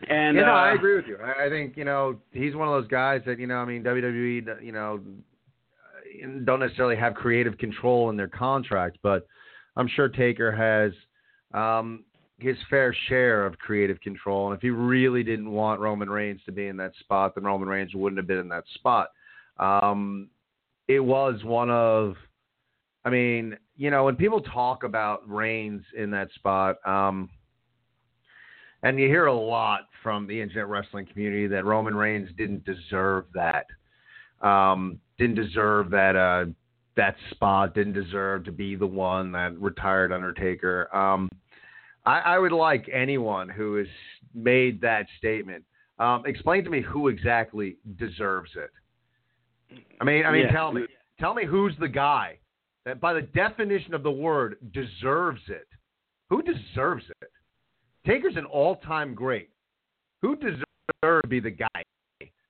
And 0.09 0.37
you 0.37 0.43
know, 0.43 0.51
uh, 0.51 0.55
I 0.55 0.73
agree 0.73 0.97
with 0.97 1.07
you. 1.07 1.17
I, 1.17 1.47
I 1.47 1.49
think 1.49 1.77
you 1.77 1.85
know 1.85 2.17
he's 2.33 2.57
one 2.57 2.67
of 2.67 2.75
those 2.75 2.91
guys 2.91 3.21
that 3.25 3.39
you 3.39 3.47
know. 3.47 3.59
I 3.59 3.65
mean, 3.65 3.85
WWE, 3.85 4.61
you 4.61 4.73
know, 4.73 5.01
don't 6.43 6.59
necessarily 6.59 6.97
have 6.97 7.15
creative 7.15 7.57
control 7.57 8.11
in 8.11 8.17
their 8.17 8.27
contract, 8.27 8.99
but 9.01 9.29
I'm 9.77 9.87
sure 9.87 10.09
Taker 10.09 10.51
has 10.51 10.93
um, 11.55 12.03
his 12.43 12.57
fair 12.69 12.95
share 13.09 13.47
of 13.47 13.59
creative 13.59 14.01
control. 14.01 14.49
And 14.49 14.57
if 14.57 14.63
he 14.63 14.71
really 14.71 15.23
didn't 15.23 15.51
want 15.51 15.81
Roman 15.81 16.11
Reigns 16.11 16.41
to 16.47 16.53
be 16.53 16.67
in 16.67 16.77
that 16.79 16.93
spot, 17.01 17.35
then 17.35 17.45
Roman 17.45 17.69
Reigns 17.69 17.95
wouldn't 17.95 18.19
have 18.19 18.27
been 18.27 18.39
in 18.39 18.49
that 18.49 18.65
spot. 18.75 19.09
Um, 19.59 20.29
it 20.89 21.01
was 21.01 21.43
one 21.45 21.71
of, 21.71 22.15
I 23.05 23.11
mean, 23.11 23.57
you 23.77 23.91
know, 23.91 24.05
when 24.05 24.17
people 24.17 24.41
talk 24.41 24.85
about 24.85 25.29
Reigns 25.29 25.83
in 25.97 26.11
that 26.11 26.31
spot. 26.35 26.77
Um, 26.87 27.31
and 28.83 28.99
you 28.99 29.07
hear 29.07 29.27
a 29.27 29.35
lot 29.35 29.83
from 30.03 30.27
the 30.27 30.41
internet 30.41 30.69
wrestling 30.69 31.07
community 31.07 31.47
that 31.47 31.65
Roman 31.65 31.95
Reigns 31.95 32.29
didn't 32.37 32.65
deserve 32.65 33.27
that. 33.35 33.67
Um, 34.47 34.99
didn't 35.19 35.37
deserve 35.37 35.91
that 35.91 36.17
uh, 36.17 36.47
that 36.97 37.15
spot. 37.31 37.75
Didn't 37.75 37.93
deserve 37.93 38.45
to 38.45 38.53
be 38.53 38.75
the 38.75 38.87
one 38.87 39.31
that 39.33 39.57
retired 39.61 40.13
Undertaker. 40.13 40.95
Um, 40.95 41.29
I, 42.05 42.19
I 42.21 42.39
would 42.39 42.53
like 42.53 42.89
anyone 42.93 43.49
who 43.49 43.77
has 43.77 43.87
made 44.35 44.81
that 44.81 45.07
statement. 45.19 45.65
Um, 45.99 46.25
explain 46.27 46.65
to 46.65 46.71
me 46.71 46.81
who 46.81 47.09
exactly 47.09 47.77
deserves 47.97 48.51
it. 48.57 48.71
I 50.01 50.05
mean, 50.05 50.25
I 50.25 50.33
mean, 50.33 50.43
Yeah. 50.43 50.53
tell 50.53 50.73
me, 50.73 50.87
tell 51.21 51.35
me 51.35 51.45
who's 51.45 51.75
the 51.79 51.89
guy 51.89 52.39
that, 52.85 53.01
by 53.01 53.13
the 53.13 53.23
definition 53.23 53.95
of 53.95 54.03
the 54.03 54.11
word, 54.11 54.57
deserves 54.73 55.43
it. 55.49 55.69
Who 56.31 56.43
deserves 56.43 57.05
it? 57.23 57.31
Taker's 58.05 58.37
an 58.37 58.47
all-time 58.47 59.15
great. 59.15 59.51
Who 60.23 60.35
deserves 60.37 60.65
to 61.03 61.29
be 61.29 61.41
the 61.41 61.51
guy 61.51 61.83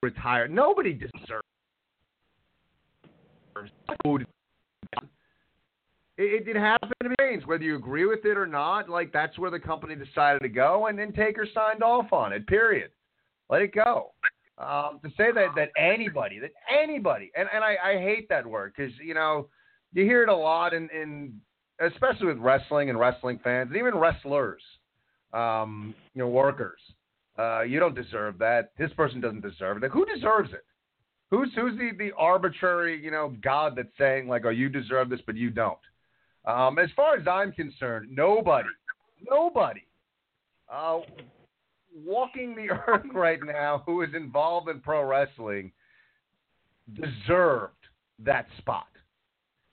retired? 0.03 0.51
Nobody 0.51 0.95
deserves. 0.95 1.43
It, 6.23 6.49
it, 6.49 6.57
it 6.57 6.59
happened 6.59 6.93
to 7.03 7.15
Reigns, 7.19 7.47
whether 7.47 7.65
you 7.65 7.77
agree 7.77 8.07
with 8.07 8.25
it 8.25 8.37
or 8.37 8.47
not. 8.47 8.89
Like 8.89 9.13
that's 9.13 9.39
where 9.39 9.51
the 9.51 9.59
company 9.59 9.97
decided 9.97 10.41
to 10.43 10.49
go, 10.49 10.87
and 10.87 10.99
then 10.99 11.13
Taker 11.13 11.47
signed 11.53 11.83
off 11.83 12.13
on 12.13 12.33
it. 12.33 12.47
Period. 12.47 12.91
Let 13.51 13.63
it 13.63 13.75
go. 13.75 14.13
Um, 14.59 15.01
to 15.03 15.11
say 15.17 15.33
that 15.33 15.49
that 15.57 15.71
anybody, 15.77 16.39
that 16.39 16.53
anybody, 16.71 17.33
and 17.37 17.49
and 17.53 17.65
I, 17.65 17.77
I 17.85 17.93
hate 17.99 18.29
that 18.29 18.47
word 18.47 18.73
because 18.77 18.93
you 19.05 19.15
know 19.15 19.49
you 19.93 20.05
hear 20.05 20.23
it 20.23 20.29
a 20.29 20.37
lot 20.37 20.75
in, 20.75 20.89
in 20.91 21.41
especially 21.81 22.29
with 22.29 22.39
wrestling 22.39 22.89
and 22.89 22.99
wrestling 22.99 23.41
fans, 23.43 23.71
and 23.71 23.77
even 23.77 23.95
wrestlers, 23.95 24.63
um, 25.33 25.95
you 26.15 26.21
know, 26.21 26.29
workers. 26.29 26.79
Uh, 27.39 27.63
you 27.63 27.81
don't 27.81 27.95
deserve 27.95 28.39
that. 28.39 28.73
This 28.79 28.93
person 28.93 29.21
doesn't 29.21 29.41
deserve 29.41 29.79
it. 29.79 29.83
Like, 29.83 29.93
who 29.93 30.07
deserves 30.07 30.53
it? 30.53 30.65
Who's 31.31 31.51
who's 31.57 31.77
the, 31.79 31.91
the 31.99 32.13
arbitrary, 32.17 33.03
you 33.03 33.11
know, 33.11 33.35
God 33.43 33.75
that's 33.75 33.89
saying 33.99 34.29
like, 34.29 34.45
oh, 34.45 34.51
you 34.51 34.69
deserve 34.69 35.09
this, 35.09 35.21
but 35.27 35.35
you 35.35 35.51
don't. 35.51 35.79
Um, 36.45 36.79
as 36.79 36.89
far 36.97 37.17
as 37.17 37.27
I'm 37.29 37.53
concerned, 37.53 38.09
nobody, 38.11 38.69
nobody, 39.29 39.85
uh, 40.73 41.01
walking 41.95 42.55
the 42.55 42.71
earth 42.87 43.07
right 43.13 43.39
now 43.45 43.83
who 43.87 44.03
is 44.03 44.11
involved 44.15 44.69
in 44.69 44.81
pro 44.81 45.05
wrestling 45.05 45.73
deserved 46.95 47.75
that 48.19 48.47
spot. 48.59 48.87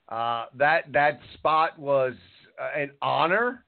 Uh, 0.09 0.45
that 0.55 0.91
that 0.91 1.19
spot 1.35 1.77
was 1.77 2.13
uh, 2.59 2.79
an 2.79 2.91
honor 3.01 3.63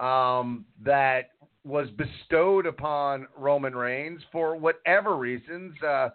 um, 0.00 0.64
that 0.84 1.30
was 1.64 1.88
bestowed 1.90 2.66
upon 2.66 3.26
Roman 3.36 3.74
Reigns 3.74 4.22
for 4.30 4.56
whatever 4.56 5.16
reasons. 5.16 5.74
Uh, 5.82 6.10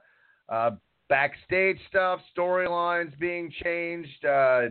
uh, 0.50 0.72
backstage 1.10 1.78
stuff, 1.90 2.20
storylines 2.36 3.18
being 3.20 3.52
changed, 3.64 4.26
uh, 4.26 4.62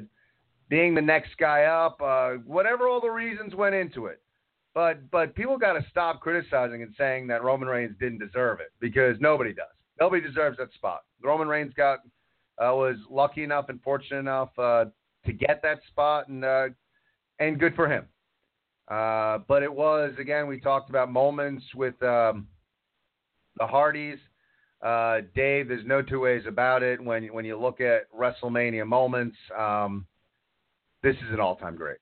being 0.73 0.95
the 0.95 1.03
next 1.03 1.37
guy 1.37 1.65
up, 1.65 2.01
uh, 2.01 2.31
whatever 2.47 2.89
all 2.89 2.99
the 2.99 3.11
reasons 3.11 3.55
went 3.55 3.75
into 3.75 4.07
it. 4.07 4.23
But 4.75 5.11
but 5.11 5.35
people 5.35 5.59
got 5.59 5.75
to 5.75 5.85
stop 5.91 6.23
criticizing 6.23 6.83
and 6.83 6.95
saying 6.97 7.27
that 7.27 7.45
Roman 7.45 7.69
Reigns 7.69 7.95
didn't 8.01 8.21
deserve 8.21 8.59
it 8.61 8.73
because 8.81 9.19
nobody 9.21 9.53
does. 9.53 9.67
Nobody 10.01 10.27
deserves 10.27 10.57
that 10.57 10.73
spot. 10.73 11.03
Roman 11.23 11.47
Reigns 11.47 11.75
got 11.75 11.99
uh, 12.57 12.73
was 12.73 12.97
lucky 13.11 13.45
enough 13.45 13.69
and 13.69 13.83
fortunate 13.83 14.21
enough 14.21 14.49
uh, 14.59 14.87
to 15.27 15.33
get 15.35 15.61
that 15.63 15.81
spot, 15.89 16.29
and 16.29 16.43
uh, 16.43 16.69
and 17.39 17.61
good 17.61 17.75
for 17.75 17.87
him. 17.87 18.07
Uh, 18.89 19.41
but 19.47 19.63
it 19.63 19.73
was 19.73 20.15
again. 20.19 20.47
We 20.47 20.59
talked 20.59 20.89
about 20.89 21.13
moments 21.13 21.65
with 21.75 22.03
um, 22.03 22.47
the 23.59 23.67
Hardys. 23.67 24.19
Uh, 24.81 25.21
Dave, 25.35 25.69
there's 25.69 25.85
no 25.85 26.01
two 26.01 26.21
ways 26.21 26.45
about 26.49 26.83
it. 26.83 26.99
When 26.99 27.27
when 27.27 27.45
you 27.45 27.61
look 27.61 27.83
at 27.83 28.11
WrestleMania 28.11 28.87
moments, 28.87 29.37
um, 29.55 30.07
this 31.03 31.17
is 31.17 31.33
an 31.33 31.41
all-time 31.41 31.77
great. 31.77 31.99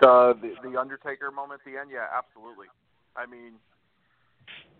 The, 0.00 0.36
the 0.42 0.70
the 0.70 0.78
Undertaker 0.78 1.30
moment 1.30 1.62
at 1.64 1.72
the 1.72 1.78
end, 1.80 1.90
yeah, 1.90 2.06
absolutely. 2.12 2.66
I 3.16 3.24
mean, 3.24 3.54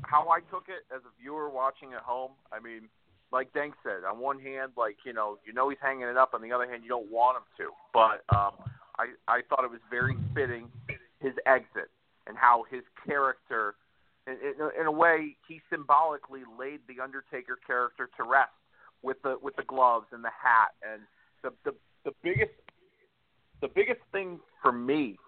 how 0.02 0.28
I 0.28 0.40
took 0.40 0.68
it 0.68 0.84
as 0.94 1.00
a 1.06 1.22
viewer 1.22 1.48
watching 1.48 1.94
at 1.94 2.02
home, 2.02 2.32
I 2.52 2.60
mean, 2.60 2.88
like 3.32 3.52
Dank 3.54 3.74
said, 3.82 4.04
on 4.04 4.18
one 4.18 4.38
hand, 4.38 4.72
like 4.76 4.96
you 5.04 5.12
know, 5.12 5.38
you 5.46 5.52
know 5.52 5.70
he's 5.70 5.78
hanging 5.80 6.06
it 6.06 6.16
up. 6.16 6.34
On 6.34 6.42
the 6.42 6.52
other 6.52 6.68
hand, 6.68 6.82
you 6.82 6.88
don't 6.88 7.10
want 7.10 7.38
him 7.38 7.44
to. 7.58 7.70
But 7.94 8.24
um, 8.34 8.52
I 8.98 9.16
I 9.26 9.40
thought 9.48 9.64
it 9.64 9.70
was 9.70 9.80
very 9.90 10.16
fitting 10.34 10.68
his 11.20 11.32
exit 11.46 11.88
and 12.26 12.36
how 12.36 12.64
his 12.70 12.82
character, 13.06 13.74
in, 14.26 14.34
in, 14.34 14.80
in 14.80 14.86
a 14.86 14.92
way, 14.92 15.36
he 15.48 15.60
symbolically 15.70 16.42
laid 16.58 16.80
the 16.88 17.02
Undertaker 17.02 17.58
character 17.66 18.10
to 18.18 18.22
rest 18.22 18.50
with 19.02 19.16
the 19.22 19.36
with 19.40 19.56
the 19.56 19.64
gloves 19.64 20.06
and 20.12 20.22
the 20.22 20.30
hat 20.30 20.76
and 20.82 21.02
the 21.42 21.52
the 21.64 21.74
the 22.06 22.12
biggest 22.22 22.52
the 23.60 23.68
biggest 23.68 24.00
thing 24.12 24.40
for 24.62 24.72
me 24.72 25.18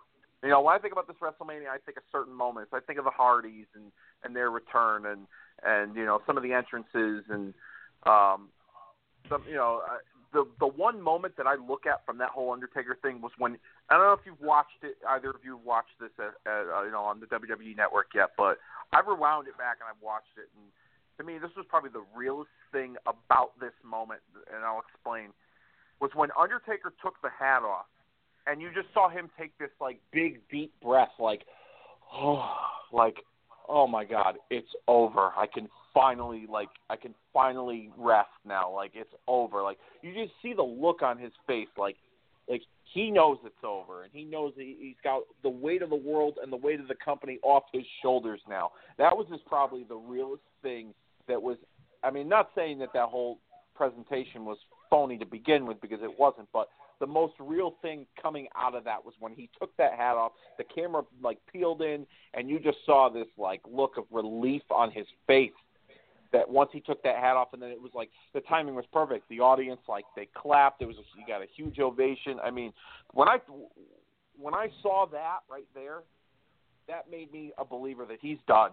you 0.43 0.51
know, 0.51 0.61
when 0.61 0.75
I 0.75 0.79
think 0.79 0.93
about 0.93 1.09
this 1.09 1.17
WrestleMania, 1.19 1.67
I 1.67 1.79
think 1.85 1.99
of 1.99 2.05
certain 2.13 2.33
moments. 2.33 2.71
I 2.73 2.79
think 2.79 2.99
of 2.99 3.05
the 3.05 3.11
Hardys 3.11 3.67
and 3.75 3.91
and 4.23 4.37
their 4.37 4.51
return, 4.51 5.07
and 5.07 5.27
and 5.67 5.97
you 5.97 6.07
know 6.07 6.23
some 6.27 6.37
of 6.37 6.45
the 6.45 6.53
entrances, 6.53 7.25
and 7.29 7.53
um, 8.07 8.49
some 9.29 9.43
you 9.49 9.57
know 9.57 9.83
the 10.33 10.47
the 10.61 10.67
one 10.67 11.03
moment 11.03 11.37
that 11.39 11.47
I 11.47 11.57
look 11.57 11.87
at 11.87 12.07
from 12.07 12.19
that 12.19 12.31
whole 12.31 12.53
Undertaker 12.53 12.97
thing 13.03 13.21
was 13.21 13.33
when 13.39 13.59
I 13.91 13.97
don't 13.97 14.07
know 14.07 14.13
if 14.13 14.25
you've 14.25 14.41
watched 14.41 14.83
it. 14.83 14.99
Either 15.09 15.31
of 15.31 15.43
you 15.43 15.59
watched 15.59 15.99
this 15.99 16.15
at, 16.21 16.39
at 16.47 16.67
uh, 16.71 16.83
you 16.85 16.93
know 16.93 17.03
on 17.03 17.19
the 17.19 17.27
WWE 17.27 17.77
Network 17.77 18.15
yet, 18.15 18.31
but 18.37 18.59
I've 18.93 19.09
rewound 19.09 19.49
it 19.49 19.59
back 19.59 19.79
and 19.83 19.91
I've 19.91 20.03
watched 20.03 20.39
it, 20.39 20.47
and 20.55 20.71
to 21.19 21.25
me, 21.27 21.43
this 21.43 21.51
was 21.57 21.67
probably 21.69 21.91
the 21.91 22.07
realest 22.15 22.55
thing 22.71 22.95
about 23.11 23.59
this 23.59 23.75
moment, 23.83 24.21
and 24.55 24.63
I'll 24.65 24.83
explain. 24.87 25.35
Was 26.01 26.11
when 26.15 26.31
Undertaker 26.41 26.93
took 27.03 27.15
the 27.23 27.31
hat 27.37 27.63
off 27.63 27.87
and 28.47 28.63
you 28.63 28.71
just 28.75 28.93
saw 28.95 29.09
him 29.09 29.29
take 29.39 29.57
this 29.59 29.71
like 29.81 29.99
big 30.13 30.41
deep 30.51 30.73
breath, 30.83 31.11
like, 31.19 31.43
oh, 32.13 32.49
like, 32.93 33.17
oh 33.69 33.87
my 33.87 34.05
God, 34.05 34.37
it's 34.51 34.69
over. 34.87 35.33
I 35.37 35.47
can 35.53 35.69
finally 35.93 36.47
like, 36.49 36.69
I 36.89 36.97
can 36.97 37.15
finally 37.33 37.91
rest 37.99 38.29
now. 38.47 38.73
Like 38.73 38.93
it's 38.95 39.13
over. 39.27 39.63
Like 39.63 39.79
you 40.03 40.15
just 40.15 40.33
see 40.41 40.55
the 40.55 40.63
look 40.63 41.03
on 41.03 41.19
his 41.19 41.33
face, 41.47 41.69
like, 41.77 41.97
like 42.49 42.63
he 42.95 43.11
knows 43.11 43.37
it's 43.45 43.55
over, 43.63 44.05
and 44.05 44.13
he 44.13 44.25
knows 44.25 44.53
he, 44.57 44.77
he's 44.81 44.97
got 45.05 45.23
the 45.43 45.51
weight 45.51 45.83
of 45.83 45.91
the 45.91 45.97
world 45.97 46.39
and 46.43 46.51
the 46.51 46.57
weight 46.57 46.81
of 46.81 46.89
the 46.89 46.95
company 47.05 47.39
off 47.43 47.65
his 47.73 47.85
shoulders 48.03 48.41
now. 48.49 48.71
That 48.97 49.15
was 49.15 49.27
just 49.31 49.45
probably 49.47 49.85
the 49.85 49.97
realest 49.97 50.43
thing 50.63 50.95
that 51.27 51.43
was. 51.43 51.59
I 52.03 52.11
mean, 52.11 52.29
not 52.29 52.51
saying 52.55 52.79
that 52.79 52.91
that 52.95 53.09
whole 53.09 53.39
presentation 53.75 54.45
was 54.45 54.57
phony 54.91 55.19
to 55.19 55.27
begin 55.27 55.67
with 55.67 55.81
because 55.81 56.01
it 56.03 56.19
wasn't, 56.19 56.49
but 56.53 56.69
the 57.01 57.07
most 57.07 57.35
real 57.39 57.75
thing 57.81 58.07
coming 58.21 58.49
out 58.57 58.75
of 58.75 58.85
that 58.85 59.05
was 59.05 59.15
when 59.21 59.33
he 59.33 59.49
took 59.59 59.77
that 59.77 59.93
hat 59.93 60.17
off, 60.17 60.33
the 60.57 60.65
camera 60.65 61.03
like 61.23 61.39
peeled 61.53 61.83
in, 61.83 62.07
and 62.35 62.49
you 62.49 62.59
just 62.59 62.79
saw 62.85 63.09
this 63.09 63.27
like 63.37 63.61
look 63.71 63.97
of 63.97 64.05
relief 64.11 64.63
on 64.71 64.91
his 64.91 65.07
face. 65.27 65.53
That 66.31 66.47
once 66.47 66.69
he 66.75 66.81
took 66.81 67.03
that 67.05 67.17
hat 67.17 67.37
off, 67.37 67.55
and 67.55 67.63
then 67.63 67.71
it 67.71 67.81
was 67.81 67.93
like 67.95 68.11
the 68.35 68.41
timing 68.41 68.75
was 68.75 68.85
perfect. 68.93 69.27
The 69.31 69.41
audience 69.41 69.81
like 69.89 70.05
they 70.15 70.29
clapped. 70.35 70.83
It 70.83 70.87
was 70.87 70.97
he 71.17 71.25
got 71.27 71.41
a 71.41 71.47
huge 71.57 71.79
ovation. 71.79 72.39
I 72.43 72.51
mean, 72.51 72.73
when 73.15 73.29
I 73.29 73.39
when 74.39 74.53
I 74.53 74.69
saw 74.83 75.07
that 75.11 75.39
right 75.51 75.67
there, 75.75 76.01
that 76.87 77.11
made 77.11 77.33
me 77.33 77.53
a 77.57 77.65
believer 77.65 78.05
that 78.05 78.19
he's 78.21 78.39
done. 78.47 78.73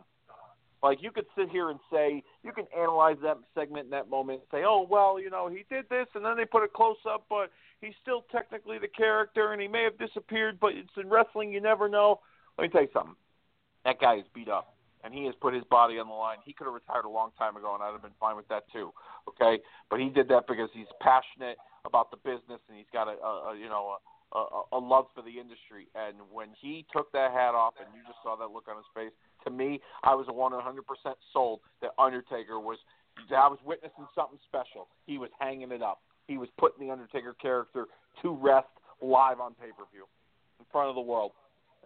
Like 0.85 1.01
you 1.01 1.09
could 1.09 1.25
sit 1.35 1.49
here 1.49 1.71
and 1.71 1.79
say 1.91 2.21
you 2.43 2.51
can 2.51 2.65
analyze 2.77 3.17
that 3.23 3.39
segment 3.55 3.85
in 3.85 3.89
that 3.89 4.07
moment 4.07 4.41
and 4.41 4.47
say, 4.51 4.63
oh 4.67 4.85
well, 4.87 5.19
you 5.19 5.31
know 5.31 5.47
he 5.47 5.65
did 5.67 5.89
this, 5.89 6.05
and 6.13 6.23
then 6.23 6.37
they 6.37 6.45
put 6.45 6.63
a 6.63 6.67
close 6.67 7.01
up, 7.09 7.25
but 7.27 7.49
he's 7.81 7.95
still 8.03 8.23
technically 8.31 8.77
the 8.77 8.87
character, 8.87 9.51
and 9.51 9.59
he 9.59 9.67
may 9.67 9.81
have 9.81 9.97
disappeared, 9.97 10.59
but 10.61 10.73
it's 10.73 10.93
in 10.95 11.09
wrestling 11.09 11.51
you 11.51 11.59
never 11.59 11.89
know. 11.89 12.19
Let 12.59 12.65
me 12.65 12.69
tell 12.69 12.83
you 12.83 12.93
something. 12.93 13.15
That 13.83 13.99
guy 13.99 14.17
is 14.17 14.25
beat 14.35 14.47
up, 14.47 14.75
and 15.03 15.11
he 15.11 15.25
has 15.25 15.33
put 15.41 15.55
his 15.55 15.63
body 15.71 15.97
on 15.97 16.07
the 16.07 16.13
line. 16.13 16.37
He 16.45 16.53
could 16.53 16.65
have 16.65 16.75
retired 16.75 17.05
a 17.05 17.09
long 17.09 17.31
time 17.35 17.57
ago, 17.57 17.73
and 17.73 17.81
I'd 17.81 17.93
have 17.93 18.03
been 18.03 18.19
fine 18.19 18.35
with 18.35 18.47
that 18.49 18.71
too. 18.71 18.91
Okay, 19.27 19.63
but 19.89 19.99
he 19.99 20.09
did 20.09 20.27
that 20.27 20.45
because 20.47 20.69
he's 20.71 20.85
passionate 21.01 21.57
about 21.83 22.11
the 22.11 22.17
business, 22.17 22.61
and 22.69 22.77
he's 22.77 22.93
got 22.93 23.07
a, 23.07 23.17
a, 23.25 23.53
a 23.53 23.57
you 23.57 23.69
know. 23.69 23.97
A, 23.97 24.14
a, 24.35 24.77
a 24.77 24.79
love 24.79 25.07
for 25.15 25.21
the 25.21 25.39
industry. 25.39 25.87
And 25.95 26.17
when 26.31 26.49
he 26.59 26.85
took 26.91 27.11
that 27.13 27.31
hat 27.31 27.55
off, 27.55 27.73
and 27.79 27.87
you 27.95 28.01
just 28.05 28.19
saw 28.23 28.35
that 28.35 28.51
look 28.51 28.67
on 28.67 28.75
his 28.75 28.89
face, 28.93 29.13
to 29.45 29.51
me, 29.51 29.79
I 30.03 30.13
was 30.15 30.27
100% 30.27 31.13
sold 31.31 31.59
that 31.81 31.91
Undertaker 31.97 32.59
was. 32.59 32.77
I 33.31 33.47
was 33.47 33.59
witnessing 33.63 34.05
something 34.13 34.39
special. 34.45 34.87
He 35.05 35.17
was 35.17 35.29
hanging 35.39 35.71
it 35.71 35.81
up. 35.81 36.01
He 36.27 36.37
was 36.37 36.49
putting 36.57 36.85
the 36.85 36.91
Undertaker 36.91 37.33
character 37.41 37.85
to 38.21 38.35
rest 38.35 38.67
live 39.01 39.39
on 39.39 39.53
pay 39.53 39.71
per 39.77 39.85
view 39.91 40.05
in 40.59 40.65
front 40.71 40.89
of 40.89 40.95
the 40.95 41.01
world. 41.01 41.31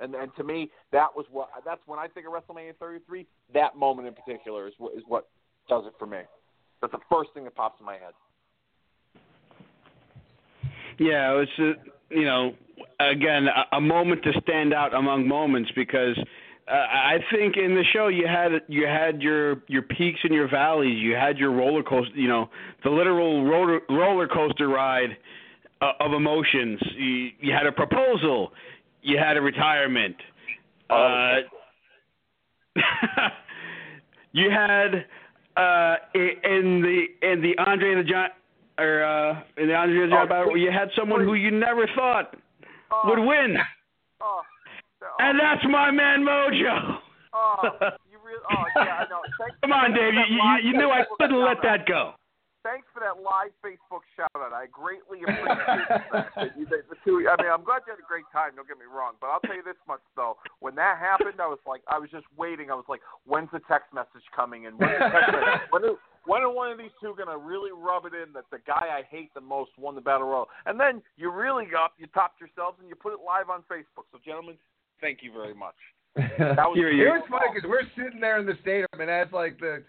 And 0.02 0.16
and 0.16 0.32
to 0.38 0.44
me, 0.44 0.72
that 0.92 1.08
was 1.16 1.26
what. 1.30 1.50
That's 1.66 1.82
when 1.86 2.00
I 2.00 2.08
think 2.08 2.26
of 2.26 2.34
WrestleMania 2.34 2.76
33. 2.80 3.28
That 3.54 3.76
moment 3.76 4.08
in 4.08 4.16
particular 4.16 4.68
is 4.68 4.74
what 4.78 4.96
is 4.96 5.04
what 5.08 5.28
does 5.68 5.86
it 5.86 5.94
for 6.00 6.08
me. 6.08 6.20
That's 6.82 6.94
the 6.94 7.00
first 7.12 7.32
thing 7.34 7.44
that 7.44 7.56
pops 7.56 7.80
in 7.80 7.86
my 7.86 7.94
head. 7.94 8.14
Yeah, 10.98 11.32
it 11.32 11.36
was 11.36 11.48
uh, 11.60 11.90
you 12.10 12.26
know 12.26 12.54
again 13.00 13.48
a, 13.48 13.78
a 13.78 13.82
moment 13.82 14.24
to 14.24 14.32
stand 14.42 14.74
out 14.74 14.94
among 14.94 15.28
moments 15.28 15.72
because 15.76 16.18
uh, 16.70 16.74
I 16.74 17.18
think 17.32 17.58
in 17.58 17.74
the 17.74 17.84
show 17.94 18.10
you 18.10 18.28
had 18.28 18.52
you 18.68 18.86
had 18.86 19.22
your 19.22 19.64
your 19.68 19.82
peaks 19.82 20.20
and 20.24 20.34
your 20.34 20.48
valleys. 20.48 20.98
You 21.02 21.16
had 21.16 21.38
your 21.38 21.52
roller 21.52 21.82
coaster, 21.82 22.16
you 22.16 22.28
know, 22.28 22.50
the 22.84 22.92
literal 22.92 23.44
roller 23.44 23.80
roller 23.90 24.28
coaster 24.28 24.68
ride 24.68 25.18
uh, 25.82 25.94
of 26.00 26.14
emotions. 26.14 26.80
You, 26.96 27.30
you 27.40 27.54
had 27.54 27.66
a 27.66 27.72
proposal. 27.72 28.52
You 29.02 29.18
had 29.18 29.38
a 29.38 29.42
retirement. 29.42 30.16
Uh, 30.90 31.38
you 34.32 34.52
had 34.52 35.06
uh, 35.58 35.96
in 36.14 36.82
the 36.84 37.06
in 37.22 37.42
the 37.42 37.58
Andre 37.58 37.94
and 37.94 38.06
the 38.06 38.10
Giant 38.10 38.34
or 38.80 39.04
uh, 39.04 39.62
in 39.62 39.68
the 39.68 39.76
Andre 39.76 40.08
the 40.08 40.12
Giant 40.12 40.30
battle, 40.30 40.58
you 40.58 40.72
had 40.72 40.90
someone 40.98 41.22
who 41.22 41.34
you 41.34 41.52
never 41.52 41.88
thought 41.96 42.36
would 43.06 43.20
win. 43.20 43.58
Oh, 44.22 44.42
and 45.20 45.40
that's 45.40 45.64
my 45.70 45.92
man 45.92 46.24
Mojo. 46.24 46.98
Oh, 47.34 47.62
you 48.10 48.18
really? 48.26 48.42
Oh, 48.52 48.64
yeah, 48.76 49.06
I 49.06 49.10
know. 49.10 49.22
Come 49.62 49.72
on, 49.72 49.94
Dave. 49.94 50.14
You, 50.14 50.36
you, 50.36 50.72
you 50.72 50.78
knew 50.78 50.90
I 50.90 51.04
couldn't 51.20 51.44
let 51.44 51.58
that 51.64 51.86
go. 51.86 52.14
Thanks 52.60 52.92
for 52.92 53.00
that 53.00 53.24
live 53.24 53.56
Facebook 53.64 54.04
shout 54.20 54.36
out. 54.36 54.52
I 54.52 54.68
greatly 54.68 55.24
appreciate 55.28 55.88
that. 56.12 56.52
You, 56.60 56.68
the, 56.68 56.84
the 56.92 57.00
two, 57.08 57.24
I 57.24 57.40
mean, 57.40 57.48
I'm 57.48 57.64
glad 57.64 57.88
you 57.88 57.96
had 57.96 58.04
a 58.04 58.08
great 58.08 58.28
time. 58.36 58.60
Don't 58.60 58.68
get 58.68 58.76
me 58.76 58.90
wrong, 58.90 59.16
but 59.24 59.32
I'll 59.32 59.40
tell 59.48 59.56
you 59.56 59.64
this 59.64 59.80
much 59.88 60.04
though: 60.20 60.36
when 60.60 60.76
that 60.76 61.00
happened, 61.00 61.40
I 61.40 61.48
was 61.48 61.64
like, 61.64 61.80
I 61.88 61.96
was 61.96 62.12
just 62.12 62.28
waiting. 62.36 62.68
I 62.68 62.76
was 62.76 62.88
like, 62.92 63.00
when's 63.24 63.48
the 63.56 63.64
text 63.72 63.96
message 63.96 64.28
coming? 64.36 64.68
And 64.68 64.76
when's 64.76 65.00
the 65.00 65.08
text 65.08 65.32
message? 65.32 65.64
when, 65.72 65.88
are, 65.88 65.96
when 66.28 66.42
are 66.44 66.52
one 66.52 66.68
of 66.68 66.78
these 66.78 66.92
two 67.00 67.16
gonna 67.16 67.40
really 67.40 67.72
rub 67.72 68.04
it 68.04 68.12
in 68.12 68.36
that 68.36 68.52
the 68.52 68.60
guy 68.68 68.92
I 68.92 69.08
hate 69.08 69.32
the 69.32 69.42
most 69.42 69.72
won 69.80 69.96
the 69.96 70.04
battle 70.04 70.28
royal? 70.28 70.52
And 70.68 70.76
then 70.76 71.00
you 71.16 71.32
really 71.32 71.64
got 71.64 71.96
you 71.96 72.12
topped 72.12 72.44
yourselves 72.44 72.76
and 72.84 72.92
you 72.92 72.96
put 73.00 73.16
it 73.16 73.24
live 73.24 73.48
on 73.48 73.64
Facebook. 73.72 74.12
So, 74.12 74.20
gentlemen, 74.20 74.60
thank 75.00 75.24
you 75.24 75.32
very 75.32 75.56
much. 75.56 75.80
That 76.16 76.68
was, 76.68 76.76
it 76.76 77.08
was 77.08 77.24
funny 77.32 77.48
because 77.54 77.70
we're 77.70 77.88
sitting 77.96 78.20
there 78.20 78.40
in 78.40 78.46
the 78.46 78.60
stadium, 78.62 79.00
and 79.00 79.08
as 79.08 79.32
like 79.32 79.60
the 79.60 79.84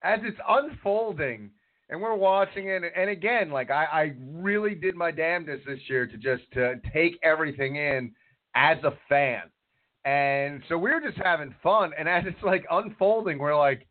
as 0.00 0.20
it's 0.22 0.38
unfolding, 0.48 1.50
and 1.88 2.00
we're 2.00 2.14
watching 2.14 2.68
it, 2.68 2.82
and 2.96 3.10
again, 3.10 3.50
like 3.50 3.70
I, 3.70 3.84
I 3.84 4.12
really 4.32 4.74
did 4.74 4.94
my 4.94 5.10
damnedest 5.10 5.66
this 5.66 5.80
year 5.88 6.06
to 6.06 6.16
just 6.16 6.42
to 6.54 6.74
take 6.92 7.18
everything 7.22 7.76
in 7.76 8.12
as 8.54 8.78
a 8.84 8.92
fan, 9.08 9.42
and 10.04 10.62
so 10.68 10.78
we 10.78 10.90
were 10.90 11.00
just 11.00 11.18
having 11.22 11.54
fun, 11.62 11.92
and 11.98 12.08
as 12.08 12.24
it's 12.26 12.42
like 12.42 12.64
unfolding, 12.70 13.38
we're 13.38 13.56
like, 13.56 13.86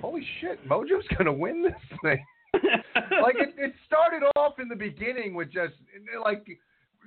holy 0.00 0.26
shit, 0.40 0.66
Mojo's 0.68 1.06
gonna 1.18 1.32
win 1.32 1.62
this 1.62 1.98
thing. 2.02 2.24
like 3.22 3.36
it, 3.36 3.54
it 3.56 3.72
started 3.86 4.24
off 4.36 4.58
in 4.58 4.68
the 4.68 4.76
beginning 4.76 5.34
with 5.34 5.52
just 5.52 5.74
like 6.24 6.44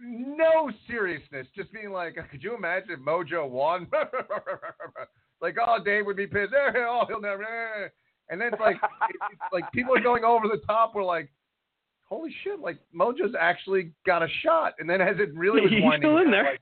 no 0.02 0.72
seriousness, 0.88 1.48
just 1.56 1.72
being 1.72 1.92
like, 1.92 2.18
could 2.32 2.44
you 2.44 2.56
imagine 2.56 2.92
if 2.92 3.00
Mojo 3.00 3.50
won? 3.50 3.88
like, 5.42 5.56
oh, 5.66 5.78
Dave 5.84 6.06
would 6.06 6.18
be 6.18 6.28
pissed. 6.28 6.54
Oh, 6.56 7.04
he'll 7.08 7.22
never. 7.22 7.44
Eh, 7.44 7.48
eh, 7.48 7.86
eh. 7.86 7.90
And 8.30 8.40
then 8.40 8.50
it's 8.54 8.60
like, 8.60 8.78
it's 9.12 9.54
like 9.54 9.72
people 9.72 9.96
are 9.96 10.02
going 10.02 10.24
over 10.24 10.48
the 10.48 10.62
top. 10.66 10.96
We're 10.96 11.04
like, 11.04 11.30
holy 12.08 12.34
shit! 12.44 12.60
Like 12.60 12.80
Mojo's 12.96 13.36
actually 13.40 13.92
got 14.06 14.24
a 14.24 14.28
shot. 14.44 14.74
And 14.80 14.90
then 14.90 15.02
as 15.02 15.18
it 15.20 15.34
really 15.36 15.62
was 15.62 15.72
He's 15.74 15.84
winding, 15.84 16.10
still 16.10 16.18
in 16.20 16.32
there. 16.32 16.44
like, 16.44 16.62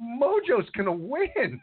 Mojo's 0.00 0.68
gonna 0.76 0.92
win. 0.92 1.60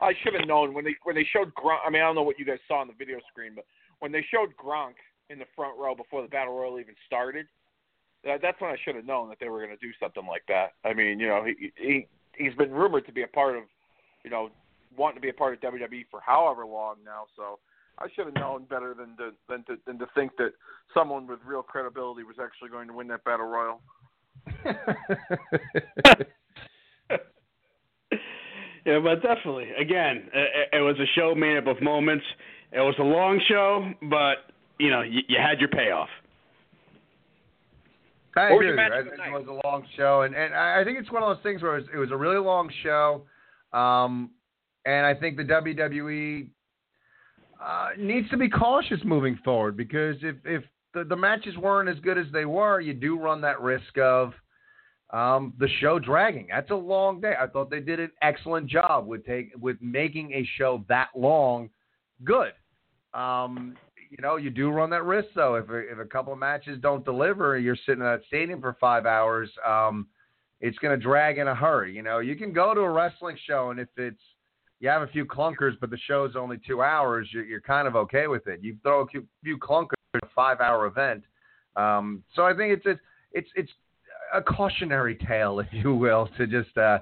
I 0.00 0.12
should 0.22 0.34
have 0.34 0.46
known 0.46 0.74
when 0.74 0.84
they 0.84 0.94
when 1.04 1.14
they 1.14 1.26
showed 1.32 1.54
Gronk. 1.54 1.78
I 1.86 1.90
mean, 1.90 2.02
I 2.02 2.06
don't 2.06 2.14
know 2.14 2.22
what 2.22 2.38
you 2.38 2.44
guys 2.44 2.58
saw 2.68 2.80
on 2.80 2.88
the 2.88 2.94
video 2.98 3.18
screen, 3.30 3.52
but 3.54 3.64
when 4.00 4.12
they 4.12 4.24
showed 4.30 4.54
Gronk 4.56 4.94
in 5.30 5.38
the 5.38 5.46
front 5.54 5.78
row 5.78 5.94
before 5.94 6.22
the 6.22 6.28
battle 6.28 6.54
royal 6.54 6.78
even 6.78 6.94
started, 7.06 7.46
that, 8.24 8.40
that's 8.42 8.60
when 8.60 8.70
I 8.70 8.76
should 8.84 8.94
have 8.94 9.06
known 9.06 9.28
that 9.30 9.38
they 9.40 9.48
were 9.48 9.58
going 9.64 9.76
to 9.76 9.86
do 9.86 9.92
something 10.00 10.26
like 10.26 10.42
that. 10.48 10.72
I 10.84 10.92
mean, 10.92 11.18
you 11.18 11.28
know, 11.28 11.44
he 11.44 11.72
he 11.76 12.06
he's 12.36 12.54
been 12.54 12.70
rumored 12.70 13.06
to 13.06 13.12
be 13.12 13.22
a 13.22 13.28
part 13.28 13.56
of, 13.56 13.64
you 14.24 14.30
know, 14.30 14.50
wanting 14.96 15.16
to 15.16 15.20
be 15.20 15.30
a 15.30 15.32
part 15.32 15.54
of 15.54 15.60
WWE 15.60 16.04
for 16.10 16.20
however 16.20 16.66
long 16.66 16.96
now. 17.04 17.24
So 17.36 17.58
I 17.98 18.08
should 18.14 18.26
have 18.26 18.34
known 18.34 18.64
better 18.64 18.94
than 18.94 19.16
to 19.16 19.30
than 19.48 19.64
to 19.64 19.76
than 19.86 19.98
to 19.98 20.06
think 20.14 20.36
that 20.38 20.52
someone 20.92 21.26
with 21.26 21.40
real 21.44 21.62
credibility 21.62 22.22
was 22.22 22.36
actually 22.42 22.68
going 22.70 22.88
to 22.88 22.94
win 22.94 23.08
that 23.08 23.24
battle 23.24 23.46
royal. 23.46 23.80
Yeah, 28.86 29.00
but 29.00 29.20
definitely. 29.20 29.70
Again, 29.72 30.28
it, 30.32 30.68
it 30.74 30.80
was 30.80 30.94
a 31.00 31.06
show 31.18 31.34
made 31.34 31.56
up 31.56 31.66
of 31.66 31.82
moments. 31.82 32.24
It 32.70 32.78
was 32.78 32.94
a 33.00 33.02
long 33.02 33.40
show, 33.48 33.92
but 34.08 34.54
you 34.78 34.90
know, 34.90 35.02
you, 35.02 35.22
you 35.28 35.38
had 35.38 35.58
your 35.58 35.68
payoff. 35.68 36.08
I 38.36 38.50
agree 38.50 38.68
your 38.68 38.76
with 38.76 38.92
you. 38.92 38.94
I 38.94 39.02
think 39.02 39.34
it 39.34 39.46
was 39.46 39.60
a 39.64 39.66
long 39.66 39.84
show, 39.96 40.22
and 40.22 40.36
and 40.36 40.54
I 40.54 40.80
I 40.80 40.84
think 40.84 41.00
it's 41.00 41.10
one 41.10 41.24
of 41.24 41.36
those 41.36 41.42
things 41.42 41.62
where 41.62 41.78
it 41.78 41.80
was, 41.80 41.90
it 41.94 41.98
was 41.98 42.10
a 42.12 42.16
really 42.16 42.38
long 42.38 42.70
show, 42.84 43.22
um, 43.72 44.30
and 44.86 45.04
I 45.04 45.14
think 45.14 45.36
the 45.36 45.42
WWE 45.42 46.48
uh, 47.62 47.88
needs 47.98 48.30
to 48.30 48.36
be 48.36 48.48
cautious 48.48 49.00
moving 49.04 49.38
forward 49.44 49.76
because 49.76 50.16
if 50.22 50.36
if 50.44 50.62
the, 50.94 51.04
the 51.04 51.16
matches 51.16 51.56
weren't 51.56 51.88
as 51.88 51.98
good 52.00 52.16
as 52.16 52.26
they 52.32 52.46
were, 52.46 52.80
you 52.80 52.94
do 52.94 53.18
run 53.18 53.40
that 53.42 53.60
risk 53.60 53.98
of 53.98 54.32
um, 55.10 55.52
the 55.58 55.68
show 55.80 55.98
dragging. 55.98 56.46
That's 56.50 56.70
a 56.70 56.76
long 56.76 57.20
day. 57.20 57.34
I 57.38 57.46
thought 57.48 57.68
they 57.68 57.80
did 57.80 58.00
an 58.00 58.10
excellent 58.22 58.68
job 58.68 59.06
with 59.06 59.26
take 59.26 59.50
with 59.60 59.76
making 59.80 60.32
a 60.32 60.48
show 60.56 60.84
that 60.88 61.08
long 61.14 61.68
good. 62.24 62.52
Um, 63.12 63.76
you 64.08 64.18
know, 64.22 64.36
you 64.36 64.50
do 64.50 64.70
run 64.70 64.88
that 64.90 65.04
risk 65.04 65.28
though. 65.34 65.56
If 65.56 65.68
a, 65.68 65.78
if 65.78 65.98
a 65.98 66.04
couple 66.04 66.32
of 66.32 66.38
matches 66.38 66.78
don't 66.80 67.04
deliver, 67.04 67.56
and 67.56 67.64
you're 67.64 67.76
sitting 67.86 68.00
in 68.00 68.06
that 68.06 68.22
stadium 68.28 68.60
for 68.60 68.76
five 68.80 69.04
hours. 69.04 69.50
Um, 69.66 70.06
it's 70.62 70.78
going 70.78 70.98
to 70.98 71.02
drag 71.02 71.36
in 71.36 71.48
a 71.48 71.54
hurry. 71.54 71.94
You 71.94 72.02
know, 72.02 72.20
you 72.20 72.34
can 72.34 72.50
go 72.50 72.72
to 72.72 72.80
a 72.80 72.90
wrestling 72.90 73.36
show, 73.46 73.70
and 73.70 73.78
if 73.78 73.88
it's 73.98 74.16
you 74.80 74.88
have 74.88 75.02
a 75.02 75.06
few 75.06 75.24
clunkers, 75.24 75.72
but 75.80 75.90
the 75.90 75.98
show's 76.06 76.36
only 76.36 76.58
two 76.66 76.82
hours, 76.82 77.28
you're, 77.32 77.44
you're 77.44 77.60
kind 77.60 77.88
of 77.88 77.96
okay 77.96 78.26
with 78.26 78.46
it. 78.46 78.60
You 78.62 78.76
throw 78.82 79.00
a 79.00 79.06
few, 79.06 79.26
clunkers 79.58 79.94
in 80.14 80.20
a 80.22 80.28
five-hour 80.34 80.86
event. 80.86 81.24
Um, 81.76 82.22
so 82.34 82.44
I 82.44 82.54
think 82.54 82.72
it's 82.72 82.86
a, 82.86 82.98
it's 83.32 83.48
it's 83.54 83.70
a 84.34 84.42
cautionary 84.42 85.16
tale, 85.16 85.58
if 85.60 85.68
you 85.72 85.94
will, 85.94 86.28
to 86.36 86.46
just 86.46 86.76
uh, 86.76 86.98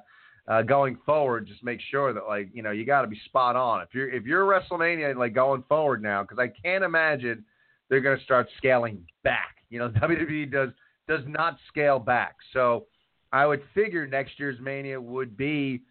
uh, 0.46 0.62
going 0.62 0.98
forward, 1.06 1.46
just 1.46 1.64
make 1.64 1.80
sure 1.90 2.12
that 2.12 2.26
like 2.26 2.50
you 2.52 2.62
know 2.62 2.70
you 2.70 2.84
got 2.84 3.02
to 3.02 3.08
be 3.08 3.20
spot 3.24 3.56
on. 3.56 3.82
If 3.82 3.88
you're 3.92 4.10
if 4.10 4.24
you're 4.24 4.44
WrestleMania 4.44 5.16
like 5.16 5.34
going 5.34 5.64
forward 5.68 6.02
now, 6.02 6.22
because 6.22 6.38
I 6.38 6.48
can't 6.62 6.84
imagine 6.84 7.44
they're 7.88 8.00
going 8.00 8.18
to 8.18 8.24
start 8.24 8.48
scaling 8.58 9.04
back. 9.22 9.56
You 9.70 9.78
know, 9.80 9.88
WWE 10.02 10.50
does 10.50 10.70
does 11.08 11.22
not 11.26 11.56
scale 11.68 11.98
back, 11.98 12.36
so 12.52 12.86
I 13.32 13.46
would 13.46 13.62
figure 13.74 14.06
next 14.06 14.38
year's 14.38 14.60
Mania 14.60 15.00
would 15.00 15.36
be 15.36 15.82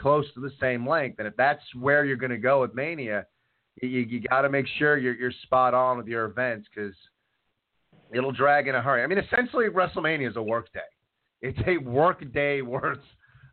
close 0.00 0.24
to 0.34 0.40
the 0.40 0.52
same 0.60 0.88
length. 0.88 1.18
And 1.18 1.28
if 1.28 1.36
that's 1.36 1.62
where 1.78 2.04
you're 2.04 2.16
going 2.16 2.30
to 2.30 2.38
go 2.38 2.62
with 2.62 2.74
Mania, 2.74 3.26
you, 3.82 3.88
you 3.88 4.20
got 4.22 4.42
to 4.42 4.48
make 4.48 4.66
sure 4.78 4.98
you're 4.98 5.14
you're 5.14 5.32
spot 5.42 5.74
on 5.74 5.96
with 5.98 6.06
your 6.06 6.24
events 6.24 6.68
because 6.74 6.94
it'll 8.12 8.32
drag 8.32 8.68
in 8.68 8.74
a 8.74 8.82
hurry. 8.82 9.02
I 9.02 9.06
mean, 9.06 9.18
essentially, 9.18 9.66
WrestleMania 9.66 10.28
is 10.28 10.36
a 10.36 10.42
work 10.42 10.72
day. 10.72 10.80
It's 11.42 11.58
a 11.66 11.78
work 11.78 12.32
day 12.32 12.62
worth 12.62 12.98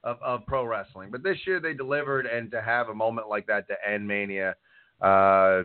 of, 0.03 0.17
of 0.21 0.45
pro 0.45 0.65
wrestling. 0.65 1.09
But 1.11 1.23
this 1.23 1.37
year 1.45 1.59
they 1.59 1.73
delivered, 1.73 2.25
and 2.25 2.49
to 2.51 2.61
have 2.61 2.89
a 2.89 2.95
moment 2.95 3.29
like 3.29 3.45
that 3.47 3.67
to 3.67 3.75
end 3.87 4.07
Mania 4.07 4.55
uh, 5.01 5.63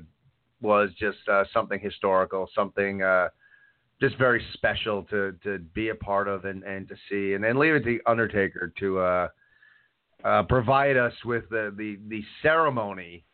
was 0.61 0.91
just 0.99 1.19
uh, 1.31 1.45
something 1.53 1.81
historical, 1.81 2.49
something 2.55 3.03
uh, 3.03 3.29
just 4.01 4.17
very 4.19 4.45
special 4.53 5.05
to 5.05 5.35
to 5.43 5.59
be 5.75 5.89
a 5.89 5.95
part 5.95 6.29
of 6.29 6.45
and, 6.45 6.63
and 6.65 6.89
to 6.89 6.95
see. 7.09 7.35
And 7.35 7.43
then 7.43 7.59
leave 7.59 7.75
it 7.75 7.85
to 7.85 8.01
Undertaker 8.07 8.73
to 8.79 9.29
uh, 10.25 10.43
provide 10.45 10.97
us 10.97 11.13
with 11.25 11.49
the 11.51 11.75
the, 11.77 11.99
the 12.09 12.23
ceremony 12.43 13.25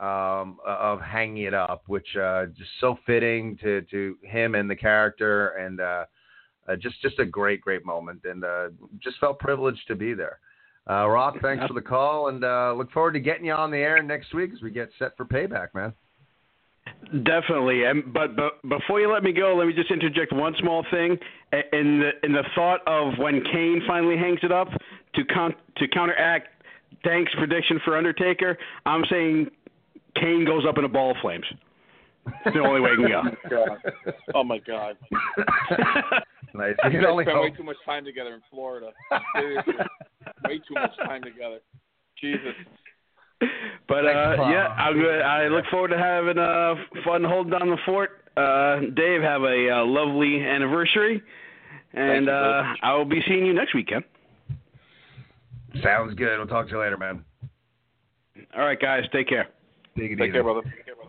um, 0.00 0.58
of 0.64 1.00
hanging 1.00 1.44
it 1.44 1.54
up, 1.54 1.82
which 1.86 2.06
uh, 2.16 2.46
just 2.46 2.70
so 2.80 2.98
fitting 3.04 3.58
to, 3.62 3.82
to 3.90 4.16
him 4.22 4.54
and 4.54 4.70
the 4.70 4.76
character, 4.76 5.48
and 5.50 5.80
uh, 5.80 6.04
uh, 6.68 6.76
just 6.76 7.00
just 7.02 7.18
a 7.18 7.24
great 7.24 7.60
great 7.60 7.84
moment, 7.84 8.20
and 8.24 8.44
uh, 8.44 8.68
just 9.02 9.18
felt 9.18 9.38
privileged 9.38 9.86
to 9.88 9.94
be 9.94 10.14
there. 10.14 10.38
Rock, 10.86 11.36
thanks 11.42 11.66
for 11.66 11.74
the 11.74 11.82
call, 11.82 12.28
and 12.28 12.40
look 12.78 12.90
forward 12.92 13.12
to 13.12 13.20
getting 13.20 13.44
you 13.44 13.52
on 13.52 13.70
the 13.70 13.76
air 13.76 14.02
next 14.02 14.32
week 14.32 14.50
as 14.54 14.62
we 14.62 14.70
get 14.70 14.88
set 14.98 15.16
for 15.16 15.26
payback, 15.26 15.68
man. 15.74 15.92
Definitely, 17.24 17.84
and 17.84 18.12
but 18.12 18.36
but 18.36 18.62
before 18.68 19.00
you 19.00 19.12
let 19.12 19.22
me 19.22 19.32
go, 19.32 19.54
let 19.54 19.66
me 19.66 19.74
just 19.74 19.90
interject 19.90 20.32
one 20.32 20.54
small 20.60 20.84
thing. 20.90 21.18
In 21.72 22.00
the 22.00 22.10
in 22.22 22.32
the 22.32 22.44
thought 22.54 22.80
of 22.86 23.18
when 23.18 23.42
Kane 23.52 23.82
finally 23.86 24.16
hangs 24.16 24.40
it 24.42 24.52
up 24.52 24.68
to 25.18 25.24
con- 25.34 25.54
to 25.76 25.88
counteract 25.88 26.48
Dank's 27.04 27.32
prediction 27.36 27.80
for 27.84 27.96
Undertaker, 27.96 28.56
I'm 28.86 29.04
saying 29.10 29.48
Kane 30.16 30.44
goes 30.44 30.64
up 30.68 30.78
in 30.78 30.84
a 30.84 30.88
ball 30.88 31.10
of 31.12 31.16
flames. 31.20 31.44
It's 32.44 32.54
the 32.54 32.60
only 32.60 32.80
way 32.80 32.90
it 32.90 32.96
can 32.96 33.08
go. 33.08 33.22
God. 33.50 34.14
Oh 34.34 34.44
my 34.44 34.58
God. 34.58 34.96
nice. 36.54 36.74
We 36.84 36.92
You 36.92 37.00
can 37.00 37.06
only 37.06 37.24
spent 37.24 37.40
way 37.40 37.50
too 37.50 37.62
much 37.62 37.76
time 37.86 38.04
together 38.04 38.34
in 38.34 38.42
Florida. 38.50 38.90
Seriously, 39.34 39.74
way 40.44 40.58
too 40.58 40.74
much 40.74 40.96
time 41.04 41.22
together. 41.22 41.60
Jesus. 42.20 42.54
But 43.88 44.04
uh, 44.04 44.48
yeah, 44.50 44.68
I'm 44.76 44.94
good. 44.94 45.22
I 45.22 45.46
look 45.48 45.64
forward 45.70 45.88
to 45.88 45.98
having 45.98 46.38
uh, 46.38 46.74
fun 47.04 47.24
holding 47.24 47.52
down 47.52 47.70
the 47.70 47.78
fort. 47.86 48.24
Uh, 48.36 48.80
Dave, 48.94 49.22
have 49.22 49.42
a 49.42 49.70
uh, 49.70 49.86
lovely 49.86 50.40
anniversary, 50.44 51.22
and 51.94 52.26
you, 52.26 52.32
uh. 52.32 52.74
I 52.82 52.94
will 52.94 53.04
be 53.04 53.20
seeing 53.26 53.46
you 53.46 53.54
next 53.54 53.74
weekend. 53.74 54.04
Sounds 55.82 56.14
good. 56.14 56.38
We'll 56.38 56.46
talk 56.46 56.66
to 56.66 56.72
you 56.72 56.80
later, 56.80 56.96
man. 56.96 57.24
All 58.56 58.64
right, 58.64 58.80
guys, 58.80 59.04
take 59.12 59.28
care. 59.28 59.48
Take 59.98 60.12
it 60.12 60.16
Take 60.16 60.32
care, 60.32 60.42
brother. 60.42 60.62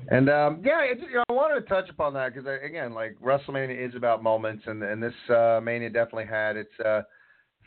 And 0.09 0.29
um, 0.29 0.61
yeah, 0.65 0.81
it's, 0.81 1.01
you 1.01 1.15
know, 1.15 1.23
I 1.29 1.33
wanted 1.33 1.61
to 1.61 1.67
touch 1.67 1.89
upon 1.89 2.13
that 2.13 2.33
because 2.33 2.49
again, 2.63 2.93
like 2.93 3.17
WrestleMania 3.23 3.87
is 3.87 3.95
about 3.95 4.23
moments, 4.23 4.63
and 4.65 4.81
and 4.81 5.01
this 5.01 5.13
uh, 5.29 5.59
Mania 5.61 5.89
definitely 5.89 6.25
had 6.25 6.57
its 6.57 6.71
uh, 6.83 7.01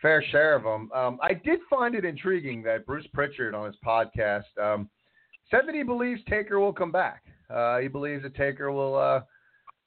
fair 0.01 0.25
share 0.31 0.57
of 0.57 0.65
them. 0.65 0.91
Um, 0.93 1.19
I 1.23 1.35
did 1.35 1.61
find 1.71 1.95
it 1.95 2.05
intriguing 2.05 2.63
that 2.65 2.85
Bruce 2.87 3.07
Pritchard 3.13 3.55
on 3.55 3.67
his 3.67 3.77
podcast 3.87 4.45
um, 4.61 4.89
said 5.51 5.61
that 5.67 5.75
he 5.75 5.83
believes 5.83 6.21
Taker 6.29 6.59
will 6.59 6.73
come 6.73 6.91
back. 6.91 7.23
Uh, 7.49 7.79
he 7.79 7.89
believes 7.89 8.23
that 8.25 8.35
Taker 8.35 8.73
will 8.73 8.97
uh, 8.97 9.21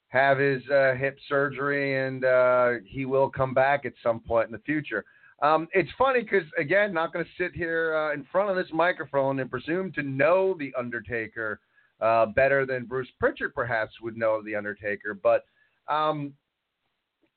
have 0.08 0.38
his 0.38 0.62
uh, 0.70 0.94
hip 0.94 1.18
surgery, 1.28 2.06
and 2.06 2.24
uh, 2.24 2.70
he 2.86 3.04
will 3.04 3.28
come 3.28 3.52
back 3.52 3.84
at 3.84 3.92
some 4.02 4.20
point 4.20 4.46
in 4.46 4.52
the 4.52 4.58
future. 4.60 5.04
Um, 5.42 5.68
it's 5.72 5.90
funny 5.98 6.22
because 6.22 6.46
again, 6.58 6.94
not 6.94 7.12
going 7.12 7.24
to 7.24 7.30
sit 7.42 7.54
here 7.54 7.94
uh, 7.94 8.14
in 8.14 8.26
front 8.32 8.50
of 8.50 8.56
this 8.56 8.72
microphone 8.72 9.40
and 9.40 9.50
presume 9.50 9.92
to 9.92 10.02
know 10.02 10.56
the 10.58 10.72
Undertaker 10.78 11.60
uh, 12.00 12.26
better 12.26 12.64
than 12.64 12.84
Bruce 12.84 13.08
Pritchard 13.18 13.54
perhaps 13.54 13.92
would 14.02 14.16
know 14.16 14.42
the 14.42 14.54
Undertaker. 14.54 15.14
But 15.14 15.44
um, 15.88 16.32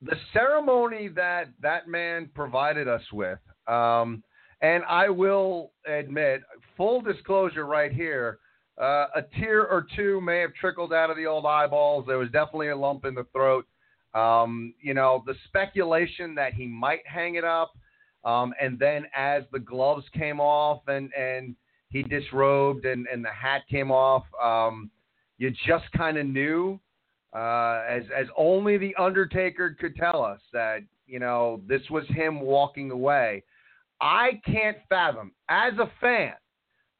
the 0.02 0.16
ceremony 0.34 1.10
that 1.10 1.50
that 1.62 1.88
man 1.88 2.30
provided 2.34 2.88
us 2.88 3.04
with, 3.12 3.40
um, 3.68 4.24
and 4.62 4.84
I 4.88 5.10
will 5.10 5.72
admit, 5.86 6.42
full 6.78 7.02
disclosure 7.02 7.66
right 7.66 7.92
here, 7.92 8.40
uh, 8.80 9.08
a 9.16 9.22
tear 9.40 9.68
or 9.68 9.86
two 9.96 10.22
may 10.22 10.40
have 10.40 10.54
trickled 10.54 10.94
out 10.94 11.10
of 11.10 11.18
the 11.18 11.26
old 11.26 11.46
eyeballs. 11.46 12.06
There 12.08 12.18
was 12.18 12.30
definitely 12.32 12.70
a 12.70 12.78
lump 12.78 13.06
in 13.06 13.14
the 13.14 13.26
throat. 13.34 13.66
Um, 14.14 14.74
you 14.82 14.94
know, 14.94 15.24
the 15.26 15.36
speculation 15.48 16.34
that 16.36 16.54
he 16.54 16.66
might 16.66 17.06
hang 17.06 17.36
it 17.36 17.44
up, 17.44 17.74
um, 18.24 18.54
and 18.62 18.78
then 18.78 19.06
as 19.16 19.44
the 19.52 19.60
gloves 19.60 20.06
came 20.14 20.40
off 20.40 20.82
and 20.88 21.12
and 21.14 21.56
he 21.90 22.04
disrobed 22.04 22.86
and, 22.86 23.08
and 23.12 23.26
the 23.26 23.30
hat 23.30 23.64
came 23.70 23.92
off, 23.92 24.24
um, 24.42 24.92
you 25.38 25.52
just 25.66 25.92
kind 25.98 26.18
of 26.18 26.28
knew, 26.28 26.80
uh, 27.34 27.84
as 27.90 28.04
as 28.16 28.28
only 28.38 28.78
the 28.78 28.96
Undertaker 28.96 29.76
could 29.80 29.96
tell 29.96 30.24
us 30.24 30.40
that 30.54 30.80
you 31.08 31.20
know 31.20 31.62
this 31.68 31.82
was 31.90 32.06
him 32.10 32.42
walking 32.42 32.92
away. 32.92 33.44
I 34.02 34.42
can't 34.46 34.78
fathom 34.88 35.32
as 35.50 35.74
a 35.80 35.90
fan, 36.02 36.34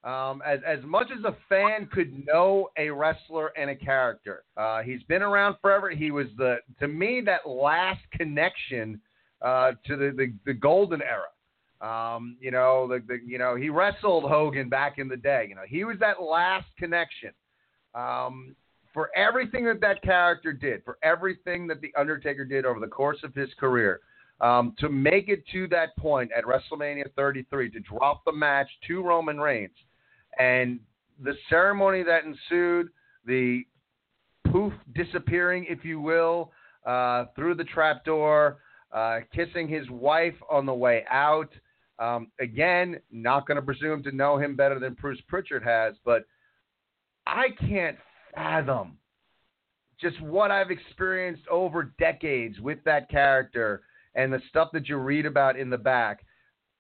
um, 0.04 0.42
as 0.46 0.60
as 0.66 0.80
much 0.86 1.08
as 1.18 1.24
a 1.26 1.36
fan 1.50 1.88
could 1.92 2.26
know 2.26 2.70
a 2.78 2.90
wrestler 2.90 3.52
and 3.58 3.70
a 3.70 3.76
character. 3.76 4.44
Uh, 4.56 4.82
he's 4.82 5.04
been 5.04 5.22
around 5.22 5.58
forever. 5.62 5.90
He 5.90 6.12
was 6.12 6.28
the 6.38 6.58
to 6.80 6.88
me 6.88 7.22
that 7.26 7.48
last 7.48 8.02
connection 8.12 9.02
uh, 9.42 9.72
to 9.86 9.96
the, 9.96 10.14
the 10.16 10.34
the 10.46 10.54
golden 10.54 11.02
era. 11.02 11.28
Um, 11.82 12.36
you 12.42 12.52
know, 12.52 12.88
the, 12.88 13.04
the 13.08 13.20
you 13.26 13.38
know 13.38 13.56
he 13.56 13.70
wrestled 13.70 14.26
Hogan 14.26 14.70
back 14.70 14.98
in 14.98 15.08
the 15.08 15.18
day. 15.18 15.46
You 15.48 15.56
know, 15.56 15.62
he 15.68 15.84
was 15.84 15.98
that 16.00 16.22
last 16.22 16.68
connection. 16.78 17.32
Um, 17.96 18.56
for 18.94 19.10
everything 19.16 19.66
that 19.66 19.82
that 19.82 20.02
character 20.02 20.52
did, 20.52 20.84
for 20.84 20.98
everything 21.04 21.68
that 21.68 21.80
the 21.82 21.94
Undertaker 21.98 22.44
did 22.44 22.66
over 22.66 22.80
the 22.80 22.88
course 22.88 23.20
of 23.24 23.34
his 23.34 23.50
career, 23.60 24.02
um, 24.42 24.74
to 24.80 24.90
make 24.90 25.30
it 25.30 25.44
to 25.52 25.68
that 25.68 25.96
point 25.98 26.32
at 26.36 26.44
WrestleMania 26.44 27.06
33, 27.16 27.70
to 27.72 27.80
drop 27.82 28.24
the 28.26 28.32
match 28.32 28.68
to 28.88 29.02
Roman 29.04 29.40
Reigns, 29.40 29.76
and 30.40 30.80
the 31.24 31.34
ceremony 31.50 32.04
that 32.04 32.24
ensued, 32.24 32.90
the 33.26 33.64
poof 34.52 34.74
disappearing, 34.96 35.66
if 35.70 35.84
you 35.84 36.00
will, 36.00 36.52
uh, 36.86 37.26
through 37.36 37.56
the 37.56 37.64
trapdoor. 37.66 38.58
Uh, 38.92 39.20
kissing 39.34 39.68
his 39.68 39.90
wife 39.90 40.36
on 40.50 40.66
the 40.66 40.74
way 40.74 41.06
out. 41.10 41.50
Um, 42.00 42.32
again, 42.40 43.00
not 43.12 43.46
going 43.46 43.58
to 43.58 43.62
presume 43.62 44.04
to 44.04 44.12
know 44.12 44.38
him 44.38 44.56
better 44.56 44.80
than 44.80 44.94
Bruce 44.94 45.22
Pritchard 45.28 45.64
has, 45.64 45.96
but 46.06 46.24
I 47.28 47.48
can't 47.60 47.98
fathom 48.34 48.98
just 50.00 50.20
what 50.22 50.50
I've 50.50 50.72
experienced 50.72 51.48
over 51.50 51.94
decades 52.00 52.60
with 52.60 52.80
that 52.86 53.10
character 53.10 53.82
and 54.16 54.32
the 54.32 54.42
stuff 54.50 54.70
that 54.74 54.88
you 54.88 54.98
read 54.98 55.26
about 55.26 55.58
in 55.58 55.70
the 55.70 55.78
back. 55.78 56.26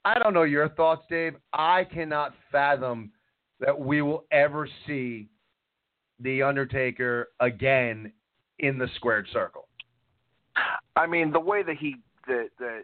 I 0.05 0.17
don't 0.17 0.33
know 0.33 0.43
your 0.43 0.69
thoughts, 0.69 1.03
Dave. 1.09 1.35
I 1.53 1.83
cannot 1.83 2.33
fathom 2.51 3.11
that 3.59 3.77
we 3.77 4.01
will 4.01 4.25
ever 4.31 4.67
see 4.87 5.27
the 6.19 6.43
Undertaker 6.43 7.29
again 7.39 8.11
in 8.59 8.77
the 8.77 8.87
squared 8.95 9.27
circle. 9.31 9.68
I 10.95 11.07
mean, 11.07 11.31
the 11.31 11.39
way 11.39 11.63
that 11.63 11.77
he 11.77 11.97
that 12.27 12.49
that 12.59 12.83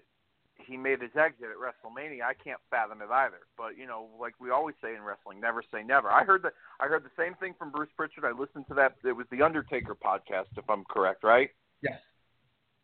he 0.58 0.78
made 0.78 1.02
his 1.02 1.12
exit 1.16 1.48
at 1.52 1.58
WrestleMania, 1.58 2.24
I 2.24 2.34
can't 2.34 2.60
fathom 2.70 3.02
it 3.02 3.10
either. 3.12 3.42
But 3.58 3.78
you 3.78 3.86
know, 3.86 4.08
like 4.20 4.34
we 4.40 4.52
always 4.52 4.76
say 4.82 4.96
in 4.96 5.02
wrestling, 5.02 5.40
never 5.40 5.64
say 5.72 5.84
never. 5.84 6.10
I 6.10 6.24
heard 6.24 6.44
that 6.44 6.54
I 6.80 6.88
heard 6.88 7.04
the 7.04 7.22
same 7.22 7.36
thing 7.36 7.54
from 7.58 7.72
Bruce 7.72 7.90
Pritchard. 7.96 8.26
I 8.26 8.32
listened 8.32 8.66
to 8.70 8.74
that. 8.76 8.96
It 9.04 9.14
was 9.14 9.28
the 9.32 9.42
Undertaker 9.42 9.96
podcast, 9.96 10.58
if 10.58 10.70
I'm 10.70 10.84
correct, 10.86 11.24
right? 11.24 11.50
Yes. 11.82 12.00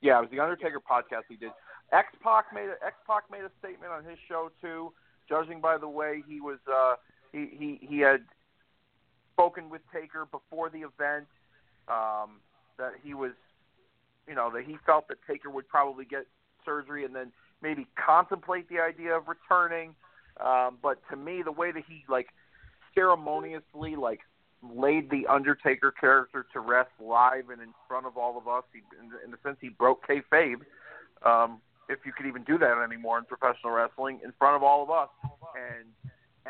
Yeah, 0.02 0.18
it 0.18 0.22
was 0.22 0.32
the 0.32 0.40
Undertaker 0.40 0.80
podcast 0.80 1.24
he 1.30 1.36
did. 1.36 1.52
X 1.92 2.08
Pac 2.24 2.46
made 2.54 2.70
a, 2.70 2.86
X 2.86 2.96
Pac 3.06 3.24
made 3.32 3.44
a 3.44 3.52
statement 3.60 3.92
on 3.92 4.04
his 4.04 4.18
show 4.28 4.52
too. 4.62 4.94
Judging 5.30 5.62
by 5.62 5.78
the 5.78 5.88
way 5.88 6.24
he 6.28 6.42
was, 6.42 6.58
uh, 6.72 6.96
he 7.32 7.50
he 7.58 7.80
he 7.82 8.00
had 8.00 8.22
spoken 9.34 9.70
with 9.70 9.82
Taker 9.94 10.26
before 10.26 10.70
the 10.70 10.80
event. 10.80 11.28
Um, 11.88 12.42
that 12.78 12.94
he 13.04 13.14
was, 13.14 13.32
you 14.28 14.36
know, 14.36 14.52
that 14.54 14.64
he 14.64 14.78
felt 14.86 15.08
that 15.08 15.18
Taker 15.28 15.50
would 15.50 15.68
probably 15.68 16.06
get 16.06 16.28
surgery 16.66 17.06
and 17.06 17.16
then 17.16 17.32
maybe 17.62 17.88
contemplate 17.96 18.70
the 18.70 18.80
idea 18.80 19.16
of 19.16 19.24
returning. 19.28 19.96
Um, 20.40 20.78
but 20.82 21.00
to 21.10 21.16
me, 21.16 21.42
the 21.44 21.52
way 21.52 21.72
that 21.72 21.84
he 21.88 22.04
like 22.10 22.28
ceremoniously 22.94 23.96
like 23.96 24.22
laid 24.64 25.10
the 25.10 25.28
Undertaker 25.28 25.92
character 25.92 26.46
to 26.54 26.60
rest 26.60 26.92
live 27.00 27.50
and 27.50 27.62
in 27.62 27.74
front 27.88 28.06
of 28.06 28.18
all 28.18 28.38
of 28.38 28.48
us, 28.48 28.64
he, 28.74 28.82
in, 29.00 29.12
in 29.26 29.32
the 29.32 29.38
sense 29.44 29.58
he 29.60 29.70
broke 29.70 30.08
kayfabe. 30.08 30.62
Um, 31.26 31.62
if 31.90 32.00
you 32.06 32.14
could 32.14 32.26
even 32.26 32.44
do 32.44 32.58
that 32.58 32.82
anymore 32.84 33.18
in 33.18 33.26
professional 33.26 33.74
wrestling, 33.74 34.20
in 34.24 34.32
front 34.40 34.56
of 34.56 34.64
all 34.64 34.82
of 34.82 34.90
us, 34.90 35.10
and 35.56 35.90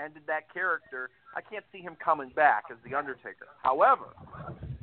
ended 0.01 0.23
that 0.27 0.53
character. 0.53 1.09
I 1.35 1.41
can't 1.41 1.65
see 1.71 1.79
him 1.79 1.97
coming 2.03 2.29
back 2.29 2.65
as 2.71 2.77
the 2.87 2.95
Undertaker. 2.95 3.47
However, 3.63 4.07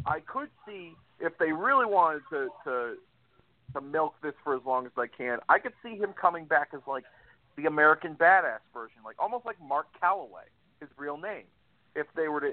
I 0.07 0.20
could 0.20 0.49
see 0.66 0.95
if 1.20 1.37
they 1.39 1.53
really 1.53 1.87
wanted 1.87 2.23
to 2.31 2.49
to 2.65 2.95
to 3.75 3.81
milk 3.81 4.15
this 4.23 4.35
for 4.43 4.57
as 4.57 4.62
long 4.65 4.87
as 4.87 4.93
they 4.97 5.09
can. 5.09 5.39
I 5.49 5.59
could 5.59 5.75
see 5.83 5.97
him 5.97 6.15
coming 6.19 6.47
back 6.47 6.70
as 6.75 6.81
like 6.87 7.05
the 7.57 7.66
American 7.66 8.15
Badass 8.15 8.61
version, 8.73 8.99
like 9.05 9.16
almost 9.19 9.45
like 9.45 9.57
Mark 9.61 9.87
Calaway, 10.03 10.49
his 10.81 10.89
real 10.97 11.16
name. 11.19 11.45
If 11.95 12.07
they 12.16 12.29
were 12.29 12.41
to 12.41 12.49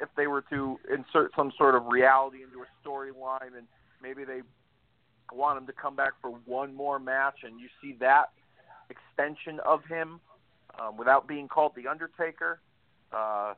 if 0.00 0.08
they 0.16 0.26
were 0.26 0.42
to 0.50 0.78
insert 0.92 1.32
some 1.36 1.52
sort 1.58 1.74
of 1.74 1.86
reality 1.86 2.38
into 2.42 2.62
a 2.62 2.88
storyline, 2.88 3.56
and 3.56 3.66
maybe 4.02 4.24
they 4.24 4.42
want 5.32 5.58
him 5.58 5.66
to 5.66 5.72
come 5.72 5.96
back 5.96 6.12
for 6.22 6.30
one 6.44 6.74
more 6.74 6.98
match, 6.98 7.38
and 7.42 7.58
you 7.58 7.68
see 7.82 7.96
that 8.00 8.30
extension 8.90 9.60
of 9.60 9.84
him 9.86 10.20
um, 10.78 10.96
without 10.96 11.26
being 11.26 11.48
called 11.48 11.72
the 11.74 11.88
Undertaker. 11.88 12.60
Uh, 13.12 13.54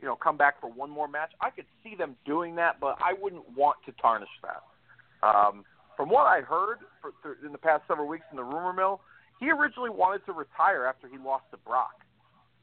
you 0.00 0.06
know, 0.08 0.16
come 0.16 0.36
back 0.36 0.60
for 0.60 0.70
one 0.70 0.90
more 0.90 1.08
match. 1.08 1.30
I 1.40 1.50
could 1.50 1.66
see 1.84 1.94
them 1.94 2.16
doing 2.24 2.56
that, 2.56 2.80
but 2.80 2.96
I 3.00 3.12
wouldn't 3.20 3.56
want 3.56 3.76
to 3.86 3.92
tarnish 3.92 4.28
that. 4.42 4.62
Um, 5.26 5.64
from 5.96 6.08
what 6.08 6.26
I 6.26 6.40
heard 6.40 6.78
for, 7.02 7.36
in 7.44 7.52
the 7.52 7.58
past 7.58 7.82
several 7.86 8.08
weeks 8.08 8.24
in 8.30 8.36
the 8.36 8.44
rumor 8.44 8.72
mill, 8.72 9.00
he 9.38 9.50
originally 9.50 9.90
wanted 9.90 10.24
to 10.26 10.32
retire 10.32 10.86
after 10.86 11.08
he 11.08 11.18
lost 11.18 11.44
to 11.50 11.58
Brock. 11.58 11.94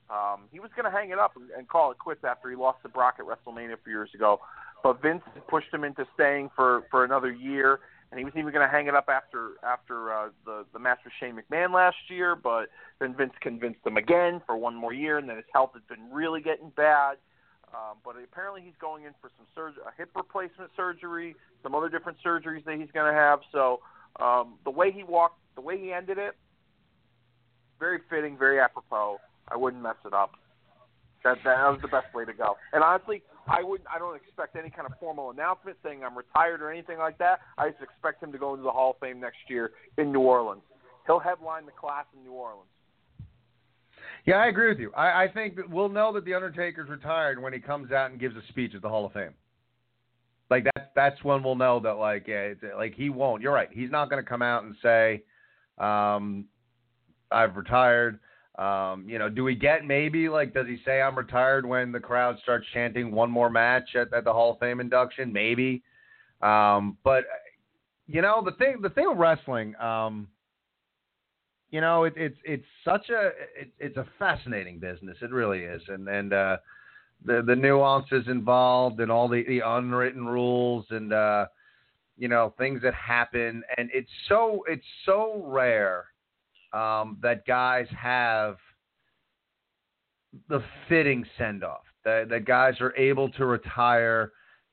Um, 0.10 0.44
he 0.52 0.60
was 0.60 0.72
going 0.76 0.86
to 0.86 0.96
hang 0.96 1.10
it 1.10 1.20
up 1.20 1.36
and, 1.36 1.50
and 1.52 1.68
call 1.68 1.92
it 1.92 2.00
quits 2.00 2.24
after 2.24 2.50
he 2.50 2.56
lost 2.56 2.80
to 2.84 2.90
Brock 2.90 3.16
at 3.20 3.26
WrestleMania 3.26 3.74
a 3.74 3.78
few 3.84 3.94
years 3.94 4.10
ago, 4.16 4.40
but 4.84 5.02
Vince 5.02 5.22
pushed 5.50 5.74
him 5.74 5.84
into 5.84 6.08
staying 6.14 6.50
for 6.56 6.84
for 6.90 7.04
another 7.04 7.32
year, 7.32 7.80
and 8.12 8.18
he 8.18 8.24
was 8.24 8.34
even 8.38 8.54
going 8.54 8.66
to 8.66 8.72
hang 8.72 8.88
it 8.88 8.96
up 8.96 9.10
after 9.10 9.52
after 9.64 10.14
uh, 10.14 10.30
the 10.46 10.66
the 10.72 10.80
match 10.80 11.00
with 11.04 11.14
Shane 11.20 11.38
McMahon 11.38 11.74
last 11.74 11.98
year. 12.10 12.36
But 12.36 12.70
then 13.00 13.16
Vince 13.16 13.34
convinced 13.42 13.86
him 13.86 13.98
again 13.98 14.42
for 14.46 14.56
one 14.56 14.76
more 14.76 14.94
year, 14.94 15.18
and 15.18 15.28
then 15.28 15.36
his 15.36 15.46
health 15.54 15.72
has 15.74 15.84
been 15.90 16.10
really 16.12 16.42
getting 16.42 16.72
bad. 16.76 17.18
Um, 17.78 17.98
but 18.04 18.16
apparently 18.18 18.62
he's 18.64 18.78
going 18.82 19.04
in 19.04 19.14
for 19.22 19.30
some 19.38 19.46
surgery, 19.54 19.84
a 19.86 19.96
hip 19.96 20.10
replacement 20.16 20.72
surgery, 20.76 21.36
some 21.62 21.76
other 21.76 21.90
different 21.90 22.18
surgeries 22.26 22.66
that 22.66 22.80
he's 22.80 22.90
going 22.92 23.12
to 23.12 23.18
have. 23.18 23.40
So 23.52 23.82
um, 24.20 24.56
the 24.64 24.72
way 24.72 24.92
he 24.92 25.04
walked, 25.04 25.38
the 25.56 25.62
way 25.62 25.80
he 25.80 25.94
ended 25.94 26.18
it, 26.18 26.36
very 27.80 28.00
fitting, 28.10 28.36
very 28.38 28.60
apropos. 28.60 29.18
I 29.48 29.58
wouldn't 29.58 29.84
mess 29.84 29.96
it 30.06 30.14
up. 30.14 30.32
That 31.24 31.38
that 31.44 31.70
was 31.70 31.80
the 31.82 31.88
best 31.88 32.14
way 32.16 32.26
to 32.26 32.34
go. 32.34 32.58
And 32.74 32.84
honestly, 32.84 33.22
I 33.48 33.62
wouldn't. 33.62 33.88
I 33.94 34.00
don't 34.00 34.16
expect 34.16 34.56
any 34.56 34.70
kind 34.70 34.88
of 34.88 34.94
formal 35.00 35.30
announcement 35.30 35.78
saying 35.84 36.04
I'm 36.04 36.18
retired 36.18 36.62
or 36.62 36.72
anything 36.72 36.98
like 36.98 37.18
that. 37.20 37.42
I 37.58 37.70
just 37.70 37.82
expect 37.82 38.24
him 38.24 38.32
to 38.32 38.38
go 38.38 38.54
into 38.54 38.64
the 38.64 38.72
Hall 38.72 38.92
of 38.92 38.98
Fame 39.00 39.20
next 39.20 39.50
year 39.50 39.72
in 39.98 40.12
New 40.12 40.22
Orleans. 40.22 40.62
He'll 41.06 41.20
headline 41.20 41.66
the 41.66 41.72
class 41.72 42.06
in 42.16 42.24
New 42.24 42.34
Orleans. 42.34 42.70
Yeah, 44.26 44.36
I 44.36 44.48
agree 44.48 44.68
with 44.70 44.80
you. 44.80 44.92
I, 44.94 45.24
I 45.24 45.28
think 45.34 45.56
that 45.56 45.70
we'll 45.70 45.90
know 45.90 46.12
that 46.14 46.26
the 46.26 46.34
Undertaker's 46.34 46.90
retired 46.90 47.42
when 47.42 47.54
he 47.54 47.60
comes 47.60 47.92
out 47.92 48.12
and 48.12 48.20
gives 48.20 48.36
a 48.36 48.42
speech 48.50 48.74
at 48.76 48.82
the 48.82 48.90
Hall 48.90 49.06
of 49.06 49.14
Fame. 49.14 49.34
Like 50.50 50.66
that's 50.76 50.88
that's 50.96 51.24
when 51.24 51.44
we'll 51.44 51.56
know 51.56 51.80
that 51.82 51.94
like 51.94 52.28
yeah, 52.28 52.54
like 52.78 52.94
he 52.96 53.10
won't. 53.10 53.42
You're 53.42 53.54
right. 53.54 53.70
He's 53.72 53.92
not 53.92 54.10
going 54.10 54.24
to 54.24 54.28
come 54.28 54.42
out 54.42 54.64
and 54.64 54.76
say, 54.82 55.24
um, 55.78 56.46
"I've 57.32 57.56
retired." 57.56 58.20
Um, 58.58 59.06
you 59.08 59.20
know, 59.20 59.30
do 59.30 59.44
we 59.44 59.56
get 59.56 59.86
maybe 59.86 60.30
like 60.30 60.54
does 60.54 60.66
he 60.68 60.78
say 60.86 61.02
I'm 61.02 61.18
retired 61.18 61.66
when 61.66 61.92
the 61.92 62.00
crowd 62.00 62.38
starts 62.42 62.66
chanting 62.74 63.12
one 63.12 63.30
more 63.30 63.50
match 63.50 63.96
at, 63.96 64.12
at 64.14 64.24
the 64.24 64.34
Hall 64.34 64.54
of 64.54 64.60
Fame 64.60 64.80
induction? 64.80 65.32
Maybe. 65.32 65.84
Um, 66.42 66.98
but 67.04 67.26
you 68.08 68.22
know 68.22 68.42
the 68.44 68.54
thing 68.54 68.78
the 68.82 68.90
thing 68.90 69.10
with 69.10 69.18
wrestling. 69.18 69.76
Um, 69.76 70.28
you 71.70 71.82
know, 71.82 72.06
it, 72.06 72.14
it's 72.16 72.38
it's 72.46 72.66
such 72.86 73.10
a 73.10 73.28
it, 73.60 73.72
it's 73.80 73.98
a 73.98 74.06
fascinating 74.18 74.80
business. 74.80 75.18
It 75.22 75.32
really 75.32 75.64
is, 75.64 75.82
and 75.88 76.08
and 76.08 76.34
uh, 76.34 76.58
the 77.26 77.44
the 77.46 77.56
nuances 77.56 78.26
involved 78.28 79.00
and 79.00 79.12
all 79.12 79.28
the, 79.28 79.44
the 79.48 79.62
unwritten 79.66 80.26
rules 80.26 80.86
and 80.92 81.12
uh, 81.12 81.48
you 82.18 82.28
know 82.28 82.54
things 82.58 82.82
that 82.84 82.94
happen, 82.94 83.64
and 83.78 83.90
it's 83.94 84.10
so 84.30 84.64
it's 84.68 84.86
so 85.06 85.44
rare 85.46 86.06
um, 86.74 87.18
that 87.22 87.46
guys 87.46 87.88
have 87.98 88.58
the 90.48 90.64
fitting 90.88 91.26
send 91.38 91.64
off. 91.64 91.84
That 92.06 92.30
that 92.30 92.46
guys 92.46 92.76
are 92.80 92.96
able 92.96 93.30
to 93.32 93.46
retire 93.46 94.32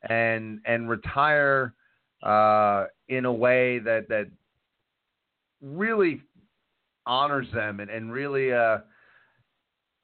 and 0.08 0.60
and 0.64 0.88
retire 0.88 1.74
uh, 2.22 2.84
in 3.08 3.24
a 3.24 3.32
way 3.32 3.80
that 3.80 4.08
that 4.08 4.28
really 5.60 6.22
honors 7.06 7.46
them 7.52 7.80
and, 7.80 7.90
and 7.90 8.12
really 8.12 8.52
uh 8.52 8.78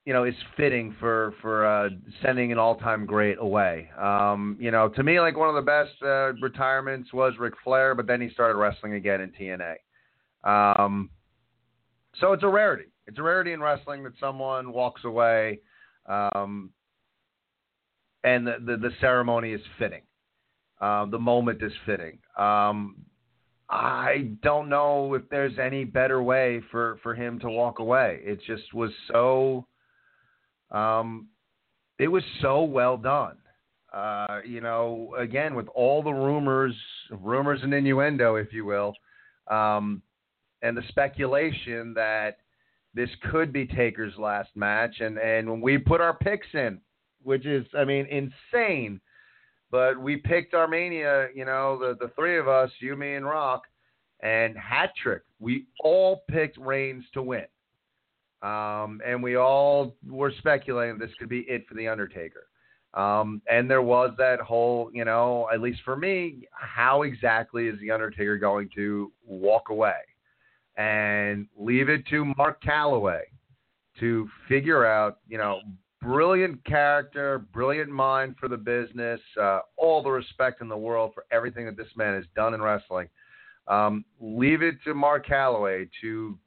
you 0.05 0.13
know 0.13 0.25
is 0.25 0.35
fitting 0.57 0.95
for 0.99 1.35
for 1.41 1.67
uh 1.67 1.89
sending 2.23 2.53
an 2.53 2.59
all-time 2.59 3.07
great 3.07 3.39
away. 3.39 3.91
Um 3.99 4.57
you 4.61 4.71
know 4.71 4.89
to 4.89 5.03
me 5.03 5.21
like 5.21 5.37
one 5.37 5.49
of 5.49 5.55
the 5.55 5.63
best 5.63 6.03
uh, 6.03 6.33
retirements 6.41 7.13
was 7.13 7.35
Ric 7.39 7.55
Flair 7.65 7.95
but 7.95 8.07
then 8.07 8.21
he 8.21 8.31
started 8.31 8.59
wrestling 8.59 8.95
again 8.95 9.21
in 9.21 9.31
TNA 9.33 9.75
um 10.45 11.11
so 12.19 12.33
it's 12.33 12.43
a 12.43 12.49
rarity. 12.49 12.87
It's 13.07 13.19
a 13.19 13.23
rarity 13.23 13.53
in 13.53 13.61
wrestling 13.61 14.03
that 14.03 14.13
someone 14.19 14.73
walks 14.73 15.05
away 15.05 15.61
um 16.07 16.71
and 18.25 18.47
the 18.47 18.57
the, 18.65 18.77
the 18.77 18.91
ceremony 19.01 19.53
is 19.53 19.61
fitting. 19.79 20.03
Um, 20.81 21.11
the 21.11 21.19
moment 21.19 21.63
is 21.63 21.73
fitting. 21.85 22.19
Um, 22.39 22.97
I 23.71 24.33
don't 24.43 24.69
know 24.69 25.15
if 25.15 25.23
there's 25.31 25.59
any 25.59 25.85
better 25.85 26.23
way 26.23 26.61
for, 26.71 26.99
for 27.03 27.15
him 27.15 27.39
to 27.41 27.49
walk 27.49 27.79
away. 27.79 28.21
It 28.23 28.41
just 28.45 28.75
was 28.75 28.91
so, 29.13 29.67
um, 30.73 31.29
it 31.99 32.09
was 32.09 32.25
so 32.43 32.65
well 32.65 32.97
done. 32.97 33.37
Uh, 33.93 34.41
you 34.45 34.61
know, 34.61 35.15
again 35.19 35.55
with 35.55 35.67
all 35.69 36.03
the 36.03 36.13
rumors, 36.13 36.75
rumors 37.11 37.61
and 37.63 37.75
innuendo, 37.75 38.37
if 38.37 38.53
you 38.53 38.65
will, 38.65 38.95
um, 39.49 40.01
and 40.63 40.77
the 40.77 40.83
speculation 40.89 41.93
that 41.95 42.39
this 42.95 43.11
could 43.31 43.53
be 43.53 43.67
Taker's 43.67 44.17
last 44.17 44.51
match, 44.55 45.01
and 45.01 45.19
and 45.19 45.51
when 45.51 45.61
we 45.61 45.77
put 45.77 46.01
our 46.01 46.15
picks 46.15 46.47
in, 46.55 46.81
which 47.23 47.47
is, 47.47 47.67
I 47.77 47.85
mean, 47.85 48.07
insane 48.07 49.01
but 49.71 49.99
we 50.01 50.17
picked 50.17 50.55
Armenia, 50.55 51.29
you 51.35 51.45
know, 51.45 51.79
the, 51.79 51.97
the 52.01 52.13
three 52.15 52.39
of 52.39 52.49
us, 52.49 52.71
you, 52.81 52.97
me, 52.97 53.15
and 53.15 53.25
Rock, 53.25 53.63
and 54.21 54.57
hat 54.57 54.93
trick. 55.03 55.23
We 55.39 55.67
all 55.83 56.25
picked 56.29 56.59
Reigns 56.59 57.05
to 57.15 57.23
win. 57.23 57.47
Um, 58.43 59.01
and 59.07 59.23
we 59.23 59.37
all 59.37 59.97
were 60.09 60.33
speculating 60.39 60.99
this 60.99 61.11
could 61.19 61.29
be 61.29 61.41
it 61.41 61.67
for 61.69 61.75
The 61.75 61.89
Undertaker. 61.89 62.47
Um, 62.95 63.43
and 63.51 63.71
there 63.71 63.83
was 63.83 64.13
that 64.19 64.41
whole, 64.41 64.91
you 64.93 65.05
know, 65.05 65.49
at 65.53 65.61
least 65.61 65.81
for 65.85 65.95
me, 65.95 66.49
how 66.53 67.03
exactly 67.03 67.69
is 67.69 67.79
The 67.81 67.91
Undertaker 67.91 68.39
going 68.39 68.69
to 68.75 69.13
walk 69.27 69.69
away? 69.69 69.93
and 70.81 71.47
leave 71.59 71.91
it 71.91 72.07
to 72.07 72.25
Mark 72.39 72.63
Calaway 72.63 73.21
to 73.99 74.29
figure 74.49 74.87
out, 74.87 75.19
you 75.29 75.37
know, 75.37 75.61
brilliant 76.03 76.65
character, 76.65 77.41
brilliant 77.53 77.91
mind 77.91 78.37
for 78.39 78.49
the 78.49 78.57
business, 78.57 79.21
uh, 79.41 79.61
all 79.77 80.03
the 80.03 80.11
respect 80.11 80.61
in 80.61 80.69
the 80.69 80.77
world 80.77 81.13
for 81.15 81.25
everything 81.31 81.67
that 81.67 81.77
this 81.77 81.95
man 81.97 82.15
has 82.15 82.25
done 82.35 82.55
in 82.55 82.63
wrestling. 82.63 83.09
Um, 83.67 84.05
leave 84.21 84.63
it 84.63 84.77
to 84.85 84.95
Mark 84.95 85.27
Calaway 85.27 85.89
to 86.01 86.39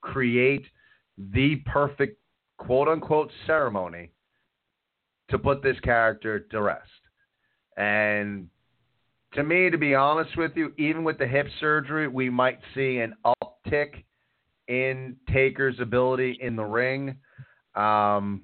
create 0.00 0.64
the 1.16 1.56
perfect 1.66 2.20
quote 2.58 2.88
unquote 2.88 3.30
ceremony 3.46 4.12
to 5.30 5.38
put 5.38 5.62
this 5.62 5.78
character 5.80 6.40
to 6.40 6.62
rest. 6.62 6.88
And 7.76 8.48
to 9.34 9.42
me, 9.42 9.70
to 9.70 9.78
be 9.78 9.94
honest 9.94 10.36
with 10.36 10.52
you, 10.56 10.72
even 10.78 11.04
with 11.04 11.18
the 11.18 11.26
hip 11.26 11.46
surgery, 11.60 12.08
we 12.08 12.30
might 12.30 12.58
see 12.74 12.98
an 12.98 13.14
uptick 13.24 14.04
in 14.68 15.16
Taker's 15.32 15.78
ability 15.80 16.38
in 16.40 16.56
the 16.56 16.64
ring. 16.64 17.16
Um, 17.74 18.42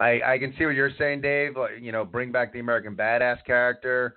I, 0.00 0.20
I 0.24 0.38
can 0.38 0.54
see 0.56 0.64
what 0.64 0.74
you're 0.74 0.92
saying, 0.98 1.22
Dave. 1.22 1.54
You 1.80 1.92
know, 1.92 2.04
bring 2.04 2.30
back 2.30 2.52
the 2.52 2.60
American 2.60 2.94
Badass 2.94 3.44
character. 3.44 4.14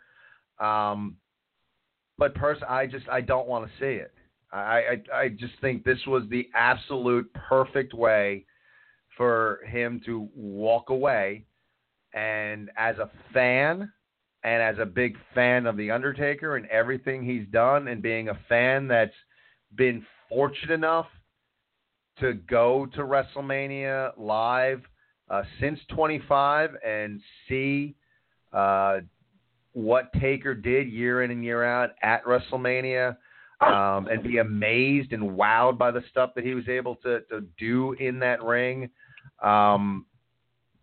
Um, 0.59 1.15
but 2.17 2.35
person, 2.35 2.63
I 2.69 2.85
just 2.85 3.09
I 3.09 3.21
don't 3.21 3.47
want 3.47 3.65
to 3.65 3.71
see 3.79 3.99
it. 3.99 4.13
I, 4.53 4.57
I 5.13 5.17
I 5.17 5.29
just 5.29 5.53
think 5.61 5.83
this 5.83 5.99
was 6.05 6.23
the 6.29 6.47
absolute 6.53 7.31
perfect 7.33 7.93
way 7.93 8.45
for 9.17 9.59
him 9.67 10.01
to 10.05 10.29
walk 10.35 10.89
away. 10.89 11.45
And 12.13 12.69
as 12.77 12.97
a 12.97 13.09
fan, 13.33 13.91
and 14.43 14.61
as 14.61 14.77
a 14.79 14.85
big 14.85 15.17
fan 15.33 15.65
of 15.65 15.77
the 15.77 15.91
Undertaker 15.91 16.57
and 16.57 16.65
everything 16.67 17.23
he's 17.23 17.47
done, 17.51 17.87
and 17.87 18.01
being 18.01 18.29
a 18.29 18.39
fan 18.49 18.87
that's 18.87 19.15
been 19.75 20.05
fortunate 20.29 20.73
enough 20.73 21.07
to 22.19 22.33
go 22.33 22.85
to 22.93 23.01
WrestleMania 23.01 24.11
live 24.17 24.81
uh, 25.31 25.43
since 25.59 25.79
25 25.89 26.71
and 26.85 27.21
see 27.47 27.95
uh, 28.53 28.99
what 29.73 30.11
Taker 30.19 30.53
did 30.53 30.91
year 30.91 31.23
in 31.23 31.31
and 31.31 31.43
year 31.43 31.63
out 31.63 31.91
at 32.03 32.23
WrestleMania. 32.25 33.17
Um, 33.61 34.07
and 34.07 34.23
be 34.23 34.39
amazed 34.39 35.13
and 35.13 35.21
wowed 35.21 35.77
by 35.77 35.91
the 35.91 36.03
stuff 36.09 36.31
that 36.33 36.43
he 36.43 36.55
was 36.55 36.67
able 36.67 36.95
to, 36.95 37.19
to 37.29 37.45
do 37.59 37.93
in 37.99 38.17
that 38.17 38.41
ring. 38.41 38.89
Um, 39.43 40.07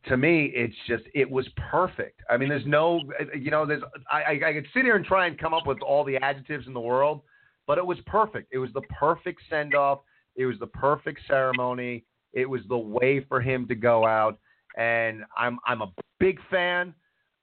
to 0.07 0.17
me, 0.17 0.53
it's 0.55 0.77
just 0.87 1.03
it 1.13 1.29
was 1.29 1.45
perfect. 1.71 2.21
I 2.31 2.37
mean, 2.37 2.49
there's 2.49 2.67
no, 2.67 3.01
you 3.37 3.51
know, 3.51 3.67
there's 3.67 3.83
I, 4.11 4.39
I 4.47 4.53
could 4.53 4.67
sit 4.73 4.85
here 4.85 4.95
and 4.95 5.05
try 5.05 5.27
and 5.27 5.37
come 5.37 5.55
up 5.55 5.67
with 5.67 5.83
all 5.83 6.05
the 6.05 6.19
adjectives 6.19 6.69
in 6.69 6.73
the 6.73 6.81
world, 6.81 7.23
but 7.67 7.79
it 7.79 7.85
was 7.87 7.99
perfect. 8.07 8.49
It 8.53 8.59
was 8.59 8.71
the 8.75 8.83
perfect 8.83 9.41
send 9.51 9.75
off. 9.75 10.01
It 10.37 10.47
was 10.47 10.57
the 10.61 10.69
perfect 10.69 11.21
ceremony. 11.27 12.05
It 12.33 12.49
was 12.49 12.61
the 12.69 12.79
way 12.79 13.25
for 13.29 13.41
him 13.41 13.67
to 13.69 13.75
go 13.75 14.07
out, 14.07 14.39
and 14.77 15.25
I'm 15.37 15.59
I'm 15.67 15.83
a 15.83 15.93
big 16.19 16.39
fan. 16.51 16.95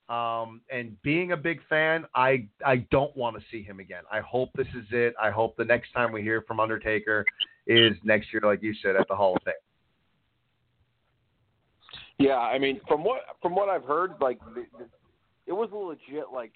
Um, 0.08 0.62
and 0.72 1.02
being 1.02 1.32
a 1.32 1.38
big 1.38 1.62
fan, 1.68 2.06
I 2.14 2.48
I 2.64 2.78
don't 2.92 3.16
want 3.18 3.36
to 3.38 3.44
see 3.52 3.64
him 3.64 3.80
again. 3.80 4.04
I 4.12 4.20
hope 4.20 4.50
this 4.56 4.68
is 4.78 4.86
it. 4.92 5.16
I 5.22 5.32
hope 5.32 5.58
the 5.58 5.66
next 5.66 5.92
time 5.94 6.12
we 6.12 6.22
hear 6.22 6.44
from 6.48 6.60
Undertaker 6.60 7.26
is 7.66 7.94
next 8.04 8.32
year, 8.32 8.42
like 8.46 8.62
you 8.62 8.74
said, 8.84 8.96
at 8.96 9.08
the 9.08 9.16
Hall 9.16 9.36
of 9.36 9.42
Fame. 9.44 9.54
Yeah, 12.20 12.38
I 12.38 12.60
mean, 12.60 12.80
from 12.88 13.04
what 13.04 13.22
from 13.42 13.56
what 13.56 13.68
I've 13.68 13.84
heard, 13.84 14.14
like 14.22 14.40
it 15.48 15.54
was 15.54 15.70
a 15.74 15.76
legit, 15.76 16.32
like 16.34 16.54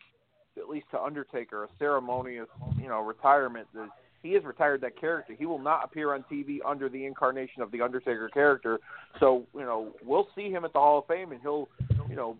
at 0.58 0.70
least 0.70 0.86
to 0.92 1.02
Undertaker, 1.02 1.64
a 1.64 1.68
ceremonious, 1.78 2.48
you 2.78 2.88
know, 2.88 3.02
retirement. 3.02 3.68
The, 3.74 3.88
he 4.22 4.34
has 4.34 4.44
retired 4.44 4.82
that 4.82 5.00
character. 5.00 5.34
He 5.38 5.46
will 5.46 5.60
not 5.60 5.84
appear 5.84 6.14
on 6.14 6.24
TV 6.32 6.60
under 6.66 6.90
the 6.90 7.06
incarnation 7.06 7.62
of 7.62 7.72
the 7.72 7.82
Undertaker 7.82 8.30
character. 8.30 8.80
So, 9.20 9.46
you 9.54 9.62
know, 9.62 9.94
we'll 10.04 10.28
see 10.36 10.50
him 10.50 10.66
at 10.66 10.74
the 10.74 10.80
Hall 10.80 11.00
of 11.00 11.08
Fame, 11.08 11.32
and 11.32 11.42
he'll, 11.42 11.70
you 12.10 12.16
know, 12.16 12.38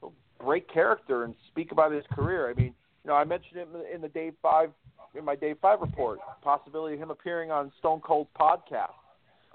he'll 0.00 0.12
break 0.40 0.72
character 0.72 1.24
and 1.24 1.34
speak 1.48 1.72
about 1.72 1.92
his 1.92 2.04
career. 2.12 2.50
I 2.50 2.54
mean, 2.54 2.74
you 3.04 3.10
know, 3.10 3.14
I 3.14 3.24
mentioned 3.24 3.60
it 3.60 3.68
in 3.94 4.00
the 4.00 4.08
Dave 4.08 4.34
Five 4.42 4.70
in 5.14 5.24
my 5.24 5.36
Dave 5.36 5.56
Five 5.62 5.80
report, 5.80 6.18
possibility 6.42 6.94
of 6.94 7.00
him 7.00 7.10
appearing 7.10 7.50
on 7.50 7.72
Stone 7.78 8.00
Cold's 8.00 8.30
podcast 8.38 8.90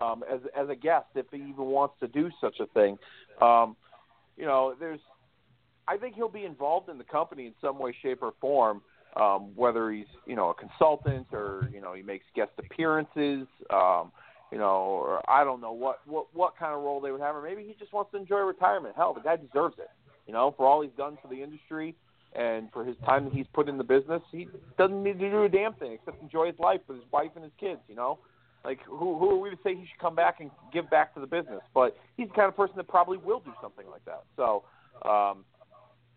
um, 0.02 0.24
as 0.32 0.40
as 0.56 0.70
a 0.70 0.76
guest 0.76 1.08
if 1.16 1.26
he 1.32 1.38
even 1.38 1.66
wants 1.66 1.96
to 2.00 2.08
do 2.08 2.30
such 2.42 2.60
a 2.60 2.66
thing. 2.68 2.98
Um, 3.42 3.76
you 4.38 4.46
know, 4.46 4.76
there's 4.80 5.00
I 5.88 5.98
think 5.98 6.16
he'll 6.16 6.30
be 6.30 6.46
involved 6.46 6.90
in 6.90 6.98
the 6.98 7.04
company 7.04 7.48
in 7.48 7.54
some 7.62 7.78
way, 7.80 7.96
shape, 8.02 8.20
or 8.22 8.34
form 8.40 8.82
um, 9.16 9.52
whether 9.56 9.92
he's 9.92 10.08
you 10.26 10.36
know 10.36 10.50
a 10.50 10.54
consultant 10.54 11.28
or 11.32 11.70
you 11.74 11.82
know 11.82 11.94
he 11.94 12.02
makes 12.02 12.26
guest 12.36 12.52
appearances, 12.58 13.48
um, 13.70 14.12
you 14.52 14.58
know, 14.58 14.70
or 14.70 15.30
I 15.30 15.44
don't 15.44 15.62
know 15.62 15.74
what 15.74 16.00
what 16.06 16.28
what 16.34 16.58
kind 16.58 16.74
of 16.74 16.82
role 16.82 17.02
they 17.02 17.12
would 17.12 17.22
have, 17.22 17.36
or 17.36 17.42
maybe 17.42 17.64
he 17.64 17.76
just 17.80 17.94
wants 17.94 18.12
to 18.12 18.18
enjoy 18.18 18.40
retirement. 18.40 18.96
Hell, 18.96 19.14
the 19.14 19.22
guy 19.22 19.36
deserves 19.36 19.76
it, 19.80 19.90
you 20.28 20.34
know, 20.34 20.54
for 20.58 20.66
all 20.66 20.82
he's 20.82 20.92
done 20.98 21.18
for 21.22 21.28
the 21.28 21.42
industry 21.42 21.96
and 22.36 22.72
for 22.72 22.84
his 22.84 22.96
time 23.06 23.26
that 23.26 23.34
he's 23.34 23.46
put 23.54 23.70
in 23.70 23.78
the 23.78 23.84
business. 23.84 24.22
He 24.32 24.48
doesn't 24.78 25.04
need 25.04 25.20
to 25.20 25.30
do 25.30 25.44
a 25.44 25.50
damn 25.50 25.74
thing 25.74 25.94
except 25.94 26.22
enjoy 26.22 26.48
his 26.48 26.60
life 26.60 26.82
with 26.88 26.98
his 26.98 27.06
wife 27.12 27.32
and 27.36 27.44
his 27.44 27.54
kids, 27.60 27.82
you 27.88 27.96
know. 27.96 28.20
Like 28.66 28.80
who 28.86 29.18
who 29.20 29.30
are 29.32 29.38
we 29.38 29.50
to 29.50 29.58
say 29.64 29.76
he 29.76 29.86
should 29.86 30.00
come 30.00 30.16
back 30.16 30.40
and 30.40 30.50
give 30.72 30.90
back 30.90 31.14
to 31.16 31.20
the 31.20 31.28
business? 31.28 31.62
But 31.74 31.98
he's 32.16 32.30
the 32.30 32.34
kind 32.34 32.48
of 32.48 32.56
person 32.56 32.76
that 32.78 32.88
probably 32.88 33.18
will 33.18 33.42
do 33.42 33.52
something 33.62 33.86
like 33.90 34.06
that. 34.06 34.24
So 34.38 34.64
um, 35.08 35.44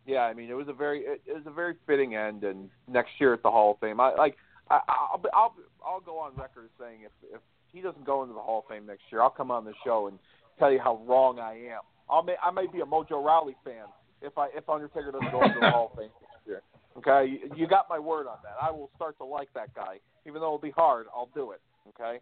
yeah, 0.07 0.21
I 0.21 0.35
mean, 0.35 0.49
it 0.49 0.55
was 0.55 0.69
a 0.69 0.73
very 0.73 1.01
it, 1.01 1.21
it 1.27 1.35
was 1.35 1.43
a 1.47 1.51
very 1.51 1.75
fitting 1.87 2.15
end, 2.15 2.45
and 2.45 2.71
next 2.89 3.11
year 3.19 3.35
at 3.35 3.43
the 3.43 3.51
Hall 3.51 3.73
of 3.73 3.81
Fame, 3.81 4.01
I 4.01 4.15
like 4.15 4.37
I, 4.71 4.81
I'll 4.89 5.23
I'll 5.35 5.55
I'll 5.85 6.01
go 6.01 6.19
on 6.19 6.35
record 6.37 6.71
saying 6.79 7.01
if 7.05 7.13
if 7.35 7.41
he 7.73 7.81
doesn't 7.81 8.05
go 8.05 8.23
into 8.23 8.35
the 8.35 8.41
Hall 8.41 8.61
of 8.61 8.73
Fame 8.73 8.87
next 8.87 9.03
year, 9.11 9.21
I'll 9.21 9.31
come 9.31 9.51
on 9.51 9.65
the 9.65 9.75
show 9.85 10.07
and 10.07 10.19
tell 10.59 10.71
you 10.71 10.79
how 10.79 11.01
wrong 11.07 11.41
I 11.41 11.55
am. 11.55 11.81
I'll 12.09 12.23
may, 12.23 12.37
I 12.43 12.51
might 12.53 12.73
be 12.73 12.81
a 12.81 12.85
Mojo 12.85 13.23
Rawley 13.23 13.57
fan 13.65 13.87
if 14.23 14.39
I 14.39 14.49
if 14.57 14.69
Undertaker 14.69 15.11
doesn't 15.11 15.33
go 15.33 15.43
into 15.43 15.59
the 15.61 15.71
Hall 15.71 15.91
of 15.93 15.99
Fame 15.99 16.11
next 16.21 16.47
year. 16.47 16.63
Okay, 16.99 17.31
you, 17.31 17.51
you 17.57 17.67
got 17.67 17.87
my 17.91 17.99
word 17.99 18.27
on 18.29 18.39
that. 18.45 18.55
I 18.63 18.71
will 18.71 18.91
start 18.95 19.19
to 19.19 19.25
like 19.25 19.49
that 19.55 19.75
guy, 19.75 19.99
even 20.25 20.41
though 20.41 20.47
it'll 20.47 20.59
be 20.59 20.71
hard. 20.71 21.07
I'll 21.15 21.31
do 21.35 21.51
it. 21.51 21.61
Okay. 21.89 22.21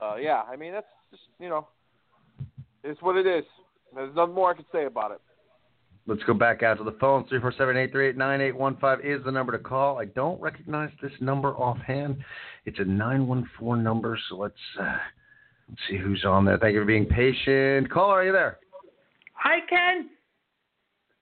Uh, 0.00 0.16
yeah, 0.16 0.42
I 0.42 0.56
mean 0.56 0.72
that's 0.72 0.86
just 1.10 1.22
you 1.40 1.48
know, 1.48 1.66
it's 2.84 3.02
what 3.02 3.16
it 3.16 3.26
is. 3.26 3.44
There's 3.94 4.14
nothing 4.14 4.34
more 4.34 4.52
I 4.52 4.54
can 4.54 4.66
say 4.70 4.84
about 4.84 5.10
it. 5.10 5.20
Let's 6.08 6.22
go 6.22 6.34
back 6.34 6.62
out 6.62 6.78
to 6.78 6.84
the 6.84 6.96
phone. 7.00 7.24
347-838-9815 7.24 9.04
is 9.04 9.24
the 9.24 9.32
number 9.32 9.50
to 9.52 9.58
call. 9.58 9.98
I 9.98 10.04
don't 10.04 10.40
recognize 10.40 10.90
this 11.02 11.12
number 11.20 11.54
offhand. 11.56 12.18
It's 12.64 12.78
a 12.78 12.84
914 12.84 13.82
number, 13.82 14.16
so 14.28 14.36
let's, 14.36 14.54
uh, 14.80 14.98
let's 15.68 15.80
see 15.90 15.96
who's 15.96 16.24
on 16.24 16.44
there. 16.44 16.58
Thank 16.58 16.74
you 16.74 16.80
for 16.80 16.86
being 16.86 17.06
patient. 17.06 17.90
Caller, 17.90 18.20
are 18.20 18.24
you 18.24 18.32
there? 18.32 18.58
Hi, 19.34 19.58
Ken. 19.68 20.08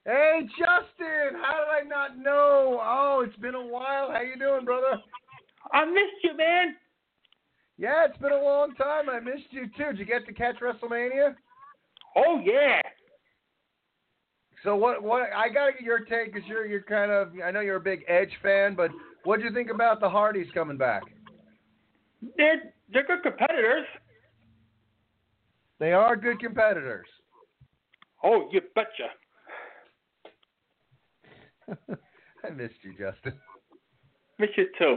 Hey, 0.05 0.41
Justin. 0.51 1.41
How 1.41 1.65
did 1.65 1.87
I 1.87 1.89
not 1.89 2.19
know? 2.19 2.79
Oh, 2.83 3.25
it's 3.27 3.37
been 3.39 3.55
a 3.55 3.67
while. 3.67 4.11
How 4.13 4.21
you 4.21 4.39
doing, 4.39 4.67
brother? 4.67 5.01
I 5.73 5.87
missed 5.87 6.23
you, 6.23 6.37
man. 6.37 6.77
Yeah, 7.79 8.05
it's 8.05 8.19
been 8.19 8.33
a 8.33 8.43
long 8.43 8.75
time. 8.75 9.09
I 9.09 9.19
missed 9.19 9.49
you, 9.51 9.67
too. 9.79 9.93
Did 9.93 9.99
you 9.99 10.05
get 10.05 10.27
to 10.27 10.35
catch 10.35 10.57
WrestleMania? 10.57 11.35
Oh, 12.17 12.39
yeah. 12.45 12.83
So 14.65 14.75
what? 14.75 15.03
What? 15.03 15.29
I 15.37 15.51
gotta 15.51 15.73
get 15.73 15.83
your 15.83 16.01
take 16.01 16.33
because 16.33 16.49
you're 16.49 16.65
you're 16.65 16.81
kind 16.83 17.13
of. 17.13 17.33
I 17.45 17.51
know 17.51 17.61
you're 17.61 17.77
a 17.77 17.81
big 17.81 18.03
Edge 18.09 18.33
fan, 18.43 18.75
but 18.75 18.91
what 19.25 19.39
do 19.39 19.45
you 19.45 19.53
think 19.53 19.71
about 19.71 20.01
the 20.01 20.09
Hardys 20.09 20.47
coming 20.55 20.79
back? 20.79 21.03
They're 22.39 22.73
they're 22.91 23.07
good 23.07 23.23
competitors. 23.23 23.87
They 25.79 25.93
are 25.93 26.17
good 26.17 26.41
competitors. 26.41 27.07
Oh, 28.23 28.49
you 28.51 28.63
betcha. 28.75 29.11
I 32.45 32.51
missed 32.51 32.75
you, 32.83 32.93
Justin. 32.93 33.35
Miss 34.39 34.49
you 34.57 34.69
too. 34.79 34.97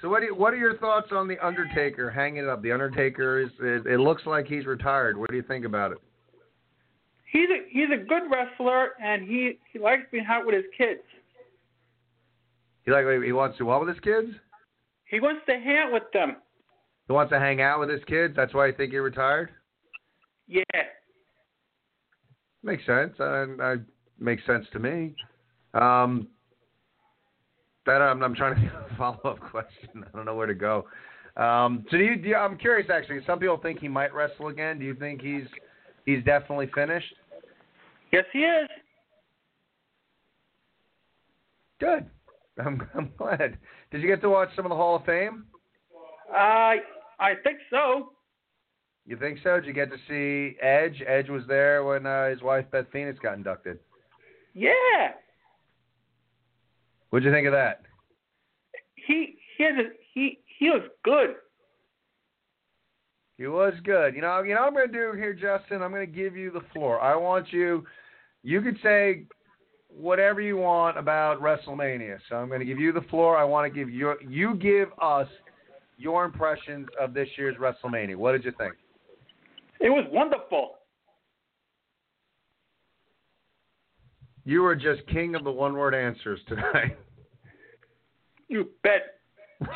So 0.00 0.08
what? 0.08 0.20
Do 0.20 0.26
you, 0.26 0.34
what 0.36 0.54
are 0.54 0.58
your 0.58 0.78
thoughts 0.78 1.08
on 1.10 1.26
the 1.26 1.44
Undertaker 1.44 2.08
hanging 2.08 2.48
up? 2.48 2.62
The 2.62 2.70
Undertaker 2.70 3.40
is. 3.40 3.50
It, 3.60 3.84
it 3.86 3.98
looks 3.98 4.22
like 4.26 4.46
he's 4.46 4.64
retired. 4.64 5.16
What 5.16 5.28
do 5.30 5.36
you 5.36 5.42
think 5.42 5.64
about 5.64 5.90
it? 5.90 5.98
He's 7.30 7.48
a 7.50 7.68
he's 7.70 7.88
a 7.92 8.02
good 8.02 8.22
wrestler, 8.30 8.90
and 9.02 9.22
he 9.22 9.58
he 9.72 9.78
likes 9.78 10.02
being 10.10 10.26
out 10.28 10.46
with 10.46 10.54
his 10.54 10.64
kids. 10.76 11.00
He 12.84 12.90
like 12.90 13.04
he 13.24 13.32
wants 13.32 13.58
to 13.58 13.64
what 13.64 13.80
with 13.80 13.90
his 13.90 14.00
kids? 14.00 14.28
He 15.04 15.20
wants 15.20 15.42
to 15.46 15.52
hang 15.52 15.78
out 15.78 15.92
with 15.92 16.04
them. 16.12 16.36
He 17.06 17.12
wants 17.12 17.30
to 17.32 17.38
hang 17.38 17.60
out 17.60 17.80
with 17.80 17.88
his 17.88 18.02
kids. 18.04 18.34
That's 18.36 18.52
why 18.52 18.68
I 18.68 18.72
think 18.72 18.92
he 18.92 18.98
retired. 18.98 19.50
Yeah. 20.46 20.62
Makes 22.62 22.84
sense. 22.86 23.14
I, 23.20 23.46
I 23.60 23.76
makes 24.18 24.44
sense 24.46 24.66
to 24.72 24.78
me. 24.78 25.14
Um, 25.74 26.28
that 27.86 28.02
I'm, 28.02 28.22
I'm 28.22 28.34
trying 28.34 28.54
to 28.54 28.60
think 28.60 28.72
of 28.72 28.92
a 28.92 28.94
follow 28.98 29.20
up 29.24 29.40
question. 29.40 30.04
I 30.06 30.16
don't 30.16 30.26
know 30.26 30.34
where 30.34 30.46
to 30.46 30.54
go. 30.54 30.86
Um, 31.36 31.84
so 31.90 31.96
do 31.96 32.04
you, 32.04 32.16
do 32.16 32.28
you, 32.28 32.36
I'm 32.36 32.58
curious 32.58 32.90
actually. 32.90 33.20
Some 33.26 33.38
people 33.38 33.58
think 33.58 33.80
he 33.80 33.88
might 33.88 34.12
wrestle 34.12 34.48
again. 34.48 34.78
Do 34.78 34.84
you 34.84 34.94
think 34.94 35.22
he's 35.22 35.46
he's 36.08 36.24
definitely 36.24 36.70
finished? 36.74 37.14
Yes, 38.12 38.24
he 38.32 38.38
is. 38.38 38.68
Good. 41.80 42.06
I'm, 42.64 42.88
I'm 42.94 43.12
glad. 43.18 43.58
Did 43.90 44.00
you 44.00 44.08
get 44.08 44.22
to 44.22 44.30
watch 44.30 44.48
some 44.56 44.64
of 44.64 44.70
the 44.70 44.76
Hall 44.76 44.96
of 44.96 45.04
Fame? 45.04 45.44
I 46.34 46.78
I 47.20 47.34
think 47.44 47.58
so. 47.70 48.12
You 49.06 49.16
think 49.16 49.38
so? 49.42 49.56
Did 49.56 49.66
you 49.66 49.72
get 49.72 49.90
to 49.90 49.96
see 50.08 50.56
Edge? 50.60 51.02
Edge 51.06 51.28
was 51.28 51.42
there 51.46 51.84
when 51.84 52.06
uh, 52.06 52.28
his 52.28 52.42
wife 52.42 52.64
Beth 52.70 52.86
Phoenix 52.92 53.18
got 53.18 53.34
inducted. 53.34 53.78
Yeah. 54.54 55.12
What'd 57.10 57.24
you 57.24 57.32
think 57.32 57.46
of 57.46 57.52
that? 57.52 57.82
He 58.94 59.36
he 59.56 59.64
has 59.64 59.74
a, 59.78 59.88
he 60.12 60.40
he 60.58 60.70
was 60.70 60.82
good. 61.04 61.36
He 63.38 63.46
was 63.46 63.72
good. 63.84 64.16
You 64.16 64.20
know, 64.20 64.42
you 64.42 64.54
know 64.54 64.62
I'm 64.62 64.74
going 64.74 64.90
to 64.90 64.92
do 64.92 65.12
here, 65.16 65.32
Justin. 65.32 65.80
I'm 65.80 65.92
going 65.92 66.04
to 66.04 66.12
give 66.12 66.36
you 66.36 66.50
the 66.50 66.62
floor. 66.72 67.00
I 67.00 67.14
want 67.14 67.52
you. 67.52 67.84
You 68.42 68.60
could 68.60 68.76
say 68.82 69.26
whatever 69.88 70.40
you 70.40 70.56
want 70.56 70.98
about 70.98 71.40
WrestleMania. 71.40 72.18
So 72.28 72.34
I'm 72.34 72.48
going 72.48 72.60
to 72.60 72.66
give 72.66 72.80
you 72.80 72.92
the 72.92 73.02
floor. 73.02 73.36
I 73.36 73.44
want 73.44 73.72
to 73.72 73.78
give 73.78 73.90
you 73.90 74.14
you 74.28 74.56
give 74.56 74.88
us 75.00 75.28
your 75.96 76.24
impressions 76.24 76.88
of 77.00 77.14
this 77.14 77.28
year's 77.36 77.56
WrestleMania. 77.56 78.16
What 78.16 78.32
did 78.32 78.44
you 78.44 78.52
think? 78.58 78.74
It 79.80 79.90
was 79.90 80.04
wonderful. 80.10 80.74
You 84.44 84.62
were 84.62 84.74
just 84.74 85.06
king 85.08 85.34
of 85.36 85.44
the 85.44 85.50
one-word 85.50 85.94
answers 85.94 86.40
tonight. 86.48 86.96
You 88.48 88.70
bet. 88.82 89.20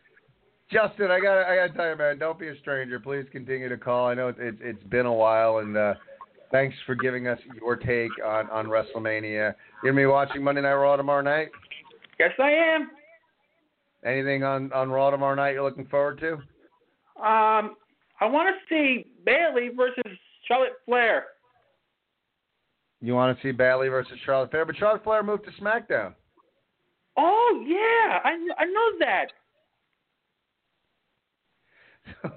Justin, 0.72 1.12
I 1.12 1.20
got 1.20 1.46
I 1.46 1.56
got 1.56 1.68
to 1.68 1.74
tell 1.74 1.90
you, 1.90 1.96
man, 1.96 2.18
don't 2.18 2.40
be 2.40 2.48
a 2.48 2.58
stranger. 2.60 3.00
Please 3.00 3.26
continue 3.32 3.70
to 3.70 3.78
call. 3.78 4.08
I 4.08 4.14
know 4.14 4.30
it's 4.30 4.40
it's, 4.42 4.58
it's 4.62 4.84
been 4.86 5.06
a 5.06 5.14
while, 5.14 5.60
and 5.60 5.78
uh, 5.78 5.94
thanks 6.52 6.76
for 6.86 6.96
giving 6.96 7.28
us 7.28 7.40
your 7.62 7.76
take 7.76 8.12
on 8.26 8.50
on 8.50 8.66
WrestleMania. 8.66 9.54
You're 9.84 9.94
gonna 9.94 9.96
be 9.96 10.06
watching 10.06 10.44
Monday 10.44 10.62
Night 10.62 10.74
Raw 10.74 10.96
tomorrow 10.96 11.22
night. 11.22 11.50
Yes, 12.20 12.32
I 12.40 12.52
am. 12.52 12.90
Anything 14.04 14.44
on 14.44 14.72
on 14.74 14.90
Raw 14.90 15.12
tomorrow 15.12 15.36
night 15.36 15.52
you're 15.52 15.64
looking 15.64 15.88
forward 15.88 16.20
to? 16.20 16.34
Um, 17.24 17.76
I 18.20 18.26
want 18.26 18.50
to 18.50 18.56
see 18.70 19.06
Bayley 19.26 19.70
versus 19.76 20.18
Charlotte 20.48 20.74
Flair. 20.86 21.26
You 23.02 23.14
want 23.14 23.38
to 23.38 23.48
see 23.48 23.52
Bayley 23.52 23.88
versus 23.88 24.18
Charlotte 24.26 24.52
Flair, 24.52 24.66
but 24.66 24.76
Charlotte 24.78 25.04
Flair 25.04 25.22
moved 25.22 25.46
to 25.46 25.52
SmackDown. 25.62 26.16
Oh 27.18 27.64
yeah, 27.66 28.20
I 28.24 28.32
I 28.58 28.66
know 28.66 28.92
that. 29.00 29.32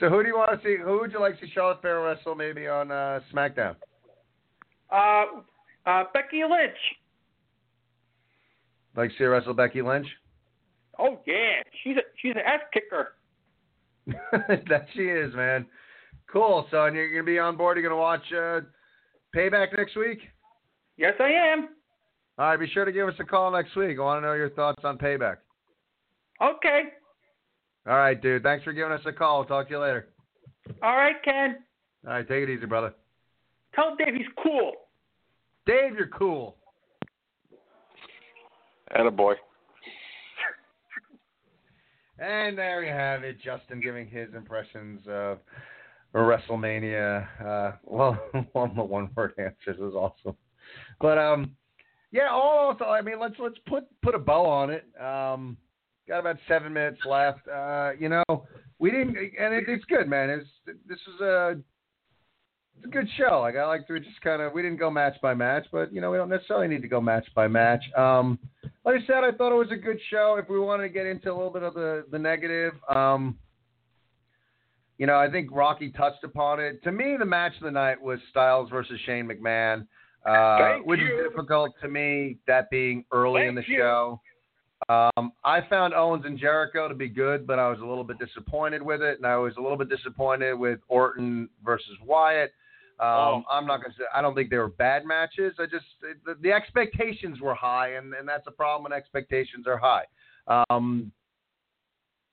so 0.00 0.08
who 0.08 0.22
do 0.22 0.28
you 0.28 0.36
want 0.36 0.60
to 0.60 0.66
see? 0.66 0.76
Who 0.82 1.00
would 1.00 1.12
you 1.12 1.20
like 1.20 1.38
to 1.40 1.46
see 1.46 1.52
Charlotte 1.52 1.80
Flair 1.80 2.00
wrestle 2.00 2.34
maybe 2.34 2.66
on 2.66 2.90
uh, 2.90 3.20
SmackDown? 3.32 3.76
Uh, 4.90 5.24
uh, 5.86 6.04
Becky 6.12 6.42
Lynch. 6.42 6.76
Like 8.96 9.10
to 9.10 9.16
see 9.16 9.24
her 9.24 9.30
wrestle 9.30 9.54
Becky 9.54 9.80
Lynch? 9.82 10.06
Oh 10.98 11.20
yeah, 11.26 11.62
she's 11.82 11.96
a 11.96 12.02
she's 12.20 12.32
an 12.32 12.42
ass 12.46 12.60
kicker. 12.72 13.14
that 14.68 14.86
she 14.94 15.02
is, 15.02 15.32
man. 15.34 15.66
Cool. 16.30 16.66
So, 16.70 16.86
and 16.86 16.96
you're 16.96 17.10
gonna 17.10 17.24
be 17.24 17.38
on 17.38 17.56
board. 17.56 17.76
You're 17.76 17.88
gonna 17.88 18.00
watch 18.00 18.24
uh, 18.32 18.60
Payback 19.34 19.76
next 19.76 19.96
week. 19.96 20.20
Yes, 20.96 21.14
I 21.20 21.30
am. 21.30 21.68
All 22.38 22.46
right. 22.46 22.58
Be 22.58 22.68
sure 22.68 22.84
to 22.84 22.92
give 22.92 23.08
us 23.08 23.14
a 23.18 23.24
call 23.24 23.50
next 23.50 23.76
week. 23.76 23.98
I 23.98 24.02
want 24.02 24.22
to 24.22 24.26
know 24.26 24.34
your 24.34 24.50
thoughts 24.50 24.82
on 24.84 24.98
Payback. 24.98 25.36
Okay. 26.40 26.82
All 27.86 27.96
right, 27.96 28.20
dude. 28.20 28.42
Thanks 28.42 28.64
for 28.64 28.72
giving 28.72 28.92
us 28.92 29.00
a 29.06 29.12
call. 29.12 29.38
We'll 29.40 29.48
talk 29.48 29.68
to 29.68 29.74
you 29.74 29.80
later. 29.80 30.08
All 30.82 30.96
right, 30.96 31.16
Ken. 31.24 31.56
All 32.06 32.14
right. 32.14 32.26
Take 32.26 32.44
it 32.44 32.50
easy, 32.50 32.66
brother. 32.66 32.94
Tell 33.74 33.96
Dave 33.96 34.14
he's 34.14 34.26
cool. 34.42 34.72
Dave, 35.66 35.94
you're 35.96 36.08
cool. 36.08 36.56
And 38.94 39.06
a 39.06 39.10
boy. 39.10 39.34
And 42.18 42.56
there 42.56 42.84
you 42.84 42.92
have 42.92 43.24
it. 43.24 43.40
Justin 43.42 43.80
giving 43.80 44.06
his 44.06 44.28
impressions 44.34 45.00
of 45.08 45.38
WrestleMania. 46.14 47.26
Uh, 47.44 47.72
well, 47.84 48.18
one 48.52 48.76
the 48.76 48.82
one 48.82 49.10
word 49.16 49.34
answers 49.38 49.80
is 49.80 49.94
awesome. 49.94 50.36
But 51.00 51.18
um, 51.18 51.56
yeah. 52.12 52.28
Also, 52.30 52.84
I 52.84 53.02
mean, 53.02 53.18
let's 53.18 53.34
let's 53.38 53.58
put 53.66 53.84
put 54.02 54.14
a 54.14 54.18
bow 54.18 54.44
on 54.44 54.70
it. 54.70 54.84
Um, 55.00 55.56
got 56.06 56.20
about 56.20 56.36
seven 56.46 56.72
minutes 56.72 57.00
left. 57.04 57.46
Uh, 57.48 57.92
you 57.98 58.08
know, 58.08 58.24
we 58.78 58.90
didn't, 58.90 59.16
and 59.16 59.54
it, 59.54 59.64
it's 59.68 59.84
good, 59.86 60.08
man. 60.08 60.30
It's 60.30 60.48
this 60.86 60.98
is 61.14 61.20
a 61.20 61.56
it's 62.76 62.86
a 62.86 62.88
good 62.88 63.08
show. 63.16 63.40
Like 63.40 63.56
I 63.56 63.66
like 63.66 63.86
to 63.86 63.98
just 63.98 64.20
kind 64.22 64.42
of 64.42 64.52
we 64.52 64.62
didn't 64.62 64.78
go 64.78 64.90
match 64.90 65.14
by 65.22 65.34
match, 65.34 65.66
but 65.72 65.92
you 65.92 66.00
know 66.00 66.10
we 66.10 66.16
don't 66.16 66.28
necessarily 66.28 66.68
need 66.68 66.82
to 66.82 66.88
go 66.88 67.00
match 67.00 67.26
by 67.34 67.48
match. 67.48 67.82
Um, 67.96 68.38
like 68.84 68.96
I 69.02 69.06
said, 69.06 69.24
I 69.24 69.32
thought 69.32 69.52
it 69.52 69.58
was 69.58 69.70
a 69.70 69.76
good 69.76 69.98
show. 70.10 70.36
If 70.38 70.48
we 70.48 70.58
wanted 70.58 70.84
to 70.84 70.88
get 70.88 71.06
into 71.06 71.30
a 71.30 71.34
little 71.34 71.52
bit 71.52 71.62
of 71.62 71.74
the 71.74 72.04
the 72.10 72.18
negative, 72.18 72.74
um, 72.94 73.38
you 74.98 75.06
know, 75.06 75.16
I 75.16 75.30
think 75.30 75.50
Rocky 75.52 75.90
touched 75.90 76.24
upon 76.24 76.60
it. 76.60 76.82
To 76.84 76.92
me, 76.92 77.16
the 77.18 77.24
match 77.24 77.52
of 77.56 77.64
the 77.64 77.70
night 77.70 78.00
was 78.00 78.18
Styles 78.30 78.70
versus 78.70 78.98
Shane 79.06 79.28
McMahon, 79.28 79.86
uh, 80.26 80.58
Thank 80.58 80.86
which 80.86 81.00
you. 81.00 81.06
is 81.20 81.28
difficult 81.30 81.72
to 81.82 81.88
me. 81.88 82.38
That 82.46 82.70
being 82.70 83.04
early 83.12 83.46
in 83.46 83.54
the 83.54 83.62
you. 83.66 83.78
show. 83.78 84.20
Um, 84.88 85.32
I 85.44 85.60
found 85.70 85.94
Owens 85.94 86.24
and 86.26 86.36
Jericho 86.38 86.88
to 86.88 86.94
be 86.94 87.08
good, 87.08 87.46
but 87.46 87.58
I 87.60 87.68
was 87.68 87.78
a 87.78 87.84
little 87.86 88.02
bit 88.04 88.18
disappointed 88.18 88.82
with 88.82 89.00
it, 89.00 89.18
and 89.18 89.26
I 89.26 89.36
was 89.36 89.54
a 89.56 89.60
little 89.60 89.76
bit 89.76 89.88
disappointed 89.88 90.54
with 90.54 90.80
Orton 90.88 91.48
versus 91.64 91.96
Wyatt. 92.04 92.52
Um, 92.98 93.08
Oh. 93.08 93.42
I'm 93.50 93.66
not 93.66 93.80
gonna 93.82 93.94
say 93.96 94.04
I 94.14 94.20
don't 94.20 94.34
think 94.34 94.50
they 94.50 94.58
were 94.58 94.68
bad 94.68 95.04
matches. 95.04 95.54
I 95.58 95.66
just 95.66 95.86
the, 96.24 96.34
the 96.40 96.52
expectations 96.52 97.40
were 97.40 97.54
high, 97.54 97.94
and, 97.94 98.12
and 98.14 98.28
that's 98.28 98.46
a 98.46 98.50
problem 98.50 98.82
when 98.84 98.92
expectations 98.92 99.66
are 99.66 99.78
high. 99.78 100.04
Um, 100.48 101.10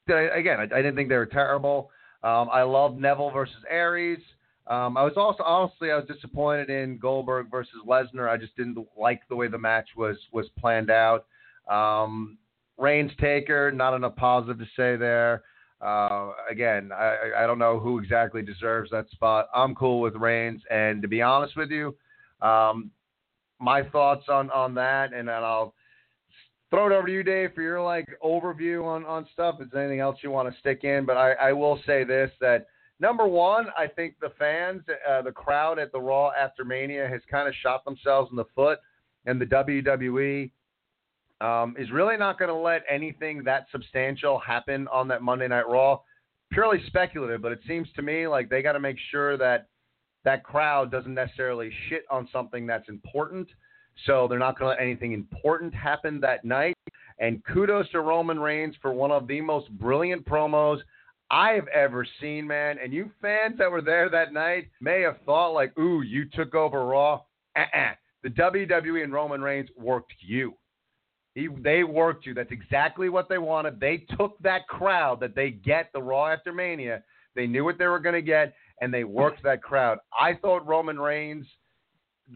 I- 0.09 0.13
again, 0.35 0.59
I, 0.59 0.63
I 0.63 0.67
didn't 0.81 0.95
think 0.95 1.09
they 1.09 1.17
were 1.17 1.25
terrible. 1.27 1.91
Um, 2.23 2.49
I 2.51 2.63
love 2.63 2.97
Neville 2.97 3.29
versus 3.31 3.63
Aries. 3.69 4.19
Um, 4.69 4.97
I 4.97 5.03
was 5.03 5.13
also 5.17 5.43
honestly 5.43 5.91
I 5.91 5.95
was 5.95 6.05
disappointed 6.05 6.69
in 6.69 6.99
Goldberg 6.99 7.49
versus 7.49 7.73
Lesnar. 7.87 8.29
I 8.29 8.37
just 8.37 8.55
didn't 8.55 8.77
like 8.97 9.21
the 9.27 9.35
way 9.35 9.47
the 9.47 9.57
match 9.57 9.89
was 9.97 10.17
was 10.31 10.45
planned 10.59 10.91
out. 10.91 11.25
Um, 11.67 12.37
Reigns 12.77 13.11
Taker, 13.19 13.71
not 13.71 13.95
enough 13.95 14.15
positive 14.15 14.59
to 14.59 14.65
say 14.75 14.95
there. 14.95 15.43
Uh, 15.81 16.33
again, 16.49 16.91
I, 16.93 17.31
I 17.39 17.47
don't 17.47 17.57
know 17.57 17.79
who 17.79 17.99
exactly 17.99 18.41
deserves 18.41 18.91
that 18.91 19.09
spot. 19.09 19.47
I'm 19.55 19.73
cool 19.75 20.01
with 20.01 20.15
Reigns, 20.15 20.61
and 20.69 21.01
to 21.01 21.07
be 21.07 21.21
honest 21.21 21.57
with 21.57 21.71
you, 21.71 21.95
um, 22.41 22.91
my 23.59 23.83
thoughts 23.83 24.25
on 24.29 24.51
on 24.51 24.75
that, 24.75 25.13
and 25.13 25.27
then 25.27 25.43
I'll 25.43 25.73
throw 26.69 26.87
it 26.87 26.95
over 26.95 27.07
to 27.07 27.13
you, 27.13 27.23
Dave, 27.23 27.53
for 27.55 27.63
your 27.63 27.81
like 27.81 28.07
overview 28.23 28.85
on 28.85 29.03
on 29.05 29.27
stuff. 29.33 29.55
Is 29.61 29.67
there 29.71 29.81
anything 29.81 29.99
else 29.99 30.17
you 30.21 30.29
want 30.29 30.53
to 30.53 30.59
stick 30.59 30.83
in? 30.83 31.05
But 31.05 31.17
I, 31.17 31.31
I 31.33 31.53
will 31.53 31.79
say 31.87 32.03
this 32.03 32.29
that 32.39 32.67
number 32.99 33.27
one, 33.27 33.67
I 33.77 33.87
think 33.87 34.15
the 34.19 34.31
fans, 34.37 34.81
uh, 35.07 35.21
the 35.21 35.31
crowd 35.31 35.79
at 35.79 35.91
the 35.91 35.99
Raw 35.99 36.31
after 36.31 36.63
Mania 36.63 37.07
has 37.07 37.21
kind 37.29 37.47
of 37.47 37.53
shot 37.61 37.85
themselves 37.85 38.29
in 38.31 38.37
the 38.37 38.45
foot, 38.55 38.79
and 39.25 39.39
the 39.39 39.45
WWE 39.45 40.51
um, 41.41 41.75
is 41.77 41.91
really 41.91 42.17
not 42.17 42.37
going 42.37 42.49
to 42.49 42.55
let 42.55 42.83
anything 42.89 43.43
that 43.43 43.67
substantial 43.71 44.39
happen 44.39 44.87
on 44.89 45.07
that 45.07 45.21
Monday 45.21 45.47
Night 45.47 45.67
Raw. 45.67 45.99
Purely 46.51 46.79
speculative, 46.87 47.41
but 47.41 47.51
it 47.51 47.59
seems 47.67 47.87
to 47.95 48.01
me 48.01 48.27
like 48.27 48.49
they 48.49 48.61
got 48.61 48.73
to 48.73 48.79
make 48.79 48.97
sure 49.11 49.37
that 49.37 49.67
that 50.25 50.43
crowd 50.43 50.91
doesn't 50.91 51.13
necessarily 51.13 51.71
shit 51.87 52.03
on 52.09 52.27
something 52.31 52.65
that's 52.67 52.89
important. 52.89 53.47
So 54.05 54.27
they're 54.27 54.39
not 54.39 54.57
going 54.57 54.71
to 54.71 54.75
let 54.75 54.81
anything 54.81 55.13
important 55.13 55.73
happen 55.73 56.19
that 56.21 56.43
night. 56.43 56.75
And 57.19 57.43
kudos 57.45 57.89
to 57.91 58.01
Roman 58.01 58.39
Reigns 58.39 58.75
for 58.81 58.93
one 58.93 59.11
of 59.11 59.27
the 59.27 59.41
most 59.41 59.69
brilliant 59.77 60.25
promos 60.25 60.79
I 61.31 61.51
have 61.51 61.67
ever 61.67 62.05
seen, 62.19 62.47
man. 62.47 62.77
And 62.81 62.91
you 62.91 63.11
fans 63.21 63.57
that 63.59 63.71
were 63.71 63.81
there 63.81 64.09
that 64.09 64.33
night 64.33 64.69
may 64.81 65.01
have 65.01 65.17
thought 65.25 65.49
like, 65.53 65.77
"Ooh, 65.77 66.01
you 66.01 66.25
took 66.25 66.55
over 66.55 66.85
Raw." 66.85 67.21
Uh-uh. 67.55 67.93
The 68.23 68.29
WWE 68.29 69.03
and 69.03 69.13
Roman 69.13 69.41
Reigns 69.41 69.69
worked 69.77 70.13
you. 70.19 70.55
He, 71.35 71.47
they 71.47 71.83
worked 71.83 72.25
you. 72.25 72.33
That's 72.33 72.51
exactly 72.51 73.09
what 73.09 73.29
they 73.29 73.37
wanted. 73.37 73.79
They 73.79 74.05
took 74.17 74.37
that 74.39 74.67
crowd 74.67 75.19
that 75.21 75.35
they 75.35 75.51
get 75.51 75.89
the 75.93 76.01
Raw 76.01 76.27
after 76.27 76.51
Mania. 76.51 77.03
They 77.35 77.47
knew 77.47 77.63
what 77.63 77.77
they 77.77 77.87
were 77.87 77.99
going 77.99 78.15
to 78.15 78.21
get, 78.21 78.55
and 78.81 78.93
they 78.93 79.03
worked 79.03 79.43
that 79.43 79.61
crowd. 79.61 79.99
I 80.19 80.33
thought 80.33 80.67
Roman 80.67 80.99
Reigns, 80.99 81.45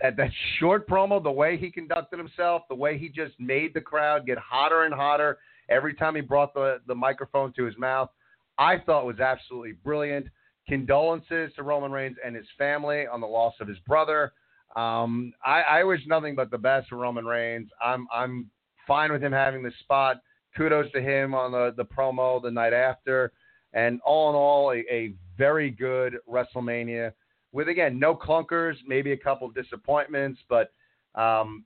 that 0.02 0.16
that 0.18 0.32
short 0.60 0.88
promo, 0.88 1.22
the 1.22 1.32
way 1.32 1.58
he 1.58 1.72
conducted 1.72 2.18
himself, 2.18 2.64
the 2.70 2.76
way 2.76 2.98
he 2.98 3.10
just 3.10 3.34
made 3.40 3.74
the 3.74 3.82
crowd 3.82 4.26
get 4.26 4.38
hotter 4.38 4.84
and 4.84 4.94
hotter 4.94 5.40
every 5.70 5.94
time 5.94 6.16
he 6.16 6.22
brought 6.22 6.54
the 6.54 6.80
the 6.88 6.96
microphone 6.96 7.52
to 7.54 7.66
his 7.66 7.78
mouth, 7.78 8.10
I 8.58 8.78
thought 8.80 9.06
was 9.06 9.20
absolutely 9.20 9.74
brilliant. 9.74 10.28
Condolences 10.68 11.52
to 11.56 11.64
Roman 11.64 11.92
Reigns 11.92 12.18
and 12.26 12.36
his 12.36 12.46
family 12.58 13.06
on 13.08 13.20
the 13.22 13.28
loss 13.28 13.54
of 13.60 13.68
his 13.68 13.80
brother. 13.80 14.34
Um, 14.76 15.34
I, 15.46 15.62
I 15.62 15.84
wish 15.84 16.02
nothing 16.08 16.36
but 16.36 16.50
the 16.52 16.58
best 16.58 16.90
for 16.90 16.98
Roman 16.98 17.26
Reigns. 17.26 17.70
I'm 17.84 18.08
I'm 18.14 18.50
fine 18.88 19.12
with 19.12 19.24
him 19.24 19.32
having 19.32 19.64
the 19.64 19.72
spot. 19.82 20.22
Kudos 20.56 20.92
to 20.92 21.02
him 21.02 21.34
on 21.34 21.52
the, 21.52 21.74
the 21.76 21.86
promo 21.86 22.42
the 22.42 22.52
night 22.52 22.74
after. 22.74 23.32
And 23.74 24.00
all 24.06 24.30
in 24.30 24.36
all, 24.36 24.72
a, 24.72 24.84
a 24.94 25.14
very 25.38 25.72
good 25.72 26.18
WrestleMania. 26.30 27.12
with 27.52 27.70
again 27.70 27.98
no 28.00 28.16
clunkers, 28.16 28.76
maybe 28.86 29.12
a 29.14 29.18
couple 29.18 29.50
disappointments, 29.50 30.40
but 30.48 30.72
um, 31.16 31.64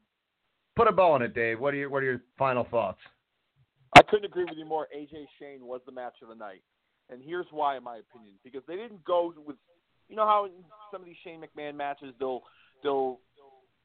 put 0.76 0.88
a 0.88 0.92
bow 0.92 1.12
on 1.12 1.22
it, 1.22 1.34
Dave. 1.34 1.60
What 1.60 1.74
are 1.74 1.78
your 1.78 1.90
what 1.90 2.04
are 2.04 2.06
your 2.06 2.22
final 2.38 2.66
thoughts? 2.70 3.00
I 3.96 4.02
couldn't 4.04 4.26
agree 4.26 4.44
with 4.44 4.58
you 4.58 4.66
more. 4.66 4.88
AJ 4.96 5.26
Shane 5.40 5.66
was 5.66 5.82
the 5.86 5.92
match 5.92 6.16
of 6.22 6.30
the 6.30 6.36
night, 6.36 6.62
and 7.10 7.22
here's 7.24 7.46
why, 7.52 7.78
in 7.78 7.84
my 7.84 7.98
opinion, 7.98 8.36
because 8.44 8.62
they 8.68 8.76
didn't 8.76 9.04
go 9.06 9.34
with, 9.46 9.56
you 10.10 10.16
know 10.16 10.26
how 10.26 10.46
in 10.46 10.52
some 10.92 11.02
of 11.02 11.08
these 11.08 11.16
Shane 11.24 11.42
McMahon 11.42 11.76
matches 11.76 12.14
they'll 12.20 12.42
they'll 12.84 13.20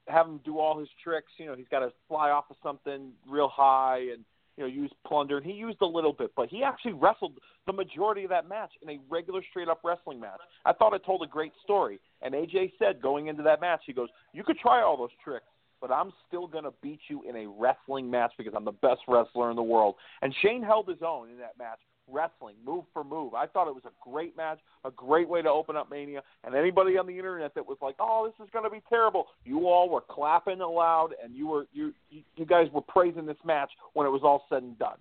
have 0.08 0.26
him 0.26 0.40
do 0.44 0.58
all 0.58 0.78
his 0.78 0.88
tricks. 1.02 1.28
You 1.38 1.46
know, 1.46 1.54
he's 1.54 1.68
got 1.70 1.80
to 1.80 1.92
fly 2.08 2.30
off 2.30 2.44
of 2.50 2.56
something 2.62 3.12
real 3.28 3.48
high 3.48 3.98
and 4.12 4.24
you 4.56 4.64
know 4.64 4.66
use 4.66 4.92
plunder, 5.06 5.38
and 5.38 5.46
he 5.46 5.52
used 5.52 5.78
a 5.80 5.86
little 5.86 6.12
bit, 6.12 6.32
but 6.36 6.48
he 6.48 6.62
actually 6.62 6.92
wrestled 6.92 7.32
the 7.66 7.72
majority 7.72 8.24
of 8.24 8.30
that 8.30 8.48
match 8.48 8.70
in 8.82 8.90
a 8.90 8.98
regular 9.08 9.40
straight 9.50 9.68
up 9.68 9.80
wrestling 9.84 10.20
match. 10.20 10.40
I 10.64 10.72
thought 10.72 10.94
it 10.94 11.04
told 11.04 11.22
a 11.22 11.26
great 11.26 11.52
story, 11.62 12.00
and 12.20 12.34
AJ 12.34 12.72
said 12.78 13.00
going 13.00 13.28
into 13.28 13.42
that 13.44 13.60
match, 13.60 13.82
he 13.86 13.92
goes, 13.92 14.08
"You 14.32 14.44
could 14.44 14.58
try 14.58 14.82
all 14.82 14.96
those 14.96 15.14
tricks." 15.22 15.46
but 15.82 15.90
I'm 15.90 16.12
still 16.28 16.46
going 16.46 16.62
to 16.62 16.72
beat 16.80 17.00
you 17.08 17.24
in 17.28 17.34
a 17.34 17.48
wrestling 17.48 18.08
match 18.08 18.32
because 18.38 18.54
I'm 18.56 18.64
the 18.64 18.70
best 18.70 19.00
wrestler 19.08 19.50
in 19.50 19.56
the 19.56 19.62
world. 19.64 19.96
And 20.22 20.32
Shane 20.40 20.62
held 20.62 20.88
his 20.88 21.02
own 21.04 21.28
in 21.28 21.38
that 21.38 21.58
match, 21.58 21.80
wrestling, 22.08 22.56
move 22.64 22.84
for 22.92 23.04
move. 23.04 23.34
I 23.34 23.46
thought 23.46 23.68
it 23.68 23.74
was 23.74 23.84
a 23.84 24.10
great 24.10 24.36
match, 24.36 24.58
a 24.84 24.90
great 24.90 25.28
way 25.28 25.42
to 25.42 25.48
open 25.48 25.76
up 25.76 25.90
Mania. 25.90 26.22
And 26.44 26.54
anybody 26.54 26.98
on 26.98 27.06
the 27.06 27.16
internet 27.16 27.54
that 27.54 27.66
was 27.66 27.78
like, 27.80 27.96
"Oh, 27.98 28.26
this 28.26 28.44
is 28.44 28.50
going 28.52 28.64
to 28.64 28.70
be 28.70 28.82
terrible," 28.88 29.28
you 29.44 29.68
all 29.68 29.88
were 29.88 30.00
clapping 30.00 30.60
aloud, 30.60 31.14
and 31.22 31.34
you 31.34 31.46
were 31.46 31.66
you 31.72 31.92
you 32.10 32.46
guys 32.46 32.68
were 32.72 32.82
praising 32.82 33.26
this 33.26 33.36
match 33.44 33.70
when 33.94 34.06
it 34.06 34.10
was 34.10 34.22
all 34.24 34.44
said 34.48 34.62
and 34.62 34.78
done. 34.78 34.98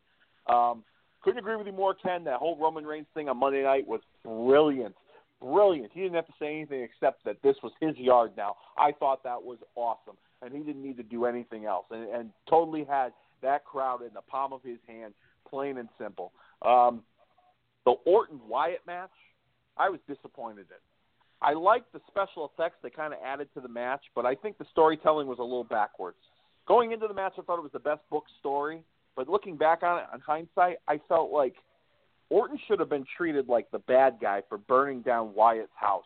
Um, 0.47 0.83
couldn't 1.21 1.39
agree 1.39 1.55
with 1.55 1.67
you 1.67 1.73
more, 1.73 1.93
Ken. 1.93 2.23
That 2.23 2.37
whole 2.37 2.57
Roman 2.57 2.85
Reigns 2.85 3.07
thing 3.13 3.29
on 3.29 3.37
Monday 3.37 3.63
night 3.63 3.87
was 3.87 4.01
brilliant 4.23 4.95
brilliant. 5.39 5.91
He 5.91 6.01
didn't 6.01 6.13
have 6.13 6.27
to 6.27 6.33
say 6.37 6.55
anything 6.55 6.83
except 6.83 7.25
that 7.25 7.41
this 7.41 7.55
was 7.63 7.71
his 7.81 7.97
yard 7.97 8.33
now. 8.37 8.57
I 8.77 8.91
thought 8.91 9.23
that 9.23 9.41
was 9.41 9.57
awesome 9.75 10.15
and 10.41 10.53
he 10.53 10.59
didn't 10.59 10.81
need 10.81 10.97
to 10.97 11.03
do 11.03 11.25
anything 11.25 11.65
else, 11.65 11.85
and, 11.91 12.03
and 12.09 12.29
totally 12.49 12.83
had 12.83 13.13
that 13.41 13.65
crowd 13.65 14.01
in 14.01 14.13
the 14.13 14.21
palm 14.21 14.53
of 14.53 14.61
his 14.63 14.77
hand, 14.87 15.13
plain 15.49 15.77
and 15.77 15.89
simple. 15.99 16.31
Um, 16.61 17.01
the 17.85 17.91
Orton 18.05 18.39
Wyatt 18.47 18.81
match, 18.85 19.11
I 19.77 19.89
was 19.89 19.99
disappointed 20.07 20.67
in. 20.69 20.77
I 21.41 21.53
liked 21.53 21.91
the 21.91 22.01
special 22.07 22.51
effects 22.53 22.75
they 22.83 22.91
kind 22.91 23.13
of 23.13 23.19
added 23.25 23.47
to 23.55 23.61
the 23.61 23.67
match, 23.67 24.01
but 24.13 24.25
I 24.25 24.35
think 24.35 24.57
the 24.57 24.65
storytelling 24.71 25.27
was 25.27 25.39
a 25.39 25.43
little 25.43 25.63
backwards. 25.63 26.17
Going 26.67 26.91
into 26.91 27.07
the 27.07 27.13
match, 27.13 27.33
I 27.39 27.41
thought 27.41 27.57
it 27.57 27.63
was 27.63 27.71
the 27.71 27.79
best 27.79 28.01
book 28.11 28.25
story, 28.39 28.83
but 29.15 29.27
looking 29.27 29.57
back 29.57 29.81
on 29.81 29.97
it, 29.97 30.05
on 30.13 30.19
hindsight, 30.19 30.77
I 30.87 30.99
felt 31.09 31.31
like 31.31 31.55
Orton 32.29 32.59
should 32.67 32.79
have 32.79 32.89
been 32.89 33.05
treated 33.17 33.47
like 33.47 33.71
the 33.71 33.79
bad 33.79 34.17
guy 34.21 34.43
for 34.47 34.59
burning 34.59 35.01
down 35.01 35.33
Wyatt's 35.33 35.71
house 35.75 36.05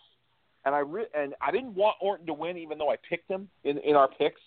and 0.65 0.73
I 0.73 0.79
re- 0.79 1.07
and 1.13 1.33
I 1.41 1.51
didn't 1.51 1.75
want 1.75 1.95
Orton 2.01 2.25
to 2.25 2.33
win, 2.33 2.57
even 2.57 2.77
though 2.77 2.89
I 2.89 2.97
picked 3.07 3.29
him 3.29 3.47
in 3.63 3.77
in 3.79 3.95
our 3.95 4.07
picks. 4.07 4.41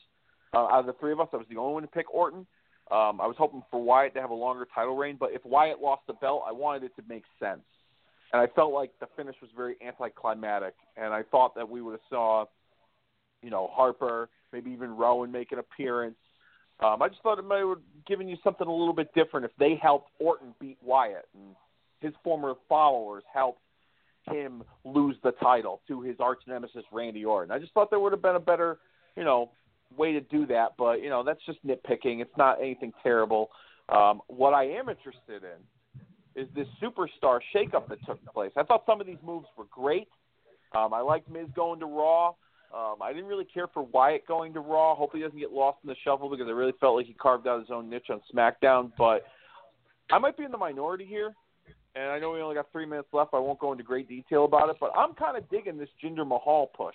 Uh, 0.54 0.60
out 0.60 0.80
of 0.80 0.86
the 0.86 0.94
three 0.94 1.12
of 1.12 1.20
us, 1.20 1.28
I 1.32 1.36
was 1.36 1.46
the 1.50 1.58
only 1.58 1.74
one 1.74 1.82
to 1.82 1.88
pick 1.88 2.12
Orton. 2.12 2.46
Um, 2.90 3.20
I 3.20 3.26
was 3.26 3.36
hoping 3.38 3.62
for 3.70 3.82
Wyatt 3.82 4.14
to 4.14 4.20
have 4.20 4.30
a 4.30 4.34
longer 4.34 4.66
title 4.74 4.96
reign, 4.96 5.16
but 5.18 5.30
if 5.32 5.44
Wyatt 5.44 5.80
lost 5.80 6.02
the 6.06 6.14
belt, 6.14 6.44
I 6.46 6.52
wanted 6.52 6.84
it 6.84 6.96
to 6.96 7.02
make 7.08 7.24
sense. 7.38 7.60
And 8.32 8.40
I 8.40 8.46
felt 8.46 8.72
like 8.72 8.92
the 9.00 9.08
finish 9.16 9.36
was 9.40 9.50
very 9.56 9.76
anticlimactic, 9.86 10.74
and 10.96 11.12
I 11.12 11.22
thought 11.22 11.54
that 11.54 11.68
we 11.68 11.82
would 11.82 11.92
have 11.92 12.00
saw, 12.08 12.44
you 13.42 13.50
know, 13.50 13.68
Harper, 13.72 14.28
maybe 14.52 14.70
even 14.70 14.96
Rowan 14.96 15.32
make 15.32 15.52
an 15.52 15.58
appearance. 15.58 16.16
Um, 16.80 17.02
I 17.02 17.08
just 17.08 17.22
thought 17.22 17.38
it 17.38 17.44
might 17.44 17.58
have 17.58 17.78
given 18.06 18.28
you 18.28 18.36
something 18.44 18.66
a 18.66 18.72
little 18.72 18.94
bit 18.94 19.12
different 19.14 19.44
if 19.44 19.52
they 19.58 19.78
helped 19.80 20.10
Orton 20.18 20.54
beat 20.60 20.78
Wyatt 20.82 21.26
and 21.34 21.56
his 22.00 22.12
former 22.22 22.54
followers 22.68 23.24
helped 23.32 23.60
him 24.30 24.62
lose 24.84 25.16
the 25.24 25.32
title 25.32 25.80
to 25.88 26.00
his 26.02 26.16
arch 26.20 26.40
nemesis 26.46 26.84
Randy 26.92 27.24
Orton. 27.24 27.50
I 27.50 27.58
just 27.58 27.72
thought 27.72 27.90
there 27.90 27.98
would 27.98 28.12
have 28.12 28.22
been 28.22 28.36
a 28.36 28.40
better, 28.40 28.78
you 29.16 29.24
know, 29.24 29.50
way 29.96 30.12
to 30.12 30.20
do 30.20 30.46
that. 30.46 30.74
But 30.78 31.02
you 31.02 31.08
know, 31.08 31.22
that's 31.22 31.40
just 31.46 31.64
nitpicking. 31.66 32.20
It's 32.20 32.36
not 32.36 32.60
anything 32.60 32.92
terrible. 33.02 33.50
Um, 33.88 34.20
what 34.26 34.52
I 34.54 34.64
am 34.64 34.88
interested 34.88 35.42
in 35.42 36.40
is 36.40 36.48
this 36.54 36.66
superstar 36.82 37.40
shakeup 37.54 37.88
that 37.88 38.04
took 38.06 38.24
place. 38.32 38.52
I 38.56 38.62
thought 38.62 38.84
some 38.86 39.00
of 39.00 39.06
these 39.06 39.18
moves 39.24 39.46
were 39.56 39.64
great. 39.70 40.08
Um, 40.76 40.92
I 40.92 41.00
liked 41.00 41.30
Miz 41.30 41.46
going 41.56 41.80
to 41.80 41.86
Raw. 41.86 42.28
Um, 42.74 42.96
I 43.00 43.14
didn't 43.14 43.28
really 43.28 43.46
care 43.46 43.66
for 43.66 43.82
Wyatt 43.82 44.26
going 44.26 44.52
to 44.52 44.60
Raw. 44.60 44.94
Hope 44.94 45.12
he 45.14 45.20
doesn't 45.20 45.38
get 45.38 45.52
lost 45.52 45.78
in 45.82 45.88
the 45.88 45.96
shuffle 46.04 46.28
because 46.28 46.46
I 46.46 46.50
really 46.50 46.74
felt 46.78 46.96
like 46.96 47.06
he 47.06 47.14
carved 47.14 47.46
out 47.46 47.60
his 47.60 47.70
own 47.70 47.88
niche 47.88 48.10
on 48.10 48.20
SmackDown. 48.32 48.92
But 48.98 49.24
I 50.12 50.18
might 50.18 50.36
be 50.36 50.44
in 50.44 50.52
the 50.52 50.58
minority 50.58 51.06
here 51.06 51.34
and 51.98 52.10
I 52.10 52.18
know 52.18 52.32
we 52.32 52.40
only 52.40 52.54
got 52.54 52.70
three 52.70 52.86
minutes 52.86 53.08
left. 53.12 53.34
I 53.34 53.38
won't 53.38 53.58
go 53.58 53.72
into 53.72 53.84
great 53.84 54.08
detail 54.08 54.44
about 54.44 54.70
it, 54.70 54.76
but 54.80 54.92
I'm 54.96 55.14
kind 55.14 55.36
of 55.36 55.48
digging 55.50 55.78
this 55.78 55.88
Jinder 56.02 56.26
Mahal 56.26 56.70
push. 56.76 56.94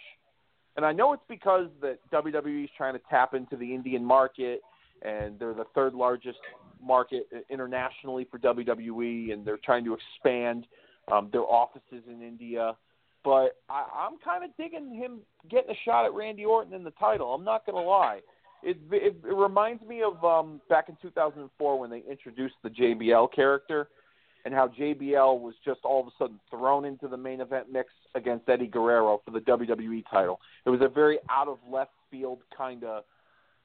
And 0.76 0.86
I 0.86 0.91
know 0.91 1.14
it's 1.14 1.24
because 1.30 1.68
that 1.82 2.00
WWE 2.12 2.64
is 2.64 2.70
trying 2.76 2.94
to 2.94 3.02
tap 3.10 3.34
into 3.34 3.56
the 3.56 3.74
Indian 3.74 4.04
market, 4.04 4.62
and 5.04 5.38
they're 5.38 5.54
the 5.54 5.66
third 5.76 5.94
largest 5.94 6.40
market 6.82 7.28
internationally 7.50 8.28
for 8.30 8.40
WWE, 8.40 9.34
and 9.34 9.45
they're 9.45 9.60
trying 9.64 9.86
to 9.86 9.95
expand 9.95 10.66
um, 11.12 11.30
their 11.32 11.44
offices 11.44 12.04
in 12.08 12.22
India. 12.22 12.76
But 13.24 13.58
I, 13.70 13.86
I'm 13.95 14.18
kind 14.24 14.44
of 14.44 14.50
digging 14.58 14.94
him 14.95 15.20
getting 15.50 15.72
a 15.72 15.80
shot 15.86 16.06
at 16.06 16.14
Randy 16.14 16.44
Orton 16.44 16.74
in 16.74 16.84
the 16.84 16.91
title. 16.91 17.34
I'm 17.34 17.44
not 17.44 17.66
going 17.66 17.82
to 17.82 17.88
lie. 17.88 18.20
It, 18.64 18.78
it, 18.91 19.16
it 19.24 19.34
reminds 19.34 19.84
me 19.84 20.02
of 20.04 20.24
um, 20.24 20.62
back 20.70 20.90
in 20.90 20.98
2004 21.02 21.80
when 21.80 21.90
they 21.90 22.04
introduced 22.10 22.56
the 22.64 22.70
JBL 22.70 23.34
character 23.34 23.90
and 24.45 24.53
how 24.53 24.68
JBL 24.68 25.40
was 25.40 25.53
just 25.64 25.80
all 25.84 26.02
of 26.02 26.07
a 26.07 26.11
sudden 26.18 26.40
thrown 26.49 26.86
into 26.86 27.07
the 27.07 27.18
main 27.18 27.41
event 27.41 27.68
mix 27.72 27.90
against 28.15 28.49
Eddie 28.49 28.68
Guerrero 28.68 29.22
for 29.24 29.32
the 29.32 29.40
WWE 29.40 30.03
title. 30.11 30.40
It 30.65 30.70
was 30.70 30.82
a 30.82 30.90
very 30.90 31.20
out 31.30 31.48
of 31.48 31.60
left 31.70 31.91
field 32.11 32.40
kind 32.56 32.84
of 32.84 33.03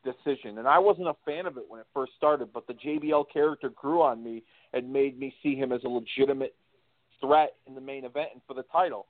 decision, 0.04 0.58
and 0.58 0.68
I 0.68 0.78
wasn't 0.78 1.08
a 1.08 1.16
fan 1.24 1.46
of 1.46 1.56
it 1.56 1.64
when 1.68 1.80
it 1.80 1.86
first 1.92 2.12
started. 2.16 2.52
But 2.52 2.66
the 2.66 2.74
JBL 2.74 3.24
character 3.32 3.70
grew 3.70 4.02
on 4.02 4.22
me 4.22 4.42
and 4.72 4.92
made 4.92 5.18
me 5.18 5.34
see 5.42 5.56
him 5.56 5.72
as 5.72 5.80
a 5.84 5.88
legitimate 5.88 6.54
threat 7.20 7.54
in 7.66 7.74
the 7.74 7.80
main 7.80 8.04
event 8.04 8.28
and 8.32 8.42
for 8.46 8.54
the 8.54 8.64
title. 8.70 9.06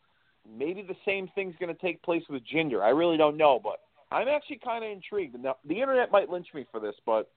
Maybe 0.49 0.82
the 0.82 0.97
same 1.05 1.28
thing's 1.35 1.55
going 1.61 1.74
to 1.74 1.81
take 1.81 2.03
place 2.03 2.23
with 2.31 2.43
Jinder. 2.47 2.82
I 2.82 2.90
really 2.90 3.19
don't 3.19 3.36
know, 3.36 3.61
but 3.62 3.81
I'm 4.11 4.28
actually 4.28 4.61
kind 4.65 4.85
of 4.85 4.90
intrigued. 4.90 5.39
Now, 5.39 5.57
the 5.66 5.81
internet 5.81 6.11
might 6.11 6.31
lynch 6.31 6.49
me 6.55 6.65
for 6.70 6.81
this, 6.81 6.95
but 7.05 7.31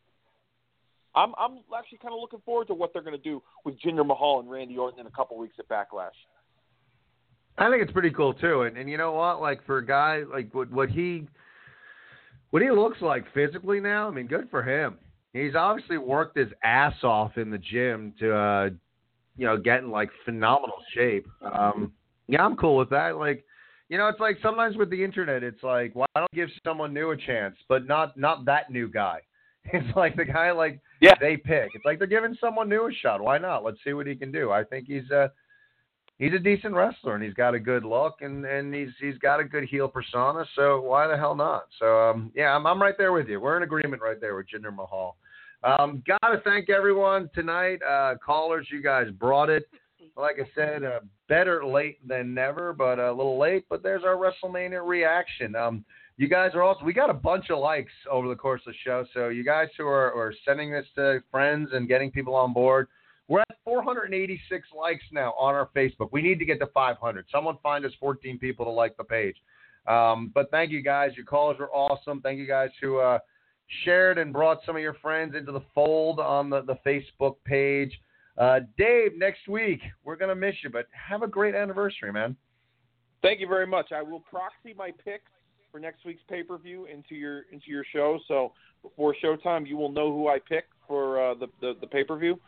I'm 1.15 1.33
I'm 1.37 1.59
actually 1.77 1.99
kind 1.99 2.13
of 2.13 2.19
looking 2.19 2.41
forward 2.45 2.67
to 2.67 2.73
what 2.73 2.93
they're 2.93 3.01
going 3.01 3.17
to 3.17 3.23
do 3.23 3.41
with 3.65 3.79
Jinder 3.81 4.05
Mahal 4.05 4.39
and 4.39 4.49
Randy 4.49 4.77
Orton 4.77 4.99
in 4.99 5.07
a 5.07 5.11
couple 5.11 5.37
weeks 5.37 5.55
at 5.59 5.67
Backlash. 5.67 6.09
I 7.57 7.69
think 7.69 7.83
it's 7.83 7.91
pretty 7.91 8.11
cool 8.11 8.33
too, 8.33 8.61
and 8.61 8.77
and 8.77 8.89
you 8.89 8.97
know 8.97 9.11
what? 9.11 9.41
Like 9.41 9.65
for 9.65 9.77
a 9.77 9.85
guy 9.85 10.23
like 10.31 10.53
what 10.53 10.71
what 10.71 10.89
he 10.89 11.27
what 12.51 12.61
he 12.61 12.71
looks 12.71 13.01
like 13.01 13.25
physically 13.33 13.79
now, 13.79 14.07
I 14.07 14.11
mean, 14.11 14.27
good 14.27 14.49
for 14.49 14.63
him. 14.63 14.97
He's 15.33 15.55
obviously 15.55 15.97
worked 15.97 16.37
his 16.37 16.49
ass 16.63 16.95
off 17.03 17.37
in 17.37 17.49
the 17.49 17.57
gym 17.57 18.13
to 18.19 18.35
uh 18.35 18.69
you 19.37 19.47
know 19.47 19.57
get 19.57 19.79
in 19.79 19.91
like 19.91 20.09
phenomenal 20.25 20.77
shape. 20.93 21.27
Um 21.41 21.91
yeah, 22.27 22.43
I'm 22.45 22.55
cool 22.55 22.77
with 22.77 22.89
that. 22.91 23.17
Like 23.17 23.43
you 23.89 23.97
know, 23.97 24.07
it's 24.07 24.21
like 24.21 24.37
sometimes 24.41 24.77
with 24.77 24.89
the 24.89 25.03
internet, 25.03 25.43
it's 25.43 25.61
like, 25.63 25.93
why 25.93 26.05
don't 26.15 26.31
give 26.31 26.47
someone 26.65 26.93
new 26.93 27.11
a 27.11 27.17
chance, 27.17 27.57
but 27.67 27.85
not 27.85 28.17
not 28.17 28.45
that 28.45 28.71
new 28.71 28.87
guy. 28.87 29.19
It's 29.73 29.95
like 29.95 30.15
the 30.15 30.25
guy 30.25 30.51
like 30.51 30.79
yeah. 31.01 31.13
they 31.19 31.37
pick. 31.37 31.69
It's 31.73 31.85
like 31.85 31.97
they're 31.99 32.07
giving 32.07 32.35
someone 32.41 32.67
new 32.67 32.87
a 32.87 32.91
shot. 32.91 33.21
Why 33.21 33.37
not? 33.37 33.63
Let's 33.63 33.77
see 33.83 33.93
what 33.93 34.07
he 34.07 34.15
can 34.15 34.31
do. 34.31 34.51
I 34.51 34.63
think 34.63 34.87
he's 34.87 35.09
a 35.11 35.31
he's 36.17 36.33
a 36.33 36.39
decent 36.39 36.73
wrestler 36.73 37.15
and 37.15 37.23
he's 37.23 37.33
got 37.33 37.55
a 37.55 37.59
good 37.59 37.83
look 37.85 38.15
and 38.21 38.45
and 38.45 38.73
he's 38.73 38.89
he's 38.99 39.17
got 39.19 39.39
a 39.39 39.43
good 39.43 39.65
heel 39.65 39.87
persona. 39.87 40.45
So 40.55 40.81
why 40.81 41.07
the 41.07 41.17
hell 41.17 41.35
not? 41.35 41.67
So 41.79 42.09
um, 42.09 42.31
yeah, 42.35 42.55
I'm 42.55 42.65
I'm 42.65 42.81
right 42.81 42.97
there 42.97 43.11
with 43.11 43.27
you. 43.27 43.39
We're 43.39 43.57
in 43.57 43.63
agreement 43.63 44.01
right 44.01 44.19
there 44.19 44.35
with 44.35 44.47
Jinder 44.47 44.73
Mahal. 44.75 45.15
Um, 45.63 46.03
gotta 46.07 46.41
thank 46.43 46.69
everyone 46.69 47.29
tonight. 47.35 47.79
Uh, 47.83 48.15
callers, 48.23 48.67
you 48.71 48.81
guys 48.81 49.07
brought 49.11 49.49
it. 49.49 49.63
Like 50.17 50.37
I 50.39 50.49
said, 50.55 50.83
uh, 50.83 50.99
better 51.29 51.65
late 51.65 52.05
than 52.07 52.33
never, 52.33 52.73
but 52.73 52.99
a 52.99 53.11
little 53.11 53.39
late. 53.39 53.65
But 53.69 53.83
there's 53.83 54.03
our 54.03 54.15
WrestleMania 54.15 54.85
reaction. 54.85 55.55
Um, 55.55 55.85
you 56.21 56.27
guys 56.27 56.51
are 56.53 56.61
also 56.61 56.85
we 56.85 56.93
got 56.93 57.09
a 57.09 57.15
bunch 57.15 57.49
of 57.49 57.57
likes 57.57 57.91
over 58.09 58.27
the 58.27 58.35
course 58.35 58.61
of 58.67 58.73
the 58.73 58.77
show. 58.85 59.03
So 59.11 59.29
you 59.29 59.43
guys 59.43 59.69
who 59.75 59.87
are, 59.87 60.13
are 60.13 60.31
sending 60.45 60.71
this 60.71 60.85
to 60.93 61.23
friends 61.31 61.69
and 61.73 61.87
getting 61.87 62.11
people 62.11 62.35
on 62.35 62.53
board, 62.53 62.89
we're 63.27 63.39
at 63.39 63.57
486 63.65 64.67
likes 64.77 65.03
now 65.11 65.33
on 65.39 65.55
our 65.55 65.69
Facebook. 65.75 66.09
We 66.11 66.21
need 66.21 66.37
to 66.37 66.45
get 66.45 66.59
to 66.59 66.67
500. 66.67 67.25
Someone 67.31 67.57
find 67.63 67.83
us 67.85 67.91
14 67.99 68.37
people 68.37 68.65
to 68.65 68.71
like 68.71 68.95
the 68.97 69.03
page. 69.03 69.35
Um, 69.87 70.31
but 70.35 70.51
thank 70.51 70.69
you 70.69 70.83
guys. 70.83 71.09
Your 71.15 71.25
calls 71.25 71.57
were 71.57 71.71
awesome. 71.71 72.21
Thank 72.21 72.37
you 72.37 72.45
guys 72.45 72.69
who 72.79 72.99
uh, 72.99 73.17
shared 73.83 74.19
and 74.19 74.31
brought 74.31 74.59
some 74.63 74.75
of 74.75 74.81
your 74.83 74.93
friends 75.01 75.33
into 75.35 75.51
the 75.51 75.63
fold 75.73 76.19
on 76.19 76.51
the, 76.51 76.61
the 76.61 76.77
Facebook 76.85 77.37
page. 77.45 77.99
Uh, 78.37 78.59
Dave, 78.77 79.17
next 79.17 79.47
week 79.47 79.79
we're 80.03 80.17
gonna 80.17 80.35
miss 80.35 80.53
you, 80.63 80.69
but 80.69 80.85
have 80.91 81.23
a 81.23 81.27
great 81.27 81.55
anniversary, 81.55 82.13
man. 82.13 82.35
Thank 83.23 83.39
you 83.39 83.47
very 83.47 83.65
much. 83.65 83.91
I 83.91 84.03
will 84.03 84.19
proxy 84.19 84.75
my 84.77 84.91
picks 85.03 85.31
for 85.71 85.79
next 85.79 86.05
week's 86.05 86.23
pay 86.29 86.43
per 86.43 86.57
view 86.57 86.85
into 86.85 87.15
your 87.15 87.43
into 87.51 87.67
your 87.67 87.85
show. 87.93 88.19
So 88.27 88.53
before 88.81 89.15
showtime, 89.23 89.67
you 89.67 89.77
will 89.77 89.91
know 89.91 90.11
who 90.11 90.27
I 90.27 90.37
pick 90.39 90.65
for 90.87 91.31
uh, 91.31 91.33
the 91.35 91.47
the, 91.59 91.73
the 91.79 91.87
pay 91.87 92.03
per 92.03 92.17
view. 92.17 92.39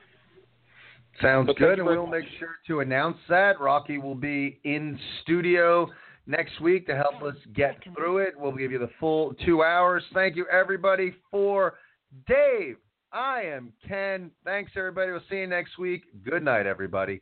Sounds 1.22 1.48
but 1.48 1.58
good, 1.58 1.80
and 1.80 1.88
we'll 1.88 2.08
make 2.08 2.26
sure 2.40 2.56
to 2.68 2.80
announce 2.80 3.18
that. 3.30 3.60
Rocky 3.60 4.00
will 4.00 4.16
be 4.16 4.60
in 4.64 5.00
studio 5.22 5.88
next 6.26 6.60
week 6.60 6.88
to 6.88 6.96
help 6.96 7.22
us 7.22 7.36
get 7.56 7.78
through 7.96 8.20
it. 8.20 8.34
We'll 8.36 8.52
give 8.56 8.72
you 8.72 8.80
the 8.80 8.90
full 9.00 9.36
two 9.46 9.64
hours. 9.64 10.04
Thank 10.14 10.36
you, 10.36 10.48
everybody, 10.52 11.14
for 11.30 11.76
Dave. 12.28 12.78
I 13.12 13.42
am 13.44 13.74
Ken. 13.88 14.32
Thanks, 14.44 14.72
everybody. 14.76 15.12
We'll 15.12 15.22
see 15.30 15.38
you 15.38 15.48
next 15.48 15.78
week. 15.78 16.04
Good 16.24 16.44
night, 16.44 16.66
everybody. 16.66 17.22